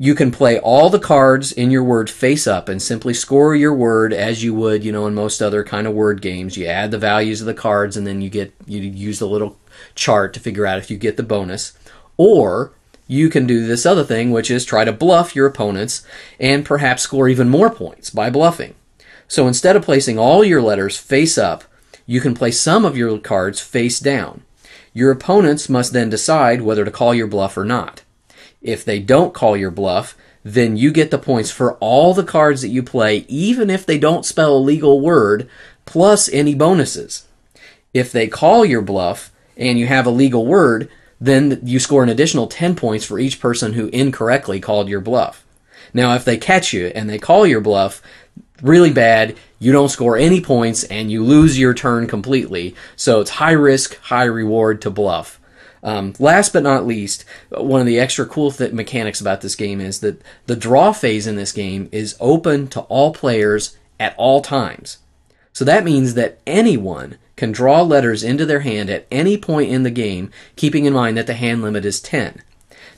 You 0.00 0.14
can 0.14 0.30
play 0.30 0.60
all 0.60 0.90
the 0.90 1.00
cards 1.00 1.50
in 1.50 1.72
your 1.72 1.82
word 1.82 2.08
face 2.08 2.46
up 2.46 2.68
and 2.68 2.80
simply 2.80 3.12
score 3.12 3.56
your 3.56 3.74
word 3.74 4.12
as 4.12 4.44
you 4.44 4.54
would, 4.54 4.84
you 4.84 4.92
know, 4.92 5.08
in 5.08 5.14
most 5.14 5.42
other 5.42 5.64
kind 5.64 5.88
of 5.88 5.92
word 5.92 6.22
games. 6.22 6.56
You 6.56 6.66
add 6.66 6.92
the 6.92 6.98
values 6.98 7.40
of 7.40 7.48
the 7.48 7.54
cards 7.54 7.96
and 7.96 8.06
then 8.06 8.20
you 8.20 8.30
get 8.30 8.54
you 8.64 8.78
use 8.78 9.18
the 9.18 9.26
little 9.26 9.58
chart 9.96 10.34
to 10.34 10.40
figure 10.40 10.66
out 10.66 10.78
if 10.78 10.88
you 10.88 10.96
get 10.96 11.16
the 11.16 11.24
bonus. 11.24 11.76
Or 12.16 12.70
you 13.08 13.28
can 13.28 13.44
do 13.44 13.66
this 13.66 13.84
other 13.84 14.04
thing, 14.04 14.30
which 14.30 14.52
is 14.52 14.64
try 14.64 14.84
to 14.84 14.92
bluff 14.92 15.34
your 15.34 15.48
opponents 15.48 16.06
and 16.38 16.64
perhaps 16.64 17.02
score 17.02 17.28
even 17.28 17.48
more 17.48 17.68
points 17.68 18.08
by 18.08 18.30
bluffing. 18.30 18.76
So 19.26 19.48
instead 19.48 19.74
of 19.74 19.82
placing 19.82 20.16
all 20.16 20.44
your 20.44 20.62
letters 20.62 20.96
face 20.96 21.36
up, 21.36 21.64
you 22.06 22.20
can 22.20 22.34
place 22.36 22.60
some 22.60 22.84
of 22.84 22.96
your 22.96 23.18
cards 23.18 23.60
face 23.60 23.98
down. 23.98 24.42
Your 24.92 25.10
opponents 25.10 25.68
must 25.68 25.92
then 25.92 26.08
decide 26.08 26.62
whether 26.62 26.84
to 26.84 26.90
call 26.92 27.14
your 27.14 27.26
bluff 27.26 27.56
or 27.56 27.64
not. 27.64 28.02
If 28.60 28.84
they 28.84 28.98
don't 28.98 29.34
call 29.34 29.56
your 29.56 29.70
bluff, 29.70 30.16
then 30.44 30.76
you 30.76 30.90
get 30.92 31.10
the 31.10 31.18
points 31.18 31.50
for 31.50 31.74
all 31.74 32.14
the 32.14 32.24
cards 32.24 32.62
that 32.62 32.68
you 32.68 32.82
play, 32.82 33.26
even 33.28 33.70
if 33.70 33.84
they 33.84 33.98
don't 33.98 34.24
spell 34.24 34.56
a 34.56 34.58
legal 34.58 35.00
word, 35.00 35.48
plus 35.84 36.28
any 36.30 36.54
bonuses. 36.54 37.26
If 37.92 38.12
they 38.12 38.28
call 38.28 38.64
your 38.64 38.82
bluff 38.82 39.32
and 39.56 39.78
you 39.78 39.86
have 39.86 40.06
a 40.06 40.10
legal 40.10 40.46
word, 40.46 40.90
then 41.20 41.60
you 41.62 41.78
score 41.78 42.02
an 42.02 42.08
additional 42.08 42.46
10 42.46 42.76
points 42.76 43.04
for 43.04 43.18
each 43.18 43.40
person 43.40 43.72
who 43.72 43.88
incorrectly 43.88 44.60
called 44.60 44.88
your 44.88 45.00
bluff. 45.00 45.44
Now, 45.92 46.14
if 46.14 46.24
they 46.24 46.36
catch 46.36 46.72
you 46.72 46.86
and 46.94 47.08
they 47.08 47.18
call 47.18 47.46
your 47.46 47.60
bluff 47.60 48.02
really 48.62 48.92
bad, 48.92 49.36
you 49.58 49.72
don't 49.72 49.88
score 49.88 50.16
any 50.16 50.40
points 50.40 50.84
and 50.84 51.10
you 51.10 51.24
lose 51.24 51.58
your 51.58 51.74
turn 51.74 52.06
completely. 52.06 52.74
So 52.96 53.20
it's 53.20 53.30
high 53.30 53.52
risk, 53.52 53.98
high 54.00 54.24
reward 54.24 54.82
to 54.82 54.90
bluff. 54.90 55.40
Um, 55.82 56.14
last 56.18 56.52
but 56.52 56.62
not 56.62 56.86
least, 56.86 57.24
one 57.50 57.80
of 57.80 57.86
the 57.86 58.00
extra 58.00 58.26
cool 58.26 58.50
th- 58.50 58.72
mechanics 58.72 59.20
about 59.20 59.40
this 59.40 59.54
game 59.54 59.80
is 59.80 60.00
that 60.00 60.20
the 60.46 60.56
draw 60.56 60.92
phase 60.92 61.26
in 61.26 61.36
this 61.36 61.52
game 61.52 61.88
is 61.92 62.16
open 62.20 62.68
to 62.68 62.80
all 62.82 63.12
players 63.12 63.76
at 64.00 64.14
all 64.16 64.40
times. 64.40 64.98
So 65.52 65.64
that 65.64 65.84
means 65.84 66.14
that 66.14 66.38
anyone 66.46 67.18
can 67.36 67.52
draw 67.52 67.82
letters 67.82 68.22
into 68.22 68.44
their 68.44 68.60
hand 68.60 68.90
at 68.90 69.06
any 69.10 69.36
point 69.36 69.70
in 69.70 69.82
the 69.82 69.90
game, 69.90 70.30
keeping 70.56 70.84
in 70.84 70.92
mind 70.92 71.16
that 71.16 71.26
the 71.26 71.34
hand 71.34 71.62
limit 71.62 71.84
is 71.84 72.00
10. 72.00 72.42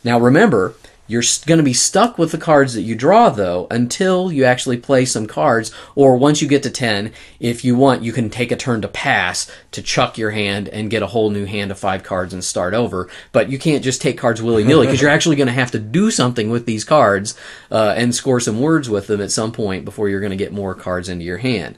Now 0.03 0.19
remember, 0.19 0.75
you're 1.11 1.25
going 1.45 1.59
to 1.59 1.65
be 1.65 1.73
stuck 1.73 2.19
with 2.19 2.31
the 2.31 2.39
cards 2.39 2.75
that 2.75 2.83
you 2.83 2.95
draw, 2.95 3.31
though, 3.31 3.67
until 3.69 4.31
you 4.31 4.45
actually 4.45 4.77
play 4.77 5.05
some 5.05 5.27
cards. 5.27 5.73
Or 5.97 6.17
once 6.17 6.41
you 6.41 6.47
get 6.47 6.63
to 6.63 6.71
10, 6.71 7.13
if 7.41 7.65
you 7.65 7.75
want, 7.75 8.05
you 8.05 8.13
can 8.13 8.31
take 8.31 8.53
a 8.53 8.57
turn 8.57 8.81
to 8.83 8.89
pass 8.89 9.51
to 9.73 9.83
chuck 9.83 10.17
your 10.17 10.31
hand 10.31 10.69
and 10.69 10.89
get 10.89 11.03
a 11.03 11.09
whole 11.09 11.31
new 11.31 11.47
hand 11.47 11.73
of 11.73 11.81
five 11.81 12.05
cards 12.05 12.33
and 12.33 12.45
start 12.45 12.75
over. 12.75 13.09
But 13.33 13.51
you 13.51 13.59
can't 13.59 13.83
just 13.83 14.01
take 14.01 14.19
cards 14.19 14.41
willy 14.41 14.63
nilly 14.63 14.87
because 14.87 15.01
you're 15.01 15.11
actually 15.11 15.35
going 15.35 15.49
to 15.49 15.53
have 15.53 15.73
to 15.73 15.81
do 15.81 16.13
something 16.13 16.49
with 16.49 16.65
these 16.65 16.85
cards 16.85 17.37
uh, 17.73 17.95
and 17.97 18.15
score 18.15 18.39
some 18.39 18.61
words 18.61 18.89
with 18.89 19.09
them 19.09 19.21
at 19.21 19.33
some 19.33 19.51
point 19.51 19.85
before 19.85 20.09
you're 20.09 20.21
going 20.21 20.31
to 20.31 20.37
get 20.37 20.53
more 20.53 20.77
cards 20.77 21.09
into 21.09 21.25
your 21.25 21.39
hand. 21.39 21.77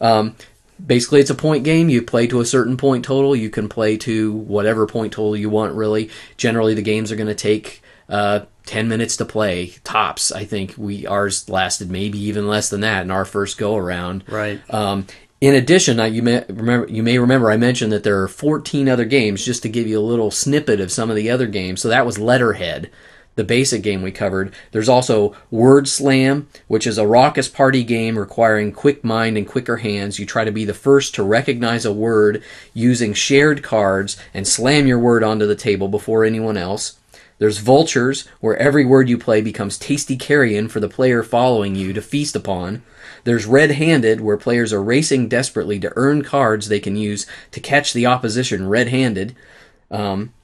Um, 0.00 0.36
basically 0.86 1.20
it's 1.20 1.28
a 1.28 1.34
point 1.34 1.64
game 1.64 1.90
you 1.90 2.00
play 2.00 2.26
to 2.26 2.40
a 2.40 2.46
certain 2.46 2.78
point 2.78 3.04
total 3.04 3.36
you 3.36 3.50
can 3.50 3.68
play 3.68 3.98
to 3.98 4.32
whatever 4.32 4.86
point 4.86 5.12
total 5.12 5.36
you 5.36 5.50
want 5.50 5.74
really 5.74 6.08
generally 6.38 6.72
the 6.72 6.80
games 6.80 7.12
are 7.12 7.16
going 7.16 7.26
to 7.26 7.34
take 7.34 7.82
uh, 8.10 8.40
10 8.66 8.88
minutes 8.88 9.16
to 9.16 9.24
play 9.24 9.68
tops 9.84 10.30
i 10.32 10.44
think 10.44 10.74
we 10.76 11.06
ours 11.06 11.48
lasted 11.48 11.90
maybe 11.90 12.18
even 12.18 12.46
less 12.48 12.68
than 12.70 12.80
that 12.80 13.02
in 13.02 13.10
our 13.10 13.24
first 13.24 13.58
go 13.58 13.76
around 13.76 14.24
Right. 14.28 14.60
um, 14.72 15.06
in 15.40 15.54
addition, 15.54 15.98
I, 15.98 16.08
you 16.08 16.22
may 16.22 16.44
remember 16.50 16.86
you 16.92 17.02
may 17.02 17.16
remember 17.18 17.50
I 17.50 17.56
mentioned 17.56 17.92
that 17.92 18.04
there 18.04 18.20
are 18.20 18.28
14 18.28 18.90
other 18.90 19.06
games 19.06 19.42
just 19.42 19.62
to 19.62 19.70
give 19.70 19.86
you 19.86 19.98
a 19.98 20.02
little 20.02 20.30
snippet 20.30 20.80
of 20.80 20.92
some 20.92 21.08
of 21.08 21.16
the 21.16 21.30
other 21.30 21.46
games. 21.46 21.80
So 21.80 21.88
that 21.88 22.04
was 22.04 22.18
Letterhead, 22.18 22.90
the 23.36 23.44
basic 23.44 23.82
game 23.82 24.02
we 24.02 24.12
covered. 24.12 24.52
There's 24.72 24.90
also 24.90 25.34
Word 25.50 25.88
Slam, 25.88 26.46
which 26.68 26.86
is 26.86 26.98
a 26.98 27.06
raucous 27.06 27.48
party 27.48 27.84
game 27.84 28.18
requiring 28.18 28.70
quick 28.70 29.02
mind 29.02 29.38
and 29.38 29.48
quicker 29.48 29.78
hands. 29.78 30.18
You 30.18 30.26
try 30.26 30.44
to 30.44 30.52
be 30.52 30.66
the 30.66 30.74
first 30.74 31.14
to 31.14 31.22
recognize 31.22 31.86
a 31.86 31.92
word 31.92 32.42
using 32.74 33.14
shared 33.14 33.62
cards 33.62 34.18
and 34.34 34.46
slam 34.46 34.86
your 34.86 34.98
word 34.98 35.24
onto 35.24 35.46
the 35.46 35.56
table 35.56 35.88
before 35.88 36.26
anyone 36.26 36.58
else. 36.58 36.98
There's 37.40 37.58
Vultures, 37.58 38.28
where 38.40 38.56
every 38.58 38.84
word 38.84 39.08
you 39.08 39.16
play 39.16 39.40
becomes 39.40 39.78
tasty 39.78 40.14
carrion 40.14 40.68
for 40.68 40.78
the 40.78 40.90
player 40.90 41.22
following 41.22 41.74
you 41.74 41.94
to 41.94 42.02
feast 42.02 42.36
upon. 42.36 42.82
There's 43.24 43.46
Red 43.46 43.72
Handed, 43.72 44.20
where 44.20 44.36
players 44.36 44.74
are 44.74 44.82
racing 44.82 45.28
desperately 45.28 45.80
to 45.80 45.92
earn 45.96 46.22
cards 46.22 46.68
they 46.68 46.80
can 46.80 46.96
use 46.96 47.26
to 47.52 47.58
catch 47.58 47.94
the 47.94 48.04
opposition 48.04 48.68
red 48.68 48.88
handed. 48.88 49.34
Um, 49.90 50.34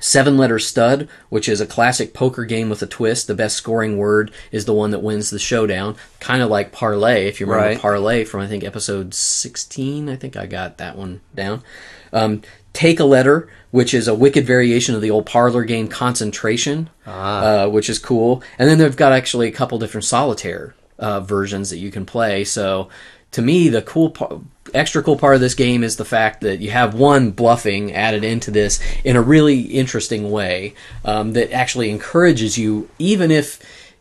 Seven 0.00 0.36
Letter 0.38 0.58
Stud, 0.58 1.08
which 1.28 1.48
is 1.48 1.60
a 1.60 1.66
classic 1.66 2.14
poker 2.14 2.44
game 2.44 2.68
with 2.68 2.82
a 2.82 2.86
twist. 2.86 3.26
The 3.28 3.34
best 3.34 3.54
scoring 3.56 3.96
word 3.96 4.32
is 4.50 4.64
the 4.64 4.72
one 4.72 4.90
that 4.90 5.02
wins 5.02 5.30
the 5.30 5.38
showdown. 5.38 5.94
Kind 6.18 6.42
of 6.42 6.50
like 6.50 6.72
Parlay, 6.72 7.28
if 7.28 7.38
you 7.38 7.46
remember 7.46 7.68
Right. 7.68 7.78
Parlay 7.78 8.24
from, 8.24 8.40
I 8.40 8.48
think, 8.48 8.64
episode 8.64 9.14
16. 9.14 10.08
I 10.08 10.16
think 10.16 10.36
I 10.36 10.46
got 10.46 10.78
that 10.78 10.96
one 10.96 11.20
down. 11.34 11.62
Um, 12.12 12.42
Take 12.72 12.98
a 12.98 13.04
Letter, 13.04 13.48
which 13.70 13.94
is 13.94 14.08
a 14.08 14.14
wicked 14.14 14.46
variation 14.46 14.94
of 14.94 15.00
the 15.00 15.10
old 15.10 15.26
parlor 15.26 15.64
game 15.64 15.88
Concentration, 15.88 16.90
uh, 17.06 17.68
which 17.68 17.88
is 17.88 17.98
cool. 17.98 18.42
And 18.58 18.68
then 18.68 18.78
they've 18.78 18.96
got 18.96 19.12
actually 19.12 19.48
a 19.48 19.52
couple 19.52 19.78
different 19.78 20.04
solitaire 20.04 20.74
uh, 20.98 21.20
versions 21.20 21.70
that 21.70 21.78
you 21.78 21.90
can 21.90 22.04
play. 22.04 22.44
So 22.44 22.88
to 23.32 23.42
me, 23.42 23.68
the 23.68 23.82
cool 23.82 24.10
part, 24.10 24.40
extra 24.74 25.02
cool 25.02 25.16
part 25.16 25.34
of 25.34 25.40
this 25.40 25.54
game 25.54 25.84
is 25.84 25.96
the 25.96 26.04
fact 26.04 26.40
that 26.42 26.60
you 26.60 26.70
have 26.70 26.94
one 26.94 27.30
bluffing 27.30 27.92
added 27.92 28.24
into 28.24 28.50
this 28.50 28.80
in 29.04 29.16
a 29.16 29.22
really 29.22 29.60
interesting 29.60 30.30
way 30.30 30.74
um, 31.04 31.32
that 31.32 31.52
actually 31.52 31.90
encourages 31.90 32.58
you, 32.58 32.88
even 32.98 33.30
if 33.30 33.60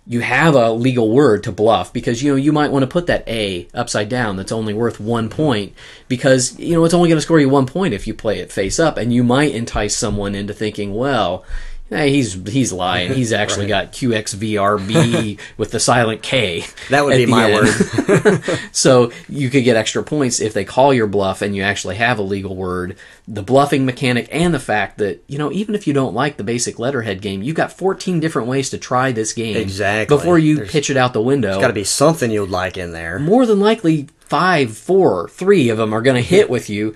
you 0.09 0.21
have 0.21 0.55
a 0.55 0.71
legal 0.71 1.11
word 1.11 1.43
to 1.43 1.51
bluff 1.51 1.93
because 1.93 2.23
you 2.23 2.31
know 2.31 2.35
you 2.35 2.51
might 2.51 2.71
want 2.71 2.81
to 2.81 2.87
put 2.87 3.05
that 3.05 3.23
A 3.27 3.67
upside 3.75 4.09
down 4.09 4.37
that's 4.37 4.51
only 4.51 4.73
worth 4.73 4.99
one 4.99 5.29
point 5.29 5.73
because 6.07 6.57
you 6.57 6.73
know 6.73 6.83
it's 6.83 6.95
only 6.95 7.09
going 7.09 7.17
to 7.17 7.21
score 7.21 7.39
you 7.39 7.47
one 7.47 7.67
point 7.67 7.93
if 7.93 8.07
you 8.07 8.15
play 8.15 8.39
it 8.39 8.51
face 8.51 8.79
up 8.79 8.97
and 8.97 9.13
you 9.13 9.23
might 9.23 9.53
entice 9.53 9.95
someone 9.95 10.33
into 10.33 10.53
thinking 10.53 10.95
well 10.95 11.45
eh, 11.91 12.05
he's 12.07 12.33
he's 12.49 12.71
lying 12.73 13.13
he's 13.13 13.31
actually 13.41 13.67
got 13.67 13.91
QXVRB 13.91 15.39
with 15.57 15.71
the 15.71 15.79
silent 15.79 16.21
K 16.21 16.63
That 16.89 17.05
would 17.05 17.15
be 17.17 17.25
my 17.25 17.51
end. 17.51 17.65
word. 18.07 18.59
so 18.71 19.11
you 19.27 19.49
could 19.49 19.63
get 19.63 19.75
extra 19.75 20.03
points 20.03 20.39
if 20.39 20.53
they 20.53 20.65
call 20.65 20.93
your 20.93 21.07
bluff 21.07 21.41
and 21.41 21.55
you 21.55 21.63
actually 21.63 21.95
have 21.95 22.19
a 22.19 22.23
legal 22.23 22.55
word. 22.55 22.97
The 23.27 23.43
bluffing 23.43 23.85
mechanic 23.85 24.27
and 24.31 24.53
the 24.53 24.59
fact 24.59 24.97
that, 24.97 25.23
you 25.27 25.37
know, 25.37 25.51
even 25.51 25.75
if 25.75 25.85
you 25.87 25.93
don't 25.93 26.15
like 26.15 26.37
the 26.37 26.43
basic 26.43 26.79
letterhead 26.79 27.21
game, 27.21 27.43
you've 27.43 27.55
got 27.55 27.71
14 27.71 28.19
different 28.19 28.47
ways 28.47 28.69
to 28.71 28.77
try 28.77 29.11
this 29.11 29.33
game. 29.33 29.55
Exactly. 29.57 30.15
Before 30.17 30.39
you 30.39 30.55
There's- 30.57 30.71
pitch 30.71 30.89
it 30.89 30.97
out 30.97 31.13
the 31.13 31.21
window. 31.21 31.49
There's 31.49 31.61
got 31.61 31.67
to 31.67 31.73
be 31.73 31.83
something 31.83 32.31
you'd 32.31 32.49
like 32.49 32.77
in 32.77 32.91
there. 32.91 33.19
More 33.19 33.45
than 33.45 33.59
likely, 33.59 34.07
five, 34.19 34.75
four, 34.75 35.29
three 35.29 35.69
of 35.69 35.77
them 35.77 35.93
are 35.93 36.01
going 36.01 36.15
to 36.15 36.27
hit 36.27 36.49
with 36.49 36.69
you. 36.69 36.95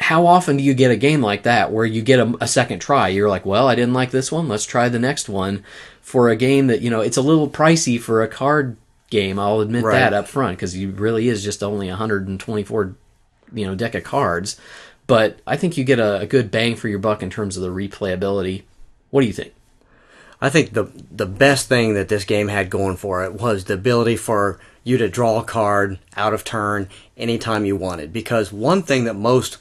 How 0.00 0.26
often 0.26 0.56
do 0.56 0.62
you 0.62 0.74
get 0.74 0.90
a 0.90 0.96
game 0.96 1.20
like 1.20 1.42
that 1.42 1.72
where 1.72 1.84
you 1.84 2.02
get 2.02 2.20
a, 2.20 2.34
a 2.40 2.46
second 2.48 2.78
try? 2.80 3.08
You're 3.08 3.28
like, 3.28 3.44
well, 3.44 3.66
I 3.68 3.74
didn't 3.74 3.94
like 3.94 4.10
this 4.10 4.30
one. 4.30 4.48
Let's 4.48 4.64
try 4.64 4.88
the 4.88 4.98
next 4.98 5.28
one. 5.28 5.64
For 6.02 6.30
a 6.30 6.36
game 6.36 6.68
that, 6.68 6.80
you 6.80 6.88
know, 6.88 7.00
it's 7.02 7.18
a 7.18 7.22
little 7.22 7.50
pricey 7.50 8.00
for 8.00 8.22
a 8.22 8.28
card 8.28 8.76
game. 9.10 9.38
I'll 9.38 9.60
admit 9.60 9.84
Right. 9.84 9.98
that 9.98 10.14
up 10.14 10.26
front 10.28 10.56
because 10.56 10.74
it 10.74 10.86
really 10.98 11.28
is 11.28 11.44
just 11.44 11.62
only 11.62 11.88
124, 11.88 12.94
you 13.52 13.66
know, 13.66 13.74
deck 13.74 13.94
of 13.94 14.04
cards. 14.04 14.58
But 15.06 15.38
I 15.46 15.56
think 15.56 15.76
you 15.76 15.84
get 15.84 15.98
a, 15.98 16.20
a 16.20 16.26
good 16.26 16.50
bang 16.50 16.76
for 16.76 16.88
your 16.88 16.98
buck 16.98 17.22
in 17.22 17.28
terms 17.30 17.56
of 17.56 17.62
the 17.62 17.68
replayability. 17.70 18.62
What 19.10 19.20
do 19.22 19.26
you 19.26 19.32
think? 19.32 19.52
I 20.40 20.48
think 20.50 20.72
the 20.72 20.90
the 21.10 21.26
best 21.26 21.68
thing 21.68 21.94
that 21.94 22.08
this 22.08 22.24
game 22.24 22.48
had 22.48 22.70
going 22.70 22.96
for 22.96 23.24
it 23.24 23.34
was 23.34 23.64
the 23.64 23.74
ability 23.74 24.16
for 24.16 24.60
you 24.84 24.96
to 24.98 25.08
draw 25.08 25.40
a 25.40 25.44
card 25.44 25.98
out 26.16 26.32
of 26.32 26.44
turn 26.44 26.88
anytime 27.16 27.64
you 27.64 27.74
wanted. 27.76 28.12
Because 28.12 28.52
one 28.52 28.82
thing 28.82 29.04
that 29.04 29.14
most 29.14 29.58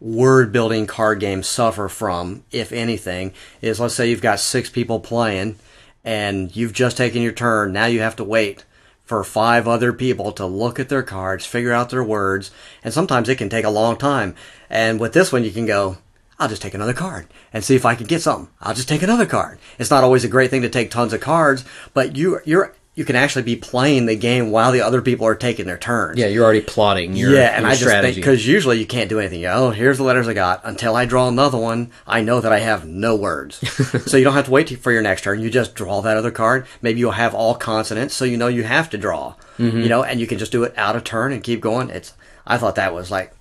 word 0.00 0.52
building 0.52 0.86
card 0.86 1.20
games 1.20 1.46
suffer 1.46 1.88
from, 1.88 2.44
if 2.52 2.72
anything, 2.72 3.32
is 3.60 3.80
let's 3.80 3.94
say 3.94 4.08
you've 4.08 4.20
got 4.22 4.40
six 4.40 4.70
people 4.70 5.00
playing 5.00 5.56
and 6.04 6.54
you've 6.54 6.72
just 6.72 6.96
taken 6.96 7.22
your 7.22 7.32
turn. 7.32 7.72
Now 7.72 7.86
you 7.86 8.00
have 8.00 8.16
to 8.16 8.24
wait 8.24 8.64
for 9.04 9.24
five 9.24 9.66
other 9.66 9.92
people 9.92 10.32
to 10.32 10.44
look 10.44 10.78
at 10.78 10.88
their 10.88 11.02
cards, 11.02 11.46
figure 11.46 11.72
out 11.72 11.90
their 11.90 12.04
words, 12.04 12.50
and 12.84 12.92
sometimes 12.92 13.28
it 13.28 13.36
can 13.36 13.48
take 13.48 13.64
a 13.64 13.70
long 13.70 13.96
time. 13.96 14.34
And 14.68 15.00
with 15.00 15.14
this 15.14 15.32
one, 15.32 15.44
you 15.44 15.50
can 15.50 15.66
go, 15.66 15.96
I'll 16.38 16.48
just 16.48 16.62
take 16.62 16.74
another 16.74 16.92
card 16.92 17.26
and 17.52 17.64
see 17.64 17.74
if 17.74 17.84
I 17.84 17.94
can 17.94 18.06
get 18.06 18.22
something. 18.22 18.48
I'll 18.60 18.74
just 18.74 18.88
take 18.88 19.02
another 19.02 19.26
card. 19.26 19.58
It's 19.78 19.90
not 19.90 20.04
always 20.04 20.24
a 20.24 20.28
great 20.28 20.50
thing 20.50 20.62
to 20.62 20.68
take 20.68 20.90
tons 20.90 21.12
of 21.12 21.20
cards, 21.20 21.64
but 21.94 22.16
you 22.16 22.40
you're 22.44 22.74
you 22.98 23.04
can 23.04 23.14
actually 23.14 23.42
be 23.42 23.54
playing 23.54 24.06
the 24.06 24.16
game 24.16 24.50
while 24.50 24.72
the 24.72 24.80
other 24.80 25.00
people 25.00 25.24
are 25.24 25.36
taking 25.36 25.66
their 25.66 25.78
turns. 25.78 26.18
Yeah, 26.18 26.26
you're 26.26 26.44
already 26.44 26.62
plotting 26.62 27.14
your, 27.14 27.32
yeah, 27.32 27.50
and 27.54 27.62
your 27.62 27.70
I 27.70 27.76
just 27.76 27.88
think 27.88 28.16
because 28.16 28.44
usually 28.44 28.80
you 28.80 28.86
can't 28.86 29.08
do 29.08 29.20
anything. 29.20 29.46
Oh, 29.46 29.70
here's 29.70 29.98
the 29.98 30.02
letters 30.02 30.26
I 30.26 30.34
got. 30.34 30.62
Until 30.64 30.96
I 30.96 31.04
draw 31.04 31.28
another 31.28 31.58
one, 31.58 31.92
I 32.08 32.22
know 32.22 32.40
that 32.40 32.52
I 32.52 32.58
have 32.58 32.88
no 32.88 33.14
words. 33.14 33.56
so 34.10 34.16
you 34.16 34.24
don't 34.24 34.34
have 34.34 34.46
to 34.46 34.50
wait 34.50 34.70
for 34.80 34.90
your 34.90 35.02
next 35.02 35.22
turn. 35.22 35.40
You 35.40 35.48
just 35.48 35.76
draw 35.76 36.00
that 36.00 36.16
other 36.16 36.32
card. 36.32 36.66
Maybe 36.82 36.98
you'll 36.98 37.12
have 37.12 37.36
all 37.36 37.54
consonants, 37.54 38.16
so 38.16 38.24
you 38.24 38.36
know 38.36 38.48
you 38.48 38.64
have 38.64 38.90
to 38.90 38.98
draw. 38.98 39.36
Mm-hmm. 39.60 39.78
You 39.78 39.88
know, 39.88 40.02
and 40.02 40.18
you 40.18 40.26
can 40.26 40.38
just 40.38 40.50
do 40.50 40.64
it 40.64 40.74
out 40.76 40.96
of 40.96 41.04
turn 41.04 41.30
and 41.30 41.40
keep 41.40 41.60
going. 41.60 41.90
It's 41.90 42.14
I 42.48 42.58
thought 42.58 42.74
that 42.74 42.92
was 42.92 43.12
like 43.12 43.32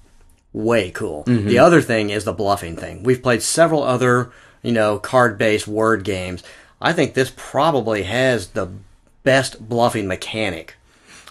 way 0.53 0.91
cool. 0.91 1.23
Mm-hmm. 1.23 1.47
The 1.47 1.57
other 1.57 1.81
thing 1.81 2.11
is 2.11 2.25
the 2.25 2.31
bluffing 2.31 2.75
thing. 2.75 3.01
We've 3.01 3.23
played 3.23 3.41
several 3.41 3.81
other, 3.81 4.31
you 4.61 4.71
know, 4.71 4.99
card-based 4.99 5.67
word 5.67 6.03
games. 6.03 6.43
I 6.79 6.93
think 6.93 7.15
this 7.15 7.33
probably 7.35 8.03
has 8.03 8.49
the 8.49 8.69
best 9.27 9.51
bluffing 9.69 10.07
mechanic 10.07 10.75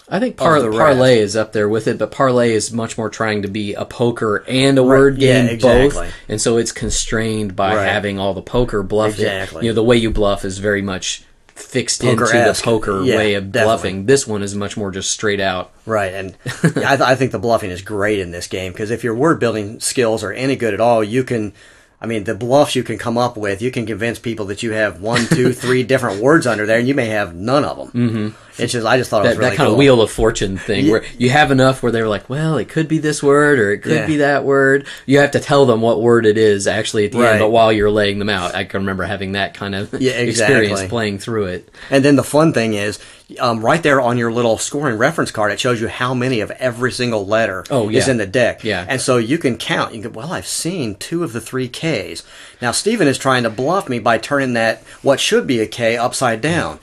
I 0.09 0.19
think 0.21 0.37
par- 0.37 0.61
parlay 0.71 1.19
is 1.19 1.35
up 1.35 1.51
there 1.51 1.67
with 1.67 1.85
it, 1.85 1.97
but 1.97 2.11
parlay 2.11 2.53
is 2.53 2.71
much 2.71 2.97
more 2.97 3.09
trying 3.09 3.41
to 3.41 3.49
be 3.49 3.73
a 3.73 3.83
poker 3.83 4.45
and 4.47 4.77
a 4.77 4.83
word 4.83 5.17
yeah, 5.17 5.41
game 5.41 5.49
exactly. 5.55 5.89
both, 6.05 6.13
and 6.29 6.39
so 6.39 6.55
it's 6.55 6.71
constrained 6.71 7.57
by 7.57 7.75
Right. 7.75 7.83
having 7.91 8.17
all 8.17 8.33
the 8.33 8.41
poker 8.41 8.83
bluff. 8.83 9.15
Exactly. 9.15 9.65
You 9.65 9.71
know, 9.71 9.75
the 9.75 9.83
way 9.83 9.97
you 9.97 10.09
bluff 10.09 10.45
is 10.45 10.59
very 10.59 10.81
much 10.81 11.23
fixed 11.47 12.05
into 12.05 12.23
the 12.23 12.31
Poker-esque. 12.31 12.63
poker 12.63 13.01
Yeah, 13.03 13.17
way 13.17 13.33
of 13.33 13.51
definitely. 13.51 13.65
bluffing. 13.73 14.05
This 14.05 14.25
one 14.25 14.43
is 14.43 14.55
much 14.55 14.77
more 14.77 14.91
just 14.91 15.11
straight 15.11 15.41
out. 15.41 15.71
Right, 15.85 16.13
and 16.13 16.37
I, 16.63 16.95
th- 16.95 17.01
I 17.01 17.15
think 17.15 17.33
the 17.33 17.39
bluffing 17.39 17.71
is 17.71 17.81
great 17.81 18.19
in 18.19 18.31
this 18.31 18.47
game 18.47 18.71
because 18.71 18.91
if 18.91 19.03
your 19.03 19.13
word 19.15 19.41
building 19.41 19.81
skills 19.81 20.23
are 20.23 20.31
any 20.31 20.55
good 20.55 20.73
at 20.73 20.79
all, 20.79 21.03
you 21.03 21.25
can. 21.25 21.51
I 21.99 22.05
mean, 22.05 22.25
the 22.25 22.35
bluffs 22.35 22.75
you 22.75 22.83
can 22.83 22.97
come 22.97 23.17
up 23.17 23.37
with, 23.37 23.61
you 23.61 23.71
can 23.71 23.85
convince 23.85 24.19
people 24.19 24.45
that 24.47 24.61
you 24.61 24.71
have 24.71 25.01
one, 25.01 25.25
two, 25.27 25.51
three 25.53 25.83
different 25.83 26.21
words 26.21 26.45
under 26.45 26.65
there, 26.65 26.77
and 26.77 26.87
you 26.87 26.93
may 26.93 27.07
have 27.07 27.35
none 27.35 27.65
of 27.65 27.77
them. 27.77 27.87
Mm-hmm. 27.87 28.46
It's 28.59 28.73
just, 28.73 28.85
I 28.85 28.97
just 28.97 29.09
thought 29.09 29.21
it 29.21 29.23
That, 29.23 29.29
was 29.29 29.37
really 29.37 29.49
that 29.51 29.57
kind 29.57 29.67
cool. 29.67 29.73
of 29.73 29.77
wheel 29.79 30.01
of 30.01 30.11
fortune 30.11 30.57
thing 30.57 30.85
Yeah. 30.85 30.91
where 30.91 31.03
you 31.17 31.29
have 31.29 31.51
enough 31.51 31.83
where 31.83 31.91
they're 31.91 32.07
like, 32.07 32.29
well, 32.29 32.57
it 32.57 32.69
could 32.69 32.87
be 32.87 32.97
this 32.97 33.21
word 33.21 33.59
or 33.59 33.71
it 33.71 33.79
could 33.79 33.91
Yeah. 33.93 34.07
be 34.07 34.17
that 34.17 34.43
word. 34.43 34.85
You 35.05 35.19
have 35.19 35.31
to 35.31 35.39
tell 35.39 35.65
them 35.65 35.81
what 35.81 36.01
word 36.01 36.25
it 36.25 36.37
is 36.37 36.67
actually 36.67 37.05
at 37.05 37.11
the 37.11 37.19
Right. 37.19 37.31
end, 37.31 37.39
but 37.39 37.49
while 37.51 37.71
you're 37.71 37.91
laying 37.91 38.19
them 38.19 38.29
out, 38.29 38.55
I 38.55 38.63
can 38.63 38.81
remember 38.81 39.03
having 39.03 39.33
that 39.33 39.53
kind 39.53 39.75
of 39.75 39.93
Yeah, 39.99 40.13
experience 40.13 40.83
playing 40.83 41.19
through 41.19 41.45
it. 41.45 41.69
And 41.89 42.03
then 42.03 42.15
the 42.15 42.23
fun 42.23 42.53
thing 42.53 42.73
is, 42.73 42.99
um, 43.39 43.59
right 43.59 43.83
there 43.83 43.99
on 43.99 44.17
your 44.17 44.31
little 44.31 44.57
scoring 44.57 44.97
reference 44.97 45.31
card, 45.31 45.51
it 45.51 45.59
shows 45.59 45.81
you 45.81 45.87
how 45.89 46.13
many 46.13 46.39
of 46.39 46.49
every 46.51 46.91
single 46.93 47.25
letter 47.27 47.65
Oh, 47.69 47.89
is 47.89 48.07
in 48.07 48.17
the 48.17 48.25
deck. 48.25 48.63
Yeah. 48.63 48.85
And 48.87 49.01
so 49.01 49.17
you 49.17 49.37
can 49.37 49.57
count. 49.57 49.93
You 49.93 50.01
can 50.01 50.11
go, 50.11 50.19
well, 50.21 50.31
I've 50.31 50.47
seen 50.47 50.95
two 50.95 51.23
of 51.23 51.33
the 51.33 51.41
three 51.41 51.67
Ks. 51.67 52.23
Now, 52.61 52.71
Steven 52.71 53.07
is 53.07 53.17
trying 53.17 53.43
to 53.43 53.49
bluff 53.49 53.89
me 53.89 53.99
by 53.99 54.17
turning 54.17 54.53
that, 54.53 54.81
what 55.01 55.19
should 55.19 55.45
be 55.45 55.59
a 55.59 55.67
K, 55.67 55.97
upside 55.97 56.39
down. 56.41 56.79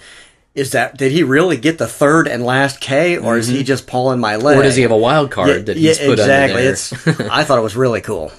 Is 0.55 0.71
that, 0.71 0.97
did 0.97 1.11
he 1.11 1.25
really 1.25 1.57
get 1.57 1.79
the 1.79 1.89
third 1.89 2.29
and 2.29 2.45
last 2.45 2.81
K, 2.81 3.19
or 3.19 3.37
is 3.37 3.49
he 3.49 3.65
just 3.65 3.89
pulling 3.89 4.21
my 4.21 4.37
leg? 4.37 4.53
Mm-hmm. 4.53 4.61
Or 4.61 4.63
does 4.63 4.77
he 4.77 4.83
have 4.83 4.93
a 4.93 4.97
wild 4.97 5.33
card 5.33 5.67
that 5.67 5.77
he's 5.77 5.99
put 5.99 6.13
exactly. 6.13 6.55
under 6.55 6.63
there? 6.63 6.73
It's, 6.73 6.93
I 7.21 7.43
thought 7.43 7.59
it 7.59 7.63
was 7.63 7.75
really 7.75 8.01
cool. 8.01 8.31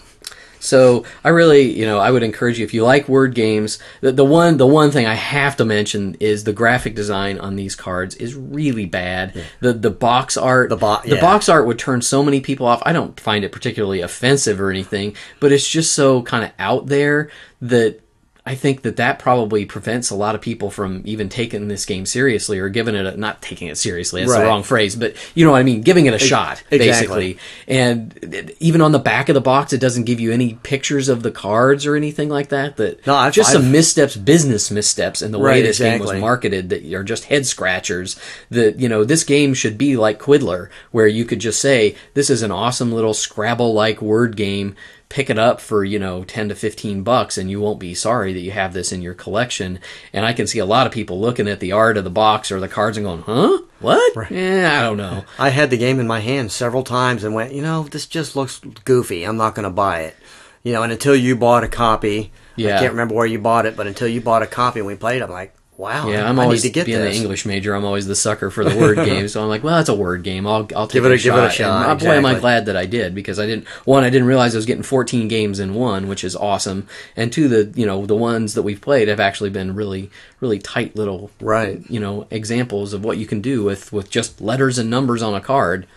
So 0.65 1.03
I 1.23 1.29
really, 1.29 1.71
you 1.77 1.85
know, 1.85 1.99
I 1.99 2.09
would 2.09 2.23
encourage 2.23 2.57
you 2.57 2.65
if 2.65 2.73
you 2.73 2.83
like 2.83 3.07
word 3.07 3.35
games. 3.35 3.79
The, 4.01 4.11
the 4.11 4.25
one, 4.25 4.57
the 4.57 4.65
one 4.65 4.91
thing 4.91 5.05
I 5.05 5.13
have 5.13 5.57
to 5.57 5.65
mention 5.65 6.15
is 6.19 6.43
the 6.43 6.53
graphic 6.53 6.95
design 6.95 7.37
on 7.37 7.55
these 7.55 7.75
cards 7.75 8.15
is 8.15 8.33
really 8.35 8.85
bad. 8.85 9.43
The 9.59 9.73
the 9.73 9.91
box 9.91 10.37
art, 10.37 10.69
The 10.69 10.77
bo- 10.77 11.01
the 11.05 11.19
box 11.19 11.49
art 11.49 11.67
would 11.67 11.77
turn 11.77 12.01
so 12.01 12.23
many 12.23 12.41
people 12.41 12.65
off. 12.65 12.81
I 12.83 12.93
don't 12.93 13.19
find 13.19 13.45
it 13.45 13.51
particularly 13.51 14.01
offensive 14.01 14.59
or 14.59 14.71
anything, 14.71 15.15
but 15.39 15.51
it's 15.51 15.69
just 15.69 15.93
so 15.93 16.23
kind 16.23 16.43
of 16.43 16.51
out 16.57 16.87
there 16.87 17.29
that. 17.61 18.01
I 18.47 18.53
think 18.53 18.83
that 18.83 18.97
that 18.97 19.17
probably 19.17 19.65
prevents 19.65 20.11
a 20.11 20.15
lot 20.15 20.35
of 20.35 20.41
people 20.41 20.69
from 20.69 21.01
even 21.03 21.29
taking 21.29 21.67
this 21.67 21.83
game 21.83 22.05
seriously 22.05 22.59
or 22.59 22.69
giving 22.69 22.93
it 22.93 23.05
a, 23.05 23.17
not 23.17 23.41
taking 23.41 23.69
it 23.69 23.77
seriously. 23.77 24.21
That's 24.21 24.33
Right. 24.33 24.41
the 24.41 24.45
wrong 24.45 24.61
phrase, 24.61 24.95
but 24.95 25.15
you 25.33 25.43
know 25.43 25.51
what 25.53 25.57
I 25.57 25.63
mean, 25.63 25.81
giving 25.81 26.05
it 26.05 26.13
a 26.13 26.19
shot 26.19 26.61
exactly. 26.69 27.37
basically. 27.37 27.37
And 27.67 28.51
even 28.59 28.81
on 28.81 28.91
the 28.91 28.99
back 28.99 29.29
of 29.29 29.33
the 29.33 29.41
box, 29.41 29.73
it 29.73 29.79
doesn't 29.79 30.03
give 30.03 30.19
you 30.19 30.31
any 30.31 30.59
pictures 30.61 31.09
of 31.09 31.23
the 31.23 31.31
cards 31.31 31.87
or 31.87 31.95
anything 31.95 32.29
like 32.29 32.49
that. 32.49 32.77
That 32.77 33.05
No, 33.07 33.15
I've- 33.15 33.33
just 33.33 33.51
some 33.51 33.63
I've- 33.63 33.71
missteps, 33.71 34.15
business 34.15 34.69
missteps 34.69 35.23
in 35.23 35.31
the 35.31 35.39
way 35.39 35.45
Right, 35.51 35.63
this 35.63 35.79
game 35.79 35.99
was 35.99 36.13
marketed 36.13 36.69
that 36.69 36.85
are 36.93 37.03
just 37.03 37.23
head 37.25 37.47
scratchers. 37.47 38.15
That 38.51 38.79
you 38.79 38.87
know, 38.87 39.03
this 39.03 39.23
game 39.23 39.55
should 39.55 39.77
be 39.77 39.97
like 39.97 40.19
Quiddler, 40.19 40.69
where 40.91 41.07
you 41.07 41.25
could 41.25 41.39
just 41.39 41.59
say, 41.59 41.95
"This 42.13 42.29
is 42.29 42.43
an 42.43 42.51
awesome 42.51 42.91
little 42.93 43.15
Scrabble-like 43.15 44.01
word 44.03 44.35
game." 44.35 44.75
Pick 45.07 45.29
it 45.29 45.37
up 45.37 45.61
for 45.61 45.83
you 45.83 45.99
know 45.99 46.23
ten 46.23 46.49
to 46.49 46.55
fifteen 46.55 47.03
bucks, 47.03 47.37
and 47.37 47.49
you 47.49 47.61
won't 47.61 47.79
be 47.79 47.93
sorry 47.93 48.33
that 48.33 48.39
you 48.39 48.51
have 48.51 48.73
this 48.73 48.91
in 48.91 49.01
your 49.01 49.13
collection. 49.13 49.79
And 50.11 50.25
I 50.25 50.33
can 50.33 50.47
see 50.47 50.59
a 50.59 50.65
lot 50.65 50.87
of 50.87 50.93
people 50.93 51.19
looking 51.21 51.47
at 51.47 51.59
the 51.59 51.71
art 51.73 51.97
of 51.97 52.03
the 52.03 52.09
box 52.09 52.51
or 52.51 52.59
the 52.59 52.67
cards 52.67 52.97
and 52.97 53.05
going, 53.05 53.21
"Huh? 53.21 53.59
What? 53.79 54.31
Yeah, 54.31 54.79
I 54.79 54.81
don't 54.83 54.97
know." 54.97 55.23
I 55.37 55.49
had 55.49 55.69
the 55.69 55.77
game 55.77 55.99
in 55.99 56.07
my 56.07 56.19
hand 56.21 56.51
several 56.51 56.83
times 56.83 57.23
and 57.23 57.35
went, 57.35 57.53
you 57.53 57.61
know, 57.61 57.83
this 57.83 58.07
just 58.07 58.35
looks 58.35 58.59
goofy. 58.83 59.23
I'm 59.23 59.37
not 59.37 59.53
going 59.55 59.63
to 59.65 59.69
buy 59.69 60.01
it. 60.01 60.15
You 60.63 60.73
know, 60.73 60.81
and 60.81 60.91
until 60.91 61.15
you 61.15 61.35
bought 61.35 61.63
a 61.63 61.67
copy, 61.67 62.31
Yeah. 62.55 62.77
I 62.77 62.79
can't 62.79 62.93
remember 62.93 63.13
where 63.13 63.27
you 63.27 63.37
bought 63.37 63.67
it, 63.67 63.77
but 63.77 63.85
until 63.85 64.07
you 64.07 64.21
bought 64.21 64.41
a 64.41 64.47
copy 64.47 64.79
and 64.79 64.87
we 64.87 64.95
played, 64.95 65.21
I'm 65.21 65.29
like, 65.29 65.53
wow, 65.77 66.09
Yeah, 66.09 66.27
I'm 66.29 66.39
I 66.39 66.43
always 66.43 66.63
need 66.63 66.69
to 66.69 66.73
get 66.73 66.85
being 66.85 66.99
this. 66.99 67.15
an 67.15 67.21
English 67.21 67.45
major. 67.45 67.73
I'm 67.73 67.85
always 67.85 68.07
the 68.07 68.15
sucker 68.15 68.49
for 68.49 68.63
the 68.63 68.75
word 68.77 68.95
game. 69.05 69.27
So 69.27 69.41
I'm 69.41 69.49
like, 69.49 69.63
well, 69.63 69.75
that's 69.77 69.89
a 69.89 69.95
word 69.95 70.23
game. 70.23 70.47
I'll 70.47 70.67
I'll 70.75 70.87
take 70.87 70.93
Give 70.93 71.05
it 71.05 71.11
a, 71.11 71.13
a- 71.15 71.17
give 71.17 71.33
it 71.35 71.37
a 71.43 71.49
shot. 71.49 71.53
shot, 71.53 71.89
And, 71.91 72.01
uh, 72.01 72.05
boy, 72.05 72.11
am 72.13 72.25
I 72.25 72.39
glad 72.39 72.65
that 72.67 72.77
I 72.77 72.85
did 72.85 73.13
because 73.15 73.39
I 73.39 73.45
didn't 73.45 73.67
one, 73.85 74.03
I 74.03 74.09
didn't 74.09 74.27
realize 74.27 74.55
I 74.55 74.57
was 74.57 74.65
getting 74.65 74.83
14 74.83 75.27
games 75.27 75.59
in 75.59 75.73
one, 75.73 76.07
which 76.07 76.23
is 76.23 76.35
awesome. 76.35 76.87
And 77.15 77.31
two, 77.33 77.47
the 77.47 77.71
you 77.79 77.85
know 77.85 78.05
the 78.05 78.15
ones 78.15 78.53
that 78.53 78.63
we've 78.63 78.79
played 78.81 79.07
have 79.07 79.19
actually 79.19 79.49
been 79.49 79.75
really 79.75 80.09
really 80.39 80.59
tight 80.59 80.95
little 80.95 81.31
Right. 81.41 81.81
you 81.89 81.99
know 81.99 82.27
examples 82.31 82.93
of 82.93 83.03
what 83.03 83.17
you 83.17 83.25
can 83.25 83.41
do 83.41 83.63
with 83.63 83.91
with 83.91 84.09
just 84.09 84.39
letters 84.41 84.77
and 84.77 84.89
numbers 84.89 85.21
on 85.21 85.33
a 85.35 85.41
card. 85.41 85.87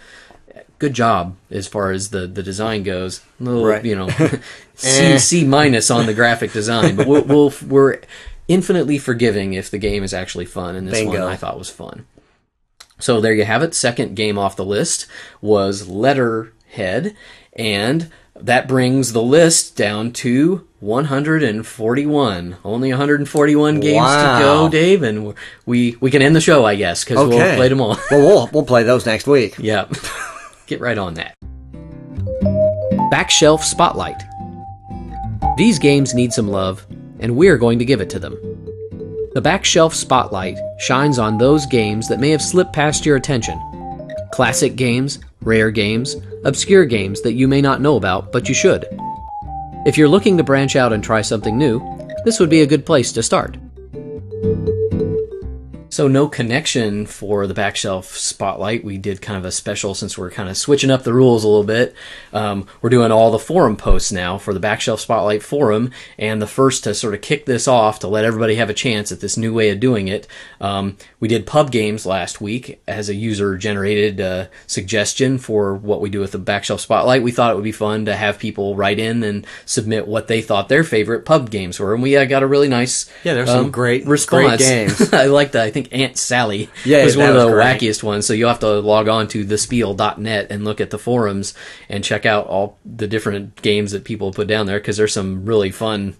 Good 0.79 0.95
job 0.95 1.35
as 1.51 1.67
far 1.67 1.91
as 1.91 2.11
the, 2.11 2.29
the 2.29 2.41
design 2.43 2.85
goes. 2.85 3.21
A 3.41 3.43
little, 3.43 3.65
Right. 3.65 3.85
you 3.85 3.97
know, 3.97 4.07
Eh. 4.19 4.39
C, 4.77 5.19
C 5.19 5.45
minus 5.45 5.91
on 5.91 6.07
the 6.07 6.15
graphic 6.15 6.53
design, 6.53 6.95
but 6.95 7.09
we'll, 7.09 7.25
we'll 7.25 7.53
we're 7.67 7.99
infinitely 8.49 8.99
forgiving 8.99 9.53
if 9.55 9.71
the 9.71 9.79
game 9.79 10.03
is 10.03 10.13
actually 10.13 10.47
fun, 10.47 10.75
and 10.75 10.89
this 10.89 10.95
Bingo. 10.99 11.21
one 11.21 11.23
I 11.23 11.37
thought 11.37 11.59
was 11.59 11.71
fun. 11.71 12.07
So 12.99 13.21
there 13.21 13.33
you 13.35 13.45
have 13.45 13.63
it. 13.63 13.75
Second 13.75 14.17
game 14.17 14.37
off 14.39 14.57
the 14.57 14.65
list 14.65 15.07
was 15.41 15.87
Letterhead, 15.87 17.15
and 17.53 18.11
that 18.35 18.67
brings 18.67 19.13
the 19.13 19.23
list 19.23 19.77
down 19.77 20.13
to 20.15 20.67
141. 20.81 22.57
Only 22.65 22.89
141 22.91 23.81
games 23.81 23.97
Wow. 23.97 24.39
to 24.39 24.45
go, 24.45 24.69
Dave, 24.69 25.03
and 25.03 25.35
we 25.67 25.97
we 26.01 26.11
can 26.11 26.23
end 26.23 26.35
the 26.35 26.41
show, 26.41 26.65
I 26.65 26.75
guess, 26.75 27.05
because 27.05 27.19
we'll 27.29 27.39
play 27.57 27.69
them 27.69 27.81
all. 27.81 27.97
well, 28.11 28.21
we'll 28.27 28.51
we'll 28.53 28.65
play 28.67 28.83
those 28.83 29.07
next 29.07 29.27
week. 29.27 29.57
yeah, 29.61 29.87
get 30.67 30.81
right 30.81 30.99
on 30.99 31.15
that. 31.15 31.35
Backshelf 33.13 33.63
Spotlight. 33.63 34.23
These 35.57 35.79
games 35.79 36.15
need 36.15 36.33
some 36.33 36.49
love, 36.49 36.87
and 37.21 37.37
we're 37.37 37.59
going 37.59 37.79
to 37.79 37.85
give 37.85 38.01
it 38.01 38.11
to 38.11 38.19
them. 38.19 38.35
The 39.35 39.41
back 39.41 39.65
shelf 39.65 39.95
Spotlight 39.95 40.59
shines 40.79 41.19
on 41.19 41.39
those 41.39 41.67
games 41.67 42.09
that 42.09 42.21
may 42.21 42.31
have 42.31 42.43
slipped 42.43 42.73
past 42.73 43.07
your 43.07 43.17
attention. 43.17 43.61
Classic 44.33 44.75
games, 44.75 45.19
rare 45.43 45.71
games, 45.71 46.17
obscure 46.45 46.85
games 46.85 47.23
that 47.23 47.35
you 47.35 47.47
may 47.49 47.61
not 47.61 47.81
know 47.81 47.97
about, 47.97 48.33
but 48.33 48.49
you 48.49 48.55
should. 48.55 48.87
If 49.87 49.97
you're 49.97 50.09
looking 50.09 50.37
to 50.37 50.45
branch 50.45 50.77
out 50.77 50.93
and 50.93 51.03
try 51.03 51.23
something 51.23 51.57
new, 51.57 51.81
this 52.25 52.41
would 52.41 52.51
be 52.51 52.63
a 52.63 52.67
good 52.67 52.85
place 52.85 53.13
to 53.13 53.23
start. 53.23 53.57
So 55.99 56.07
no 56.07 56.29
connection 56.29 57.07
for 57.07 57.49
the 57.49 57.55
backshelf 57.55 58.05
spotlight. 58.05 58.85
We 58.85 58.99
did 58.99 59.21
kind 59.21 59.37
of 59.37 59.45
a 59.45 59.51
special 59.51 59.97
since 59.97 60.17
we're 60.17 60.31
kind 60.31 60.49
of 60.49 60.57
switching 60.57 60.93
up 60.93 61.03
the 61.03 61.13
rules 61.13 61.43
a 61.43 61.49
little 61.49 61.65
bit. 61.65 61.93
Um, 62.33 62.69
we're 62.81 62.91
doing 62.91 63.11
all 63.11 63.33
the 63.33 63.39
forum 63.41 63.77
posts 63.77 64.13
now 64.13 64.39
for 64.39 64.55
the 64.55 64.61
backshelf 64.61 65.01
spotlight 65.01 65.43
forum, 65.43 65.91
and 66.17 66.41
the 66.41 66.47
first 66.47 66.85
to 66.85 66.95
sort 66.95 67.15
of 67.15 67.21
kick 67.21 67.47
this 67.47 67.67
off 67.67 67.99
to 67.99 68.07
let 68.07 68.25
everybody 68.25 68.55
have 68.55 68.71
a 68.71 68.75
chance 68.75 69.11
at 69.11 69.19
this 69.19 69.37
new 69.37 69.53
way 69.53 69.71
of 69.71 69.81
doing 69.81 70.07
it. 70.07 70.29
Um, 70.61 70.97
we 71.19 71.27
did 71.27 71.49
pub 71.49 71.73
games 71.73 72.07
last 72.07 72.41
week 72.41 72.81
as 72.87 73.09
a 73.09 73.15
user 73.17 73.57
generated 73.57 74.21
uh, 74.21 74.47
suggestion 74.69 75.37
for 75.37 75.75
what 75.75 76.01
we 76.01 76.11
do 76.11 76.21
with 76.21 76.31
the 76.31 76.39
backshelf 76.39 76.79
spotlight. 76.79 77.25
We 77.25 77.33
thought 77.33 77.51
it 77.51 77.55
would 77.57 77.65
be 77.65 77.73
fun 77.73 78.05
to 78.05 78.15
have 78.15 78.39
people 78.39 78.77
write 78.77 79.01
in 79.01 79.25
and 79.25 79.45
submit 79.67 80.07
what 80.07 80.29
they 80.29 80.43
thought 80.43 80.69
their 80.69 80.85
favorite 80.85 81.25
pub 81.25 81.51
games 81.51 81.81
were, 81.81 81.93
and 81.93 82.05
we 82.05 82.17
uh, 82.17 82.25
got 82.25 82.45
a 82.45 82.47
really 82.47 82.69
nice 82.69 83.11
Yeah, 83.25 83.35
there's 83.35 83.49
some 83.51 83.73
great- 83.73 84.07
response. 84.07 84.59
great 84.59 84.61
games. 84.61 85.13
I 85.13 85.27
like 85.27 85.51
that. 85.53 85.65
I 85.65 85.73
think 85.73 85.88
Aunt 85.93 86.17
Sally 86.17 86.69
Yeah, 86.85 87.05
was 87.05 87.17
one 87.17 87.29
of 87.31 87.35
the 87.37 87.51
great. 87.51 87.81
wackiest 87.81 88.03
ones. 88.03 88.27
So 88.27 88.33
you'll 88.33 88.49
have 88.51 88.61
to 88.61 88.81
log 88.81 89.09
on 89.09 89.29
to 89.29 89.45
thespiel.net 89.45 90.47
and 90.51 90.65
look 90.65 90.81
at 90.81 90.91
the 90.91 90.99
forums 90.99 91.55
and 91.89 92.03
check 92.05 92.27
out 92.27 92.47
all 92.47 92.79
the 92.85 93.07
different 93.07 93.61
games 93.63 93.93
that 93.93 94.05
people 94.05 94.33
put 94.33 94.47
down 94.49 94.67
there 94.67 94.79
because 94.79 94.97
there's 94.97 95.13
some 95.13 95.45
really 95.45 95.71
fun, 95.71 96.15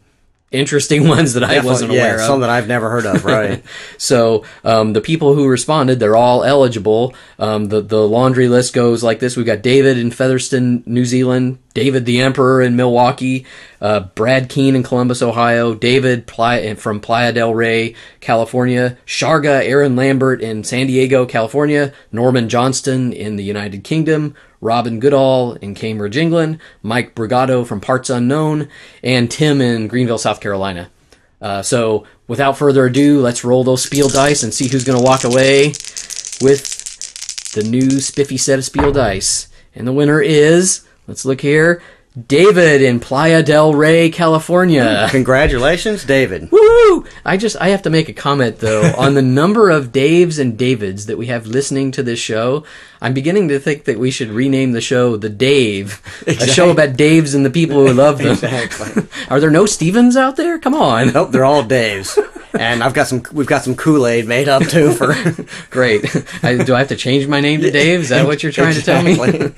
interesting 0.51 1.07
ones 1.17 1.35
that 1.35 1.45
I 1.45 1.61
wasn't 1.61 1.93
yeah, 1.93 2.01
aware 2.01 2.15
of. 2.17 2.21
some 2.23 2.41
that 2.41 2.51
I've 2.51 2.69
never 2.69 2.89
heard 2.91 3.07
of. 3.07 3.25
Right. 3.25 3.63
So 4.01 4.45
um, 4.65 4.93
the 4.93 5.01
people 5.01 5.35
who 5.35 5.49
responded, 5.49 5.99
they're 5.99 6.17
all 6.17 6.45
eligible. 6.45 7.15
Um, 7.39 7.67
the 7.67 7.81
the 7.81 8.07
laundry 8.07 8.49
list 8.49 8.73
goes 8.73 9.03
like 9.03 9.19
this: 9.19 9.37
We've 9.37 9.45
got 9.45 9.61
David 9.61 9.99
in 9.99 10.11
Featherston, 10.11 10.85
New 10.87 11.05
Zealand, 11.05 11.59
David 11.75 12.07
the 12.07 12.21
Emperor 12.21 12.61
in 12.61 12.77
Milwaukee, 12.77 13.47
uh, 13.81 14.01
Brad 14.01 14.49
Keene 14.49 14.75
in 14.75 14.83
Columbus, 14.83 15.23
Ohio, 15.23 15.75
David 15.75 16.29
from 16.29 17.01
Playa 17.01 17.33
del 17.33 17.55
Rey, 17.55 17.95
California, 18.21 18.99
Sharga 19.07 19.63
Aaron 19.65 19.95
Lambert 19.95 20.41
in 20.41 20.65
San 20.65 20.87
Diego, 20.87 21.27
California, 21.27 21.93
Norman 22.11 22.49
Johnston 22.49 23.13
in 23.13 23.37
the 23.37 23.45
United 23.45 23.85
Kingdom, 23.85 24.35
Robin 24.61 24.99
Goodall 24.99 25.55
in 25.55 25.75
Cambridge, 25.75 26.17
England, 26.17 26.59
Mike 26.83 27.15
Brigado 27.15 27.65
from 27.65 27.81
Parts 27.81 28.11
Unknown, 28.11 28.69
and 29.03 29.31
Tim 29.31 29.61
in 29.61 29.87
Greenville, 29.87 30.19
South 30.19 30.41
Carolina. 30.41 30.91
Uh, 31.41 31.63
so, 31.63 32.05
without 32.27 32.59
further 32.59 32.87
ado, 32.87 33.21
let's 33.21 33.45
roll 33.45 33.63
those 33.63 33.85
Spiel 33.85 34.09
dice 34.09 34.43
and 34.43 34.53
see 34.53 34.67
who's 34.67 34.85
going 34.85 34.99
to 34.99 35.05
walk 35.05 35.23
away 35.23 35.69
with 36.41 37.53
the 37.55 37.63
new 37.63 38.01
spiffy 38.01 38.37
set 38.37 38.59
of 38.59 38.65
Spiel 38.65 38.93
dice. 38.93 39.49
And 39.75 39.87
the 39.87 39.93
winner 39.93 40.21
is, 40.21 40.88
let's 41.09 41.25
look 41.25 41.41
here, 41.41 41.83
David 42.27 42.83
in 42.83 43.01
Playa 43.01 43.43
del 43.43 43.75
Rey, 43.75 44.11
California. 44.11 45.07
Congratulations, 45.11 46.05
David. 46.05 46.51
Woo! 46.51 47.05
I 47.25 47.37
just 47.37 47.57
I 47.61 47.69
have 47.69 47.83
to 47.83 47.91
make 47.91 48.09
a 48.09 48.13
comment 48.13 48.59
though 48.59 48.93
on 48.99 49.15
the 49.15 49.23
number 49.23 49.71
of 49.71 49.93
Daves 49.93 50.39
and 50.39 50.59
Davids 50.59 51.07
that 51.07 51.19
we 51.19 51.27
have 51.27 51.47
listening 51.47 51.93
to 51.93 52.03
this 52.03 52.19
show. 52.19 52.65
I'm 53.01 53.15
beginning 53.15 53.49
to 53.49 53.61
think 53.61 53.85
that 53.85 53.99
we 53.99 54.11
should 54.11 54.31
rename 54.31 54.73
the 54.73 54.81
show 54.81 55.17
the 55.17 55.29
Dave, 55.29 56.03
a 56.27 56.47
show 56.47 56.71
about 56.71 56.97
Daves 56.97 57.35
and 57.35 57.45
the 57.45 57.51
people 57.51 57.87
who 57.87 57.93
love 57.93 58.19
them. 58.19 58.33
Exactly. 58.33 59.07
Are 59.29 59.39
there 59.39 59.51
no 59.51 59.67
Stevens 59.67 60.17
out 60.17 60.37
there? 60.37 60.59
Come 60.59 60.75
on. 60.75 61.13
Nope, 61.13 61.31
they're 61.31 61.45
all 61.45 61.63
Daves. 61.63 62.19
And 62.59 62.83
I've 62.83 62.95
got 62.95 63.07
some. 63.07 63.23
We've 63.33 63.47
got 63.47 63.63
some 63.63 63.77
Kool 63.77 64.07
Aid 64.07 64.27
made 64.27 64.49
up 64.49 64.65
too 64.65 64.93
for. 64.93 65.15
Great. 65.71 66.05
I, 66.43 66.57
do 66.57 66.75
I 66.75 66.79
have 66.79 66.89
to 66.89 66.97
change 66.97 67.29
my 67.29 67.41
name 67.41 67.61
to 67.61 67.71
Dave? 67.71 68.01
Is 68.01 68.09
that 68.09 68.27
what 68.27 68.43
you're 68.43 68.51
trying 68.51 68.75
to 68.75 68.83
tell 68.83 69.03
me? 69.03 69.53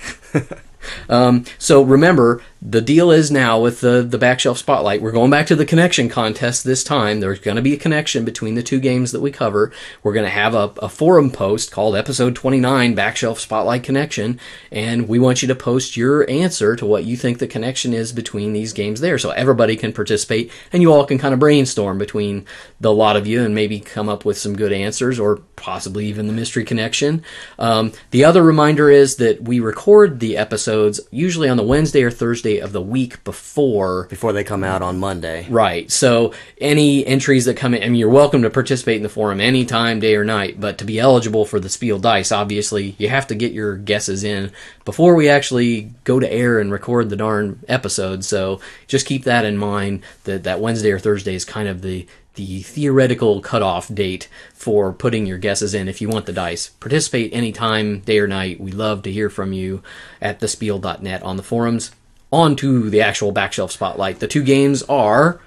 Um, 1.09 1.45
so 1.59 1.83
remember, 1.83 2.43
the 2.63 2.81
deal 2.83 3.11
is 3.11 3.31
now 3.31 3.59
with 3.59 3.81
the 3.81 4.03
the 4.03 4.19
backshelf 4.19 4.59
spotlight. 4.59 5.01
We're 5.01 5.13
going 5.13 5.31
back 5.31 5.47
to 5.47 5.57
the 5.57 5.65
connection 5.65 6.09
contest 6.09 6.63
this 6.63 6.85
time. 6.85 7.21
There's 7.21 7.39
going 7.39 7.57
to 7.57 7.63
be 7.63 7.73
a 7.73 7.79
connection 7.79 8.25
between 8.25 8.55
the 8.55 8.63
two 8.63 8.81
games 8.81 9.13
that 9.13 9.21
we 9.21 9.31
cover. 9.31 9.73
We're 10.03 10.13
going 10.13 10.27
to 10.27 10.31
have 10.31 10.55
a, 10.55 10.73
a 10.83 10.89
forum 10.89 11.31
post 11.31 11.71
called 11.71 11.97
Episode 11.97 12.35
29 12.35 12.95
Backshelf 12.95 13.39
Spotlight 13.39 13.83
Connection, 13.83 14.39
and 14.71 15.09
we 15.09 15.19
want 15.19 15.41
you 15.41 15.49
to 15.49 15.55
post 15.55 15.97
your 15.97 16.29
answer 16.29 16.77
to 16.77 16.85
what 16.85 17.05
you 17.05 17.17
think 17.17 17.39
the 17.39 17.47
connection 17.47 17.95
is 17.95 18.13
between 18.13 18.53
these 18.53 18.75
games 18.75 19.01
there, 19.01 19.19
so 19.19 19.31
everybody 19.31 19.77
can 19.77 19.93
participate 19.93 20.53
and 20.73 20.83
you 20.83 20.93
all 20.93 21.07
can 21.07 21.19
kind 21.19 21.33
of 21.33 21.41
brainstorm 21.41 21.97
between 21.97 22.45
the 22.79 22.93
lot 22.93 23.17
of 23.17 23.27
you 23.27 23.43
and 23.43 23.55
maybe 23.55 23.81
come 23.81 24.09
up 24.09 24.25
with 24.25 24.37
some 24.37 24.55
good 24.55 24.73
answers 24.73 25.19
or 25.19 25.39
possibly 25.57 26.07
even 26.07 26.27
the 26.27 26.33
mystery 26.33 26.65
connection. 26.65 27.25
Um, 27.59 27.93
the 28.11 28.25
other 28.25 28.43
reminder 28.43 28.91
is 28.91 29.17
that 29.17 29.43
we 29.43 29.61
record 29.61 30.21
the 30.21 30.37
episodes 30.71 31.01
usually 31.11 31.49
on 31.49 31.57
the 31.57 31.65
Wednesday 31.65 32.03
or 32.03 32.11
Thursday 32.11 32.59
of 32.59 32.73
the 32.73 32.81
week 32.81 33.25
before. 33.25 34.07
Before 34.07 34.33
they 34.33 34.45
come 34.45 34.63
out 34.63 34.83
on 34.83 35.01
Monday. 35.01 35.49
Right. 35.49 35.91
So 35.91 36.33
any 36.61 37.05
entries 37.05 37.47
that 37.47 37.57
come 37.57 37.75
in, 37.75 37.83
I 37.83 37.87
mean, 37.87 37.97
you're 37.97 38.09
welcome 38.09 38.43
to 38.43 38.51
participate 38.51 38.97
in 38.97 39.03
the 39.03 39.09
forum 39.09 39.41
anytime, 39.41 39.99
day 39.99 40.15
or 40.15 40.25
night, 40.25 40.61
but 40.61 40.79
to 40.79 40.85
be 40.85 41.01
eligible 41.01 41.45
for 41.45 41.59
the 41.59 41.69
Spiel 41.69 41.99
Dice, 41.99 42.31
obviously, 42.31 42.95
you 42.99 43.09
have 43.09 43.27
to 43.29 43.35
get 43.35 43.53
your 43.53 43.77
guesses 43.77 44.23
in 44.23 44.53
before 44.85 45.17
we 45.17 45.29
actually 45.29 45.93
go 46.05 46.21
to 46.21 46.33
air 46.33 46.61
and 46.61 46.71
record 46.71 47.11
the 47.11 47.17
darn 47.17 47.59
episode. 47.67 48.25
So 48.25 48.61
just 48.87 49.07
keep 49.07 49.25
that 49.25 49.45
in 49.45 49.57
mind 49.57 50.05
that 50.25 50.45
that 50.45 50.61
Wednesday 50.61 50.93
or 50.93 51.01
Thursday 51.01 51.35
is 51.35 51.45
kind 51.45 51.69
of 51.69 51.83
the 51.83 52.07
the 52.47 52.63
theoretical 52.63 53.41
cutoff 53.41 53.93
date 53.93 54.29
for 54.55 54.93
putting 54.93 55.27
your 55.27 55.37
guesses 55.39 55.75
in 55.75 55.89
if 55.89 56.01
you 56.01 56.09
want 56.09 56.25
the 56.27 56.33
dice. 56.33 56.69
Participate 56.71 57.33
anytime, 57.35 58.01
day 58.01 58.19
or 58.19 58.27
night. 58.27 58.59
We 58.61 58.73
love 58.73 59.03
to 59.03 59.13
hear 59.13 59.29
from 59.29 59.53
you 59.53 59.83
at 60.23 60.41
thespiel.net 60.41 61.23
on 61.23 61.37
the 61.37 61.43
forums. 61.43 61.91
On 62.33 62.57
to 62.57 62.89
the 62.89 63.03
actual 63.03 63.33
backshelf 63.35 63.71
spotlight. 63.73 64.21
The 64.21 64.29
two 64.29 64.43
games 64.43 64.83
are 64.85 65.41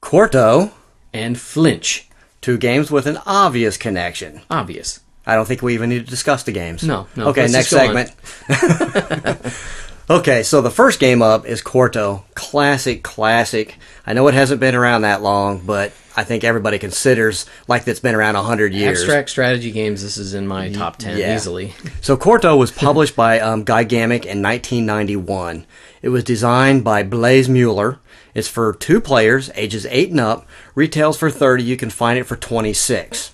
Quarto, 0.00 0.72
and 1.14 1.38
Flinch. 1.38 2.08
two 2.40 2.58
games 2.58 2.90
with 2.90 3.06
an 3.06 3.18
obvious 3.24 3.76
connection. 3.76 4.42
Obvious. 4.50 5.00
I 5.24 5.36
don't 5.36 5.46
think 5.46 5.62
we 5.62 5.74
even 5.74 5.88
need 5.90 6.04
to 6.04 6.10
discuss 6.10 6.42
the 6.42 6.52
games. 6.52 6.82
No, 6.82 7.06
no, 7.16 7.28
Okay, 7.28 7.46
next 7.46 7.70
just 7.70 7.70
go 7.70 7.78
on. 7.78 8.06
segment. 8.50 9.54
okay, 10.10 10.42
so 10.42 10.60
the 10.60 10.70
first 10.70 10.98
game 10.98 11.22
up 11.22 11.46
is 11.46 11.62
Quarto. 11.62 12.24
Classic, 12.34 13.02
classic. 13.02 13.76
I 14.04 14.12
know 14.14 14.26
it 14.26 14.34
hasn't 14.34 14.58
been 14.60 14.74
around 14.74 15.02
that 15.02 15.22
long, 15.22 15.60
but 15.64 15.92
I 16.16 16.24
think 16.24 16.44
everybody 16.44 16.78
considers 16.78 17.46
like 17.68 17.86
it's 17.88 18.00
been 18.00 18.14
around 18.14 18.36
a 18.36 18.42
hundred 18.42 18.74
years. 18.74 19.00
Abstract 19.00 19.30
strategy 19.30 19.70
games, 19.70 20.02
this 20.02 20.18
is 20.18 20.34
in 20.34 20.46
my 20.46 20.70
top 20.70 20.96
10 20.96 21.18
yeah. 21.18 21.34
easily. 21.34 21.74
So 22.00 22.16
Quarto 22.16 22.56
was 22.56 22.72
published 22.72 23.14
by 23.14 23.38
um, 23.38 23.64
Gigamic 23.64 24.24
in 24.26 24.42
1991. 24.42 25.66
It 26.02 26.08
was 26.08 26.24
designed 26.24 26.82
by 26.82 27.04
Blaise 27.04 27.48
Mueller. 27.48 28.00
It's 28.34 28.48
for 28.48 28.72
two 28.72 29.00
players, 29.00 29.50
ages 29.54 29.86
eight 29.88 30.10
and 30.10 30.18
up. 30.18 30.46
Retails 30.74 31.16
for 31.16 31.30
30. 31.30 31.62
You 31.62 31.76
can 31.76 31.90
find 31.90 32.18
it 32.18 32.24
for 32.24 32.36
26. 32.36 33.32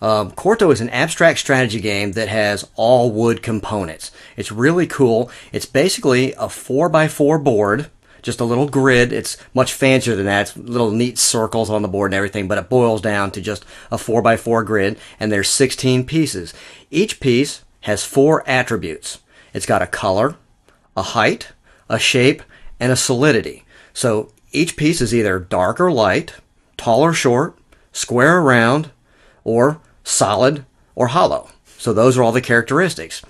Um, 0.00 0.30
Quarto 0.32 0.70
is 0.70 0.80
an 0.80 0.90
abstract 0.90 1.38
strategy 1.38 1.80
game 1.80 2.12
that 2.12 2.28
has 2.28 2.68
all 2.76 3.10
wood 3.10 3.42
components. 3.42 4.10
It's 4.36 4.52
really 4.52 4.86
cool. 4.86 5.30
It's 5.52 5.66
basically 5.66 6.32
a 6.34 6.48
four 6.48 6.88
by 6.88 7.08
four 7.08 7.38
board, 7.38 7.90
just 8.28 8.40
a 8.40 8.44
little 8.44 8.68
grid. 8.68 9.10
It's 9.10 9.38
much 9.54 9.72
fancier 9.72 10.14
than 10.14 10.26
that. 10.26 10.48
It's 10.48 10.56
little 10.58 10.90
neat 10.90 11.16
circles 11.16 11.70
on 11.70 11.80
the 11.80 11.88
board 11.88 12.10
and 12.10 12.14
everything, 12.14 12.46
but 12.46 12.58
it 12.58 12.68
boils 12.68 13.00
down 13.00 13.30
to 13.30 13.40
just 13.40 13.64
a 13.90 13.96
four 13.96 14.20
by 14.20 14.36
four 14.36 14.62
grid, 14.64 14.98
and 15.18 15.32
there's 15.32 15.48
16 15.48 16.04
pieces. 16.04 16.52
Each 16.90 17.20
piece 17.20 17.64
has 17.80 18.04
four 18.04 18.46
attributes. 18.46 19.20
It's 19.54 19.64
got 19.64 19.80
a 19.80 19.86
color, 19.86 20.36
a 20.94 21.00
height, 21.00 21.52
a 21.88 21.98
shape, 21.98 22.42
and 22.78 22.92
a 22.92 22.96
solidity. 22.96 23.64
So 23.94 24.30
each 24.52 24.76
piece 24.76 25.00
is 25.00 25.14
either 25.14 25.38
dark 25.38 25.80
or 25.80 25.90
light, 25.90 26.34
tall 26.76 27.00
or 27.00 27.14
short, 27.14 27.56
square 27.92 28.36
or 28.36 28.42
round, 28.42 28.90
or 29.42 29.80
solid 30.04 30.66
or 30.94 31.06
hollow. 31.06 31.48
So 31.78 31.94
those 31.94 32.18
are 32.18 32.22
all 32.22 32.32
the 32.32 32.42
characteristics. 32.42 33.22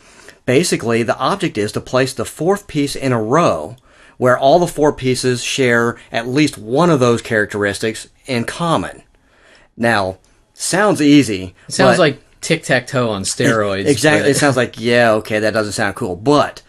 Basically, 0.44 1.04
the 1.04 1.18
object 1.18 1.56
is 1.56 1.70
to 1.70 1.80
place 1.80 2.12
the 2.12 2.24
fourth 2.24 2.66
piece 2.66 2.96
in 2.96 3.12
a 3.12 3.22
row 3.22 3.76
where 4.18 4.38
all 4.38 4.58
the 4.58 4.66
four 4.66 4.92
pieces 4.92 5.42
share 5.42 5.96
at 6.12 6.28
least 6.28 6.58
one 6.58 6.90
of 6.90 7.00
those 7.00 7.22
characteristics 7.22 8.08
in 8.26 8.44
common. 8.44 9.02
Now, 9.76 10.18
sounds 10.54 11.00
easy. 11.00 11.54
It 11.68 11.72
sounds 11.72 11.98
like 11.98 12.20
tic 12.40 12.62
tac 12.64 12.86
toe 12.86 13.10
on 13.10 13.22
steroids. 13.22 13.86
Exactly. 13.86 14.22
but- 14.24 14.30
It 14.30 14.36
sounds 14.36 14.56
like, 14.56 14.78
yeah, 14.78 15.12
okay, 15.12 15.38
that 15.38 15.54
doesn't 15.54 15.72
sound 15.72 15.94
cool. 15.96 16.16
But 16.16 16.62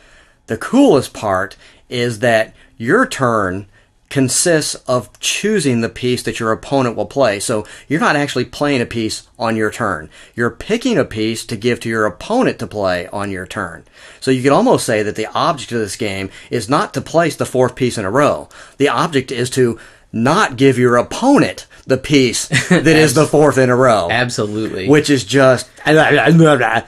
the 0.47 0.57
coolest 0.57 1.13
part 1.13 1.57
is 1.89 2.19
that 2.19 2.55
your 2.77 3.05
turn 3.05 3.65
consists 4.09 4.75
of 4.87 5.17
choosing 5.19 5.81
the 5.81 5.89
piece 5.89 6.23
that 6.23 6.39
your 6.39 6.51
opponent 6.51 6.95
will 6.95 7.05
play. 7.05 7.39
So 7.39 7.65
you're 7.87 7.99
not 7.99 8.15
actually 8.15 8.45
playing 8.45 8.81
a 8.81 8.85
piece 8.85 9.27
on 9.37 9.55
your 9.55 9.71
turn. 9.71 10.09
You're 10.35 10.49
picking 10.49 10.97
a 10.97 11.05
piece 11.05 11.45
to 11.45 11.55
give 11.55 11.79
to 11.81 11.89
your 11.89 12.05
opponent 12.05 12.59
to 12.59 12.67
play 12.67 13.07
on 13.07 13.29
your 13.31 13.45
turn. 13.45 13.85
So 14.19 14.31
you 14.31 14.41
could 14.41 14.51
almost 14.51 14.85
say 14.85 15.03
that 15.03 15.15
the 15.15 15.27
object 15.27 15.71
of 15.71 15.79
this 15.79 15.95
game 15.95 16.29
is 16.49 16.69
not 16.69 16.93
to 16.95 17.01
place 17.01 17.35
the 17.35 17.45
fourth 17.45 17.75
piece 17.75 17.97
in 17.97 18.05
a 18.05 18.11
row. 18.11 18.49
The 18.77 18.89
object 18.89 19.31
is 19.31 19.49
to 19.51 19.79
not 20.11 20.57
give 20.57 20.79
your 20.79 20.97
opponent 20.97 21.67
the 21.85 21.97
piece 21.97 22.47
that 22.69 22.87
is 22.87 23.13
the 23.13 23.27
fourth 23.27 23.59
in 23.59 23.69
a 23.69 23.75
row 23.75 24.07
Absolutely. 24.09 24.89
which 24.89 25.09
is 25.09 25.23
just 25.23 25.69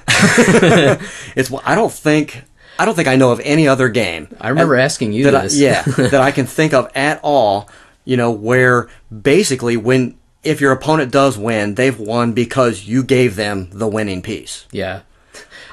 it's 1.36 1.52
I 1.64 1.76
don't 1.76 1.92
think 1.94 2.44
I 2.80 2.86
don't 2.86 2.96
think 2.96 3.08
I 3.08 3.16
know 3.16 3.32
of 3.32 3.40
any 3.44 3.68
other 3.68 3.90
game 3.90 4.28
I 4.40 4.50
remember 4.50 4.76
asking 4.76 5.14
you 5.14 5.26
that 5.26 5.36
I, 5.36 5.42
this. 5.44 5.58
yeah 5.60 5.82
that 5.98 6.22
I 6.22 6.32
can 6.32 6.46
think 6.46 6.74
of 6.74 6.90
at 6.96 7.20
all 7.24 7.70
you 8.06 8.18
know 8.18 8.32
where 8.32 8.90
basically 9.22 9.78
when 9.78 10.18
if 10.44 10.60
your 10.62 10.72
opponent 10.72 11.12
does 11.12 11.38
win 11.38 11.76
they've 11.76 12.00
won 12.00 12.34
because 12.34 12.86
you 12.88 13.04
gave 13.04 13.36
them 13.36 13.70
the 13.72 13.88
winning 13.88 14.22
piece 14.22 14.66
Yeah. 14.72 15.02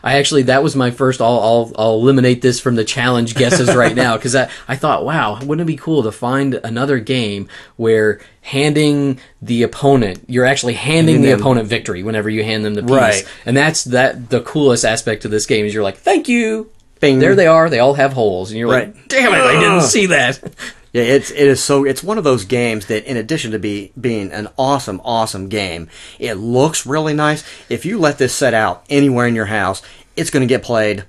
I 0.00 0.18
actually 0.18 0.42
that 0.44 0.62
was 0.62 0.76
my 0.76 0.92
first. 0.92 1.20
I'll 1.20 1.40
I'll, 1.40 1.72
I'll 1.76 1.94
eliminate 1.94 2.40
this 2.40 2.60
from 2.60 2.76
the 2.76 2.84
challenge 2.84 3.34
guesses 3.34 3.74
right 3.74 3.96
now 3.96 4.16
because 4.16 4.36
I 4.36 4.48
I 4.68 4.76
thought 4.76 5.04
wow 5.04 5.40
wouldn't 5.40 5.62
it 5.62 5.72
be 5.72 5.76
cool 5.76 6.04
to 6.04 6.12
find 6.12 6.54
another 6.62 7.00
game 7.00 7.48
where 7.76 8.20
handing 8.42 9.18
the 9.42 9.64
opponent 9.64 10.20
you're 10.28 10.44
actually 10.44 10.74
handing 10.74 11.16
Handing 11.16 11.22
the 11.30 11.36
opponent 11.36 11.66
victory 11.66 12.04
whenever 12.04 12.30
you 12.30 12.44
hand 12.44 12.64
them 12.64 12.74
the 12.74 12.82
piece 12.82 12.90
Right. 12.92 13.28
and 13.44 13.56
that's 13.56 13.84
that 13.84 14.30
the 14.30 14.40
coolest 14.42 14.84
aspect 14.84 15.24
of 15.24 15.32
this 15.32 15.46
game 15.46 15.66
is 15.66 15.74
you're 15.74 15.82
like 15.82 15.96
thank 15.98 16.28
you 16.28 16.70
Bing. 17.00 17.18
there 17.18 17.34
they 17.34 17.46
are 17.46 17.68
they 17.70 17.78
all 17.78 17.94
have 17.94 18.12
holes 18.12 18.50
and 18.50 18.58
you're 18.58 18.68
like 18.68 18.94
Right. 18.94 19.08
damn 19.08 19.32
it 19.32 19.38
I 19.40 19.58
didn't 19.60 19.82
see 19.82 20.06
that 20.06 20.40
Yeah, 20.92 21.02
it's 21.02 21.30
it 21.30 21.46
is 21.46 21.62
so 21.62 21.84
it's 21.84 22.02
one 22.02 22.16
of 22.16 22.24
those 22.24 22.46
games 22.46 22.86
that 22.86 23.04
in 23.04 23.18
addition 23.18 23.50
to 23.52 23.58
be 23.58 23.92
being 24.00 24.32
an 24.32 24.48
awesome 24.56 25.02
awesome 25.04 25.48
game, 25.50 25.88
it 26.18 26.34
looks 26.36 26.86
really 26.86 27.12
nice. 27.12 27.44
If 27.68 27.84
you 27.84 27.98
let 27.98 28.16
this 28.16 28.34
set 28.34 28.54
out 28.54 28.86
anywhere 28.88 29.26
in 29.26 29.34
your 29.34 29.44
house, 29.46 29.82
it's 30.16 30.30
going 30.30 30.40
to 30.40 30.46
get 30.46 30.62
played 30.62 31.04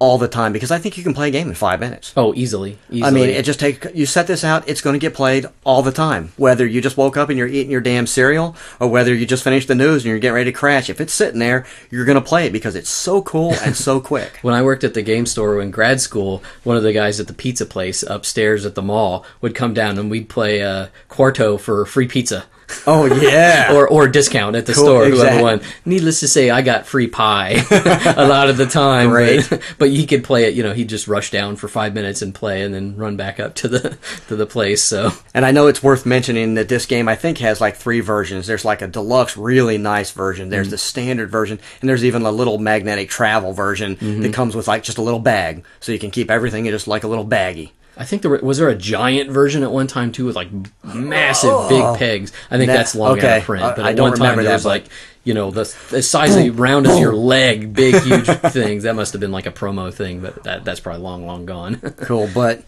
all 0.00 0.16
the 0.16 0.28
time 0.28 0.52
because 0.52 0.70
I 0.70 0.78
think 0.78 0.96
you 0.96 1.02
can 1.02 1.12
play 1.14 1.28
a 1.28 1.30
game 1.32 1.48
in 1.48 1.54
5 1.54 1.80
minutes. 1.80 2.12
oh 2.16 2.32
easily 2.34 2.78
easily 2.88 3.02
I 3.02 3.10
mean, 3.10 3.30
it 3.30 3.44
just 3.44 3.58
take 3.58 3.84
you 3.94 4.06
set 4.06 4.26
this 4.28 4.44
out, 4.44 4.68
it's 4.68 4.80
going 4.80 4.94
to 4.94 5.00
get 5.00 5.14
played 5.14 5.46
all 5.64 5.82
the 5.82 5.90
time. 5.92 6.32
Whether 6.36 6.66
you 6.66 6.80
just 6.80 6.96
woke 6.96 7.16
up 7.16 7.28
and 7.30 7.38
you're 7.38 7.48
eating 7.48 7.70
your 7.70 7.80
damn 7.80 8.06
cereal, 8.06 8.54
or 8.78 8.88
whether 8.88 9.12
you 9.14 9.26
just 9.26 9.42
finished 9.42 9.66
the 9.68 9.74
news 9.74 10.04
and 10.04 10.10
you're 10.10 10.18
getting 10.20 10.36
ready 10.36 10.52
to 10.52 10.56
crash. 10.56 10.88
If 10.88 11.00
it's 11.00 11.12
sitting 11.12 11.40
there, 11.40 11.66
you're 11.90 12.04
going 12.04 12.14
to 12.14 12.28
play 12.28 12.46
it 12.46 12.52
because 12.52 12.76
it's 12.76 12.90
so 12.90 13.22
cool 13.22 13.54
and 13.64 13.76
so 13.76 14.00
quick. 14.12 14.38
when 14.42 14.54
I 14.54 14.62
worked 14.62 14.84
at 14.84 14.94
the 14.94 15.02
game 15.02 15.26
store 15.26 15.60
in 15.60 15.70
grad 15.70 16.00
school, 16.00 16.42
one 16.62 16.76
of 16.76 16.82
the 16.84 16.92
guys 16.92 17.18
at 17.18 17.26
the 17.26 17.32
pizza 17.32 17.66
place 17.66 18.02
upstairs 18.04 18.64
at 18.64 18.74
the 18.76 18.82
mall 18.82 19.24
would 19.40 19.54
come 19.54 19.74
down 19.74 19.98
and 19.98 20.10
we'd 20.10 20.28
play 20.28 20.62
uh, 20.62 20.88
Quarto 21.08 21.58
for 21.58 21.84
free 21.84 22.06
pizza. 22.06 22.46
Oh 22.86 23.06
yeah, 23.06 23.74
or 23.74 23.86
or 23.86 24.08
discount 24.08 24.56
at 24.56 24.64
the 24.64 24.72
Cool, 24.72 24.84
store, 24.84 25.04
whoever 25.06 25.42
won. 25.42 25.60
Needless 25.84 26.20
to 26.20 26.28
say, 26.28 26.48
I 26.48 26.62
got 26.62 26.86
free 26.86 27.06
pie 27.06 27.62
a 27.70 28.26
lot 28.26 28.48
of 28.48 28.56
the 28.56 28.66
time. 28.66 29.10
Great. 29.10 29.46
But, 29.48 29.62
but 29.78 29.90
he 29.90 30.06
could 30.06 30.24
play 30.24 30.44
it. 30.44 30.54
You 30.54 30.62
know, 30.62 30.72
he'd 30.72 30.88
just 30.88 31.06
rush 31.06 31.30
down 31.30 31.56
for 31.56 31.68
five 31.68 31.92
minutes 31.92 32.22
and 32.22 32.34
play, 32.34 32.62
and 32.62 32.74
then 32.74 32.96
run 32.96 33.16
back 33.16 33.40
up 33.40 33.54
to 33.56 33.68
the 33.68 33.98
to 34.28 34.36
the 34.36 34.46
place. 34.46 34.82
So 34.82 35.12
And 35.34 35.44
I 35.44 35.50
know 35.50 35.66
it's 35.66 35.82
worth 35.82 36.06
mentioning 36.06 36.54
that 36.54 36.68
this 36.68 36.86
game 36.86 37.08
I 37.08 37.14
think 37.14 37.38
has 37.38 37.60
like 37.60 37.76
three 37.76 38.00
versions. 38.00 38.46
There's 38.46 38.64
like 38.64 38.80
a 38.80 38.88
deluxe, 38.88 39.36
really 39.36 39.76
nice 39.76 40.10
version. 40.10 40.48
There's 40.48 40.68
mm-hmm. 40.68 40.72
the 40.72 40.78
standard 40.78 41.30
version, 41.30 41.58
and 41.80 41.88
there's 41.88 42.04
even 42.04 42.22
a 42.22 42.30
little 42.30 42.58
magnetic 42.58 43.10
travel 43.10 43.52
version 43.52 43.94
that 43.94 44.00
mm-hmm. 44.00 44.30
comes 44.32 44.54
with 44.54 44.68
like 44.68 44.82
just 44.82 44.98
a 44.98 45.02
little 45.02 45.20
bag, 45.20 45.64
so 45.80 45.92
you 45.92 45.98
can 45.98 46.10
keep 46.10 46.30
everything 46.30 46.66
in 46.66 46.72
just 46.72 46.88
like 46.88 47.04
a 47.04 47.08
little 47.08 47.26
baggie. 47.26 47.70
I 47.98 48.04
think 48.04 48.22
there 48.22 48.30
were, 48.30 48.38
was 48.38 48.58
there 48.58 48.68
a 48.68 48.76
giant 48.76 49.30
version 49.30 49.62
at 49.64 49.72
one 49.72 49.88
time 49.88 50.12
too 50.12 50.24
with 50.24 50.36
like 50.36 50.48
massive 50.84 51.68
big 51.68 51.82
oh. 51.82 51.96
pegs. 51.96 52.32
I 52.50 52.56
think 52.56 52.68
That- 52.68 52.76
that's 52.76 52.94
long 52.94 53.12
out 53.12 53.18
okay. 53.18 53.38
of 53.38 53.42
print. 53.44 53.64
I- 53.64 53.74
But 53.74 53.84
I 53.84 53.90
at 53.90 53.96
don't 53.96 54.10
one 54.10 54.18
time 54.18 54.22
remember 54.22 54.42
there 54.44 54.52
was 54.52 54.62
but- 54.62 54.68
like 54.68 54.84
you 55.24 55.34
know 55.34 55.50
the, 55.50 55.64
the 55.90 56.00
size 56.02 56.36
of 56.36 56.58
round 56.58 56.86
as 56.86 56.98
your 56.98 57.14
leg, 57.34 57.74
big 57.74 58.00
huge 58.02 58.26
things. 58.26 58.84
That 58.84 58.94
must 58.94 59.12
have 59.12 59.20
been 59.20 59.32
like 59.32 59.46
a 59.46 59.50
promo 59.50 59.92
thing, 59.92 60.20
but 60.20 60.44
that 60.44 60.64
that's 60.64 60.80
probably 60.80 61.02
long 61.02 61.26
long 61.26 61.44
gone. 61.44 61.74
Cool, 61.98 62.30
but 62.32 62.62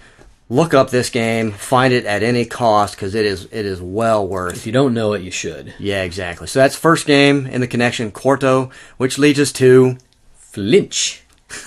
look 0.51 0.75
up 0.75 0.91
this 0.91 1.09
game, 1.11 1.53
find 1.53 1.95
it 1.95 2.05
at 2.05 2.23
any 2.25 2.45
cost 2.45 2.97
because 2.97 3.15
it 3.15 3.25
is 3.25 3.45
it 3.53 3.65
is 3.65 3.81
well 3.81 4.27
worth. 4.27 4.57
if 4.57 4.67
you 4.67 4.73
don't 4.73 4.93
know 4.93 5.13
it, 5.15 5.23
you 5.23 5.31
should. 5.31 5.73
Yeah, 5.79 6.03
exactly. 6.03 6.49
So 6.49 6.59
that's 6.59 6.75
first 6.77 7.07
game 7.07 7.47
in 7.47 7.61
the 7.61 7.69
connection, 7.69 8.11
Quarto, 8.11 8.71
which 8.99 9.17
leads 9.17 9.39
us 9.39 9.53
to 9.53 9.97
Flinch. 10.35 11.23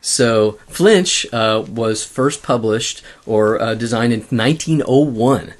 so 0.00 0.52
Flinch 0.68 1.26
uh, 1.32 1.64
was 1.68 2.04
first 2.04 2.42
published 2.42 3.02
or 3.26 3.60
uh, 3.60 3.74
designed 3.74 4.12
in 4.12 4.20
1901. 4.20 5.54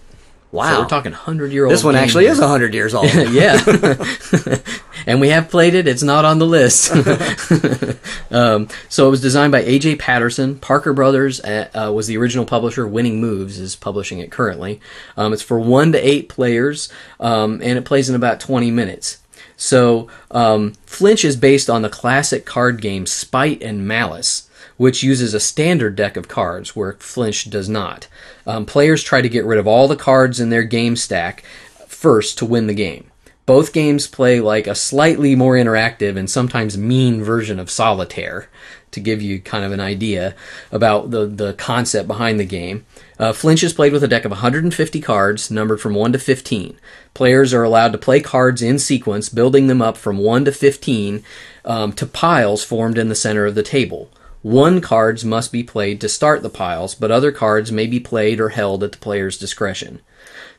wow. 0.50 0.74
So 0.74 0.80
we're 0.82 0.88
talking 0.88 1.12
hundred 1.12 1.52
year 1.52 1.64
old. 1.64 1.72
this 1.72 1.84
one 1.84 1.94
actually 1.94 2.26
is 2.26 2.38
hundred 2.38 2.74
years 2.74 2.94
old. 2.98 3.12
yeah. 3.12 3.62
and 5.06 5.20
we 5.20 5.28
have 5.28 5.50
played 5.50 5.74
it. 5.74 5.86
It's 5.86 6.02
not 6.02 6.24
on 6.24 6.38
the 6.38 6.46
list. 6.46 6.90
um, 8.30 8.68
so 8.88 9.06
it 9.06 9.10
was 9.10 9.20
designed 9.20 9.52
by 9.52 9.60
A.J. 9.60 9.96
Patterson. 9.96 10.58
Parker 10.58 10.92
Brothers 10.92 11.40
uh, 11.40 11.68
uh, 11.74 11.92
was 11.92 12.06
the 12.06 12.16
original 12.16 12.44
publisher. 12.44 12.86
Winning 12.86 13.20
Moves 13.20 13.58
is 13.58 13.76
publishing 13.76 14.18
it 14.20 14.30
currently. 14.30 14.80
Um, 15.16 15.32
it's 15.32 15.42
for 15.42 15.58
one 15.58 15.92
to 15.92 15.98
eight 15.98 16.28
players, 16.28 16.90
um, 17.20 17.60
and 17.62 17.78
it 17.78 17.84
plays 17.84 18.08
in 18.08 18.14
about 18.16 18.40
20 18.40 18.70
minutes. 18.70 19.18
So 19.58 20.08
um, 20.30 20.72
Flinch 20.86 21.24
is 21.24 21.36
based 21.36 21.68
on 21.68 21.82
the 21.82 21.90
classic 21.90 22.46
card 22.46 22.80
game 22.80 23.04
Spite 23.04 23.62
and 23.62 23.86
Malice 23.86 24.48
which 24.78 25.02
uses 25.02 25.34
a 25.34 25.40
standard 25.40 25.94
deck 25.94 26.16
of 26.16 26.28
cards, 26.28 26.74
where 26.74 26.94
Flinch 26.94 27.50
does 27.50 27.68
not. 27.68 28.06
Um, 28.46 28.64
players 28.64 29.02
try 29.02 29.20
to 29.20 29.28
get 29.28 29.44
rid 29.44 29.58
of 29.58 29.66
all 29.66 29.88
the 29.88 29.96
cards 29.96 30.40
in 30.40 30.48
their 30.48 30.62
game 30.62 30.96
stack 30.96 31.42
first 31.86 32.38
to 32.38 32.46
win 32.46 32.68
the 32.68 32.74
game. 32.74 33.10
Both 33.44 33.72
games 33.72 34.06
play 34.06 34.40
like 34.40 34.66
a 34.66 34.74
slightly 34.74 35.34
more 35.34 35.54
interactive 35.54 36.16
and 36.16 36.30
sometimes 36.30 36.78
mean 36.78 37.22
version 37.22 37.58
of 37.58 37.70
solitaire 37.70 38.48
to 38.92 39.00
give 39.00 39.22
you 39.22 39.40
kind 39.40 39.64
of 39.64 39.72
an 39.72 39.80
idea 39.80 40.34
about 40.70 41.10
the, 41.10 41.26
the 41.26 41.52
concept 41.54 42.06
behind 42.06 42.38
the 42.38 42.44
game. 42.44 42.86
Uh, 43.18 43.32
Flinch 43.32 43.62
is 43.62 43.72
played 43.72 43.92
with 43.92 44.04
a 44.04 44.08
deck 44.08 44.24
of 44.24 44.30
150 44.30 45.00
cards, 45.00 45.50
numbered 45.50 45.80
from 45.80 45.94
1 45.94 46.12
to 46.12 46.18
15. 46.18 46.78
Players 47.14 47.52
are 47.52 47.62
allowed 47.62 47.92
to 47.92 47.98
play 47.98 48.20
cards 48.20 48.62
in 48.62 48.78
sequence, 48.78 49.28
building 49.28 49.66
them 49.66 49.82
up 49.82 49.96
from 49.96 50.18
1 50.18 50.44
to 50.44 50.52
15 50.52 51.22
um, 51.64 51.92
to 51.92 52.06
piles 52.06 52.64
formed 52.64 52.98
in 52.98 53.08
the 53.08 53.14
center 53.14 53.44
of 53.44 53.54
the 53.54 53.62
table. 53.62 54.10
One 54.42 54.80
cards 54.80 55.24
must 55.24 55.50
be 55.50 55.64
played 55.64 56.00
to 56.00 56.08
start 56.08 56.42
the 56.42 56.48
piles, 56.48 56.94
but 56.94 57.10
other 57.10 57.32
cards 57.32 57.72
may 57.72 57.86
be 57.86 57.98
played 57.98 58.38
or 58.38 58.50
held 58.50 58.84
at 58.84 58.92
the 58.92 58.98
player's 58.98 59.36
discretion. 59.36 60.00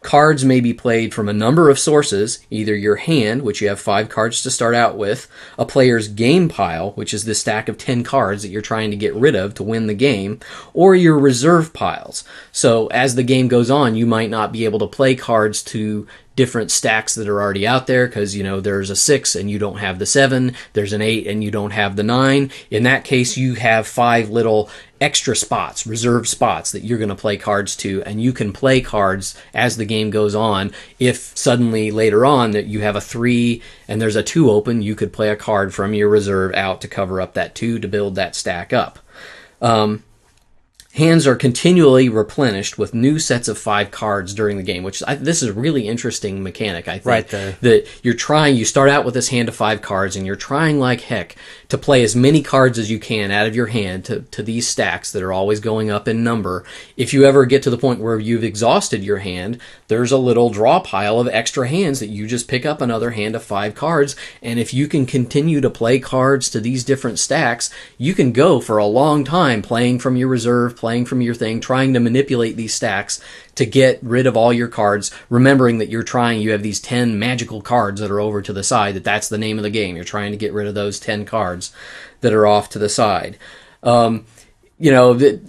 Cards 0.02 0.46
may 0.46 0.62
be 0.62 0.74
played 0.74 1.14
from 1.14 1.28
a 1.28 1.34
number 1.34 1.70
of 1.70 1.78
sources, 1.78 2.40
either 2.50 2.74
your 2.74 2.96
hand, 2.96 3.42
which 3.42 3.62
you 3.62 3.68
have 3.68 3.82
five 3.82 4.08
cards 4.08 4.42
to 4.44 4.50
start 4.50 4.74
out 4.74 4.98
with, 4.98 5.28
a 5.58 5.66
player's 5.66 6.08
game 6.08 6.48
pile, 6.48 6.92
which 6.92 7.14
is 7.14 7.26
the 7.26 7.36
stack 7.36 7.68
of 7.68 7.78
10 7.78 8.04
cards 8.04 8.42
that 8.42 8.50
you're 8.50 8.62
trying 8.62 8.92
to 8.92 8.98
get 8.98 9.14
rid 9.14 9.36
of 9.36 9.54
to 9.56 9.64
win 9.64 9.88
the 9.88 9.94
game, 9.94 10.40
or 10.74 10.96
your 10.96 11.20
reserve 11.20 11.74
piles. 11.74 12.24
So 12.54 12.88
as 12.88 13.16
the 13.16 13.24
game 13.24 13.50
goes 13.50 13.70
on, 13.70 13.96
you 13.96 14.06
might 14.06 14.30
not 14.30 14.54
be 14.54 14.64
able 14.64 14.80
to 14.80 14.88
play 14.88 15.16
cards 15.16 15.62
to 15.64 16.08
different 16.40 16.72
stacks 16.72 17.16
that 17.16 17.28
are 17.28 17.42
already 17.42 17.68
out 17.68 17.86
there 17.86 18.08
because 18.08 18.34
you 18.34 18.42
know 18.42 18.62
there's 18.62 18.90
a 18.90 18.96
six 18.96 19.36
and 19.36 19.52
you 19.52 19.60
don't 19.60 19.80
have 19.80 20.00
the 20.00 20.06
seven 20.06 20.56
there's 20.72 20.94
an 20.94 21.02
eight 21.02 21.28
and 21.28 21.44
you 21.44 21.52
don't 21.52 21.72
have 21.72 21.98
the 21.98 22.04
nine 22.04 22.50
in 22.72 22.84
that 22.84 23.04
case 23.04 23.36
you 23.36 23.56
have 23.56 23.86
five 23.86 24.30
little 24.30 24.70
extra 25.02 25.36
spots 25.36 25.88
reserved 25.88 26.28
spots 26.28 26.72
that 26.72 26.84
you're 26.84 26.98
going 26.98 27.10
to 27.10 27.16
play 27.16 27.38
cards 27.38 27.76
to 27.76 28.04
and 28.04 28.22
you 28.22 28.34
can 28.34 28.52
play 28.52 28.82
cards 28.82 29.36
as 29.54 29.78
the 29.78 29.86
game 29.86 30.10
goes 30.10 30.36
on 30.36 30.72
if 31.00 31.36
suddenly 31.38 31.90
later 31.90 32.26
on 32.26 32.52
that 32.52 32.66
you 32.66 32.82
have 32.82 32.96
a 32.96 33.02
three 33.02 33.62
and 33.88 34.02
there's 34.02 34.16
a 34.18 34.24
two 34.24 34.50
open 34.52 34.82
you 34.82 34.96
could 34.96 35.14
play 35.14 35.30
a 35.30 35.36
card 35.36 35.74
from 35.74 35.94
your 35.94 36.10
reserve 36.10 36.54
out 36.54 36.82
to 36.82 36.88
cover 36.88 37.22
up 37.22 37.34
that 37.34 37.56
two 37.56 37.80
to 37.80 37.88
build 37.88 38.16
that 38.16 38.36
stack 38.36 38.74
up 38.74 39.00
um, 39.62 40.04
hands 40.94 41.28
are 41.28 41.36
continually 41.36 42.10
replenished 42.10 42.78
with 42.78 42.94
new 42.94 43.20
sets 43.20 43.48
of 43.48 43.58
five 43.58 43.92
cards 43.92 44.34
during 44.34 44.58
the 44.58 44.64
game, 44.64 44.84
which 44.84 45.04
I, 45.08 45.16
this 45.16 45.44
is 45.44 45.50
a 45.50 45.54
really 45.54 45.88
interesting 45.88 46.42
mechanic. 46.42 46.88
I 46.88 46.94
think 46.94 47.06
Right, 47.06 47.28
the- 47.28 47.56
that 47.62 47.88
you're 48.04 48.16
trying. 48.16 48.56
You 48.56 48.66
start 48.66 48.90
out 48.90 49.06
with 49.06 49.14
this 49.14 49.30
hand 49.30 49.48
of 49.50 49.56
five 49.56 49.82
cards, 49.82 50.16
and 50.16 50.26
you're 50.26 50.36
trying 50.36 50.80
like 50.80 51.02
heck 51.02 51.36
to 51.70 51.78
play 51.78 52.04
as 52.04 52.16
many 52.16 52.42
cards 52.42 52.78
as 52.80 52.90
you 52.90 53.00
can 53.00 53.32
out 53.32 53.48
of 53.48 53.56
your 53.56 53.68
hand 53.68 54.04
to, 54.06 54.22
to 54.22 54.42
these 54.42 54.68
stacks 54.68 55.12
that 55.12 55.24
are 55.24 55.32
always 55.32 55.60
going 55.60 55.90
up 55.90 56.08
in 56.08 56.24
number. 56.24 56.66
If 56.98 57.14
you 57.14 57.26
ever 57.26 57.46
get 57.46 57.62
to 57.64 57.70
the 57.70 57.78
point 57.78 58.00
where 58.00 58.20
you've 58.20 58.44
exhausted 58.44 59.04
your 59.04 59.20
hand, 59.20 59.60
there's 59.88 60.12
a 60.12 60.18
little 60.18 60.50
draw 60.50 60.80
pile 60.80 61.20
of 61.20 61.28
extra 61.28 61.68
hands 61.68 62.00
that 62.00 62.08
you 62.08 62.28
just 62.28 62.48
pick 62.48 62.66
up 62.66 62.82
another 62.82 63.12
hand 63.12 63.36
of 63.36 63.44
five 63.44 63.76
cards, 63.76 64.16
and 64.42 64.60
if 64.60 64.74
you 64.74 64.88
can 64.88 65.06
continue 65.06 65.62
to 65.62 65.70
play 65.70 66.00
cards 66.00 66.50
to 66.50 66.60
these 66.60 66.84
different 66.84 67.20
stacks, 67.20 67.70
you 67.98 68.14
can 68.14 68.32
go 68.32 68.60
for 68.60 68.78
a 68.78 68.86
long 68.86 69.24
time 69.24 69.62
playing 69.62 70.00
from 70.00 70.16
your 70.16 70.28
reserve, 70.28 70.76
playing 70.76 71.06
from 71.06 71.22
your 71.22 71.36
thing, 71.36 71.62
trying 71.62 71.94
to 71.94 72.00
manipulate 72.00 72.56
these 72.56 72.74
stacks 72.74 73.22
to 73.60 73.66
get 73.66 74.00
rid 74.02 74.26
of 74.26 74.36
all 74.36 74.52
your 74.52 74.68
cards, 74.68 75.12
remembering 75.30 75.78
that 75.78 75.90
you're 75.90 76.02
trying, 76.04 76.42
you 76.42 76.52
have 76.52 76.64
these 76.64 76.80
10 76.80 77.20
magical 77.20 77.62
cards 77.62 78.02
that 78.02 78.10
are 78.10 78.20
over 78.20 78.42
to 78.42 78.52
the 78.54 78.64
side, 78.64 78.96
that 78.96 79.04
that's 79.04 79.30
the 79.30 79.38
name 79.38 79.58
of 79.60 79.64
the 79.64 79.70
game. 79.70 79.96
You're 79.96 80.06
trying 80.06 80.32
to 80.32 80.38
get 80.38 80.54
rid 80.54 80.68
of 80.68 80.76
those 80.76 81.00
10 81.00 81.26
cards 81.26 81.72
that 82.22 82.34
are 82.34 82.48
off 82.48 82.70
to 82.70 82.80
the 82.80 82.90
side. 82.90 83.38
Um, 83.84 84.26
you 84.78 84.92
know, 84.92 85.14
the, 85.14 85.42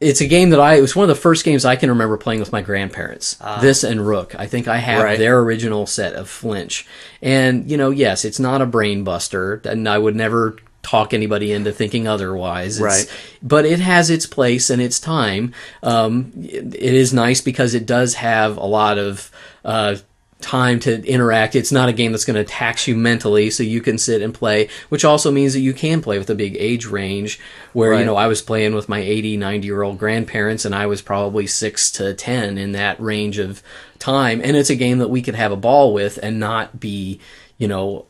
it's 0.00 0.20
a 0.20 0.26
game 0.26 0.50
that 0.50 0.60
I, 0.60 0.76
it 0.76 0.80
was 0.80 0.94
one 0.96 1.10
of 1.10 1.14
the 1.14 1.20
first 1.20 1.44
games 1.44 1.64
I 1.64 1.76
can 1.76 1.88
remember 1.90 2.16
playing 2.16 2.40
with 2.40 2.52
my 2.52 2.62
grandparents. 2.62 3.34
this 3.60 3.84
and 3.84 4.06
Rook. 4.06 4.34
I 4.38 4.46
think 4.46 4.66
I 4.68 4.78
have 4.78 5.02
Right. 5.04 5.18
their 5.18 5.40
original 5.40 5.86
set 5.86 6.14
of 6.14 6.30
Flinch. 6.30 6.86
And, 7.20 7.70
you 7.70 7.76
know, 7.76 7.90
yes, 7.90 8.24
it's 8.24 8.40
not 8.40 8.62
a 8.62 8.66
brain 8.66 9.04
buster, 9.04 9.60
and 9.64 9.88
I 9.88 9.98
would 9.98 10.16
never 10.16 10.56
talk 10.90 11.14
anybody 11.14 11.52
into 11.52 11.72
thinking 11.72 12.08
otherwise. 12.08 12.78
It's- 12.80 13.06
Right. 13.08 13.18
But 13.42 13.64
it 13.64 13.80
has 13.80 14.10
its 14.10 14.26
place 14.26 14.70
and 14.70 14.82
its 14.82 14.98
time. 15.00 15.52
Um, 15.82 16.32
it 16.42 16.74
it 16.74 16.94
is 16.94 17.12
nice 17.12 17.40
because 17.40 17.74
it 17.74 17.86
does 17.86 18.14
have 18.14 18.56
a 18.56 18.66
lot 18.66 18.98
of, 18.98 19.30
uh, 19.64 19.96
time 20.40 20.80
to 20.80 21.06
interact. 21.06 21.54
It's 21.54 21.70
not 21.70 21.90
a 21.90 21.92
game 21.92 22.12
that's 22.12 22.24
going 22.24 22.42
to 22.42 22.50
tax 22.50 22.88
you 22.88 22.96
mentally, 22.96 23.50
so 23.50 23.62
you 23.62 23.82
can 23.82 23.98
sit 23.98 24.22
and 24.22 24.32
play, 24.32 24.68
which 24.88 25.04
also 25.04 25.30
means 25.30 25.52
that 25.52 25.60
you 25.60 25.74
can 25.74 26.00
play 26.00 26.16
with 26.18 26.30
a 26.30 26.34
big 26.34 26.56
age 26.58 26.86
range 26.86 27.38
where, 27.74 27.92
you 28.00 28.06
know, 28.06 28.16
I 28.16 28.26
was 28.26 28.40
playing 28.40 28.74
with 28.74 28.88
my 28.88 29.00
80, 29.00 29.36
90 29.36 29.66
year 29.66 29.82
old 29.82 29.98
grandparents 29.98 30.64
and 30.64 30.74
I 30.74 30.86
was 30.86 31.02
probably 31.02 31.46
6 31.46 31.90
to 31.92 32.14
10 32.14 32.56
in 32.56 32.72
that 32.72 32.98
range 32.98 33.36
of 33.38 33.62
time. 33.98 34.40
And 34.42 34.56
it's 34.56 34.70
a 34.70 34.76
game 34.76 34.96
that 35.00 35.08
we 35.10 35.20
could 35.20 35.34
have 35.34 35.52
a 35.52 35.56
ball 35.56 35.92
with 35.92 36.18
and 36.22 36.40
not 36.40 36.80
be, 36.80 37.20
you 37.58 37.68
know, 37.68 38.06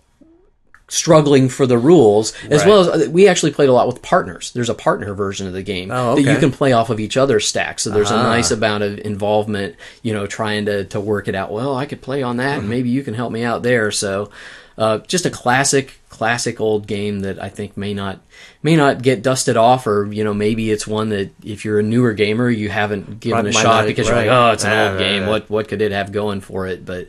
struggling 0.90 1.48
for 1.48 1.66
the 1.66 1.78
rules 1.78 2.34
as 2.50 2.60
Right. 2.60 2.68
well 2.68 2.90
as 2.92 3.08
we 3.08 3.26
actually 3.28 3.52
played 3.52 3.68
a 3.68 3.72
lot 3.72 3.86
with 3.86 4.02
partners. 4.02 4.50
There's 4.54 4.68
a 4.68 4.74
partner 4.74 5.14
version 5.14 5.46
of 5.46 5.52
the 5.54 5.62
game 5.62 5.90
Oh, 5.90 6.16
that 6.16 6.22
you 6.22 6.36
can 6.36 6.50
play 6.50 6.72
off 6.72 6.90
of 6.90 7.00
each 7.00 7.16
other's 7.16 7.46
stacks 7.48 7.84
so 7.84 7.90
there's 7.90 8.10
a 8.10 8.14
Ah. 8.16 8.22
nice 8.24 8.50
amount 8.50 8.82
of 8.82 8.98
involvement 8.98 9.76
you 10.02 10.12
know 10.12 10.26
trying 10.26 10.66
to, 10.66 10.84
to 10.86 11.00
work 11.00 11.28
it 11.28 11.34
out. 11.34 11.50
Well 11.52 11.74
i 11.76 11.86
could 11.86 12.02
play 12.02 12.22
on 12.22 12.36
that 12.38 12.58
and 12.58 12.68
maybe 12.68 12.90
you 12.90 13.02
can 13.02 13.14
help 13.14 13.32
me 13.32 13.42
out 13.44 13.62
there. 13.62 13.90
So 13.90 14.30
uh, 14.76 14.98
just 15.06 15.24
a 15.26 15.30
classic 15.30 15.94
classic 16.08 16.60
old 16.60 16.86
game 16.86 17.20
that 17.20 17.40
i 17.42 17.48
think 17.48 17.76
may 17.76 17.94
not 17.94 18.18
may 18.62 18.76
not 18.76 19.00
get 19.00 19.22
dusted 19.22 19.56
off 19.56 19.86
or 19.86 20.08
you 20.10 20.24
know 20.24 20.34
maybe 20.34 20.70
it's 20.70 20.86
one 20.86 21.08
that 21.10 21.30
if 21.44 21.64
you're 21.64 21.78
a 21.78 21.82
newer 21.82 22.12
gamer 22.12 22.50
you 22.50 22.68
haven't 22.68 23.20
given 23.20 23.44
Might- 23.44 23.50
a 23.50 23.52
shot 23.52 23.64
not- 23.82 23.86
because 23.86 24.08
you're 24.08 24.16
like 24.16 24.28
oh 24.28 24.50
it's 24.50 24.64
an 24.64 24.70
Ah, 24.72 24.82
old 24.84 24.92
right, 24.94 24.98
game. 24.98 25.22
right. 25.22 25.28
what 25.30 25.50
what 25.50 25.68
could 25.68 25.80
it 25.82 25.92
have 25.92 26.10
going 26.12 26.40
for 26.40 26.66
it? 26.66 26.84
But 26.84 27.08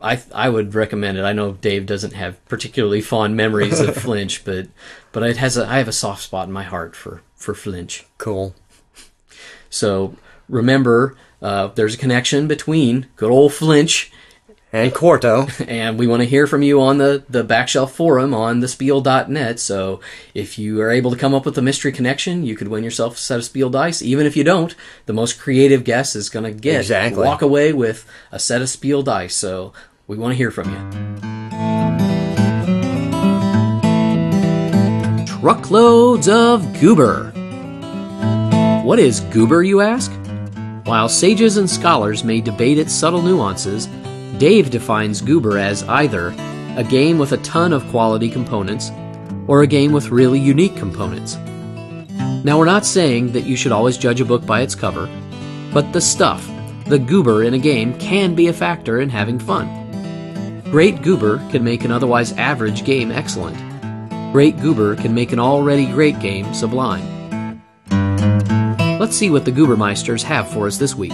I 0.00 0.22
I 0.32 0.48
would 0.48 0.74
recommend 0.74 1.18
it. 1.18 1.24
I 1.24 1.32
know 1.32 1.52
Dave 1.52 1.86
doesn't 1.86 2.14
have 2.14 2.42
particularly 2.46 3.00
fond 3.00 3.36
memories 3.36 3.80
of 3.80 3.96
Flinch, 4.02 4.44
but 4.44 4.68
but 5.12 5.22
it 5.22 5.36
has 5.36 5.56
a 5.56 5.66
I 5.66 5.78
have 5.78 5.88
a 5.88 5.92
soft 5.92 6.22
spot 6.22 6.46
in 6.48 6.52
my 6.52 6.62
heart 6.62 6.96
for 6.96 7.22
for 7.36 7.54
Flinch. 7.54 8.06
Cool. 8.16 8.54
So 9.70 10.16
remember, 10.48 11.16
uh, 11.42 11.68
there's 11.68 11.94
a 11.94 11.98
connection 11.98 12.48
between 12.48 13.06
good 13.16 13.30
old 13.30 13.52
Flinch, 13.52 14.10
And 14.70 14.92
Quarto. 14.92 15.46
and 15.66 15.98
we 15.98 16.06
want 16.06 16.20
to 16.22 16.28
hear 16.28 16.46
from 16.46 16.62
you 16.62 16.80
on 16.82 16.98
the 16.98 17.24
the 17.28 17.42
Backshelf 17.44 17.90
forum 17.90 18.34
on 18.34 18.60
the 18.60 18.68
Spiel.net. 18.68 19.58
So 19.60 20.00
if 20.34 20.58
you 20.58 20.80
are 20.82 20.90
able 20.90 21.10
to 21.10 21.16
come 21.16 21.34
up 21.34 21.46
with 21.46 21.56
a 21.56 21.62
mystery 21.62 21.90
connection, 21.92 22.44
you 22.44 22.54
could 22.54 22.68
win 22.68 22.84
yourself 22.84 23.14
a 23.16 23.18
set 23.18 23.38
of 23.38 23.44
Spiel 23.44 23.70
dice. 23.70 24.02
Even 24.02 24.26
if 24.26 24.36
you 24.36 24.44
don't, 24.44 24.74
the 25.06 25.12
most 25.14 25.38
creative 25.38 25.84
guess 25.84 26.14
is 26.14 26.28
going 26.28 26.44
to 26.44 26.52
get 26.52 26.80
Exactly. 26.80 27.24
walk 27.24 27.40
away 27.42 27.72
with 27.72 28.06
a 28.30 28.38
set 28.38 28.60
of 28.60 28.68
Spiel 28.68 29.02
dice. 29.02 29.34
So 29.34 29.72
we 30.06 30.16
want 30.18 30.32
to 30.32 30.36
hear 30.36 30.50
from 30.50 30.70
you. 30.70 31.08
Truckloads 35.40 36.28
of 36.28 36.78
goober. 36.80 37.30
What 38.84 38.98
is 38.98 39.20
goober, 39.20 39.62
you 39.62 39.80
ask? 39.80 40.10
While 40.84 41.08
sages 41.08 41.56
and 41.58 41.70
scholars 41.70 42.24
may 42.24 42.40
debate 42.40 42.78
its 42.78 42.92
subtle 42.92 43.22
nuances, 43.22 43.88
Dave 44.38 44.70
defines 44.70 45.20
goober 45.20 45.58
as 45.58 45.82
either 45.88 46.28
a 46.76 46.84
game 46.84 47.18
with 47.18 47.32
a 47.32 47.38
ton 47.38 47.72
of 47.72 47.86
quality 47.88 48.30
components 48.30 48.92
or 49.48 49.62
a 49.62 49.66
game 49.66 49.90
with 49.90 50.10
really 50.10 50.38
unique 50.38 50.76
components. 50.76 51.36
Now, 52.44 52.56
we're 52.56 52.64
not 52.64 52.86
saying 52.86 53.32
that 53.32 53.46
you 53.46 53.56
should 53.56 53.72
always 53.72 53.98
judge 53.98 54.20
a 54.20 54.24
book 54.24 54.46
by 54.46 54.60
its 54.60 54.76
cover, 54.76 55.08
but 55.72 55.92
the 55.92 56.00
stuff, 56.00 56.48
the 56.86 57.00
goober 57.00 57.42
in 57.42 57.54
a 57.54 57.58
game, 57.58 57.98
can 57.98 58.36
be 58.36 58.46
a 58.46 58.52
factor 58.52 59.00
in 59.00 59.08
having 59.08 59.40
fun. 59.40 59.66
Great 60.70 61.02
goober 61.02 61.38
can 61.50 61.64
make 61.64 61.84
an 61.84 61.90
otherwise 61.90 62.32
average 62.34 62.84
game 62.84 63.10
excellent. 63.10 63.56
Great 64.32 64.60
goober 64.60 64.94
can 64.94 65.14
make 65.14 65.32
an 65.32 65.40
already 65.40 65.86
great 65.86 66.20
game 66.20 66.54
sublime. 66.54 67.02
Let's 69.00 69.16
see 69.16 69.30
what 69.30 69.44
the 69.44 69.52
Goobermeisters 69.52 70.22
have 70.22 70.48
for 70.48 70.66
us 70.66 70.76
this 70.76 70.94
week. 70.94 71.12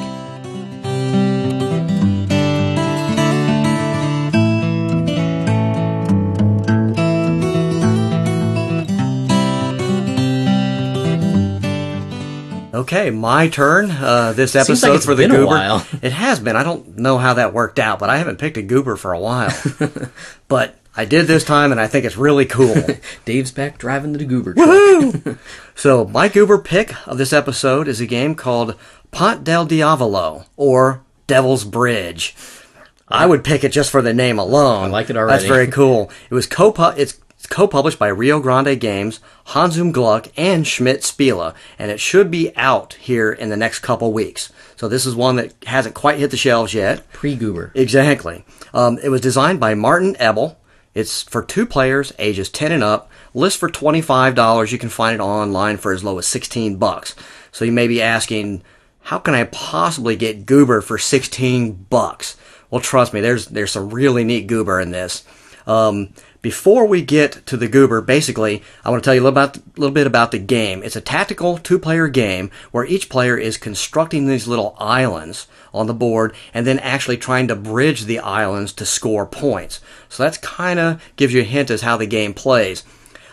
Okay, 12.74 13.10
my 13.10 13.46
turn. 13.46 13.88
Uh, 13.88 14.32
this 14.32 14.56
episode 14.56 14.90
like 14.90 15.02
for 15.02 15.14
the 15.14 15.22
been 15.22 15.30
a 15.30 15.34
goober. 15.36 15.46
while. 15.46 15.86
It 16.02 16.10
has 16.10 16.40
been. 16.40 16.56
I 16.56 16.64
don't 16.64 16.98
know 16.98 17.18
how 17.18 17.34
that 17.34 17.54
worked 17.54 17.78
out, 17.78 18.00
but 18.00 18.10
I 18.10 18.16
haven't 18.16 18.40
picked 18.40 18.56
a 18.56 18.62
goober 18.62 18.96
for 18.96 19.12
a 19.12 19.20
while. 19.20 19.56
but 20.48 20.74
I 20.96 21.04
did 21.04 21.28
this 21.28 21.44
time, 21.44 21.70
and 21.70 21.80
I 21.80 21.86
think 21.86 22.04
it's 22.04 22.16
really 22.16 22.46
cool. 22.46 22.74
Dave's 23.24 23.52
back 23.52 23.78
driving 23.78 24.12
the 24.12 24.24
goober 24.24 24.54
truck. 24.54 25.38
so 25.76 26.06
my 26.06 26.28
goober 26.28 26.58
pick 26.58 26.94
of 27.06 27.16
this 27.16 27.32
episode 27.32 27.86
is 27.86 28.00
a 28.00 28.06
game 28.06 28.34
called 28.34 28.74
Ponte 29.12 29.44
del 29.44 29.66
Diavolo 29.66 30.46
or 30.56 31.04
Devil's 31.28 31.62
Bridge. 31.62 32.34
I 33.06 33.24
would 33.24 33.44
pick 33.44 33.62
it 33.62 33.70
just 33.70 33.92
for 33.92 34.02
the 34.02 34.12
name 34.12 34.40
alone. 34.40 34.86
I 34.86 34.88
like 34.88 35.10
it 35.10 35.16
already. 35.16 35.38
That's 35.38 35.48
very 35.48 35.68
cool. 35.68 36.10
It 36.28 36.34
was 36.34 36.48
co 36.48 36.74
it's 36.96 37.20
co-published 37.46 37.98
by 37.98 38.08
Rio 38.08 38.40
Grande 38.40 38.78
Games, 38.78 39.20
Hans 39.46 39.76
im 39.78 39.92
Glück, 39.92 40.30
and 40.36 40.66
Schmidt 40.66 41.02
Spiele, 41.02 41.54
and 41.78 41.90
it 41.90 42.00
should 42.00 42.30
be 42.30 42.52
out 42.56 42.94
here 42.94 43.32
in 43.32 43.48
the 43.48 43.56
next 43.56 43.80
couple 43.80 44.12
weeks. 44.12 44.52
So 44.76 44.88
this 44.88 45.06
is 45.06 45.14
one 45.14 45.36
that 45.36 45.54
hasn't 45.66 45.94
quite 45.94 46.18
hit 46.18 46.30
the 46.30 46.36
shelves 46.36 46.74
yet. 46.74 47.10
Pre 47.12 47.36
goober. 47.36 47.72
Exactly. 47.74 48.44
Um, 48.72 48.98
it 49.02 49.08
was 49.08 49.20
designed 49.20 49.60
by 49.60 49.74
Martin 49.74 50.16
Ebel. 50.18 50.58
It's 50.94 51.22
for 51.22 51.42
two 51.42 51.66
players, 51.66 52.12
ages 52.18 52.48
10 52.48 52.72
and 52.72 52.84
up. 52.84 53.10
List 53.34 53.58
for 53.58 53.68
$25. 53.68 54.70
You 54.70 54.78
can 54.78 54.88
find 54.88 55.14
it 55.14 55.22
online 55.22 55.76
for 55.76 55.92
as 55.92 56.04
low 56.04 56.18
as 56.18 56.26
16 56.28 56.76
bucks. 56.76 57.14
So 57.50 57.64
you 57.64 57.72
may 57.72 57.88
be 57.88 58.00
asking, 58.00 58.62
how 59.00 59.18
can 59.18 59.34
I 59.34 59.44
possibly 59.44 60.16
get 60.16 60.46
Goober 60.46 60.80
for 60.80 60.98
16 60.98 61.86
bucks? 61.90 62.36
Well, 62.70 62.80
trust 62.80 63.12
me, 63.12 63.20
there's 63.20 63.46
there's 63.46 63.70
some 63.70 63.90
really 63.90 64.24
neat 64.24 64.46
Goober 64.46 64.80
in 64.80 64.90
this. 64.90 65.24
Um, 65.66 66.12
before 66.44 66.84
we 66.84 67.00
get 67.00 67.46
to 67.46 67.56
the 67.56 67.66
Goober, 67.66 68.02
basically, 68.02 68.62
I 68.84 68.90
want 68.90 69.02
to 69.02 69.08
tell 69.08 69.14
you 69.14 69.22
a 69.22 69.24
little, 69.24 69.38
about, 69.38 69.56
little 69.78 69.94
bit 69.94 70.06
about 70.06 70.30
the 70.30 70.38
game. 70.38 70.82
It's 70.82 70.94
a 70.94 71.00
tactical 71.00 71.56
two-player 71.56 72.08
game 72.08 72.50
where 72.70 72.84
each 72.84 73.08
player 73.08 73.38
is 73.38 73.56
constructing 73.56 74.26
these 74.26 74.46
little 74.46 74.76
islands 74.78 75.46
on 75.72 75.86
the 75.86 75.94
board 75.94 76.34
and 76.52 76.66
then 76.66 76.78
actually 76.80 77.16
trying 77.16 77.48
to 77.48 77.56
bridge 77.56 78.04
the 78.04 78.18
islands 78.18 78.74
to 78.74 78.84
score 78.84 79.24
points. 79.24 79.80
So 80.10 80.22
that's 80.22 80.36
kind 80.36 80.78
of 80.78 81.02
gives 81.16 81.32
you 81.32 81.40
a 81.40 81.44
hint 81.44 81.70
as 81.70 81.80
how 81.80 81.96
the 81.96 82.04
game 82.04 82.34
plays. 82.34 82.84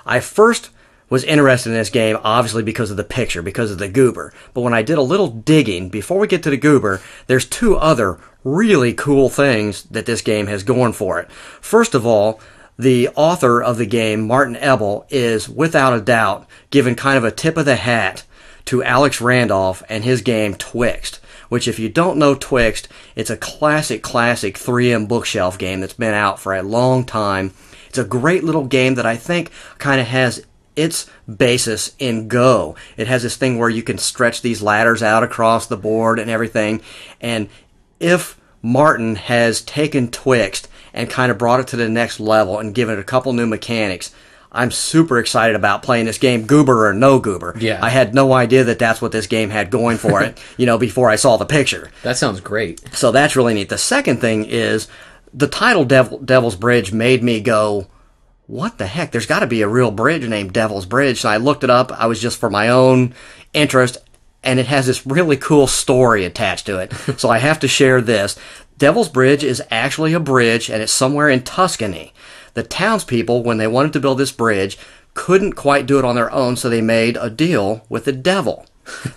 I 0.05 0.22
first 0.22 0.70
was 1.09 1.26
interested 1.26 1.72
in 1.72 1.76
this 1.76 1.89
game 1.89 2.18
obviously 2.24 2.64
because 2.64 2.91
of 2.91 2.95
the 2.95 3.03
picture, 3.03 3.41
because 3.41 3.72
of 3.72 3.78
the 3.78 3.89
goober. 3.89 4.32
But 4.53 4.62
when 4.62 4.74
I 4.74 4.84
did 4.84 4.97
a 4.97 5.01
little 5.01 5.28
digging 5.28 5.89
before 5.89 6.18
we 6.18 6.28
get 6.28 6.43
to 6.43 6.49
the 6.49 6.55
goober, 6.55 7.01
there's 7.28 7.45
two 7.45 7.76
other 7.76 8.20
really 8.45 8.93
cool 8.93 9.28
things 9.28 9.84
that 9.91 10.05
this 10.05 10.22
game 10.22 10.47
has 10.47 10.64
going 10.64 10.93
for 10.93 11.20
it. 11.20 11.30
First 11.59 11.93
of 11.93 12.05
all, 12.05 12.39
the 12.78 13.09
author 13.09 13.61
of 13.61 13.78
the 13.78 13.86
game, 13.86 14.26
Martin 14.26 14.55
Ebel, 14.55 15.05
is 15.09 15.47
without 15.47 15.93
a 15.93 16.01
doubt 16.01 16.47
given 16.69 16.95
kind 16.95 17.17
of 17.17 17.24
a 17.24 17.32
tip 17.32 17.57
of 17.57 17.65
the 17.65 17.76
hat 17.76 18.24
to 18.65 18.84
Alex 18.84 19.22
Randolph 19.22 19.84
and 19.89 20.03
his 20.03 20.22
game 20.22 20.55
Twixt. 20.55 21.19
Which, 21.49 21.67
if 21.67 21.80
you 21.80 21.89
don't 21.89 22.17
know 22.17 22.34
Twixt, 22.34 22.88
it's 23.15 23.30
a 23.30 23.36
classic, 23.36 24.01
classic 24.01 24.55
3M 24.55 25.07
bookshelf 25.07 25.57
game 25.57 25.82
that's 25.82 25.93
been 25.93 26.13
out 26.13 26.39
for 26.39 26.55
a 26.55 26.63
long 26.63 27.03
time. 27.03 27.53
It's 27.89 27.97
a 27.97 28.05
great 28.05 28.45
little 28.45 28.65
game 28.65 28.95
that 28.95 29.05
I 29.05 29.17
think 29.17 29.51
kind 29.78 29.99
of 29.99 30.07
has 30.07 30.45
its 30.78 31.07
basis 31.28 31.93
in 31.99 32.30
Go. 32.30 32.76
It 32.95 33.07
has 33.07 33.24
this 33.24 33.36
thing 33.36 33.57
where 33.57 33.69
you 33.69 33.84
can 33.84 33.97
stretch 33.97 34.41
these 34.41 34.61
ladders 34.61 35.03
out 35.03 35.24
across 35.24 35.67
the 35.67 35.76
board 35.76 36.19
and 36.19 36.32
everything. 36.32 36.82
And 37.19 37.49
if 37.99 38.39
Martin 38.61 39.15
has 39.15 39.61
taken 39.61 40.09
Twixt 40.09 40.69
and 40.94 41.10
kind 41.10 41.32
of 41.32 41.38
brought 41.38 41.60
it 41.60 41.68
to 41.68 41.76
the 41.76 41.89
next 41.89 42.20
level 42.20 42.60
and 42.60 42.76
given 42.76 42.98
it 42.98 43.02
a 43.02 43.04
couple 43.04 43.34
new 43.34 43.48
mechanics, 43.48 44.12
I'm 44.52 44.72
super 44.72 45.18
excited 45.18 45.56
about 45.56 45.82
playing 45.82 46.06
this 46.06 46.18
game, 46.18 46.46
goober 46.46 46.88
or 46.88 46.94
no 46.94 47.20
goober. 47.20 47.56
Yeah. 47.58 47.80
I 47.82 47.89
had 47.89 48.14
no 48.14 48.34
idea 48.34 48.66
that 48.66 48.80
that's 48.80 49.02
what 49.02 49.14
this 49.14 49.28
game 49.28 49.50
had 49.50 49.72
going 49.72 49.98
for 49.98 50.22
it, 50.22 50.42
you 50.58 50.66
know, 50.66 50.78
before 50.78 51.10
I 51.10 51.16
saw 51.16 51.38
the 51.38 51.46
picture. 51.46 51.89
That 52.04 52.18
sounds 52.18 52.42
great. 52.42 52.82
So 52.94 53.12
that's 53.12 53.36
really 53.36 53.54
neat. 53.54 53.70
The 53.70 53.78
second 53.78 54.20
thing 54.20 54.46
is 54.46 54.89
the 55.34 55.48
title 55.48 55.86
Devil, 55.86 56.20
Devil's 56.20 56.58
Bridge 56.58 56.92
made 56.92 57.24
me 57.24 57.39
go, 57.39 57.88
what 58.48 58.78
the 58.78 58.88
heck? 58.88 59.12
There's 59.12 59.26
got 59.26 59.39
to 59.39 59.48
be 59.48 59.62
a 59.62 59.68
real 59.68 59.92
bridge 59.92 60.28
named 60.28 60.52
Devil's 60.52 60.86
Bridge. 60.86 61.22
So 61.22 61.30
I 61.30 61.38
looked 61.38 61.64
it 61.64 61.70
up. 61.70 61.92
I 61.94 62.08
was 62.08 62.22
just 62.22 62.38
for 62.38 62.50
my 62.50 62.68
own 62.68 63.14
interest, 63.54 63.98
and 64.44 64.60
it 64.60 64.66
has 64.66 64.86
this 64.86 65.08
really 65.08 65.38
cool 65.38 65.68
story 65.68 66.26
attached 66.26 66.66
to 66.66 66.80
it. 66.80 66.94
so 67.18 67.30
I 67.30 67.38
have 67.38 67.62
to 67.62 67.70
share 67.70 68.02
this. 68.02 68.38
Devil's 68.82 69.09
Bridge 69.09 69.43
is 69.43 69.61
actually 69.69 70.13
a 70.13 70.19
bridge, 70.19 70.67
and 70.67 70.82
it's 70.82 70.91
somewhere 70.91 71.29
in 71.29 71.43
Tuscany. 71.43 72.15
The 72.55 72.63
townspeople, 72.63 73.43
when 73.43 73.59
they 73.59 73.67
wanted 73.67 73.93
to 73.93 73.99
build 73.99 74.17
this 74.17 74.32
bridge, 74.32 74.75
couldn't 75.13 75.53
quite 75.53 75.86
do 75.86 75.99
it 75.99 76.03
on 76.03 76.15
their 76.15 76.32
own, 76.32 76.55
so 76.55 76.67
they 76.67 76.82
made 76.82 77.15
a 77.15 77.29
deal 77.29 77.86
with 77.89 78.05
the 78.05 78.11
devil. 78.11 78.65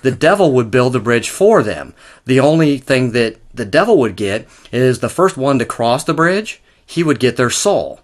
the 0.03 0.11
devil 0.11 0.53
would 0.53 0.71
build 0.71 0.93
the 0.93 1.01
bridge 1.01 1.31
for 1.31 1.63
them. 1.63 1.95
The 2.27 2.41
only 2.41 2.77
thing 2.77 3.13
that 3.13 3.39
the 3.55 3.65
devil 3.65 3.97
would 4.01 4.17
get 4.17 4.47
is 4.71 4.99
the 4.99 5.09
first 5.09 5.39
one 5.39 5.59
to 5.59 5.65
cross 5.65 6.05
the 6.05 6.13
bridge, 6.13 6.61
he 6.85 7.03
would 7.03 7.19
get 7.19 7.39
their 7.39 7.49
soul. 7.49 8.01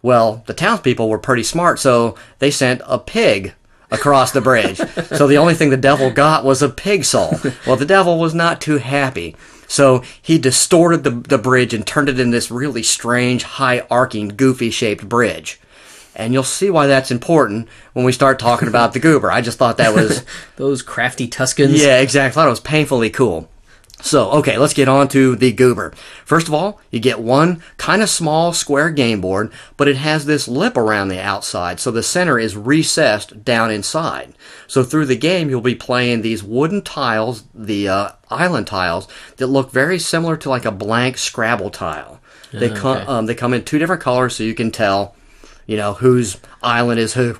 Well, 0.00 0.44
the 0.46 0.54
townspeople 0.54 1.10
were 1.10 1.18
pretty 1.18 1.42
smart, 1.42 1.78
so 1.78 2.14
they 2.38 2.50
sent 2.50 2.80
a 2.86 2.98
pig 2.98 3.52
across 3.90 4.32
the 4.32 4.40
bridge. 4.40 4.78
so 5.08 5.26
the 5.26 5.36
only 5.36 5.52
thing 5.52 5.68
the 5.68 5.76
devil 5.76 6.10
got 6.10 6.42
was 6.42 6.62
a 6.62 6.70
pig 6.70 7.04
soul. 7.04 7.38
Well, 7.66 7.76
the 7.76 7.84
devil 7.84 8.18
was 8.18 8.32
not 8.34 8.62
too 8.62 8.78
happy. 8.78 9.36
So 9.68 10.02
he 10.22 10.38
distorted 10.38 11.04
the, 11.04 11.10
the 11.10 11.38
bridge 11.38 11.74
and 11.74 11.86
turned 11.86 12.08
it 12.08 12.20
into 12.20 12.36
this 12.36 12.50
really 12.50 12.82
strange, 12.82 13.42
high 13.42 13.80
arcing, 13.90 14.28
goofy 14.28 14.70
shaped 14.70 15.08
bridge. 15.08 15.60
And 16.14 16.32
you'll 16.32 16.44
see 16.44 16.70
why 16.70 16.86
that's 16.86 17.10
important 17.10 17.68
when 17.92 18.04
we 18.04 18.12
start 18.12 18.38
talking 18.38 18.68
about 18.68 18.94
the 18.94 19.00
goober. 19.00 19.30
I 19.30 19.42
just 19.42 19.58
thought 19.58 19.76
that 19.76 19.94
was 19.94 20.24
Those 20.56 20.80
crafty 20.82 21.28
Tuscans. 21.28 21.82
yeah, 21.82 21.98
exactly. 22.00 22.28
I 22.28 22.32
thought 22.32 22.46
it 22.46 22.50
was 22.50 22.60
painfully 22.60 23.10
cool. 23.10 23.50
So, 24.02 24.30
okay, 24.32 24.58
let's 24.58 24.74
get 24.74 24.88
on 24.88 25.08
to 25.08 25.36
the 25.36 25.52
goober. 25.52 25.92
First 26.24 26.48
of 26.48 26.54
all, 26.54 26.80
you 26.90 27.00
get 27.00 27.18
one 27.18 27.62
kind 27.78 28.02
of 28.02 28.10
small 28.10 28.52
square 28.52 28.90
game 28.90 29.20
board, 29.20 29.50
but 29.76 29.88
it 29.88 29.96
has 29.96 30.26
this 30.26 30.46
lip 30.46 30.76
around 30.76 31.08
the 31.08 31.20
outside, 31.20 31.80
so 31.80 31.90
the 31.90 32.02
center 32.02 32.38
is 32.38 32.56
recessed 32.56 33.42
down 33.42 33.70
inside. 33.70 34.34
So 34.66 34.82
through 34.82 35.06
the 35.06 35.16
game, 35.16 35.48
you'll 35.48 35.62
be 35.62 35.74
playing 35.74 36.20
these 36.20 36.44
wooden 36.44 36.82
tiles, 36.82 37.44
the 37.54 37.88
uh, 37.88 38.08
island 38.30 38.66
tiles, 38.66 39.08
that 39.38 39.46
look 39.46 39.72
very 39.72 39.98
similar 39.98 40.36
to 40.36 40.50
like 40.50 40.66
a 40.66 40.70
blank 40.70 41.16
Scrabble 41.16 41.70
tile. 41.70 42.20
They 42.52 42.70
come, 42.70 42.98
okay. 42.98 43.06
um, 43.06 43.26
they 43.26 43.34
come 43.34 43.54
in 43.54 43.64
two 43.64 43.78
different 43.78 44.02
colors, 44.02 44.36
so 44.36 44.44
you 44.44 44.54
can 44.54 44.70
tell, 44.70 45.14
you 45.66 45.76
know, 45.76 45.94
whose 45.94 46.38
island 46.62 47.00
is 47.00 47.14
who 47.14 47.38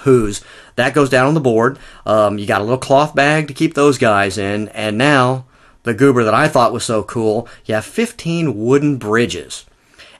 whose. 0.00 0.42
That 0.76 0.94
goes 0.94 1.08
down 1.08 1.26
on 1.26 1.34
the 1.34 1.40
board. 1.40 1.78
Um, 2.06 2.38
you 2.38 2.46
got 2.46 2.60
a 2.60 2.64
little 2.64 2.78
cloth 2.78 3.14
bag 3.14 3.48
to 3.48 3.54
keep 3.54 3.74
those 3.74 3.98
guys 3.98 4.38
in, 4.38 4.68
and 4.68 4.98
now 4.98 5.46
the 5.84 5.94
goober 5.94 6.24
that 6.24 6.34
I 6.34 6.48
thought 6.48 6.72
was 6.72 6.84
so 6.84 7.02
cool, 7.04 7.48
you 7.64 7.74
have 7.74 7.84
15 7.84 8.56
wooden 8.58 8.96
bridges. 8.96 9.64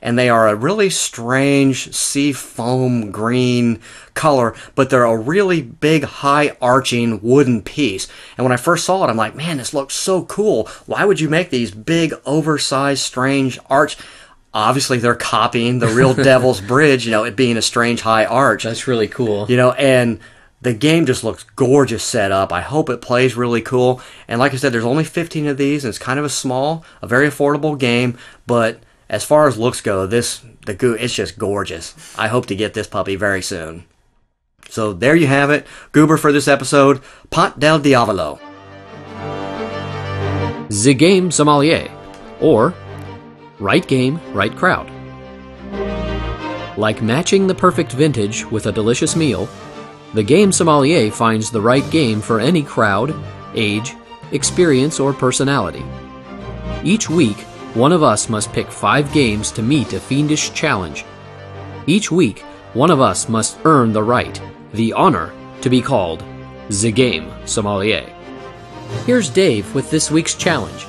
And 0.01 0.19
they 0.19 0.29
are 0.29 0.49
a 0.49 0.55
really 0.55 0.91
strange 0.91 1.95
sea 1.95 2.35
foam 2.35 3.11
green 3.11 3.81
color, 4.13 4.55
but 4.75 4.91
they're 4.91 5.05
a 5.05 5.17
really 5.17 5.63
big, 5.63 6.05
high 6.05 6.55
arching 6.61 7.23
wooden 7.23 7.63
piece. 7.63 8.07
And 8.37 8.45
when 8.45 8.53
I 8.53 8.59
first 8.59 8.85
saw 8.85 9.03
it, 9.05 9.09
I'm 9.09 9.17
like, 9.17 9.35
man, 9.35 9.57
this 9.57 9.73
looks 9.73 9.95
so 9.95 10.25
cool. 10.27 10.69
Why 10.85 11.07
would 11.07 11.21
you 11.21 11.31
make 11.31 11.49
these 11.49 11.71
big, 11.71 12.13
oversized, 12.27 13.03
strange 13.03 13.59
arch? 13.71 13.97
Obviously, 14.53 14.99
they're 14.99 15.15
copying 15.15 15.79
the 15.79 15.89
real 15.89 16.13
Devil's 16.15 16.61
Bridge, 16.61 17.07
you 17.07 17.11
know, 17.11 17.25
it 17.25 17.35
being 17.35 17.57
a 17.57 17.63
strange 17.63 18.03
high 18.03 18.27
arch. 18.27 18.65
That's 18.65 18.87
really 18.87 19.09
cool. 19.09 19.51
You 19.51 19.57
know, 19.57 19.73
and 19.73 20.21
the 20.65 20.75
game 20.75 21.05
just 21.05 21.23
looks 21.23 21.45
gorgeous 21.45 22.03
set 22.03 22.33
up. 22.33 22.53
I 22.53 22.63
hope 22.63 22.89
it 22.89 23.03
plays 23.03 23.37
really 23.37 23.61
cool. 23.61 24.01
And 24.27 24.41
like 24.41 24.55
I 24.55 24.57
said, 24.57 24.73
there's 24.73 24.85
only 24.85 25.05
15 25.05 25.47
of 25.47 25.59
these, 25.59 25.85
and 25.85 25.91
it's 25.91 25.99
kind 25.99 26.19
of 26.19 26.25
a 26.25 26.31
small, 26.31 26.85
a 27.03 27.07
very 27.07 27.29
affordable 27.29 27.79
game. 27.79 28.19
But 28.47 28.81
as 29.09 29.25
far 29.25 29.47
as 29.47 29.59
looks 29.59 29.83
go, 29.83 30.07
this 30.07 30.43
the 30.65 30.75
goo, 30.75 30.95
it's 30.95 31.15
just 31.15 31.39
gorgeous. 31.39 31.95
I 32.19 32.29
hope 32.29 32.47
to 32.47 32.57
get 32.57 32.73
this 32.73 32.87
puppy 32.87 33.15
very 33.15 33.43
soon. 33.43 33.85
So 34.71 34.95
there 34.95 35.15
you 35.15 35.27
have 35.27 35.51
it, 35.51 35.67
Goober 35.93 36.17
for 36.17 36.33
this 36.33 36.49
episode, 36.49 37.03
Ponte 37.29 37.61
del 37.61 37.79
Diavolo. 37.79 38.41
The 40.71 40.95
Game 40.95 41.31
Sommelier, 41.31 41.91
or 42.41 42.75
Right 43.59 43.87
Game, 43.87 44.19
Right 44.33 44.57
Crowd. 44.57 44.91
Like 46.79 47.03
matching 47.03 47.47
the 47.47 47.55
perfect 47.55 47.93
vintage 47.93 48.47
with 48.47 48.67
a 48.67 48.73
delicious 48.73 49.15
meal, 49.15 49.47
The 50.15 50.23
Game 50.23 50.53
Sommelier 50.53 51.11
finds 51.11 51.51
the 51.51 51.61
right 51.61 51.89
game 51.91 52.21
for 52.21 52.39
any 52.39 52.63
crowd, 52.63 53.13
age, 53.57 53.97
experience, 54.31 55.01
or 55.01 55.13
personality. 55.13 55.85
Each 56.85 57.11
week, 57.11 57.39
one 57.75 57.91
of 57.91 58.05
us 58.05 58.29
must 58.29 58.53
pick 58.53 58.71
five 58.71 59.13
games 59.13 59.51
to 59.51 59.63
meet 59.63 59.93
a 59.93 59.99
fiendish 59.99 60.53
challenge. 60.53 61.05
Each 61.89 62.13
week, 62.13 62.43
one 62.75 62.93
of 62.93 63.01
us 63.01 63.29
must 63.29 63.59
earn 63.65 63.93
the 63.93 64.05
right, 64.05 64.41
the 64.73 64.93
honor, 64.93 65.33
to 65.63 65.69
be 65.69 65.83
called 65.83 66.23
the 66.69 66.93
Game 66.93 67.33
Sommelier. 67.45 68.09
Here's 69.07 69.29
Dave 69.29 69.75
with 69.75 69.91
this 69.91 70.13
week's 70.13 70.35
challenge. 70.35 70.87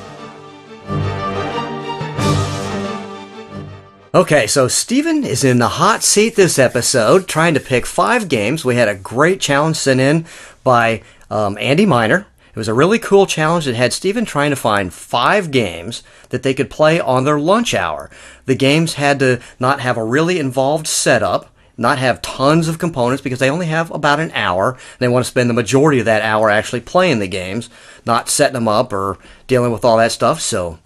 Okay, 4.16 4.48
so 4.48 4.70
Steven 4.70 5.26
is 5.26 5.44
in 5.44 5.60
the 5.60 5.68
hot 5.68 6.02
seat 6.02 6.38
this 6.38 6.58
episode, 6.58 7.28
trying 7.28 7.54
to 7.54 7.60
pick 7.60 7.86
five 7.86 8.30
games. 8.30 8.64
We 8.64 8.78
had 8.78 8.88
a 8.88 8.96
great 8.96 9.42
challenge 9.42 9.76
sent 9.76 10.00
in 10.00 10.26
by 10.64 11.04
um, 11.30 11.58
Andy 11.60 11.86
Miner. 11.86 12.26
It 12.48 12.56
was 12.56 12.70
a 12.70 12.74
really 12.74 12.98
cool 12.98 13.26
challenge 13.26 13.66
that 13.66 13.76
had 13.76 13.92
Steven 13.92 14.24
trying 14.24 14.52
to 14.52 14.56
find 14.56 14.94
five 14.94 15.52
games 15.52 16.02
that 16.30 16.44
they 16.44 16.54
could 16.54 16.70
play 16.70 16.98
on 16.98 17.26
their 17.26 17.38
lunch 17.38 17.74
hour. 17.74 18.10
The 18.46 18.56
games 18.56 18.94
had 18.94 19.20
to 19.20 19.42
not 19.60 19.82
have 19.82 19.98
a 19.98 20.06
really 20.06 20.40
involved 20.40 20.88
setup, 20.88 21.54
not 21.76 21.98
have 21.98 22.22
tons 22.22 22.70
of 22.70 22.80
components 22.80 23.22
because 23.22 23.40
they 23.40 23.50
only 23.50 23.66
have 23.66 23.92
about 23.92 24.22
an 24.22 24.32
hour. 24.32 24.78
They 25.00 25.10
want 25.10 25.26
to 25.26 25.30
spend 25.30 25.50
the 25.50 25.54
majority 25.54 26.00
of 26.00 26.06
that 26.06 26.22
hour 26.22 26.50
actually 26.50 26.80
playing 26.80 27.20
the 27.20 27.28
games, 27.28 27.70
not 28.06 28.30
setting 28.30 28.54
them 28.54 28.70
up 28.70 28.94
or 28.94 29.18
dealing 29.48 29.74
with 29.74 29.84
all 29.84 29.98
that 29.98 30.14
stuff. 30.14 30.40
So 30.40 30.80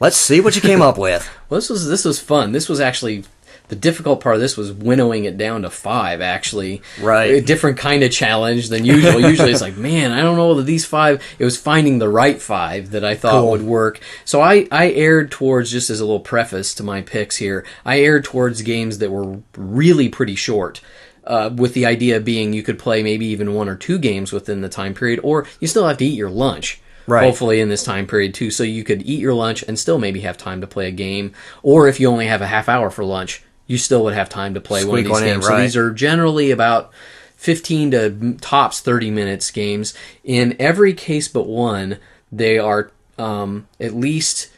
let's 0.00 0.16
see 0.16 0.40
what 0.40 0.54
you 0.56 0.62
came 0.62 0.82
up 0.82 0.98
with. 0.98 1.28
Well, 1.50 1.60
this 1.60 1.70
was 1.70 1.86
this 1.88 2.04
was 2.04 2.18
fun. 2.20 2.52
This 2.52 2.68
was 2.68 2.80
actually 2.80 3.24
the 3.68 3.76
difficult 3.76 4.20
part 4.20 4.34
of 4.34 4.40
this 4.40 4.56
was 4.56 4.72
winnowing 4.72 5.24
it 5.24 5.38
down 5.38 5.62
to 5.62 5.70
five. 5.70 6.20
Actually, 6.20 6.82
Right. 7.00 7.30
a 7.34 7.40
different 7.40 7.78
kind 7.78 8.02
of 8.02 8.10
challenge 8.10 8.70
than 8.70 8.84
usual. 8.84 9.20
Usually, 9.30 9.52
it's 9.52 9.60
like, 9.60 9.76
man, 9.76 10.10
I 10.10 10.20
don't 10.20 10.36
know 10.36 10.48
whether 10.48 10.62
these 10.62 10.84
five. 10.84 11.22
It 11.38 11.44
was 11.44 11.56
finding 11.56 11.98
the 11.98 12.08
right 12.08 12.40
five 12.42 12.90
that 12.90 13.04
I 13.04 13.14
thought 13.14 13.40
Cool. 13.42 13.50
would 13.52 13.62
work. 13.62 14.00
So 14.24 14.40
I 14.40 14.66
I 14.72 14.90
aired 14.90 15.30
towards 15.30 15.70
just 15.70 15.90
as 15.90 16.00
a 16.00 16.04
little 16.04 16.18
preface 16.20 16.74
to 16.74 16.82
my 16.82 17.02
picks 17.02 17.36
here. 17.36 17.64
I 17.84 18.00
aired 18.00 18.24
towards 18.24 18.62
games 18.62 18.98
that 18.98 19.10
were 19.12 19.38
really 19.56 20.08
pretty 20.08 20.34
short. 20.34 20.80
Uh, 21.26 21.50
with 21.54 21.72
the 21.72 21.86
idea 21.86 22.20
being 22.20 22.52
you 22.52 22.62
could 22.62 22.78
play 22.78 23.02
maybe 23.02 23.24
even 23.26 23.54
one 23.54 23.66
or 23.68 23.76
two 23.76 23.98
games 23.98 24.30
within 24.32 24.60
the 24.60 24.68
time 24.68 24.92
period, 24.92 25.20
or 25.22 25.46
you 25.60 25.66
still 25.66 25.86
have 25.88 25.96
to 25.98 26.04
eat 26.04 26.18
your 26.18 26.28
lunch 26.30 26.80
Right. 27.06 27.24
hopefully 27.24 27.60
in 27.60 27.68
this 27.68 27.84
time 27.84 28.06
period 28.06 28.34
too 28.34 28.50
so 28.50 28.62
you 28.62 28.82
could 28.84 29.02
eat 29.02 29.20
your 29.20 29.34
lunch 29.34 29.62
and 29.66 29.78
still 29.78 29.98
maybe 29.98 30.20
have 30.20 30.36
time 30.38 30.60
to 30.62 30.66
play 30.66 30.88
a 30.88 30.90
game 30.90 31.32
or 31.62 31.86
if 31.88 32.00
you 32.00 32.08
only 32.08 32.26
have 32.26 32.40
a 32.42 32.46
half 32.46 32.68
hour 32.68 32.90
for 32.90 33.04
lunch 33.04 33.42
you 33.66 33.76
still 33.78 34.04
would 34.04 34.14
have 34.14 34.28
time 34.28 34.54
to 34.54 34.60
play 34.60 34.84
one 34.84 34.98
of 34.98 35.04
these 35.04 35.10
one 35.10 35.22
in, 35.22 35.28
games 35.34 35.46
so 35.46 35.60
these 35.60 35.76
are 35.76 35.90
generally 35.90 36.50
about 36.50 36.90
15 37.36 37.90
to 37.90 38.34
tops 38.40 38.80
30 38.80 39.10
minutes 39.10 39.50
games 39.50 39.92
in 40.22 40.56
every 40.58 40.94
case 40.94 41.28
but 41.28 41.46
one 41.46 41.98
they 42.32 42.58
are 42.58 42.90
um, 43.18 43.66
at 43.78 43.94
least 43.94 44.50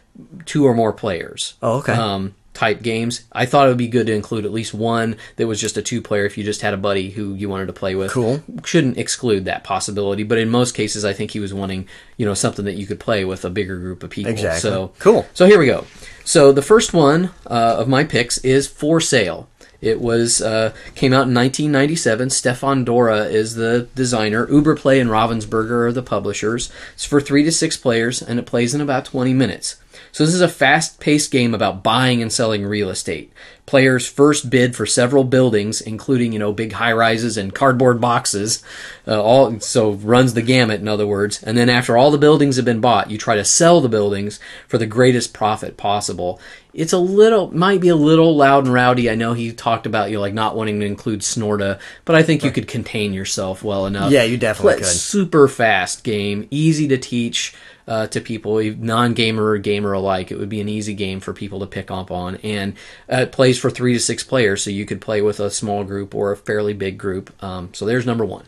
two 0.47 0.65
or 0.67 0.75
more 0.75 0.93
players 0.93 1.55
Oh, 1.63 1.79
okay. 1.79 1.93
um, 1.93 2.35
type 2.57 2.81
games 2.83 3.25
i 3.33 3.45
thought 3.45 3.67
it 3.67 3.69
would 3.69 3.77
be 3.77 3.87
good 3.87 4.07
to 4.07 4.15
include 4.15 4.45
at 4.47 4.51
least 4.53 4.73
one 4.73 5.15
that 5.37 5.47
was 5.47 5.61
just 5.61 5.77
a 5.77 5.83
two 5.83 6.01
player 6.01 6.25
if 6.25 6.39
you 6.39 6.43
just 6.43 6.63
had 6.63 6.73
a 6.73 6.77
buddy 6.79 7.11
who 7.11 7.35
you 7.35 7.49
wanted 7.49 7.67
to 7.67 7.73
play 7.73 7.95
with 7.95 8.11
Cool. 8.11 8.43
shouldn't 8.65 8.97
exclude 8.97 9.45
that 9.45 9.63
possibility 9.63 10.23
but 10.23 10.39
in 10.39 10.49
most 10.49 10.73
cases 10.75 11.05
i 11.05 11.13
think 11.13 11.33
he 11.33 11.41
was 11.41 11.53
wanting 11.53 11.87
you 12.17 12.25
know 12.25 12.33
something 12.35 12.65
that 12.65 12.75
you 12.77 12.87
could 12.87 12.99
play 12.99 13.25
with 13.25 13.45
a 13.45 13.51
bigger 13.51 13.77
group 13.79 14.03
of 14.03 14.09
people 14.11 14.33
Exactly. 14.33 14.61
so 14.61 14.93
Cool. 14.99 15.27
so 15.35 15.45
here 15.47 15.59
we 15.59 15.67
go 15.67 15.85
so 16.25 16.51
the 16.51 16.63
first 16.63 16.93
one 16.95 17.27
uh, 17.47 17.77
of 17.79 17.89
my 17.89 18.03
picks 18.05 18.39
is 18.39 18.67
for 18.67 19.01
sale 19.01 19.49
it 19.83 20.01
was 20.01 20.41
uh, 20.41 20.73
came 20.95 21.13
out 21.13 21.29
in 21.29 21.35
1997. 21.35 22.31
Stefan 22.31 22.85
Dorra 22.87 23.31
is 23.31 23.57
the 23.57 23.89
designer. 23.95 24.47
Uberplay 24.47 24.99
and 24.99 25.11
Ravensburger 25.11 25.87
are 25.89 25.93
the 25.93 26.03
publishers. 26.03 26.73
It's 26.95 27.05
for 27.05 27.21
three 27.21 27.45
to 27.45 27.53
six 27.53 27.77
players, 27.77 28.23
and 28.23 28.39
it 28.39 28.47
plays 28.47 28.75
in 28.75 28.81
about 28.81 29.05
20 29.05 29.35
minutes. 29.35 29.77
So 30.17 30.25
this 30.25 30.35
is 30.35 30.41
a 30.41 30.49
fast-paced 30.49 31.31
game 31.31 31.53
about 31.53 31.83
buying 31.83 32.23
and 32.23 32.33
selling 32.33 32.65
real 32.65 32.89
estate. 32.89 33.35
Players 33.67 34.09
first 34.09 34.49
bid 34.49 34.75
for 34.75 34.87
several 34.87 35.25
buildings, 35.25 35.83
including 35.83 36.33
you 36.33 36.39
know 36.39 36.55
big 36.55 36.73
high-rises 36.73 37.37
and 37.37 37.55
cardboard 37.55 38.01
boxes. 38.01 38.63
Uh, 39.07 39.23
all 39.23 39.61
so 39.61 39.91
runs 39.93 40.33
the 40.33 40.41
gamut, 40.41 40.81
in 40.81 40.89
other 40.89 41.07
words. 41.07 41.43
And 41.43 41.55
then 41.55 41.69
after 41.69 41.99
all 41.99 42.11
the 42.11 42.17
buildings 42.17 42.57
have 42.57 42.65
been 42.65 42.81
bought, 42.81 43.11
you 43.11 43.19
try 43.19 43.37
to 43.37 43.45
sell 43.45 43.83
the 43.83 43.91
buildings 43.91 44.41
for 44.67 44.79
the 44.79 44.87
greatest 44.87 45.35
profit 45.35 45.77
possible. 45.77 46.41
It's 46.73 46.95
a 46.95 46.99
little, 46.99 47.55
might 47.55 47.83
be 47.83 47.89
a 47.89 47.97
little 47.97 48.35
loud 48.35 48.65
and 48.65 48.73
rowdy. 48.73 49.11
I 49.11 49.17
know 49.17 49.35
he 49.35 49.53
talked 49.53 49.85
about 49.85 50.09
you 50.09 50.17
know, 50.17 50.23
like 50.23 50.33
not 50.33 50.57
wanting 50.57 50.81
to 50.81 50.87
include 50.87 51.21
Snorta, 51.21 51.79
but 52.07 52.17
I 52.17 52.23
think 52.23 52.43
you 52.43 52.51
could 52.51 52.69
contain 52.69 53.13
yourself 53.13 53.63
well 53.63 53.85
enough. 53.85 54.11
Yeah, 54.11 54.23
you 54.23 54.39
definitely 54.39 54.75
Play- 54.77 54.83
could. 54.83 54.87
Super 54.87 55.47
fast 55.47 56.05
game, 56.05 56.49
easy 56.51 56.89
to 56.89 56.97
teach 56.97 57.55
uh, 57.87 58.07
to 58.09 58.21
people, 58.21 58.63
non-gamer 58.63 59.45
or 59.45 59.59
gamer 59.59 59.93
alike. 59.93 60.31
It 60.31 60.39
would 60.39 60.49
be 60.49 60.61
an 60.61 60.69
easy 60.69 60.95
game 60.95 61.21
for 61.21 61.33
people 61.33 61.61
to 61.61 61.67
pick 61.67 61.91
up 61.91 62.11
on, 62.11 62.37
and 62.37 62.75
uh, 63.11 63.23
it 63.23 63.33
plays 63.33 63.59
for 63.59 63.71
three 63.71 63.93
to 63.93 64.01
six 64.01 64.25
players, 64.25 64.63
so 64.63 64.71
you 64.71 64.87
could 64.87 65.01
play 65.01 65.23
with 65.23 65.41
a 65.41 65.51
small 65.51 65.85
group 65.85 66.15
or 66.15 66.33
a 66.33 66.37
fairly 66.37 66.75
big 66.75 66.99
group. 66.99 67.33
Um, 67.43 67.71
so 67.73 67.85
there's 67.85 68.07
number 68.07 68.25
one. 68.25 68.47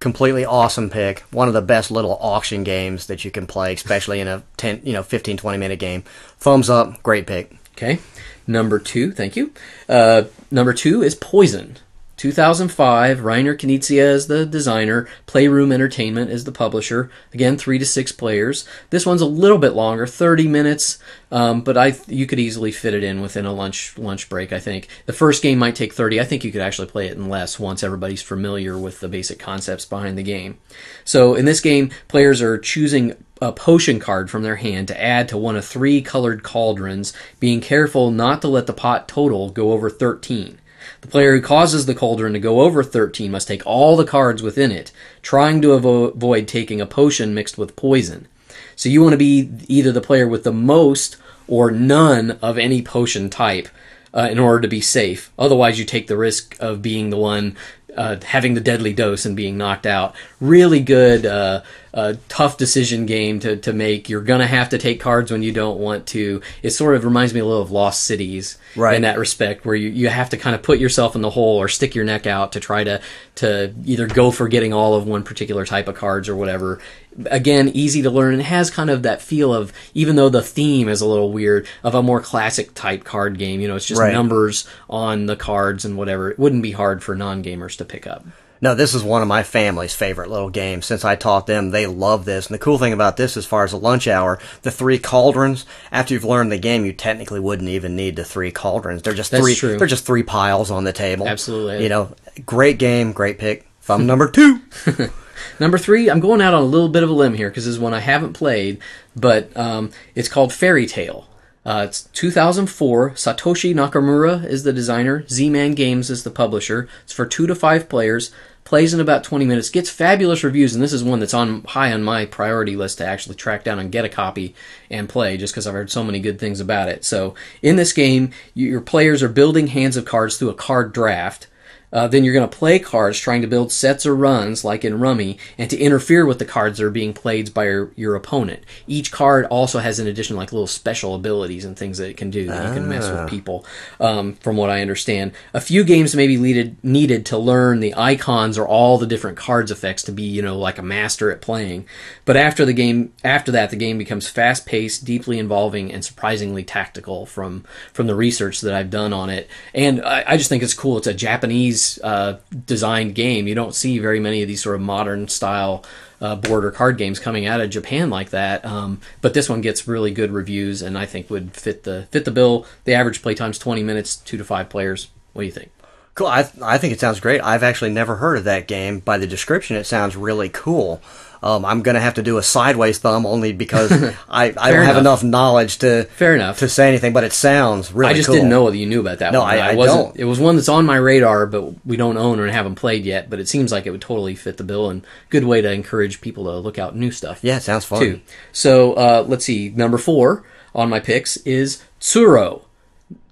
Completely 0.00 0.44
awesome 0.44 0.90
pick. 0.90 1.20
One 1.30 1.46
of 1.46 1.54
the 1.54 1.62
best 1.62 1.92
little 1.92 2.18
auction 2.20 2.64
games 2.64 3.06
that 3.06 3.24
you 3.24 3.30
can 3.30 3.46
play, 3.46 3.72
especially 3.72 4.18
in 4.18 4.26
a 4.26 4.42
10, 4.56 4.80
you 4.82 4.92
know, 4.92 5.04
15, 5.04 5.36
20 5.36 5.58
minute 5.58 5.78
game. 5.78 6.02
Thumbs 6.38 6.68
up. 6.68 7.00
Great 7.04 7.28
pick. 7.28 7.52
Okay. 7.76 8.00
Number 8.46 8.80
two, 8.80 9.12
thank 9.12 9.36
you. 9.36 9.52
Uh, 9.88 10.24
number 10.50 10.72
two 10.72 11.02
is 11.02 11.14
Poison. 11.14 11.76
2005, 12.22 13.18
Reiner 13.18 13.56
Knizia 13.56 14.12
is 14.14 14.28
the 14.28 14.46
designer, 14.46 15.08
Playroom 15.26 15.72
Entertainment 15.72 16.30
is 16.30 16.44
the 16.44 16.52
publisher. 16.52 17.10
Again, 17.34 17.58
three 17.58 17.80
to 17.80 17.84
six 17.84 18.12
players. 18.12 18.64
This 18.90 19.04
one's 19.04 19.22
a 19.22 19.26
little 19.26 19.58
bit 19.58 19.72
longer, 19.72 20.06
30 20.06 20.46
minutes, 20.46 21.00
um, 21.32 21.62
but 21.62 21.76
I 21.76 21.96
you 22.06 22.26
could 22.26 22.38
easily 22.38 22.70
fit 22.70 22.94
it 22.94 23.02
in 23.02 23.22
within 23.22 23.44
a 23.44 23.52
lunch 23.52 23.98
lunch 23.98 24.28
break. 24.28 24.52
I 24.52 24.60
think 24.60 24.86
the 25.06 25.12
first 25.12 25.42
game 25.42 25.58
might 25.58 25.74
take 25.74 25.94
30. 25.94 26.20
I 26.20 26.24
think 26.24 26.44
you 26.44 26.52
could 26.52 26.60
actually 26.60 26.86
play 26.86 27.08
it 27.08 27.16
in 27.16 27.28
less 27.28 27.58
once 27.58 27.82
everybody's 27.82 28.22
familiar 28.22 28.78
with 28.78 29.00
the 29.00 29.08
basic 29.08 29.40
concepts 29.40 29.84
behind 29.84 30.16
the 30.16 30.22
game. 30.22 30.58
So 31.04 31.34
in 31.34 31.44
this 31.44 31.58
game, 31.58 31.90
players 32.06 32.40
are 32.40 32.56
choosing 32.56 33.16
a 33.40 33.50
potion 33.50 33.98
card 33.98 34.30
from 34.30 34.44
their 34.44 34.54
hand 34.54 34.86
to 34.86 35.02
add 35.02 35.28
to 35.30 35.36
one 35.36 35.56
of 35.56 35.64
three 35.64 36.00
colored 36.00 36.44
cauldrons, 36.44 37.12
being 37.40 37.60
careful 37.60 38.12
not 38.12 38.40
to 38.42 38.46
let 38.46 38.68
the 38.68 38.72
pot 38.72 39.08
total 39.08 39.50
go 39.50 39.72
over 39.72 39.90
13. 39.90 40.60
The 41.02 41.08
player 41.08 41.34
who 41.34 41.42
causes 41.42 41.86
the 41.86 41.96
cauldron 41.96 42.32
to 42.32 42.38
go 42.38 42.60
over 42.60 42.82
13 42.82 43.30
must 43.30 43.48
take 43.48 43.66
all 43.66 43.96
the 43.96 44.04
cards 44.04 44.40
within 44.40 44.70
it, 44.70 44.92
trying 45.20 45.60
to 45.62 45.68
avo- 45.68 46.14
avoid 46.14 46.46
taking 46.46 46.80
a 46.80 46.86
potion 46.86 47.34
mixed 47.34 47.58
with 47.58 47.76
poison. 47.76 48.28
So 48.76 48.88
you 48.88 49.02
want 49.02 49.12
to 49.12 49.18
be 49.18 49.50
either 49.66 49.90
the 49.90 50.00
player 50.00 50.28
with 50.28 50.44
the 50.44 50.52
most 50.52 51.16
or 51.48 51.72
none 51.72 52.38
of 52.40 52.56
any 52.56 52.82
potion 52.82 53.30
type 53.30 53.68
uh, 54.14 54.28
in 54.30 54.38
order 54.38 54.60
to 54.60 54.68
be 54.68 54.80
safe. 54.80 55.32
Otherwise, 55.36 55.78
you 55.78 55.84
take 55.84 56.06
the 56.06 56.16
risk 56.16 56.56
of 56.60 56.82
being 56.82 57.10
the 57.10 57.16
one 57.16 57.56
uh, 57.96 58.16
having 58.24 58.54
the 58.54 58.60
deadly 58.60 58.92
dose 58.92 59.24
and 59.26 59.36
being 59.36 59.56
knocked 59.58 59.86
out. 59.86 60.14
Really 60.40 60.80
good, 60.80 61.26
uh, 61.26 61.62
uh, 61.94 62.14
tough 62.28 62.56
decision 62.56 63.04
game 63.04 63.38
to, 63.40 63.56
to 63.58 63.72
make. 63.72 64.08
You're 64.08 64.22
gonna 64.22 64.46
have 64.46 64.70
to 64.70 64.78
take 64.78 64.98
cards 65.00 65.30
when 65.30 65.42
you 65.42 65.52
don't 65.52 65.78
want 65.78 66.06
to. 66.08 66.40
It 66.62 66.70
sort 66.70 66.96
of 66.96 67.04
reminds 67.04 67.34
me 67.34 67.40
a 67.40 67.44
little 67.44 67.60
of 67.62 67.70
Lost 67.70 68.04
Cities 68.04 68.56
Right. 68.74 68.96
in 68.96 69.02
that 69.02 69.18
respect, 69.18 69.66
where 69.66 69.74
you, 69.74 69.90
you 69.90 70.08
have 70.08 70.30
to 70.30 70.38
kind 70.38 70.54
of 70.56 70.62
put 70.62 70.78
yourself 70.78 71.14
in 71.14 71.20
the 71.20 71.28
hole 71.28 71.58
or 71.58 71.68
stick 71.68 71.94
your 71.94 72.06
neck 72.06 72.26
out 72.26 72.52
to 72.52 72.60
try 72.60 72.82
to 72.84 73.00
to 73.34 73.74
either 73.84 74.06
go 74.06 74.30
for 74.30 74.48
getting 74.48 74.72
all 74.72 74.94
of 74.94 75.06
one 75.06 75.22
particular 75.22 75.64
type 75.66 75.88
of 75.88 75.94
cards 75.94 76.28
or 76.28 76.36
whatever. 76.36 76.78
Again, 77.26 77.68
easy 77.74 78.00
to 78.02 78.10
learn 78.10 78.32
and 78.34 78.42
has 78.42 78.70
kind 78.70 78.88
of 78.88 79.02
that 79.02 79.20
feel 79.20 79.52
of 79.54 79.72
even 79.92 80.16
though 80.16 80.30
the 80.30 80.40
theme 80.42 80.88
is 80.88 81.02
a 81.02 81.06
little 81.06 81.30
weird 81.30 81.66
of 81.84 81.94
a 81.94 82.02
more 82.02 82.20
classic 82.22 82.72
type 82.74 83.04
card 83.04 83.38
game. 83.38 83.60
You 83.60 83.68
know, 83.68 83.76
it's 83.76 83.84
just 83.86 84.00
Right. 84.00 84.12
numbers 84.14 84.66
on 84.88 85.26
the 85.26 85.36
cards 85.36 85.84
and 85.84 85.98
whatever. 85.98 86.30
It 86.30 86.38
wouldn't 86.38 86.62
be 86.62 86.72
hard 86.72 87.02
for 87.02 87.14
non 87.14 87.42
gamers 87.44 87.76
to 87.82 87.92
pick 87.92 88.06
up. 88.06 88.24
No, 88.60 88.76
this 88.76 88.94
is 88.94 89.02
one 89.02 89.22
of 89.22 89.28
my 89.28 89.42
family's 89.42 89.92
favorite 89.94 90.30
little 90.30 90.48
games. 90.48 90.86
Since 90.86 91.04
I 91.04 91.16
taught 91.16 91.48
them, 91.48 91.70
they 91.70 91.88
love 91.88 92.24
this. 92.24 92.46
And 92.46 92.54
the 92.54 92.60
cool 92.62 92.78
thing 92.78 92.92
about 92.92 93.16
this, 93.16 93.36
as 93.36 93.44
far 93.44 93.64
as 93.64 93.72
a 93.72 93.76
lunch 93.76 94.06
hour, 94.06 94.38
the 94.62 94.70
three 94.70 95.00
cauldrons. 95.00 95.66
After 95.90 96.14
you've 96.14 96.24
learned 96.24 96.52
the 96.52 96.58
game, 96.58 96.84
you 96.86 96.92
technically 96.92 97.40
wouldn't 97.40 97.68
even 97.68 97.96
need 97.96 98.14
the 98.14 98.24
three 98.24 98.52
cauldrons. 98.52 99.02
They're 99.02 99.14
just 99.14 99.32
That's 99.32 99.42
three. 99.42 99.56
true. 99.56 99.78
They're 99.78 99.88
just 99.88 100.06
three 100.06 100.22
piles 100.22 100.70
on 100.70 100.84
the 100.84 100.92
table. 100.92 101.26
Absolutely. 101.26 101.82
You 101.82 101.88
know, 101.88 102.14
great 102.46 102.78
game, 102.78 103.10
great 103.10 103.38
pick. 103.38 103.66
Thumb 103.80 104.06
number 104.06 104.30
two. 104.30 104.60
Number 105.58 105.76
three, 105.76 106.08
I'm 106.08 106.20
going 106.20 106.40
out 106.40 106.54
on 106.54 106.62
a 106.62 106.66
little 106.66 106.88
bit 106.88 107.02
of 107.02 107.10
a 107.10 107.12
limb 107.12 107.34
here 107.34 107.48
because 107.48 107.64
this 107.64 107.74
is 107.74 107.80
one 107.80 107.94
I 107.94 107.98
haven't 107.98 108.34
played, 108.34 108.80
but 109.16 109.54
um, 109.56 109.90
it's 110.14 110.28
called 110.28 110.52
Fairy 110.52 110.86
Tale. 110.86 111.26
Uh, 111.64 111.84
it's 111.88 112.02
2004. 112.12 113.10
Satoshi 113.10 113.74
Nakamura 113.74 114.44
is 114.44 114.64
the 114.64 114.72
designer. 114.72 115.24
Z-Man 115.28 115.74
Games 115.74 116.10
is 116.10 116.24
the 116.24 116.30
publisher. 116.30 116.88
It's 117.04 117.12
for 117.12 117.24
two 117.24 117.46
to 117.46 117.54
five 117.54 117.88
players. 117.88 118.32
Plays 118.64 118.94
in 118.94 119.00
about 119.00 119.22
20 119.24 119.44
minutes. 119.44 119.70
Gets 119.70 119.90
fabulous 119.90 120.42
reviews, 120.42 120.74
and 120.74 120.82
this 120.82 120.92
is 120.92 121.04
one 121.04 121.20
that's 121.20 121.34
on 121.34 121.62
high 121.64 121.92
on 121.92 122.02
my 122.02 122.26
priority 122.26 122.74
list 122.74 122.98
to 122.98 123.06
actually 123.06 123.34
track 123.34 123.64
down 123.64 123.78
and 123.78 123.92
get 123.92 124.04
a 124.04 124.08
copy 124.08 124.54
and 124.90 125.08
play, 125.08 125.36
just 125.36 125.52
because 125.52 125.66
I've 125.66 125.74
heard 125.74 125.90
so 125.90 126.04
many 126.04 126.20
good 126.20 126.38
things 126.38 126.60
about 126.60 126.88
it. 126.88 127.04
So 127.04 127.34
in 127.60 127.76
this 127.76 127.92
game, 127.92 128.30
your 128.54 128.80
players 128.80 129.22
are 129.22 129.28
building 129.28 129.68
hands 129.68 129.96
of 129.96 130.04
cards 130.04 130.38
through 130.38 130.50
a 130.50 130.54
card 130.54 130.92
draft. 130.92 131.48
Uh, 131.92 132.08
then 132.08 132.24
you're 132.24 132.34
going 132.34 132.48
to 132.48 132.56
play 132.56 132.78
cards 132.78 133.18
trying 133.18 133.42
to 133.42 133.48
build 133.48 133.70
sets 133.70 134.06
or 134.06 134.14
runs 134.14 134.64
like 134.64 134.84
in 134.84 134.98
Rummy 134.98 135.38
and 135.58 135.68
to 135.70 135.78
interfere 135.78 136.24
with 136.24 136.38
the 136.38 136.44
cards 136.44 136.78
that 136.78 136.86
are 136.86 136.90
being 136.90 137.12
played 137.12 137.52
by 137.52 137.64
your, 137.64 137.92
your 137.96 138.14
opponent. 138.14 138.62
Each 138.86 139.12
card 139.12 139.46
also 139.46 139.78
has 139.78 139.98
in 139.98 140.06
addition 140.06 140.36
like 140.36 140.52
little 140.52 140.66
special 140.66 141.14
abilities 141.14 141.64
and 141.64 141.76
things 141.76 141.98
that 141.98 142.08
it 142.08 142.16
can 142.16 142.30
do 142.30 142.46
that 142.46 142.68
you 142.68 142.74
can 142.74 142.88
mess 142.88 143.08
with 143.10 143.28
people, 143.28 143.66
um, 144.00 144.34
from 144.34 144.56
what 144.56 144.70
I 144.70 144.80
understand. 144.80 145.32
A 145.52 145.60
few 145.60 145.84
games 145.84 146.16
may 146.16 146.26
be 146.26 146.36
needed, 146.36 146.82
needed 146.82 147.26
to 147.26 147.38
learn 147.38 147.80
the 147.80 147.94
icons 147.96 148.56
or 148.56 148.66
all 148.66 148.96
the 148.98 149.06
different 149.06 149.36
cards 149.36 149.70
effects 149.70 150.02
to 150.04 150.12
be, 150.12 150.22
you 150.22 150.42
know, 150.42 150.58
like 150.58 150.78
a 150.78 150.82
master 150.82 151.30
at 151.30 151.42
playing. 151.42 151.86
But 152.24 152.36
after 152.36 152.64
the 152.64 152.72
game, 152.72 153.12
after 153.24 153.52
that, 153.52 153.70
the 153.70 153.76
game 153.76 153.98
becomes 153.98 154.28
fast 154.28 154.64
paced, 154.66 155.04
deeply 155.04 155.38
involving, 155.38 155.92
and 155.92 156.04
surprisingly 156.04 156.64
tactical 156.64 157.26
from, 157.26 157.64
from 157.92 158.06
the 158.06 158.14
research 158.14 158.60
that 158.62 158.74
I've 158.74 158.90
done 158.90 159.12
on 159.12 159.28
it. 159.28 159.48
And 159.74 160.00
I, 160.02 160.24
I 160.26 160.36
just 160.36 160.48
think 160.48 160.62
it's 160.62 160.74
cool. 160.74 160.96
It's 160.98 161.06
a 161.06 161.14
Japanese 161.14 161.81
uh, 162.02 162.38
designed 162.66 163.14
game. 163.14 163.46
You 163.48 163.54
don't 163.54 163.74
see 163.74 163.98
very 163.98 164.20
many 164.20 164.42
of 164.42 164.48
these 164.48 164.62
sort 164.62 164.76
of 164.76 164.82
modern 164.82 165.28
style 165.28 165.84
uh, 166.20 166.36
board 166.36 166.64
or 166.64 166.70
card 166.70 166.98
games 166.98 167.18
coming 167.18 167.46
out 167.46 167.60
of 167.60 167.70
Japan 167.70 168.10
like 168.10 168.30
that. 168.30 168.64
Um, 168.64 169.00
but 169.20 169.34
this 169.34 169.48
one 169.48 169.60
gets 169.60 169.88
really 169.88 170.12
good 170.12 170.30
reviews, 170.30 170.82
and 170.82 170.96
I 170.96 171.06
think 171.06 171.30
would 171.30 171.54
fit 171.54 171.82
the 171.84 172.06
fit 172.10 172.24
the 172.24 172.30
bill. 172.30 172.66
The 172.84 172.94
average 172.94 173.22
playtime's 173.22 173.58
twenty 173.58 173.82
minutes, 173.82 174.16
two 174.16 174.38
to 174.38 174.44
five 174.44 174.68
players. 174.68 175.08
What 175.32 175.42
do 175.42 175.46
you 175.46 175.52
think? 175.52 175.70
Cool. 176.14 176.26
I, 176.26 176.48
I 176.62 176.76
think 176.76 176.92
it 176.92 177.00
sounds 177.00 177.20
great. 177.20 177.40
I've 177.40 177.62
actually 177.62 177.90
never 177.90 178.16
heard 178.16 178.36
of 178.36 178.44
that 178.44 178.68
game. 178.68 179.00
By 179.00 179.16
the 179.16 179.26
description, 179.26 179.76
it 179.76 179.84
sounds 179.84 180.14
really 180.14 180.50
cool. 180.50 181.00
Um, 181.42 181.64
I'm 181.64 181.82
going 181.82 181.96
to 181.96 182.00
have 182.00 182.14
to 182.14 182.22
do 182.22 182.38
a 182.38 182.42
sideways 182.42 182.98
thumb 182.98 183.26
only 183.26 183.52
because 183.52 183.90
I, 184.28 184.54
I 184.56 184.70
don't 184.70 184.84
have 184.84 184.96
enough. 184.96 185.24
knowledge 185.24 185.78
to 185.78 186.04
Fair 186.04 186.34
enough. 186.36 186.60
to 186.60 186.68
say 186.68 186.86
anything. 186.88 187.12
But 187.12 187.24
it 187.24 187.32
sounds 187.32 187.92
really. 187.92 188.10
I 188.12 188.14
just 188.14 188.26
cool. 188.28 188.36
didn't 188.36 188.50
know 188.50 188.70
that 188.70 188.76
you 188.76 188.86
knew 188.86 189.00
about 189.00 189.18
that 189.18 189.32
No, 189.32 189.40
one. 189.40 189.50
I- 189.58 189.70
I 189.70 189.74
wasn't. 189.74 190.04
don't. 190.14 190.16
It 190.20 190.24
was 190.24 190.38
one 190.38 190.54
that's 190.56 190.68
on 190.68 190.86
my 190.86 190.96
radar, 190.96 191.46
but 191.46 191.84
we 191.84 191.96
don't 191.96 192.16
own 192.16 192.38
or 192.38 192.46
haven't 192.46 192.76
played 192.76 193.04
yet. 193.04 193.28
But 193.28 193.40
it 193.40 193.48
seems 193.48 193.72
like 193.72 193.86
it 193.86 193.90
would 193.90 194.00
totally 194.00 194.34
fit 194.36 194.56
the 194.56 194.64
bill 194.64 194.88
and 194.88 195.04
good 195.30 195.44
way 195.44 195.60
to 195.60 195.72
encourage 195.72 196.20
people 196.20 196.44
to 196.44 196.56
look 196.58 196.78
out 196.78 196.94
new 196.94 197.10
stuff. 197.10 197.40
Yeah, 197.42 197.56
it 197.56 197.62
sounds 197.62 197.84
fun. 197.84 198.00
too. 198.00 198.20
So 198.52 198.92
uh, 198.94 199.24
let's 199.26 199.44
see. 199.44 199.70
Number 199.70 199.98
four 199.98 200.44
on 200.74 200.88
my 200.88 201.00
picks 201.00 201.36
is 201.38 201.82
Tsuro, 202.00 202.62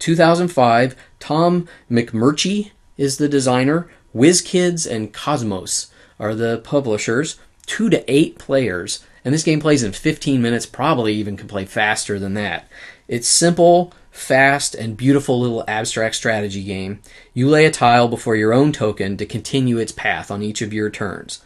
2005. 0.00 0.96
Tom 1.20 1.68
McMurchie 1.90 2.70
is 2.96 3.18
the 3.18 3.28
designer. 3.28 3.88
WizKids 4.14 4.90
and 4.90 5.12
Kosmos 5.14 5.90
are 6.18 6.34
the 6.34 6.58
publishers. 6.58 7.38
Two 7.70 7.88
to 7.88 8.02
eight 8.12 8.36
players, 8.36 8.98
and 9.24 9.32
this 9.32 9.44
game 9.44 9.60
plays 9.60 9.84
in 9.84 9.92
15 9.92 10.42
minutes. 10.42 10.66
Probably 10.66 11.14
even 11.14 11.36
can 11.36 11.46
play 11.46 11.64
faster 11.64 12.18
than 12.18 12.34
that. 12.34 12.68
It's 13.06 13.28
simple, 13.28 13.94
fast, 14.10 14.74
and 14.74 14.96
beautiful 14.96 15.38
little 15.38 15.62
abstract 15.68 16.16
strategy 16.16 16.64
game. 16.64 16.98
You 17.32 17.48
lay 17.48 17.66
a 17.66 17.70
tile 17.70 18.08
before 18.08 18.34
your 18.34 18.52
own 18.52 18.72
token 18.72 19.16
to 19.18 19.24
continue 19.24 19.78
its 19.78 19.92
path 19.92 20.32
on 20.32 20.42
each 20.42 20.62
of 20.62 20.72
your 20.72 20.90
turns. 20.90 21.44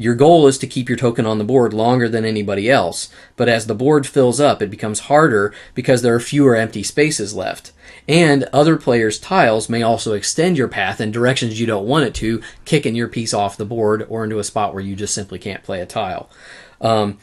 Your 0.00 0.14
goal 0.14 0.46
is 0.46 0.58
to 0.58 0.68
keep 0.68 0.88
your 0.88 0.96
token 0.96 1.26
on 1.26 1.38
the 1.38 1.44
board 1.44 1.74
longer 1.74 2.08
than 2.08 2.24
anybody 2.24 2.70
else, 2.70 3.10
but 3.34 3.48
as 3.48 3.66
the 3.66 3.74
board 3.74 4.06
fills 4.06 4.38
up, 4.38 4.62
it 4.62 4.70
becomes 4.70 5.00
harder 5.00 5.52
because 5.74 6.02
there 6.02 6.14
are 6.14 6.20
fewer 6.20 6.54
empty 6.54 6.84
spaces 6.84 7.34
left. 7.34 7.72
And 8.06 8.44
other 8.52 8.76
players' 8.76 9.18
tiles 9.18 9.68
may 9.68 9.82
also 9.82 10.12
extend 10.12 10.56
your 10.56 10.68
path 10.68 11.00
in 11.00 11.10
directions 11.10 11.58
you 11.58 11.66
don't 11.66 11.88
want 11.88 12.04
it 12.04 12.14
to, 12.14 12.40
kicking 12.64 12.94
your 12.94 13.08
piece 13.08 13.34
off 13.34 13.56
the 13.56 13.64
board 13.64 14.06
or 14.08 14.22
into 14.22 14.38
a 14.38 14.44
spot 14.44 14.72
where 14.72 14.84
you 14.84 14.94
just 14.94 15.14
simply 15.14 15.40
can't 15.40 15.64
play 15.64 15.80
a 15.80 15.86
tile. 15.86 16.30
Um, 16.80 17.18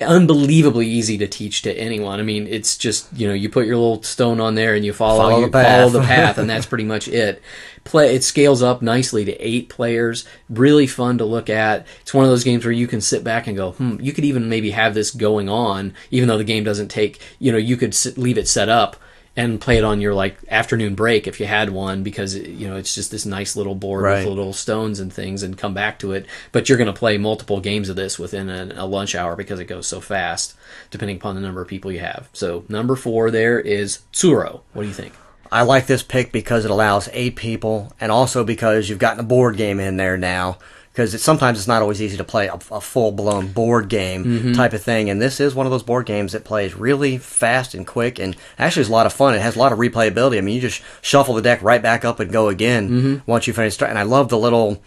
unbelievably 0.00 0.86
easy 0.86 1.18
to 1.18 1.26
teach 1.26 1.62
to 1.62 1.76
anyone. 1.76 2.20
I 2.20 2.22
mean, 2.22 2.46
it's 2.46 2.76
just 2.76 3.08
you 3.16 3.26
know 3.26 3.34
you 3.34 3.48
put 3.48 3.66
your 3.66 3.76
little 3.76 4.02
stone 4.02 4.40
on 4.40 4.54
there 4.54 4.74
and 4.74 4.84
you 4.84 4.92
follow 4.92 5.18
Follow 5.18 5.40
you 5.40 5.46
the 5.46 5.52
path. 5.52 5.78
follow 5.78 5.90
the 5.90 6.06
path, 6.06 6.38
and 6.38 6.48
that's 6.48 6.66
pretty 6.66 6.84
much 6.84 7.08
it. 7.08 7.42
Play 7.84 8.14
it 8.14 8.22
scales 8.22 8.62
up 8.62 8.82
nicely 8.82 9.24
to 9.24 9.32
eight 9.36 9.68
players. 9.68 10.24
Really 10.48 10.86
fun 10.86 11.18
to 11.18 11.24
look 11.24 11.50
at. 11.50 11.86
It's 12.02 12.14
one 12.14 12.24
of 12.24 12.30
those 12.30 12.44
games 12.44 12.64
where 12.64 12.72
you 12.72 12.86
can 12.86 13.00
sit 13.00 13.24
back 13.24 13.46
and 13.46 13.56
go, 13.56 13.72
hmm. 13.72 13.96
You 14.00 14.12
could 14.12 14.24
even 14.24 14.48
maybe 14.48 14.70
have 14.70 14.94
this 14.94 15.10
going 15.10 15.48
on, 15.48 15.94
even 16.10 16.28
though 16.28 16.38
the 16.38 16.44
game 16.44 16.64
doesn't 16.64 16.88
take. 16.88 17.20
You 17.38 17.52
know, 17.52 17.58
you 17.58 17.76
could 17.76 17.94
sit, 17.94 18.18
leave 18.18 18.38
it 18.38 18.48
set 18.48 18.68
up 18.68 18.96
and 19.38 19.60
play 19.60 19.78
it 19.78 19.84
on 19.84 20.00
your 20.00 20.12
like 20.14 20.36
afternoon 20.50 20.94
break 20.94 21.26
if 21.28 21.38
you 21.38 21.46
had 21.46 21.70
one 21.70 22.02
because 22.02 22.34
you 22.36 22.68
know 22.68 22.76
it's 22.76 22.94
just 22.94 23.10
this 23.12 23.24
nice 23.24 23.54
little 23.56 23.74
board 23.76 24.02
Right. 24.02 24.18
with 24.18 24.26
little 24.26 24.52
stones 24.52 24.98
and 25.00 25.12
things 25.12 25.42
and 25.44 25.56
come 25.56 25.72
back 25.72 25.98
to 26.00 26.12
it 26.12 26.26
but 26.52 26.68
you're 26.68 26.76
going 26.76 26.92
to 26.92 26.98
play 26.98 27.16
multiple 27.18 27.60
games 27.60 27.88
of 27.88 27.94
this 27.96 28.18
within 28.18 28.50
a, 28.50 28.72
a 28.76 28.84
lunch 28.86 29.14
hour 29.14 29.36
because 29.36 29.60
it 29.60 29.66
goes 29.66 29.86
so 29.86 30.00
fast 30.00 30.54
depending 30.90 31.16
upon 31.18 31.36
the 31.36 31.40
number 31.40 31.62
of 31.62 31.68
people 31.68 31.92
you 31.92 32.00
have 32.00 32.28
so 32.32 32.64
number 32.68 32.96
four 32.96 33.30
there 33.30 33.60
is 33.60 34.00
tsuro 34.12 34.60
what 34.72 34.82
do 34.82 34.88
you 34.88 34.94
think 34.94 35.14
I 35.50 35.62
like 35.62 35.86
this 35.86 36.02
pick 36.02 36.30
because 36.30 36.66
it 36.66 36.70
allows 36.70 37.08
eight 37.14 37.34
people, 37.34 37.90
and 37.98 38.12
also 38.12 38.44
because 38.44 38.90
you've 38.90 38.98
gotten 38.98 39.20
a 39.20 39.26
board 39.26 39.56
game 39.56 39.80
in 39.80 39.96
there 39.96 40.18
now. 40.18 40.58
Because 40.98 41.14
it, 41.14 41.20
sometimes 41.20 41.58
it's 41.58 41.68
not 41.68 41.80
always 41.80 42.02
easy 42.02 42.16
to 42.16 42.24
play 42.24 42.48
a, 42.48 42.58
a 42.72 42.80
full 42.80 43.12
blown 43.12 43.52
board 43.52 43.88
game 43.88 44.24
Mm-hmm. 44.24 44.52
type 44.54 44.72
of 44.72 44.82
thing, 44.82 45.08
and 45.08 45.22
this 45.22 45.38
is 45.38 45.54
one 45.54 45.64
of 45.64 45.70
those 45.70 45.84
board 45.84 46.06
games 46.06 46.32
that 46.32 46.42
plays 46.42 46.74
really 46.74 47.18
fast 47.18 47.72
and 47.72 47.86
quick, 47.86 48.18
and 48.18 48.36
actually 48.58 48.82
is 48.82 48.88
a 48.88 48.92
lot 48.92 49.06
of 49.06 49.12
fun. 49.12 49.32
It 49.36 49.40
has 49.40 49.54
a 49.54 49.60
lot 49.60 49.70
of 49.72 49.78
replayability. 49.78 50.38
I 50.38 50.40
mean, 50.40 50.56
you 50.56 50.60
just 50.60 50.82
shuffle 51.00 51.34
the 51.34 51.42
deck 51.42 51.62
right 51.62 51.80
back 51.80 52.04
up 52.04 52.18
and 52.18 52.32
go 52.32 52.48
again 52.48 52.88
Mm-hmm. 52.88 53.30
once 53.30 53.46
you 53.46 53.52
finish. 53.52 53.80
And 53.80 53.96
I 53.96 54.02
love 54.02 54.28
the 54.28 54.38
little 54.38 54.82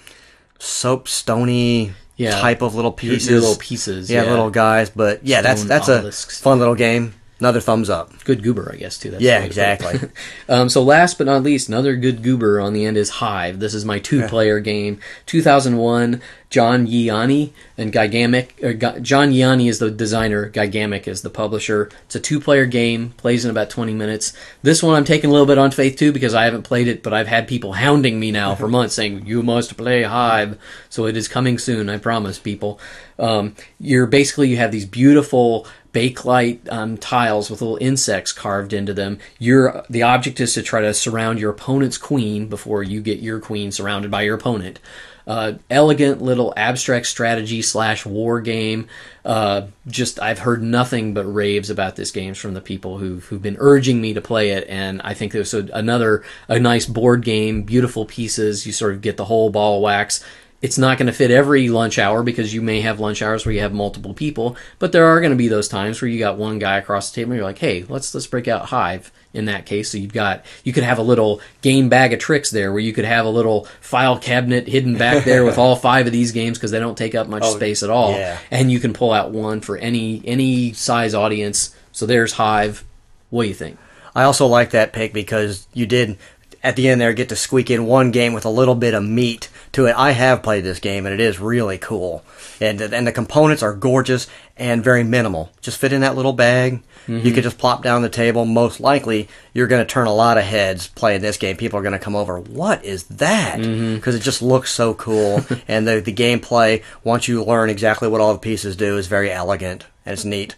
soap 0.59 1.07
stony 1.07 1.93
Yeah. 2.18 2.39
type 2.41 2.62
of 2.62 2.76
little 2.76 2.91
pieces, 2.91 3.30
little 3.41 3.55
pieces, 3.55 4.12
yeah, 4.12 4.24
yeah. 4.24 4.30
little 4.32 4.49
guys. 4.49 4.89
But 4.89 5.26
yeah, 5.26 5.41
that's 5.41 5.62
Stone 5.62 5.70
that's 5.70 5.88
a 5.88 5.99
obelisks. 5.99 6.41
fun 6.41 6.59
little 6.59 6.76
game. 6.76 7.14
Another 7.41 7.59
thumbs 7.59 7.89
up. 7.89 8.11
good 8.23 8.43
goober 8.43 8.71
i 8.73 8.77
guess 8.77 8.97
too. 8.97 9.09
That's 9.11 9.21
Yeah, 9.21 9.39
the 9.39 9.47
way 9.47 9.49
to 9.49 9.53
put 9.53 9.95
it. 9.95 9.95
exactly. 10.03 10.09
um, 10.49 10.69
so 10.69 10.81
last 10.83 11.17
but 11.17 11.25
not 11.27 11.43
least 11.43 11.67
another 11.67 11.95
good 11.97 12.21
goober 12.23 12.61
on 12.61 12.71
the 12.73 12.85
end 12.85 12.95
is 12.97 13.09
hive. 13.09 13.59
This 13.59 13.73
is 13.73 13.83
my 13.83 13.99
two 13.99 14.27
player 14.27 14.59
game. 14.59 14.99
2001 15.25 16.21
John 16.51 16.85
Yianni 16.85 17.51
and 17.77 17.93
gigamic 17.93 18.61
or 18.61 18.73
John 18.99 19.31
Yianni 19.31 19.69
is 19.69 19.79
the 19.79 19.89
designer 19.89 20.49
gigamic 20.49 21.07
is 21.07 21.21
the 21.21 21.29
publisher. 21.29 21.89
It's 22.05 22.15
a 22.15 22.19
two 22.19 22.39
player 22.41 22.65
game 22.65 23.11
plays 23.11 23.43
in 23.45 23.51
about 23.51 23.69
20 23.69 23.93
minutes. 23.93 24.33
This 24.61 24.83
one 24.83 24.95
i'm 24.95 25.05
taking 25.05 25.29
a 25.29 25.33
little 25.33 25.47
bit 25.47 25.57
on 25.57 25.71
faith 25.71 25.95
too 25.97 26.11
because 26.11 26.33
i 26.35 26.43
haven't 26.43 26.63
played 26.63 26.87
it 26.87 27.01
but 27.03 27.13
i've 27.13 27.27
had 27.27 27.47
people 27.47 27.73
hounding 27.73 28.19
me 28.19 28.31
now 28.31 28.53
for 28.53 28.67
months 28.77 28.93
saying 28.95 29.25
you 29.25 29.41
must 29.41 29.75
play 29.77 30.03
hive. 30.03 30.59
So 30.89 31.05
it 31.07 31.17
is 31.17 31.27
coming 31.27 31.57
soon 31.57 31.89
i 31.89 31.97
promise 31.97 32.37
people. 32.37 32.79
Um, 33.17 33.55
you're 33.79 34.07
basically 34.07 34.49
you 34.49 34.57
have 34.57 34.71
these 34.71 34.85
beautiful 34.85 35.67
bakelite 35.93 36.71
um, 36.71 36.97
tiles 36.97 37.49
with 37.49 37.61
little 37.61 37.77
insects 37.81 38.31
carved 38.31 38.73
into 38.73 38.93
them. 38.93 39.19
Your 39.39 39.83
the 39.89 40.03
object 40.03 40.39
is 40.39 40.53
to 40.53 40.63
try 40.63 40.81
to 40.81 40.93
surround 40.93 41.39
your 41.39 41.51
opponent's 41.51 41.97
queen 41.97 42.47
before 42.47 42.83
you 42.83 43.01
get 43.01 43.19
your 43.19 43.39
queen 43.39 43.71
surrounded 43.71 44.11
by 44.11 44.21
your 44.21 44.35
opponent. 44.35 44.79
Uh, 45.27 45.53
elegant 45.69 46.19
little 46.21 46.51
abstract 46.57 47.05
strategy 47.05 47.61
slash 47.61 48.05
war 48.05 48.41
game. 48.41 48.87
Uh, 49.23 49.67
just 49.85 50.19
I've 50.19 50.39
heard 50.39 50.63
nothing 50.63 51.13
but 51.13 51.25
raves 51.25 51.69
about 51.69 51.95
this 51.95 52.09
game 52.09 52.33
from 52.33 52.55
the 52.55 52.61
people 52.61 52.97
who've 52.97 53.23
who've 53.25 53.41
been 53.41 53.57
urging 53.59 54.01
me 54.01 54.13
to 54.13 54.21
play 54.21 54.51
it, 54.51 54.67
and 54.67 54.99
I 55.03 55.13
think 55.13 55.31
there's 55.31 55.53
another 55.53 56.23
a 56.47 56.59
nice 56.59 56.87
board 56.87 57.23
game, 57.23 57.63
beautiful 57.63 58.05
pieces. 58.05 58.65
You 58.65 58.73
sort 58.73 58.93
of 58.93 59.01
get 59.01 59.17
the 59.17 59.25
whole 59.25 59.51
ball 59.51 59.81
wax 59.81 60.23
it's 60.62 60.78
not 60.78 60.97
going 60.97 61.07
to 61.07 61.14
fit 61.14 61.32
every 61.32 61.70
lunch 61.70 61.97
hour 61.97 62.24
because 62.24 62.53
you 62.53 62.62
may 62.62 62.82
have 62.82 62.99
lunch 62.99 63.22
hours 63.22 63.45
where 63.45 63.53
you 63.53 63.62
have 63.62 63.74
multiple 63.74 64.14
people 64.14 64.55
but 64.80 64.91
there 64.91 65.05
are 65.05 65.20
going 65.20 65.32
to 65.32 65.38
be 65.38 65.47
those 65.47 65.68
times 65.68 66.01
where 66.01 66.09
you 66.09 66.20
got 66.20 66.38
one 66.38 66.59
guy 66.59 66.78
across 66.78 67.09
the 67.09 67.16
table 67.16 67.32
and 67.32 67.38
you're 67.38 67.47
like 67.47 67.59
hey 67.59 67.84
let's 67.89 68.14
let's 68.14 68.28
break 68.28 68.47
out 68.47 68.66
hive 68.66 69.12
in 69.34 69.45
that 69.45 69.66
case. 69.66 69.91
So 69.91 69.97
you've 69.97 70.14
got 70.14 70.45
you 70.64 70.74
could 70.74 70.84
have 70.84 70.97
a 70.97 71.03
little 71.03 71.41
game 71.62 71.89
bag 71.89 72.14
of 72.14 72.20
tricks 72.20 72.51
there 72.51 72.72
where 72.72 72.82
you 72.82 72.93
could 72.93 73.05
have 73.05 73.26
a 73.26 73.30
little 73.30 73.66
file 73.80 74.18
cabinet 74.18 74.68
hidden 74.68 74.97
back 74.97 75.24
there 75.24 75.45
with 75.45 75.57
all 75.57 75.76
five 75.78 76.05
of 76.05 76.12
these 76.12 76.32
games 76.32 76.57
because 76.57 76.72
they 76.72 76.80
don't 76.80 76.97
take 76.97 77.16
up 77.16 77.28
much 77.28 77.43
oh, 77.45 77.55
space 77.55 77.84
at 77.84 77.89
all. 77.89 78.12
yeah. 78.12 78.38
and 78.49 78.72
you 78.72 78.80
can 78.80 78.93
pull 78.93 79.12
out 79.12 79.32
one 79.32 79.62
for 79.62 79.78
any 79.78 80.22
any 80.26 80.74
size 80.74 81.14
audience. 81.14 81.76
So 81.91 82.05
there's 82.05 82.34
hive. 82.34 82.84
What 83.30 83.43
do 83.43 83.49
you 83.49 83.55
think? 83.55 83.78
I 84.14 84.24
also 84.24 84.45
like 84.47 84.72
that 84.72 84.91
pick 84.91 85.14
because 85.14 85.68
you 85.74 85.86
did 85.86 86.18
at 86.64 86.76
the 86.76 86.88
end 86.88 87.01
there 87.01 87.14
get 87.14 87.30
to 87.30 87.36
squeak 87.36 87.70
in 87.70 87.86
one 87.86 88.12
game 88.12 88.34
with 88.34 88.45
a 88.45 88.49
little 88.49 88.76
bit 88.76 88.93
of 88.93 89.03
meat 89.03 89.49
to 89.74 89.86
it. 89.86 89.95
I 89.97 90.12
have 90.12 90.43
played 90.43 90.64
this 90.64 90.80
game 90.80 91.05
and 91.05 91.14
it 91.14 91.20
is 91.20 91.39
really 91.39 91.78
cool, 91.78 92.24
and 92.59 92.82
and 92.82 93.07
the 93.07 93.12
components 93.12 93.64
are 93.64 93.74
gorgeous 93.74 94.28
and 94.57 94.84
very 94.84 95.03
minimal. 95.03 95.51
Just 95.62 95.80
fit 95.80 95.93
in 95.93 96.01
that 96.01 96.16
little 96.16 96.34
bag. 96.34 96.82
You 97.07 97.16
mm-hmm. 97.16 97.34
could 97.34 97.43
just 97.43 97.57
plop 97.57 97.82
down 97.82 98.03
the 98.03 98.09
table. 98.09 98.46
Most 98.46 98.79
likely, 98.79 99.28
you're 99.54 99.67
going 99.67 99.83
to 99.83 99.92
turn 99.92 100.05
a 100.05 100.13
lot 100.13 100.38
of 100.38 100.43
heads 100.43 100.88
playing 100.88 101.21
this 101.21 101.38
game. 101.38 101.58
People 101.58 101.79
are 101.79 101.82
going 101.82 101.93
to 101.93 102.00
come 102.00 102.16
over. 102.16 102.39
What 102.39 102.86
is 102.86 103.05
that? 103.05 103.59
Mm-hmm. 103.59 103.96
Because 103.96 104.13
it 104.13 104.21
just 104.21 104.43
looks 104.43 104.71
so 104.71 104.93
cool, 104.93 105.43
and 105.67 105.88
the 105.88 106.00
the 106.00 106.13
gameplay 106.13 106.83
once 107.04 107.28
you 107.28 107.43
learn 107.43 107.70
exactly 107.70 108.08
what 108.08 108.21
all 108.21 108.33
the 108.33 108.39
pieces 108.39 108.75
do 108.75 108.97
is 108.97 109.08
very 109.08 109.32
elegant 109.32 109.86
and 110.05 110.13
it's 110.13 110.25
neat. 110.25 110.55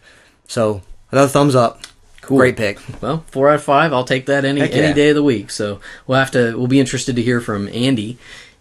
So 0.47 0.81
another 1.11 1.29
thumbs 1.29 1.55
up. 1.55 1.81
Cool. 2.23 2.37
Great 2.37 2.55
pick. 2.55 2.79
Well, 3.01 3.25
four 3.27 3.49
out 3.49 3.55
of 3.55 3.63
five. 3.63 3.91
I'll 3.91 4.05
take 4.05 4.27
that 4.27 4.45
any 4.45 4.61
Heck 4.61 4.71
any 4.71 4.93
day 4.93 5.09
of 5.09 5.15
the 5.15 5.23
week. 5.23 5.51
So 5.51 5.81
we'll 6.07 6.19
have 6.19 6.31
to. 6.31 6.57
We'll 6.57 6.67
be 6.67 6.79
interested 6.79 7.17
to 7.17 7.21
hear 7.21 7.41
from 7.41 7.67
Andy 7.67 8.17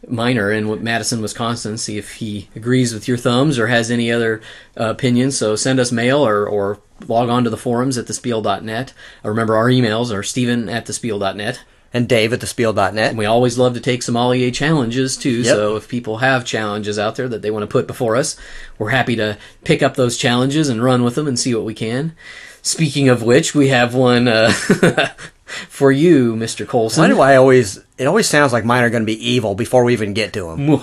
Miner 0.09 0.51
in 0.51 0.83
Madison, 0.83 1.23
Wisconsin. 1.23 1.79
See 1.79 1.97
if 1.97 2.15
he 2.15 2.49
agrees 2.57 2.93
with 2.93 3.07
your 3.07 3.17
thumbs 3.17 3.61
or 3.61 3.69
has 3.69 3.89
any 3.89 4.11
other 4.11 4.41
uh, 4.79 4.91
opinions. 4.91 5.37
So 5.37 5.55
send 5.55 5.79
us 5.79 5.93
mail 5.93 6.27
or 6.27 6.45
or 6.45 6.81
log 7.07 7.29
on 7.29 7.45
to 7.45 7.51
the 7.51 7.57
forums 7.57 7.97
at 7.97 8.07
thespiel.net. 8.07 8.95
Uh, 9.25 9.29
remember 9.29 9.57
our 9.57 9.69
emails 9.69 10.13
are 10.13 10.25
Stephen 10.25 10.69
at 10.69 10.87
thespiel.net. 10.87 11.63
And 11.95 12.09
Dave 12.09 12.33
at 12.33 12.41
thespiel.net. 12.41 13.11
And 13.11 13.19
we 13.19 13.27
always 13.27 13.59
love 13.59 13.75
to 13.75 13.81
take 13.81 14.03
Sommelier 14.03 14.51
challenges 14.51 15.17
too. 15.17 15.43
Yep. 15.43 15.45
So 15.45 15.77
if 15.77 15.89
people 15.89 16.17
have 16.19 16.45
challenges 16.47 16.99
out 16.99 17.17
there 17.17 17.29
that 17.29 17.43
they 17.43 17.51
want 17.51 17.65
to 17.65 17.67
put 17.67 17.87
before 17.87 18.17
us, 18.17 18.35
we're 18.79 18.89
happy 18.89 19.15
to 19.17 19.37
pick 19.63 19.83
up 19.83 19.95
those 19.95 20.17
challenges 20.17 20.71
and 20.71 20.83
run 20.83 21.05
with 21.05 21.17
them 21.17 21.29
and 21.29 21.39
see 21.39 21.55
what 21.55 21.65
we 21.65 21.75
can. 21.75 22.17
Speaking 22.63 23.09
of 23.09 23.23
which, 23.23 23.55
we 23.55 23.69
have 23.69 23.95
one 23.95 24.29
uh, 24.29 24.53
for 25.69 25.91
you, 25.91 26.35
Mr. 26.37 26.67
Colson. 26.67 27.03
Why 27.03 27.09
do 27.09 27.21
I 27.21 27.37
always? 27.37 27.79
It 27.99 28.07
always 28.07 28.29
sounds 28.29 28.53
like 28.53 28.65
mine 28.65 28.85
are 28.85 28.91
going 28.91 29.03
to 29.03 29.07
be 29.07 29.31
evil 29.31 29.55
before 29.55 29.85
we 29.85 29.93
even 29.93 30.15
get 30.15 30.33
to 30.35 30.49
them. 30.49 30.71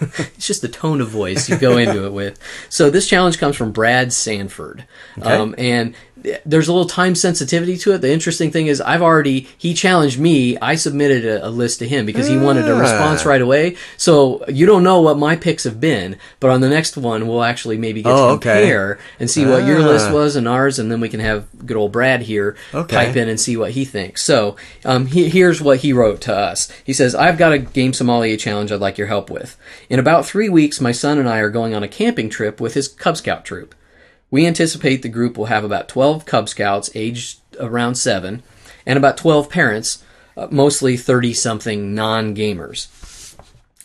it's 0.00 0.46
just 0.46 0.62
the 0.62 0.68
tone 0.68 1.00
of 1.00 1.08
voice 1.08 1.48
you 1.48 1.58
go 1.58 1.76
into 1.76 2.06
it 2.06 2.12
with. 2.12 2.38
So 2.68 2.88
this 2.88 3.08
challenge 3.08 3.38
comes 3.38 3.56
from 3.56 3.72
Brad 3.72 4.12
Sanford, 4.12 4.86
um, 5.20 5.54
and 5.58 5.94
there's 6.44 6.68
a 6.68 6.72
little 6.72 6.88
time 6.88 7.14
sensitivity 7.14 7.76
to 7.78 7.92
it. 7.94 7.98
The 7.98 8.12
interesting 8.12 8.50
thing 8.50 8.66
is, 8.66 8.80
I've 8.80 9.02
already 9.02 9.48
he 9.58 9.74
challenged 9.74 10.18
me. 10.18 10.56
I 10.58 10.74
submitted 10.76 11.24
a, 11.24 11.46
a 11.46 11.50
list 11.50 11.78
to 11.80 11.88
him 11.88 12.06
because 12.06 12.26
he 12.28 12.36
wanted 12.36 12.68
a 12.68 12.74
response 12.74 13.24
right 13.24 13.40
away. 13.42 13.76
So 13.96 14.44
you 14.48 14.66
don't 14.66 14.82
know 14.84 15.00
what 15.00 15.18
my 15.18 15.36
picks 15.36 15.64
have 15.64 15.80
been, 15.80 16.16
but 16.40 16.50
on 16.50 16.60
the 16.60 16.68
next 16.68 16.96
one, 16.96 17.26
we'll 17.26 17.42
actually 17.42 17.78
maybe 17.78 18.02
get 18.02 18.12
Oh, 18.12 18.16
to 18.16 18.22
okay. 18.34 18.60
compare 18.60 18.98
and 19.20 19.30
see 19.30 19.44
what 19.46 19.64
your 19.64 19.80
list 19.80 20.06
Ah. 20.10 20.12
was 20.14 20.36
and 20.36 20.46
ours, 20.48 20.78
and 20.78 20.90
then 20.90 21.00
we 21.00 21.08
can 21.08 21.20
have 21.20 21.46
good 21.66 21.76
old 21.76 21.92
Brad 21.92 22.22
here 22.22 22.56
Okay. 22.74 22.94
type 22.96 23.16
in 23.16 23.28
and 23.28 23.40
see 23.40 23.56
what 23.56 23.72
he 23.72 23.84
thinks. 23.84 24.22
So 24.22 24.56
um, 24.84 25.06
he, 25.06 25.28
here's 25.28 25.60
what 25.60 25.78
he 25.78 25.92
wrote 25.92 26.20
to 26.22 26.36
us. 26.36 26.70
He 26.84 26.92
says, 26.92 27.14
I've 27.14 27.38
got 27.38 27.52
a 27.52 27.58
Game 27.58 27.92
Sommelier 27.92 28.36
challenge 28.36 28.70
I'd 28.72 28.80
like 28.80 28.98
your 28.98 29.06
help 29.08 29.30
with. 29.30 29.56
In 29.88 29.98
about 29.98 30.26
three 30.26 30.48
weeks, 30.48 30.80
my 30.80 30.92
son 30.92 31.18
and 31.18 31.28
I 31.28 31.38
are 31.38 31.50
going 31.50 31.74
on 31.74 31.82
a 31.82 31.88
camping 31.88 32.28
trip 32.30 32.60
with 32.60 32.74
his 32.74 32.88
Cub 32.88 33.16
Scout 33.16 33.44
troop. 33.44 33.74
We 34.32 34.46
anticipate 34.46 35.02
the 35.02 35.10
group 35.10 35.36
will 35.36 35.44
have 35.44 35.62
about 35.62 35.88
12 35.88 36.24
Cub 36.24 36.48
Scouts 36.48 36.90
aged 36.94 37.38
around 37.60 37.96
seven 37.96 38.42
and 38.86 38.96
about 38.96 39.18
12 39.18 39.50
parents, 39.50 40.02
uh, 40.38 40.48
mostly 40.50 40.96
30 40.96 41.34
something 41.34 41.94
non 41.94 42.34
gamers. 42.34 42.88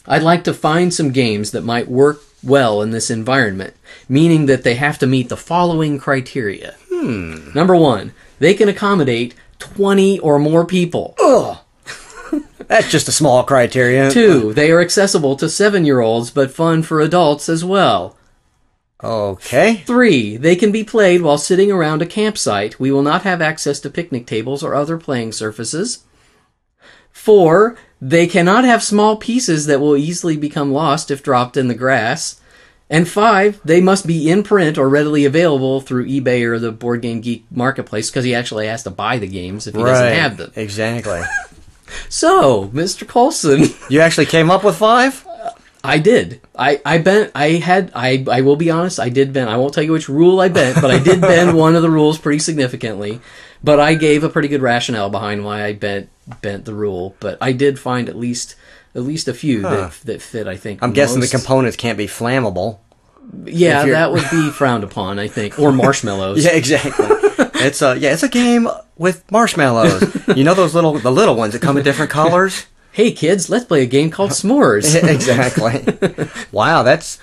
I'd 0.07 0.24
like 0.24 0.45
to 0.45 0.53
find 0.53 0.94
some 0.94 1.11
games 1.11 1.52
that 1.52 1.65
might 1.65 1.90
work 1.90 2.22
well 2.41 2.82
in 2.82 2.91
this 2.91 3.10
environment, 3.10 3.76
meaning 4.07 4.45
that 4.45 4.64
they 4.64 4.76
have 4.76 4.98
to 4.99 5.06
meet 5.06 5.28
the 5.28 5.36
following 5.36 5.99
criteria. 5.99 6.76
Number 7.53 7.76
one, 7.76 8.14
they 8.40 8.53
can 8.53 8.69
accommodate 8.69 9.36
20 9.60 10.19
or 10.19 10.40
more 10.40 10.65
people. 10.65 11.14
That's 12.68 12.90
just 12.90 13.10
a 13.10 13.14
small 13.14 13.44
criteria. 13.44 14.11
Two, 14.11 14.53
they 14.53 14.72
are 14.72 14.80
accessible 14.80 15.36
to 15.36 15.49
seven 15.49 15.84
year 15.84 15.99
olds 15.99 16.32
but 16.32 16.52
fun 16.52 16.84
for 16.84 17.02
adults 17.02 17.49
as 17.49 17.65
well. 17.65 18.16
Okay. 19.03 19.84
Three, 19.86 20.38
they 20.38 20.56
can 20.56 20.72
be 20.72 20.84
played 20.84 21.22
while 21.22 21.38
sitting 21.38 21.72
around 21.72 22.02
a 22.02 22.06
campsite. 22.06 22.80
We 22.80 22.91
will 22.91 23.03
not 23.03 23.22
have 23.24 23.41
access 23.41 23.80
to 23.82 23.90
picnic 23.90 24.26
tables 24.26 24.64
or 24.64 24.74
other 24.74 24.98
playing 24.98 25.34
surfaces. 25.34 26.03
Four, 27.11 27.78
they 28.02 28.26
cannot 28.26 28.64
have 28.64 28.84
small 28.84 29.18
pieces 29.18 29.65
that 29.68 29.80
will 29.80 29.98
easily 29.98 30.38
become 30.38 30.72
lost 30.72 31.11
if 31.11 31.22
dropped 31.22 31.57
in 31.57 31.68
the 31.68 31.76
grass. 31.76 32.41
And 32.90 33.07
five, 33.07 33.60
they 33.65 33.82
must 33.82 34.07
be 34.07 34.30
in 34.32 34.44
print 34.44 34.78
or 34.78 34.88
readily 34.88 35.26
available 35.26 35.82
through 35.82 36.07
eBay 36.07 36.44
or 36.44 36.57
the 36.57 36.72
Board 36.72 37.02
Game 37.02 37.19
Geek 37.19 37.45
marketplace 37.52 38.10
because 38.10 38.24
he 38.24 38.34
actually 38.34 38.68
has 38.68 38.84
to 38.84 38.90
buy 38.90 39.18
the 39.18 39.28
games 39.28 39.68
if 39.68 39.76
he 39.76 39.82
doesn't 39.84 40.14
have 40.14 40.38
them. 40.38 40.52
Exactly. 40.56 41.22
So, 42.10 42.68
Mr. 42.74 43.07
Colson, 43.07 43.64
you 43.90 44.02
actually 44.02 44.26
came 44.26 44.52
up 44.52 44.64
with 44.64 44.76
five? 44.76 45.26
I 45.84 45.99
did. 45.99 46.41
I, 46.58 46.82
I 46.86 46.98
bent. 46.98 47.32
I 47.36 47.52
had. 47.52 47.91
I. 47.95 48.26
I 48.30 48.41
will 48.41 48.56
be 48.56 48.70
honest. 48.70 48.99
I 48.99 49.10
did 49.10 49.34
bend. 49.34 49.49
I 49.49 49.58
won't 49.58 49.74
tell 49.74 49.84
you 49.84 49.91
which 49.91 50.10
rule 50.10 50.40
I 50.40 50.49
bent, 50.49 50.82
but 50.82 50.91
I 50.91 50.99
did 50.99 51.22
bend 51.22 51.56
one 51.58 51.76
of 51.76 51.82
the 51.82 51.90
rules 51.90 52.18
pretty 52.18 52.40
significantly. 52.40 53.22
But 53.64 53.80
I 53.80 53.95
gave 53.95 54.24
a 54.24 54.30
pretty 54.30 54.48
good 54.48 54.62
rationale 54.62 55.10
behind 55.10 55.44
why 55.45 55.64
I 55.64 55.74
bent 55.74 56.10
bent 56.41 56.66
the 56.66 56.74
rule. 56.74 57.16
But 57.20 57.38
I 57.41 57.52
did 57.52 57.80
find 57.80 58.10
at 58.10 58.16
least 58.16 58.56
at 58.95 59.04
least 59.04 59.28
a 59.28 59.34
few 59.34 59.62
that 59.62 59.94
that 60.06 60.22
fit. 60.22 60.48
I 60.48 60.58
think. 60.58 60.84
I'm 60.84 60.94
guessing 60.94 61.22
the 61.22 61.28
components 61.28 61.78
can't 61.78 61.98
be 61.98 62.08
flammable. 62.08 62.80
Yeah, 63.45 63.86
that 63.86 64.12
would 64.12 64.26
be 64.32 64.49
frowned 64.54 64.84
upon. 64.84 65.20
I 65.20 65.28
think, 65.28 65.60
or 65.60 65.72
marshmallows. 65.72 66.44
Yeah, 66.44 66.52
exactly. 66.52 67.06
it's 67.62 67.82
a 67.82 67.98
yeah, 67.98 68.14
it's 68.14 68.24
a 68.24 68.30
game 68.30 68.68
with 68.98 69.30
marshmallows. 69.32 70.16
you 70.36 70.44
know 70.44 70.54
those 70.54 70.74
little 70.74 70.98
the 70.98 71.12
little 71.12 71.36
ones 71.36 71.54
that 71.54 71.62
come 71.62 71.78
in 71.78 71.84
different 71.84 72.12
colors? 72.12 72.66
Hey 72.98 73.11
kids, 73.11 73.48
let's 73.48 73.64
play 73.64 73.84
a 73.84 73.86
game 73.86 74.10
called 74.10 74.32
S'mores. 74.32 74.95
exactly. 75.07 75.86
wow, 76.52 76.82
that's 76.82 77.19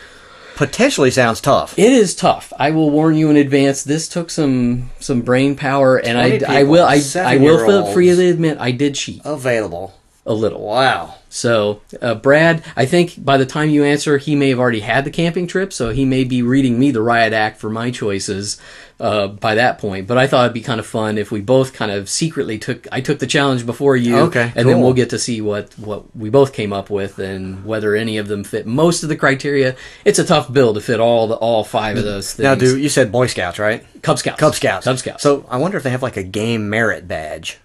potentially 0.54 1.10
sounds 1.10 1.40
tough. 1.40 1.76
It 1.76 1.92
is 1.92 2.14
tough. 2.14 2.52
I 2.56 2.70
will 2.70 2.92
warn 2.92 3.16
you 3.16 3.28
in 3.28 3.36
advance. 3.36 3.82
This 3.82 4.08
took 4.08 4.30
some 4.30 4.90
some 5.00 5.22
brain 5.22 5.56
power, 5.56 5.96
and 5.96 6.16
I, 6.16 6.38
20 6.38 6.44
I 6.44 6.62
will 6.62 6.86
I, 6.86 7.02
I 7.16 7.38
will 7.38 7.92
freely 7.92 8.30
admit 8.30 8.58
I 8.60 8.70
did 8.70 8.94
cheat 8.94 9.22
Available. 9.24 9.92
A 10.26 10.34
little. 10.34 10.64
Wow. 10.64 11.16
So, 11.28 11.82
uh, 12.00 12.14
Brad, 12.14 12.64
I 12.76 12.86
think 12.86 13.22
by 13.22 13.36
the 13.36 13.46
time 13.46 13.68
you 13.68 13.84
answer, 13.84 14.18
he 14.18 14.36
may 14.36 14.50
have 14.50 14.60
already 14.60 14.80
had 14.80 15.04
the 15.04 15.10
camping 15.10 15.46
trip, 15.46 15.72
so 15.72 15.90
he 15.90 16.04
may 16.04 16.24
be 16.24 16.42
reading 16.42 16.78
me 16.78 16.92
the 16.92 17.02
riot 17.02 17.32
act 17.32 17.58
for 17.60 17.68
my 17.68 17.90
choices 17.90 18.60
uh, 19.00 19.26
by 19.26 19.56
that 19.56 19.78
point. 19.78 20.06
But 20.06 20.16
I 20.16 20.28
thought 20.28 20.44
it'd 20.44 20.54
be 20.54 20.60
kind 20.60 20.78
of 20.78 20.86
fun 20.86 21.18
if 21.18 21.32
we 21.32 21.40
both 21.40 21.72
kind 21.72 21.90
of 21.90 22.08
secretly 22.08 22.58
took. 22.58 22.86
I 22.92 23.00
took 23.00 23.18
the 23.18 23.26
challenge 23.26 23.66
before 23.66 23.96
you, 23.96 24.16
Okay, 24.16 24.52
and 24.54 24.68
then 24.68 24.80
we'll 24.80 24.92
get 24.92 25.10
to 25.10 25.18
see 25.18 25.40
what 25.40 25.76
what 25.78 26.16
we 26.16 26.30
both 26.30 26.52
came 26.52 26.72
up 26.72 26.88
with 26.88 27.18
and 27.18 27.64
whether 27.64 27.96
any 27.96 28.18
of 28.18 28.28
them 28.28 28.44
fit 28.44 28.64
most 28.64 29.02
of 29.02 29.08
the 29.08 29.16
criteria. 29.16 29.74
It's 30.04 30.20
a 30.20 30.24
tough 30.24 30.52
bill 30.52 30.72
to 30.74 30.80
fit 30.80 31.00
all 31.00 31.26
the 31.26 31.34
all 31.34 31.64
five 31.64 31.96
of 31.96 32.04
those 32.04 32.32
things. 32.32 32.44
Now, 32.44 32.54
do 32.54 32.78
you 32.78 32.88
said 32.88 33.10
Boy 33.10 33.26
Scouts, 33.26 33.58
right? 33.58 33.84
Cub 34.02 34.18
Scouts? 34.18 34.38
Cub 34.38 34.54
Scouts. 34.54 34.84
Cub 34.84 34.98
Scouts. 34.98 35.22
So 35.22 35.44
I 35.50 35.56
wonder 35.56 35.76
if 35.76 35.82
they 35.82 35.90
have 35.90 36.02
like 36.02 36.16
a 36.16 36.22
game 36.22 36.70
merit 36.70 37.08
badge. 37.08 37.58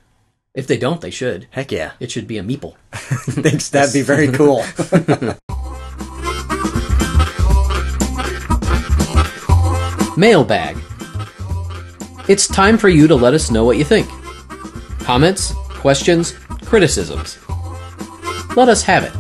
If 0.56 0.68
they 0.68 0.78
don't, 0.78 1.02
they 1.02 1.12
should. 1.12 1.48
Heck 1.52 1.72
yeah. 1.72 1.92
It 2.00 2.12
should 2.12 2.28
be 2.28 2.38
a 2.38 2.44
meeple. 2.44 2.76
Thinks 2.94 3.70
that'd 3.70 3.94
be 3.94 4.02
very 4.02 4.30
cool. 4.30 4.58
Mailbag. 10.18 10.78
It's 12.28 12.48
time 12.48 12.78
for 12.78 12.90
you 12.90 13.08
to 13.08 13.16
let 13.16 13.34
us 13.34 13.52
know 13.52 13.64
what 13.64 13.78
you 13.78 13.84
think. 13.84 14.08
Comments, 15.00 15.54
questions, 15.70 16.34
criticisms. 16.66 17.40
Let 18.56 18.70
us 18.70 18.84
have 18.84 19.04
it. 19.04 19.14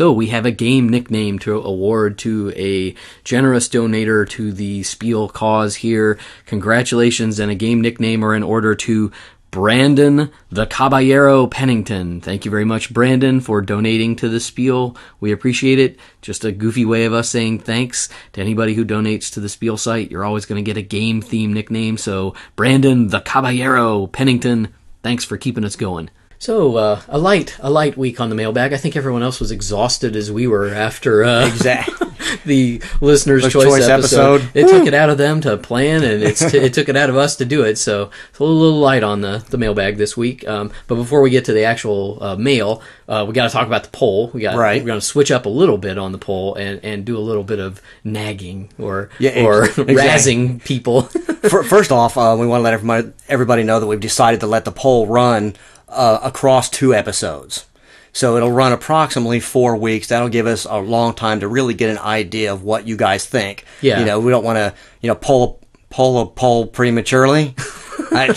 So 0.00 0.12
we 0.12 0.28
have 0.28 0.46
a 0.46 0.50
game 0.50 0.88
nickname 0.88 1.38
to 1.40 1.60
award 1.60 2.16
to 2.20 2.54
a 2.56 2.94
generous 3.22 3.68
donator 3.68 4.26
to 4.30 4.50
the 4.50 4.82
Spiel 4.82 5.28
cause 5.28 5.76
here. 5.76 6.18
Congratulations, 6.46 7.38
and 7.38 7.50
a 7.50 7.54
game 7.54 7.82
nickname 7.82 8.24
are 8.24 8.34
in 8.34 8.42
order 8.42 8.74
to 8.76 9.12
Brandon 9.50 10.30
the 10.48 10.64
Caballero 10.64 11.46
Pennington. 11.48 12.22
Thank 12.22 12.46
you 12.46 12.50
very 12.50 12.64
much, 12.64 12.94
Brandon, 12.94 13.40
for 13.40 13.60
donating 13.60 14.16
to 14.16 14.30
the 14.30 14.40
Spiel. 14.40 14.96
We 15.20 15.32
appreciate 15.32 15.78
it. 15.78 15.98
Just 16.22 16.46
a 16.46 16.52
goofy 16.52 16.86
way 16.86 17.04
of 17.04 17.12
us 17.12 17.28
saying 17.28 17.58
thanks 17.58 18.08
to 18.32 18.40
anybody 18.40 18.72
who 18.72 18.86
donates 18.86 19.30
to 19.34 19.40
the 19.40 19.50
Spiel 19.50 19.76
site. 19.76 20.10
You're 20.10 20.24
always 20.24 20.46
going 20.46 20.64
to 20.64 20.66
get 20.66 20.78
a 20.78 20.82
game 20.82 21.20
theme 21.20 21.52
nickname. 21.52 21.98
So, 21.98 22.34
Brandon 22.56 23.08
the 23.08 23.20
Caballero 23.20 24.06
Pennington, 24.06 24.72
thanks 25.02 25.26
for 25.26 25.36
keeping 25.36 25.66
us 25.66 25.76
going. 25.76 26.08
So 26.40 26.76
uh, 26.76 27.02
a 27.06 27.18
light, 27.18 27.54
a 27.60 27.68
light 27.68 27.98
week 27.98 28.18
on 28.18 28.30
the 28.30 28.34
mailbag. 28.34 28.72
I 28.72 28.78
think 28.78 28.96
everyone 28.96 29.22
else 29.22 29.40
was 29.40 29.50
exhausted 29.50 30.16
as 30.16 30.32
we 30.32 30.46
were 30.46 30.68
after 30.70 31.22
uh, 31.22 31.46
Exactly. 31.46 32.08
the 32.46 32.82
listener's 33.02 33.42
choice, 33.42 33.64
choice 33.66 33.86
episode. 33.86 34.40
episode. 34.40 34.50
It 34.56 34.68
took 34.70 34.86
it 34.86 34.94
out 34.94 35.10
of 35.10 35.18
them 35.18 35.42
to 35.42 35.58
plan, 35.58 36.02
and 36.02 36.22
it's 36.22 36.50
t- 36.50 36.56
it 36.56 36.72
took 36.72 36.88
it 36.88 36.96
out 36.96 37.10
of 37.10 37.16
us 37.18 37.36
to 37.36 37.44
do 37.44 37.64
it. 37.64 37.76
So 37.76 38.10
it's 38.30 38.38
a 38.38 38.44
little 38.44 38.78
light 38.80 39.02
on 39.02 39.20
the, 39.20 39.44
the 39.50 39.58
mailbag 39.58 39.98
this 39.98 40.16
week. 40.16 40.48
Um, 40.48 40.72
but 40.86 40.94
before 40.94 41.20
we 41.20 41.28
get 41.28 41.44
to 41.44 41.52
the 41.52 41.64
actual 41.64 42.16
uh, 42.22 42.36
mail, 42.36 42.80
uh, 43.06 43.26
we 43.28 43.34
got 43.34 43.44
to 43.48 43.50
talk 43.50 43.66
about 43.66 43.84
the 43.84 43.90
poll. 43.90 44.28
We 44.32 44.40
got 44.40 44.56
Right. 44.56 44.80
we're 44.80 44.86
going 44.86 45.00
to 45.00 45.04
switch 45.04 45.30
up 45.30 45.44
a 45.44 45.50
little 45.50 45.76
bit 45.76 45.98
on 45.98 46.10
the 46.12 46.18
poll 46.18 46.54
and, 46.54 46.82
and 46.82 47.04
do 47.04 47.18
a 47.18 47.20
little 47.20 47.44
bit 47.44 47.58
of 47.58 47.82
nagging 48.02 48.70
or 48.78 49.10
Yeah, 49.18 49.44
or 49.44 49.64
exactly. 49.64 49.84
razzing 49.94 50.64
people. 50.64 51.02
First 51.02 51.92
off, 51.92 52.16
uh, 52.16 52.34
we 52.40 52.46
want 52.46 52.60
to 52.60 52.64
let 52.64 52.72
everybody, 52.72 53.12
everybody 53.28 53.62
know 53.62 53.78
that 53.78 53.86
we've 53.86 54.00
decided 54.00 54.40
to 54.40 54.46
let 54.46 54.64
the 54.64 54.72
poll 54.72 55.06
run 55.06 55.54
uh, 55.90 56.20
across 56.22 56.70
two 56.70 56.94
episodes. 56.94 57.66
So 58.12 58.36
it'll 58.36 58.50
run 58.50 58.72
approximately 58.72 59.40
four 59.40 59.76
weeks. 59.76 60.08
That'll 60.08 60.28
give 60.28 60.46
us 60.46 60.64
a 60.64 60.78
long 60.78 61.14
time 61.14 61.40
to 61.40 61.48
really 61.48 61.74
get 61.74 61.90
an 61.90 61.98
idea 61.98 62.52
of 62.52 62.64
what 62.64 62.86
you 62.86 62.96
guys 62.96 63.24
think. 63.24 63.64
Yeah. 63.80 64.00
You 64.00 64.04
know, 64.04 64.18
we 64.18 64.30
don't 64.30 64.44
want 64.44 64.56
to, 64.56 64.74
you 65.00 65.08
know, 65.08 65.14
poll 65.14 65.60
pull 65.90 66.20
a 66.20 66.26
poll 66.26 66.66
prematurely. 66.66 67.54
I, 68.12 68.34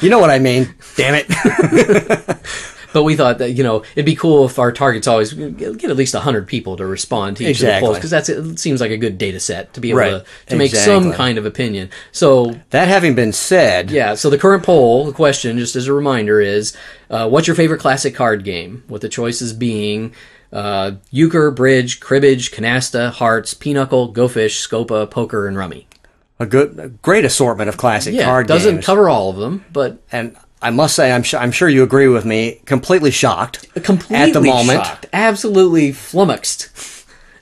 you 0.00 0.10
know 0.10 0.18
what 0.18 0.30
I 0.30 0.38
mean? 0.38 0.74
Damn 0.96 1.14
it. 1.16 1.26
But 2.92 3.04
we 3.04 3.16
thought 3.16 3.38
that 3.38 3.52
you 3.52 3.62
know 3.64 3.82
it'd 3.94 4.04
be 4.04 4.14
cool 4.14 4.46
if 4.46 4.58
our 4.58 4.70
targets 4.72 5.06
always 5.06 5.32
get 5.32 5.84
at 5.84 5.96
least 5.96 6.14
hundred 6.14 6.46
people 6.46 6.76
to 6.76 6.86
respond 6.86 7.36
to 7.38 7.44
each 7.44 7.60
of 7.62 7.66
the 7.66 7.78
polls 7.80 7.96
because 7.96 8.10
that 8.10 8.58
seems 8.58 8.80
like 8.80 8.90
a 8.90 8.96
good 8.98 9.18
data 9.18 9.40
set 9.40 9.72
to 9.74 9.80
be 9.80 9.90
able 9.90 9.98
Right. 10.00 10.10
to, 10.10 10.24
to 10.50 10.56
make 10.56 10.74
some 10.74 11.12
kind 11.12 11.38
of 11.38 11.46
opinion. 11.46 11.90
So 12.12 12.56
that 12.70 12.88
having 12.88 13.14
been 13.14 13.32
said, 13.32 13.90
yeah, 13.90 14.14
so 14.14 14.28
the 14.30 14.38
current 14.38 14.62
poll, 14.62 15.06
the 15.06 15.12
question, 15.12 15.58
just 15.58 15.76
as 15.76 15.86
a 15.88 15.92
reminder, 15.92 16.40
is 16.40 16.76
uh, 17.10 17.28
what's 17.28 17.46
your 17.46 17.56
favorite 17.56 17.80
classic 17.80 18.14
card 18.14 18.44
game? 18.44 18.84
With 18.88 19.02
the 19.02 19.08
choices 19.08 19.52
being 19.52 20.12
uh, 20.52 20.92
euchre, 21.10 21.50
bridge, 21.50 21.98
cribbage, 22.00 22.50
canasta, 22.52 23.10
hearts, 23.10 23.54
pinochle, 23.54 24.08
go 24.08 24.28
fish, 24.28 24.66
scopa, 24.66 25.10
poker, 25.10 25.46
and 25.48 25.56
rummy. 25.56 25.86
A 26.38 26.46
good, 26.46 26.78
a 26.78 26.88
great 26.88 27.24
assortment 27.24 27.68
of 27.68 27.76
classic 27.76 28.12
card 28.12 28.14
games. 28.14 28.20
Yeah, 28.20 28.26
card 28.26 28.46
doesn't 28.48 28.74
games. 28.76 28.86
cover 28.86 29.08
all 29.08 29.30
of 29.30 29.36
them, 29.36 29.64
but 29.72 30.02
and 30.10 30.36
I 30.62 30.70
must 30.70 30.94
say, 30.94 31.12
I'm, 31.12 31.24
su- 31.24 31.36
I'm 31.36 31.52
sure 31.52 31.68
you 31.68 31.82
agree 31.82 32.08
with 32.08 32.24
me. 32.24 32.60
Completely 32.64 33.10
shocked 33.10 33.68
completely 33.82 34.16
at 34.16 34.32
the 34.32 34.40
moment. 34.40 34.84
shocked, 34.84 35.06
absolutely 35.12 35.92
flummoxed. 35.92 36.70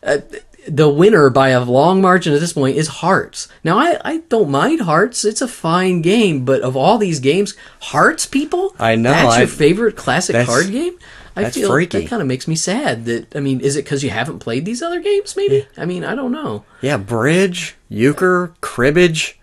Uh, 0.03 0.19
the 0.67 0.89
winner 0.89 1.31
by 1.31 1.51
a 1.51 1.65
long 1.65 2.01
margin 2.01 2.33
at 2.33 2.41
this 2.41 2.53
point 2.53 2.77
is 2.77 2.89
Hearts. 2.89 3.49
Now, 3.65 3.79
I, 3.79 3.99
I 4.05 4.17
don't 4.29 4.51
mind 4.51 4.83
Hearts; 4.83 5.25
it's 5.25 5.41
a 5.41 5.49
fine 5.49 6.03
game. 6.03 6.45
But 6.45 6.63
of 6.63 6.77
all 6.77 6.99
these 6.99 7.21
games, 7.21 7.55
Hearts, 7.81 8.27
people, 8.27 8.75
I 8.79 8.97
know, 8.97 9.11
that's 9.11 9.39
your 9.39 9.47
favorite 9.47 9.97
classic 9.97 10.47
card 10.47 10.71
game. 10.71 10.99
I 11.37 11.45
that's 11.45 11.57
feel 11.57 11.71
freaky. 11.71 12.01
that 12.01 12.09
kind 12.09 12.21
of 12.21 12.29
makes 12.29 12.49
me 12.49 12.57
sad. 12.57 13.05
That 13.05 13.35
I 13.37 13.41
mean, 13.41 13.61
is 13.61 13.77
it 13.77 13.85
because 13.85 14.03
you 14.03 14.11
haven't 14.11 14.41
played 14.41 14.65
these 14.65 14.83
other 14.83 15.01
games? 15.01 15.37
Maybe. 15.37 15.67
I 15.77 15.87
mean, 15.87 16.05
I 16.05 16.15
don't 16.15 16.33
know. 16.33 16.65
Yeah, 16.83 16.97
bridge, 16.97 17.77
euchre, 17.89 18.55
cribbage, 18.61 19.39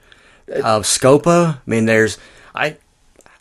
uh, 0.51 0.79
scopa. 0.81 1.57
I 1.57 1.61
mean, 1.65 1.85
there's 1.85 2.17
I. 2.53 2.77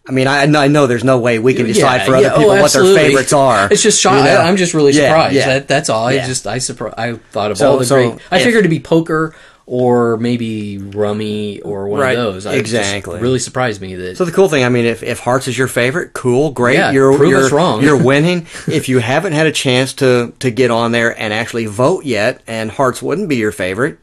I 0.08 0.12
mean, 0.12 0.26
I, 0.28 0.42
I 0.44 0.68
know 0.68 0.86
there's 0.86 1.02
no 1.04 1.18
way 1.18 1.38
we 1.38 1.54
can 1.54 1.66
decide 1.66 2.06
for 2.06 2.14
other 2.14 2.22
yeah, 2.26 2.36
people 2.36 2.50
oh, 2.52 2.62
what 2.62 2.72
their 2.72 2.94
favorites 2.94 3.32
are. 3.32 3.68
It's 3.72 3.82
just 3.82 4.00
shock. 4.00 4.18
you 4.18 4.24
know? 4.24 4.36
I'm 4.40 4.56
just 4.56 4.72
really 4.74 4.92
Yeah, 4.92 5.08
surprised. 5.08 5.34
yeah. 5.34 5.46
That, 5.46 5.68
that's 5.68 5.88
all. 5.90 6.06
I 6.06 6.18
just 6.24 6.46
I 6.46 6.58
surprised. 6.58 6.94
I 6.98 7.14
thought 7.14 7.50
of 7.50 7.58
So- 7.58 7.72
all 7.72 7.78
the 7.78 7.84
so 7.84 7.96
great. 7.96 8.22
I 8.30 8.36
if- 8.38 8.44
figured 8.44 8.60
it'd 8.60 8.70
be 8.70 8.78
poker 8.80 9.34
or 9.68 10.16
maybe 10.18 10.78
rummy 10.78 11.60
or 11.62 11.88
one 11.88 12.00
Right, 12.00 12.16
of 12.16 12.34
those. 12.34 12.46
I 12.46 12.54
exactly. 12.54 13.18
really 13.18 13.40
surprised 13.40 13.80
me 13.80 13.96
that. 13.96 14.16
So 14.16 14.24
the 14.24 14.30
cool 14.30 14.48
thing, 14.48 14.62
I 14.62 14.68
mean, 14.68 14.84
if, 14.84 15.02
if 15.02 15.18
Hearts 15.18 15.48
is 15.48 15.58
your 15.58 15.66
favorite, 15.66 16.12
cool, 16.12 16.52
great. 16.52 16.74
Yeah, 16.74 16.92
you're 16.92 17.16
prove 17.16 17.30
you're, 17.30 17.44
us 17.46 17.50
wrong. 17.50 17.82
you're 17.82 18.00
winning. 18.02 18.46
if 18.68 18.88
you 18.88 19.00
haven't 19.00 19.32
had 19.32 19.48
a 19.48 19.52
chance 19.52 19.92
to 19.94 20.32
to 20.38 20.52
get 20.52 20.70
on 20.70 20.92
there 20.92 21.18
and 21.20 21.32
actually 21.32 21.66
vote 21.66 22.04
yet, 22.04 22.42
and 22.46 22.70
Hearts 22.70 23.02
wouldn't 23.02 23.28
be 23.28 23.36
your 23.36 23.50
favorite, 23.50 23.98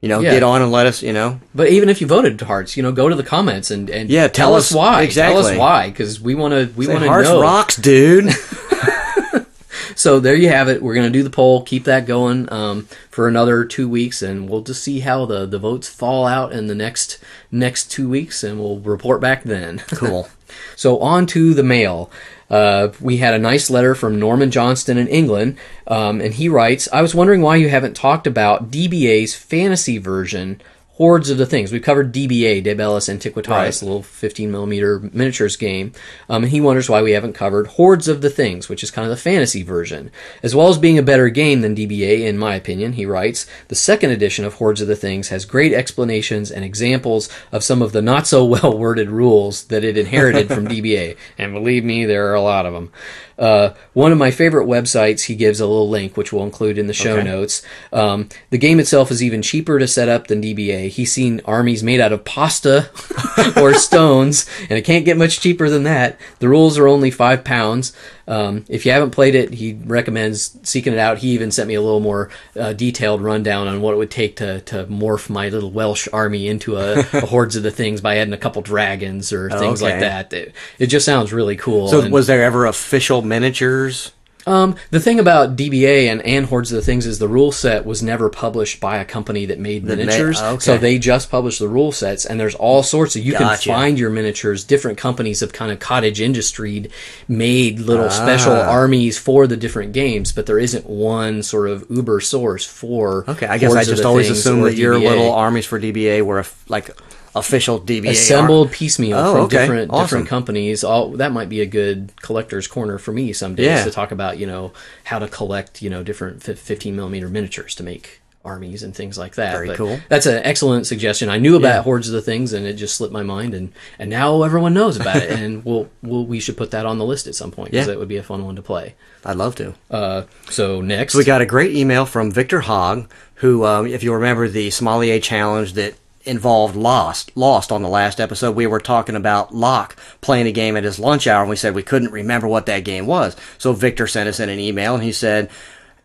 you 0.00 0.08
know, 0.08 0.20
Yeah. 0.20 0.32
get 0.34 0.42
on 0.42 0.62
and 0.62 0.70
let 0.70 0.86
us, 0.86 1.02
you 1.02 1.12
know, 1.12 1.40
but 1.54 1.68
even 1.70 1.88
if 1.88 2.00
you 2.00 2.06
voted 2.06 2.40
Hearts, 2.40 2.76
you 2.76 2.82
know, 2.82 2.92
go 2.92 3.08
to 3.08 3.14
the 3.14 3.22
comments 3.24 3.70
and, 3.70 3.90
and 3.90 4.08
Yeah, 4.10 4.28
tell, 4.28 4.48
tell 4.50 4.54
us 4.54 4.70
us- 4.70 4.76
why. 4.76 5.06
Tell 5.06 5.38
us 5.38 5.56
why 5.56 5.88
because 5.90 6.20
we 6.20 6.34
want 6.34 6.52
to 6.54 6.72
we 6.76 6.86
want 6.86 7.00
to 7.00 7.08
Hearts 7.08 7.28
know. 7.28 7.40
rocks, 7.40 7.76
dude. 7.76 8.30
So 9.94 10.20
there 10.20 10.36
you 10.36 10.48
have 10.48 10.68
it. 10.68 10.80
We're 10.80 10.94
gonna 10.94 11.10
do 11.10 11.24
the 11.24 11.30
poll, 11.30 11.62
keep 11.64 11.82
that 11.84 12.06
going 12.06 12.50
um, 12.52 12.86
for 13.10 13.26
another 13.26 13.64
two 13.64 13.88
weeks, 13.88 14.22
and 14.22 14.48
we'll 14.48 14.60
just 14.60 14.80
see 14.84 15.00
how 15.00 15.24
the, 15.26 15.44
the 15.44 15.58
votes 15.58 15.88
fall 15.88 16.24
out 16.24 16.52
in 16.52 16.68
the 16.68 16.74
next 16.74 17.18
next 17.50 17.90
two 17.90 18.08
weeks, 18.08 18.44
and 18.44 18.60
we'll 18.60 18.78
report 18.78 19.20
back 19.20 19.42
then. 19.42 19.78
cool. 19.94 20.28
So 20.76 21.00
on 21.00 21.26
to 21.28 21.52
the 21.52 21.64
mail. 21.64 22.12
Uh, 22.50 22.88
we 23.00 23.18
had 23.18 23.34
a 23.34 23.38
nice 23.38 23.68
letter 23.68 23.94
from 23.94 24.18
Norman 24.18 24.50
Johnston 24.50 24.96
in 24.96 25.08
England, 25.08 25.56
um, 25.86 26.20
and 26.20 26.34
he 26.34 26.48
writes, 26.48 26.88
"I 26.92 27.02
was 27.02 27.14
wondering 27.14 27.42
why 27.42 27.56
you 27.56 27.68
haven't 27.68 27.96
talked 27.96 28.26
about 28.26 28.70
DBA's 28.70 29.34
fantasy 29.34 29.98
version." 29.98 30.60
Hordes 30.98 31.30
of 31.30 31.38
the 31.38 31.46
Things. 31.46 31.70
We've 31.72 31.80
covered 31.80 32.12
DBA, 32.12 32.60
De 32.64 32.74
Bellis 32.74 33.08
Antiquitatis, 33.08 33.48
Right. 33.48 33.82
a 33.82 33.84
little 33.84 34.02
15 34.02 34.50
millimeter 34.50 34.98
miniatures 35.12 35.56
game. 35.56 35.92
Um, 36.28 36.42
and 36.42 36.50
he 36.50 36.60
wonders 36.60 36.90
why 36.90 37.02
we 37.02 37.12
haven't 37.12 37.34
covered 37.34 37.68
Hordes 37.68 38.08
of 38.08 38.20
the 38.20 38.28
Things, 38.30 38.68
which 38.68 38.82
is 38.82 38.90
kind 38.90 39.04
of 39.06 39.10
the 39.10 39.16
fantasy 39.22 39.62
version. 39.62 40.10
As 40.42 40.56
well 40.56 40.68
as 40.68 40.76
being 40.76 40.98
a 40.98 41.02
better 41.04 41.28
game 41.28 41.60
than 41.60 41.76
DBA, 41.76 42.26
in 42.26 42.36
my 42.36 42.56
opinion, 42.56 42.94
he 42.94 43.06
writes, 43.06 43.46
the 43.68 43.76
second 43.76 44.10
edition 44.10 44.44
of 44.44 44.54
Hordes 44.54 44.80
of 44.80 44.88
the 44.88 44.96
Things 44.96 45.28
has 45.28 45.44
great 45.44 45.72
explanations 45.72 46.50
and 46.50 46.64
examples 46.64 47.28
of 47.52 47.62
some 47.62 47.80
of 47.80 47.92
the 47.92 48.02
not 48.02 48.26
so 48.26 48.44
well 48.44 48.76
worded 48.76 49.08
rules 49.08 49.64
that 49.66 49.84
it 49.84 49.96
inherited 49.96 50.48
from 50.48 50.66
DBA. 50.68 51.16
And 51.38 51.52
believe 51.54 51.84
me, 51.84 52.06
there 52.06 52.28
are 52.28 52.34
a 52.34 52.42
lot 52.42 52.66
of 52.66 52.72
them. 52.74 52.90
Uh, 53.38 53.72
one 53.92 54.10
of 54.10 54.18
my 54.18 54.32
favorite 54.32 54.66
websites, 54.66 55.26
he 55.26 55.36
gives 55.36 55.60
a 55.60 55.66
little 55.66 55.88
link, 55.88 56.16
which 56.16 56.32
we'll 56.32 56.42
include 56.42 56.76
in 56.76 56.88
the 56.88 56.92
show 56.92 57.18
Okay. 57.18 57.22
notes. 57.22 57.62
Um, 57.92 58.28
the 58.50 58.58
game 58.58 58.80
itself 58.80 59.12
is 59.12 59.22
even 59.22 59.42
cheaper 59.42 59.78
to 59.78 59.86
set 59.86 60.08
up 60.08 60.26
than 60.26 60.42
DBA. 60.42 60.87
He's 60.88 61.12
seen 61.12 61.40
armies 61.44 61.82
made 61.82 62.00
out 62.00 62.12
of 62.12 62.24
pasta 62.24 62.90
or 63.56 63.74
stones, 63.74 64.46
and 64.62 64.72
it 64.72 64.82
can't 64.84 65.04
get 65.04 65.16
much 65.16 65.40
cheaper 65.40 65.68
than 65.70 65.84
that. 65.84 66.18
The 66.40 66.48
rules 66.48 66.78
are 66.78 66.88
only 66.88 67.10
five 67.10 67.44
pounds. 67.44 67.92
Um, 68.26 68.66
if 68.68 68.84
you 68.84 68.92
haven't 68.92 69.12
played 69.12 69.34
it, 69.34 69.54
he 69.54 69.72
recommends 69.86 70.58
seeking 70.62 70.92
it 70.92 70.98
out. 70.98 71.18
He 71.18 71.28
even 71.30 71.50
sent 71.50 71.66
me 71.66 71.74
a 71.74 71.80
little 71.80 72.00
more 72.00 72.28
uh, 72.58 72.74
detailed 72.74 73.22
rundown 73.22 73.68
on 73.68 73.80
what 73.80 73.94
it 73.94 73.96
would 73.96 74.10
take 74.10 74.36
to, 74.36 74.60
to 74.62 74.84
morph 74.84 75.30
my 75.30 75.48
little 75.48 75.70
Welsh 75.70 76.08
army 76.12 76.46
into 76.46 76.76
a, 76.76 76.98
a 76.98 77.20
hordes 77.26 77.56
of 77.56 77.62
the 77.62 77.70
things 77.70 78.02
by 78.02 78.18
adding 78.18 78.34
a 78.34 78.38
couple 78.38 78.60
dragons 78.60 79.32
or 79.32 79.48
things 79.48 79.80
like 79.80 80.00
that. 80.00 80.32
It, 80.34 80.52
it 80.78 80.86
just 80.88 81.06
sounds 81.06 81.32
really 81.32 81.56
cool. 81.56 81.88
So 81.88 82.02
and- 82.02 82.12
was 82.12 82.26
there 82.26 82.44
ever 82.44 82.66
official 82.66 83.22
miniatures? 83.22 84.12
Um, 84.46 84.76
the 84.90 85.00
thing 85.00 85.20
about 85.20 85.56
DBA 85.56 86.06
and, 86.06 86.22
and 86.22 86.46
Hordes 86.46 86.72
of 86.72 86.76
the 86.76 86.82
Things 86.82 87.04
is 87.06 87.18
the 87.18 87.28
rule 87.28 87.52
set 87.52 87.84
was 87.84 88.02
never 88.02 88.30
published 88.30 88.80
by 88.80 88.96
a 88.98 89.04
company 89.04 89.44
that 89.46 89.58
made 89.58 89.84
ma- 89.84 89.94
miniatures. 89.96 90.40
okay. 90.40 90.58
So 90.60 90.78
they 90.78 90.98
just 90.98 91.30
published 91.30 91.58
the 91.58 91.68
rule 91.68 91.92
sets, 91.92 92.24
and 92.24 92.38
there's 92.40 92.54
all 92.54 92.82
sorts 92.82 93.16
of 93.16 93.24
you 93.24 93.32
Gotcha. 93.32 93.62
can 93.64 93.74
find 93.74 93.98
your 93.98 94.10
miniatures. 94.10 94.64
Different 94.64 94.96
companies 94.96 95.40
have 95.40 95.52
kind 95.52 95.70
of 95.72 95.80
cottage 95.80 96.20
industry 96.20 96.90
made 97.26 97.78
little 97.80 98.08
special 98.10 98.52
Ah. 98.52 98.70
armies 98.70 99.18
for 99.18 99.46
the 99.46 99.56
different 99.56 99.92
games, 99.92 100.32
but 100.32 100.46
there 100.46 100.58
isn't 100.58 100.86
one 100.88 101.42
sort 101.42 101.68
of 101.68 101.84
uber 101.90 102.20
source 102.20 102.64
for. 102.64 103.24
Okay, 103.28 103.46
I 103.46 103.58
guess 103.58 103.72
I 103.72 103.74
Hordes 103.74 103.88
of 103.88 103.96
just 103.96 104.06
always 104.06 104.30
assumed 104.30 104.64
that 104.64 104.76
your 104.76 104.94
DBA. 104.94 105.08
little 105.10 105.32
armies 105.32 105.66
for 105.66 105.78
DBA 105.78 106.22
were 106.22 106.38
f- 106.40 106.64
like 106.68 106.90
official 107.38 107.80
DBA. 107.80 108.10
assembled 108.10 108.70
piecemeal 108.72 109.16
Oh, 109.18 109.32
from 109.32 109.40
okay. 109.44 109.58
different 109.58 109.90
Awesome. 109.90 110.04
different 110.04 110.28
companies. 110.28 110.84
All 110.84 111.10
that 111.12 111.32
might 111.32 111.48
be 111.48 111.60
a 111.60 111.66
good 111.66 112.12
collector's 112.22 112.66
corner 112.66 112.98
for 112.98 113.12
me 113.12 113.32
some 113.32 113.54
days 113.54 113.66
Yeah. 113.66 113.84
to 113.84 113.90
talk 113.90 114.10
about 114.12 114.38
you 114.38 114.46
know 114.46 114.72
how 115.04 115.18
to 115.18 115.28
collect 115.28 115.80
you 115.82 115.90
know 115.90 116.02
different 116.02 116.42
15 116.42 116.94
millimeter 116.96 117.28
miniatures 117.28 117.74
to 117.76 117.82
make 117.82 118.20
armies 118.44 118.82
and 118.82 118.94
things 118.94 119.18
like 119.18 119.34
that. 119.34 119.52
Very 119.52 119.66
But 119.66 119.76
cool. 119.76 120.00
That's 120.08 120.24
an 120.24 120.40
excellent 120.42 120.86
suggestion. 120.86 121.28
I 121.28 121.36
knew 121.38 121.56
about 121.56 121.68
Yeah. 121.74 121.82
hordes 121.82 122.08
of 122.08 122.14
the 122.14 122.22
things 122.22 122.52
and 122.54 122.64
it 122.66 122.74
just 122.74 122.94
slipped 122.94 123.12
my 123.12 123.22
mind 123.24 123.52
and 123.52 123.72
and 123.98 124.08
now 124.08 124.42
everyone 124.42 124.72
knows 124.72 124.96
about 124.98 125.16
it 125.16 125.28
and 125.38 125.64
we'll, 125.64 125.88
we'll 126.02 126.24
we 126.24 126.40
should 126.40 126.56
put 126.56 126.70
that 126.70 126.86
on 126.86 126.96
the 126.98 127.04
list 127.04 127.26
at 127.26 127.34
some 127.34 127.50
point 127.50 127.72
because 127.72 127.86
Yeah. 127.86 127.92
that 127.92 127.98
would 127.98 128.08
be 128.08 128.16
a 128.16 128.22
fun 128.22 128.44
one 128.46 128.56
to 128.56 128.62
play. 128.62 128.94
I'd 129.24 129.36
love 129.36 129.54
to. 129.56 129.74
Uh, 129.90 130.22
so 130.48 130.80
next 130.80 131.14
We 131.14 131.24
got 131.24 131.42
a 131.42 131.46
great 131.46 131.74
email 131.76 132.06
from 132.06 132.30
Victor 132.30 132.60
Hogg, 132.60 133.10
who, 133.34 133.66
um, 133.66 133.86
if 133.86 134.02
you 134.02 134.14
remember 134.14 134.48
the 134.48 134.70
Sommelier 134.70 135.18
Challenge 135.20 135.74
that 135.74 135.94
involved 136.28 136.76
Lost, 136.76 137.36
Lost 137.36 137.72
on 137.72 137.82
the 137.82 137.88
last 137.88 138.20
episode, 138.20 138.54
we 138.54 138.66
were 138.66 138.80
talking 138.80 139.16
about 139.16 139.54
Locke 139.54 139.96
playing 140.20 140.46
a 140.46 140.52
game 140.52 140.76
at 140.76 140.84
his 140.84 140.98
lunch 140.98 141.26
hour, 141.26 141.40
and 141.40 141.50
we 141.50 141.56
said 141.56 141.74
we 141.74 141.82
couldn't 141.82 142.12
remember 142.12 142.46
what 142.46 142.66
that 142.66 142.84
game 142.84 143.06
was. 143.06 143.34
So 143.56 143.72
Victor 143.72 144.06
sent 144.06 144.28
us 144.28 144.38
in 144.38 144.48
an 144.48 144.58
email, 144.58 144.94
and 144.94 145.02
he 145.02 145.12
said, 145.12 145.50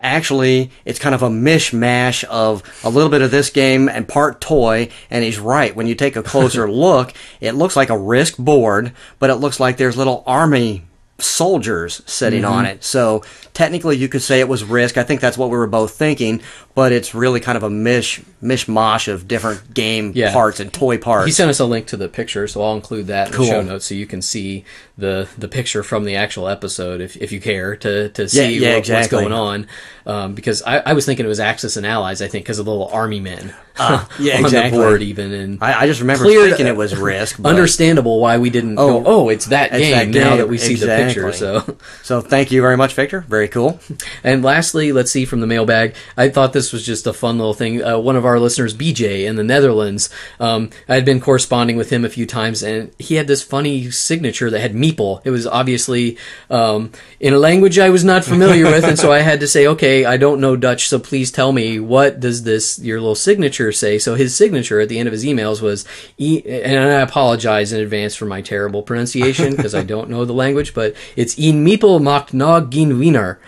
actually, 0.01 0.71
it's 0.85 0.99
kind 0.99 1.13
of 1.13 1.23
a 1.23 1.29
mishmash 1.29 2.23
of 2.23 2.63
a 2.83 2.89
little 2.89 3.09
bit 3.09 3.21
of 3.21 3.31
this 3.31 3.49
game 3.49 3.89
and 3.89 4.07
part 4.07 4.41
toy, 4.41 4.89
and 5.09 5.23
he's 5.23 5.39
right. 5.39 5.75
When 5.75 5.87
you 5.87 5.95
take 5.95 6.15
a 6.15 6.23
closer 6.23 6.71
look, 6.71 7.13
it 7.41 7.53
looks 7.53 7.75
like 7.75 7.89
a 7.89 7.97
Risk 7.97 8.37
board, 8.37 8.93
but 9.19 9.29
it 9.29 9.35
looks 9.35 9.59
like 9.59 9.77
there's 9.77 9.97
little 9.97 10.23
army 10.25 10.83
soldiers 11.19 12.01
sitting 12.05 12.43
on 12.45 12.65
Mm-hmm. 12.65 12.75
it. 12.75 12.83
So 12.83 13.23
technically, 13.53 13.97
you 13.97 14.07
could 14.09 14.21
say 14.21 14.39
it 14.39 14.47
was 14.47 14.63
Risk. 14.63 14.97
I 14.97 15.03
think 15.03 15.21
that's 15.21 15.37
what 15.37 15.49
we 15.49 15.57
were 15.57 15.67
both 15.67 15.91
thinking, 15.95 16.41
but 16.75 16.91
it's 16.91 17.13
really 17.15 17.39
kind 17.39 17.55
of 17.55 17.63
a 17.63 17.69
mish 17.69 18.21
mishmash 18.43 19.07
of 19.11 19.27
different 19.27 19.73
game 19.73 20.11
Yeah. 20.15 20.33
parts 20.33 20.59
and 20.59 20.71
toy 20.73 20.97
parts. 20.97 21.25
He 21.25 21.31
sent 21.31 21.49
us 21.49 21.59
a 21.59 21.65
link 21.65 21.87
to 21.87 21.97
the 21.97 22.09
picture, 22.09 22.47
so 22.47 22.61
I'll 22.63 22.75
include 22.75 23.07
that 23.07 23.27
in 23.27 23.33
Cool. 23.33 23.45
the 23.45 23.51
show 23.51 23.61
notes 23.61 23.85
so 23.85 23.95
you 23.95 24.05
can 24.05 24.21
see 24.21 24.65
the 24.97 25.27
the 25.37 25.47
picture 25.47 25.81
from 25.83 26.03
the 26.03 26.15
actual 26.15 26.47
episode 26.47 27.01
if, 27.01 27.17
if 27.17 27.31
you 27.31 27.39
care 27.41 27.75
to, 27.77 28.09
to 28.09 28.29
see 28.29 28.37
Yeah, 28.59 28.67
yeah, 28.67 28.69
what- 28.73 28.77
exactly. 28.79 29.15
what's 29.17 29.23
going 29.29 29.33
on. 29.33 29.67
Um, 30.05 30.35
because 30.35 30.61
I, 30.63 30.79
I 30.79 30.93
was 30.93 31.05
thinking 31.05 31.25
it 31.25 31.29
was 31.29 31.39
Axis 31.39 31.77
and 31.77 31.85
Allies, 31.85 32.21
I 32.21 32.27
think, 32.27 32.43
because 32.43 32.59
of 32.59 32.65
the 32.65 32.71
little 32.71 32.89
army 32.89 33.21
men 33.21 33.55
Ah, 33.79 34.07
yeah, 34.19 34.35
on 34.35 34.41
exactly. 34.41 34.77
the 34.77 34.83
board, 34.85 35.01
even. 35.01 35.31
And 35.31 35.63
I, 35.63 35.83
I 35.83 35.87
just 35.87 36.01
remember 36.01 36.25
Clear- 36.25 36.47
thinking 36.49 36.67
it 36.67 36.75
was 36.75 36.93
Risk. 36.93 37.37
But, 37.41 37.47
understandable 37.49 38.19
why 38.19 38.37
we 38.37 38.49
didn't 38.49 38.77
Oh, 38.77 39.01
go, 39.01 39.03
oh, 39.05 39.29
it's 39.29 39.45
that 39.45 39.69
it's 39.71 39.79
game 39.79 40.11
that 40.11 40.19
now 40.19 40.35
that 40.35 40.49
we 40.49 40.57
see 40.57 40.75
the 40.75 40.87
picture. 40.87 41.31
So. 41.31 41.77
so 42.03 42.19
thank 42.19 42.51
you 42.51 42.61
very 42.61 42.75
much, 42.75 42.93
Victor. 42.93 43.21
Very 43.21 43.47
cool. 43.47 43.79
And 44.25 44.43
lastly, 44.43 44.91
let's 44.91 45.11
see 45.11 45.23
from 45.25 45.39
the 45.41 45.47
mailbag. 45.47 45.95
I 46.17 46.29
thought 46.29 46.51
this 46.53 46.71
was 46.73 46.85
just 46.85 47.07
a 47.07 47.13
fun 47.13 47.37
little 47.37 47.53
thing. 47.53 47.81
Uh, 47.83 47.97
one 47.99 48.15
of 48.17 48.25
our 48.25 48.39
listeners, 48.39 48.75
BJ 48.75 49.25
in 49.25 49.35
the 49.37 49.43
Netherlands, 49.43 50.09
um, 50.39 50.69
I 50.89 50.95
had 50.95 51.03
been 51.05 51.19
corresponding 51.21 51.75
with 51.77 51.89
him 51.89 52.03
a 52.05 52.09
few 52.09 52.25
times, 52.25 52.61
and 52.63 52.93
he 52.99 53.15
had 53.15 53.27
this 53.27 53.41
funny 53.43 53.89
signature 53.91 54.49
that 54.49 54.59
had 54.59 54.75
meeple. 54.83 55.21
It 55.23 55.29
was 55.31 55.47
obviously 55.47 56.17
um, 56.49 56.91
in 57.19 57.33
a 57.33 57.37
language 57.37 57.79
I 57.79 57.89
was 57.89 58.03
not 58.03 58.25
familiar 58.25 58.65
with, 58.65 58.83
and 58.83 58.99
so 58.99 59.11
I 59.11 59.19
had 59.19 59.39
to 59.39 59.47
say, 59.47 59.67
okay, 59.67 60.05
I 60.05 60.17
don't 60.17 60.41
know 60.41 60.55
Dutch, 60.55 60.87
so 60.89 60.99
please 60.99 61.31
tell 61.31 61.51
me 61.51 61.79
what 61.79 62.19
does 62.19 62.43
this 62.43 62.79
your 62.79 62.99
little 62.99 63.15
signature 63.15 63.71
say. 63.71 63.97
So 63.99 64.15
his 64.15 64.35
signature 64.35 64.79
at 64.79 64.89
the 64.89 64.99
end 64.99 65.07
of 65.07 65.13
his 65.13 65.23
emails 65.23 65.61
was, 65.61 65.85
e- 66.17 66.43
and 66.45 66.77
I 66.77 67.01
apologize 67.01 67.71
in 67.71 67.79
advance 67.81 68.15
for 68.15 68.25
my 68.25 68.41
terrible 68.41 68.83
pronunciation 68.83 69.55
because 69.55 69.75
I 69.75 69.83
don't 69.83 70.09
know 70.09 70.25
the 70.25 70.33
language, 70.33 70.73
but 70.73 70.95
it's 71.15 71.37
"in 71.37 71.63
meeple 71.65 72.01
macht 72.01 72.33
nog 72.33 72.69
geen 72.71 72.99
winner." 72.99 73.39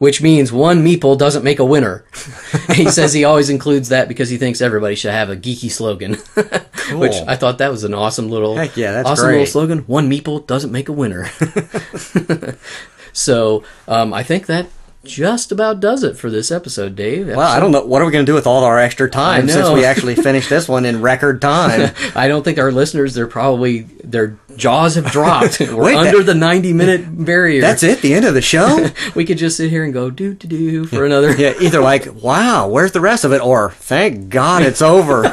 which 0.00 0.22
means 0.22 0.50
one 0.50 0.82
meeple 0.82 1.18
doesn't 1.18 1.44
make 1.44 1.58
a 1.58 1.64
winner. 1.64 2.06
he 2.72 2.90
says 2.90 3.12
he 3.12 3.22
always 3.22 3.50
includes 3.50 3.90
that 3.90 4.08
because 4.08 4.30
he 4.30 4.38
thinks 4.38 4.62
everybody 4.62 4.94
should 4.94 5.12
have 5.12 5.28
a 5.28 5.36
geeky 5.36 5.70
slogan. 5.70 6.16
which 6.98 7.14
I 7.26 7.36
thought 7.36 7.58
that 7.58 7.70
was 7.70 7.84
an 7.84 7.94
awesome 7.94 8.28
little, 8.28 8.56
Heck 8.56 8.76
yeah, 8.76 8.92
that's 8.92 9.08
awesome 9.08 9.26
great. 9.26 9.32
little 9.38 9.46
slogan. 9.46 9.78
One 9.80 10.10
meeple 10.10 10.46
doesn't 10.46 10.72
make 10.72 10.88
a 10.88 10.92
winner. 10.92 11.26
so 13.12 13.64
um, 13.88 14.12
I 14.12 14.22
think 14.22 14.46
that 14.46 14.66
just 15.04 15.50
about 15.50 15.80
does 15.80 16.02
it 16.02 16.16
for 16.16 16.28
this 16.30 16.50
episode, 16.50 16.94
Dave. 16.94 17.28
Well, 17.28 17.40
I 17.40 17.58
don't 17.58 17.72
know. 17.72 17.84
What 17.84 18.02
are 18.02 18.04
we 18.04 18.12
going 18.12 18.24
to 18.26 18.30
do 18.30 18.34
with 18.34 18.46
all 18.46 18.64
our 18.64 18.78
extra 18.78 19.08
time 19.08 19.48
since 19.48 19.68
we 19.70 19.84
actually 19.84 20.14
finished 20.14 20.50
this 20.50 20.68
one 20.68 20.84
in 20.84 21.00
record 21.00 21.40
time? 21.40 21.94
I 22.14 22.28
don't 22.28 22.42
think 22.44 22.58
our 22.58 22.70
listeners, 22.70 23.14
they're 23.14 23.26
probably, 23.26 23.82
their 24.04 24.36
jaws 24.56 24.96
have 24.96 25.06
dropped. 25.06 25.58
We're 25.60 25.76
Wait, 25.82 25.94
that- 25.94 26.08
under 26.08 26.22
the 26.22 26.34
90 26.34 26.72
minute 26.74 27.24
barrier. 27.24 27.62
That's 27.62 27.82
it? 27.82 28.02
The 28.02 28.12
end 28.14 28.26
of 28.26 28.34
the 28.34 28.42
show? 28.42 28.88
We 29.14 29.24
could 29.24 29.38
just 29.38 29.56
sit 29.56 29.70
here 29.70 29.82
and 29.84 29.92
go 29.92 30.10
do 30.10 30.34
do 30.34 30.46
do 30.46 30.84
for 30.84 31.04
another. 31.04 31.34
yeah, 31.34 31.54
either 31.60 31.80
like, 31.80 32.06
wow, 32.22 32.68
where's 32.68 32.92
the 32.92 33.00
rest 33.00 33.24
of 33.24 33.32
it? 33.32 33.40
Or, 33.40 33.70
thank 33.72 34.28
God 34.28 34.62
it's 34.62 34.80
over. 34.82 35.24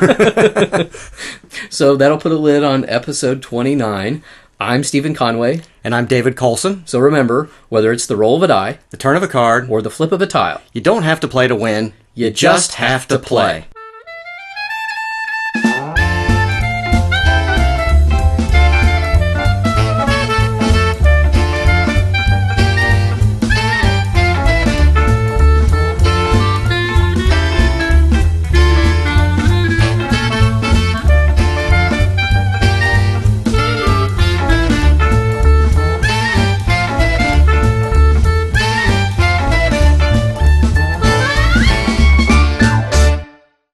So 1.69 1.95
that'll 1.95 2.17
put 2.17 2.31
a 2.31 2.37
lid 2.37 2.63
on 2.63 2.87
episode 2.89 3.41
29. 3.41 4.23
I'm 4.59 4.83
Stephen 4.83 5.13
Conway. 5.13 5.61
And 5.87 5.95
I'm 5.95 6.05
David 6.05 6.35
Colson. 6.35 6.85
So 6.85 6.99
remember, 6.99 7.49
whether 7.69 7.93
it's 7.93 8.07
the 8.07 8.17
roll 8.17 8.35
of 8.35 8.43
a 8.43 8.47
die 8.47 8.79
The 8.89 8.97
turn 8.97 9.15
of 9.15 9.23
a 9.23 9.27
card. 9.29 9.69
or 9.69 9.81
the 9.81 9.89
flip 9.89 10.11
of 10.11 10.21
a 10.21 10.27
tile, 10.27 10.61
You 10.73 10.81
don't 10.81 11.03
have 11.03 11.21
to 11.21 11.29
play 11.29 11.47
to 11.47 11.55
win. 11.55 11.93
You 12.13 12.29
just 12.29 12.73
have 12.73 13.07
to 13.07 13.17
play. 13.17 13.67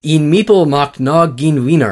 In 0.05 0.27
Meeple 0.29 0.65
macht 0.65 0.99
nog 0.99 1.31
geen 1.35 1.63
winner. 1.63 1.91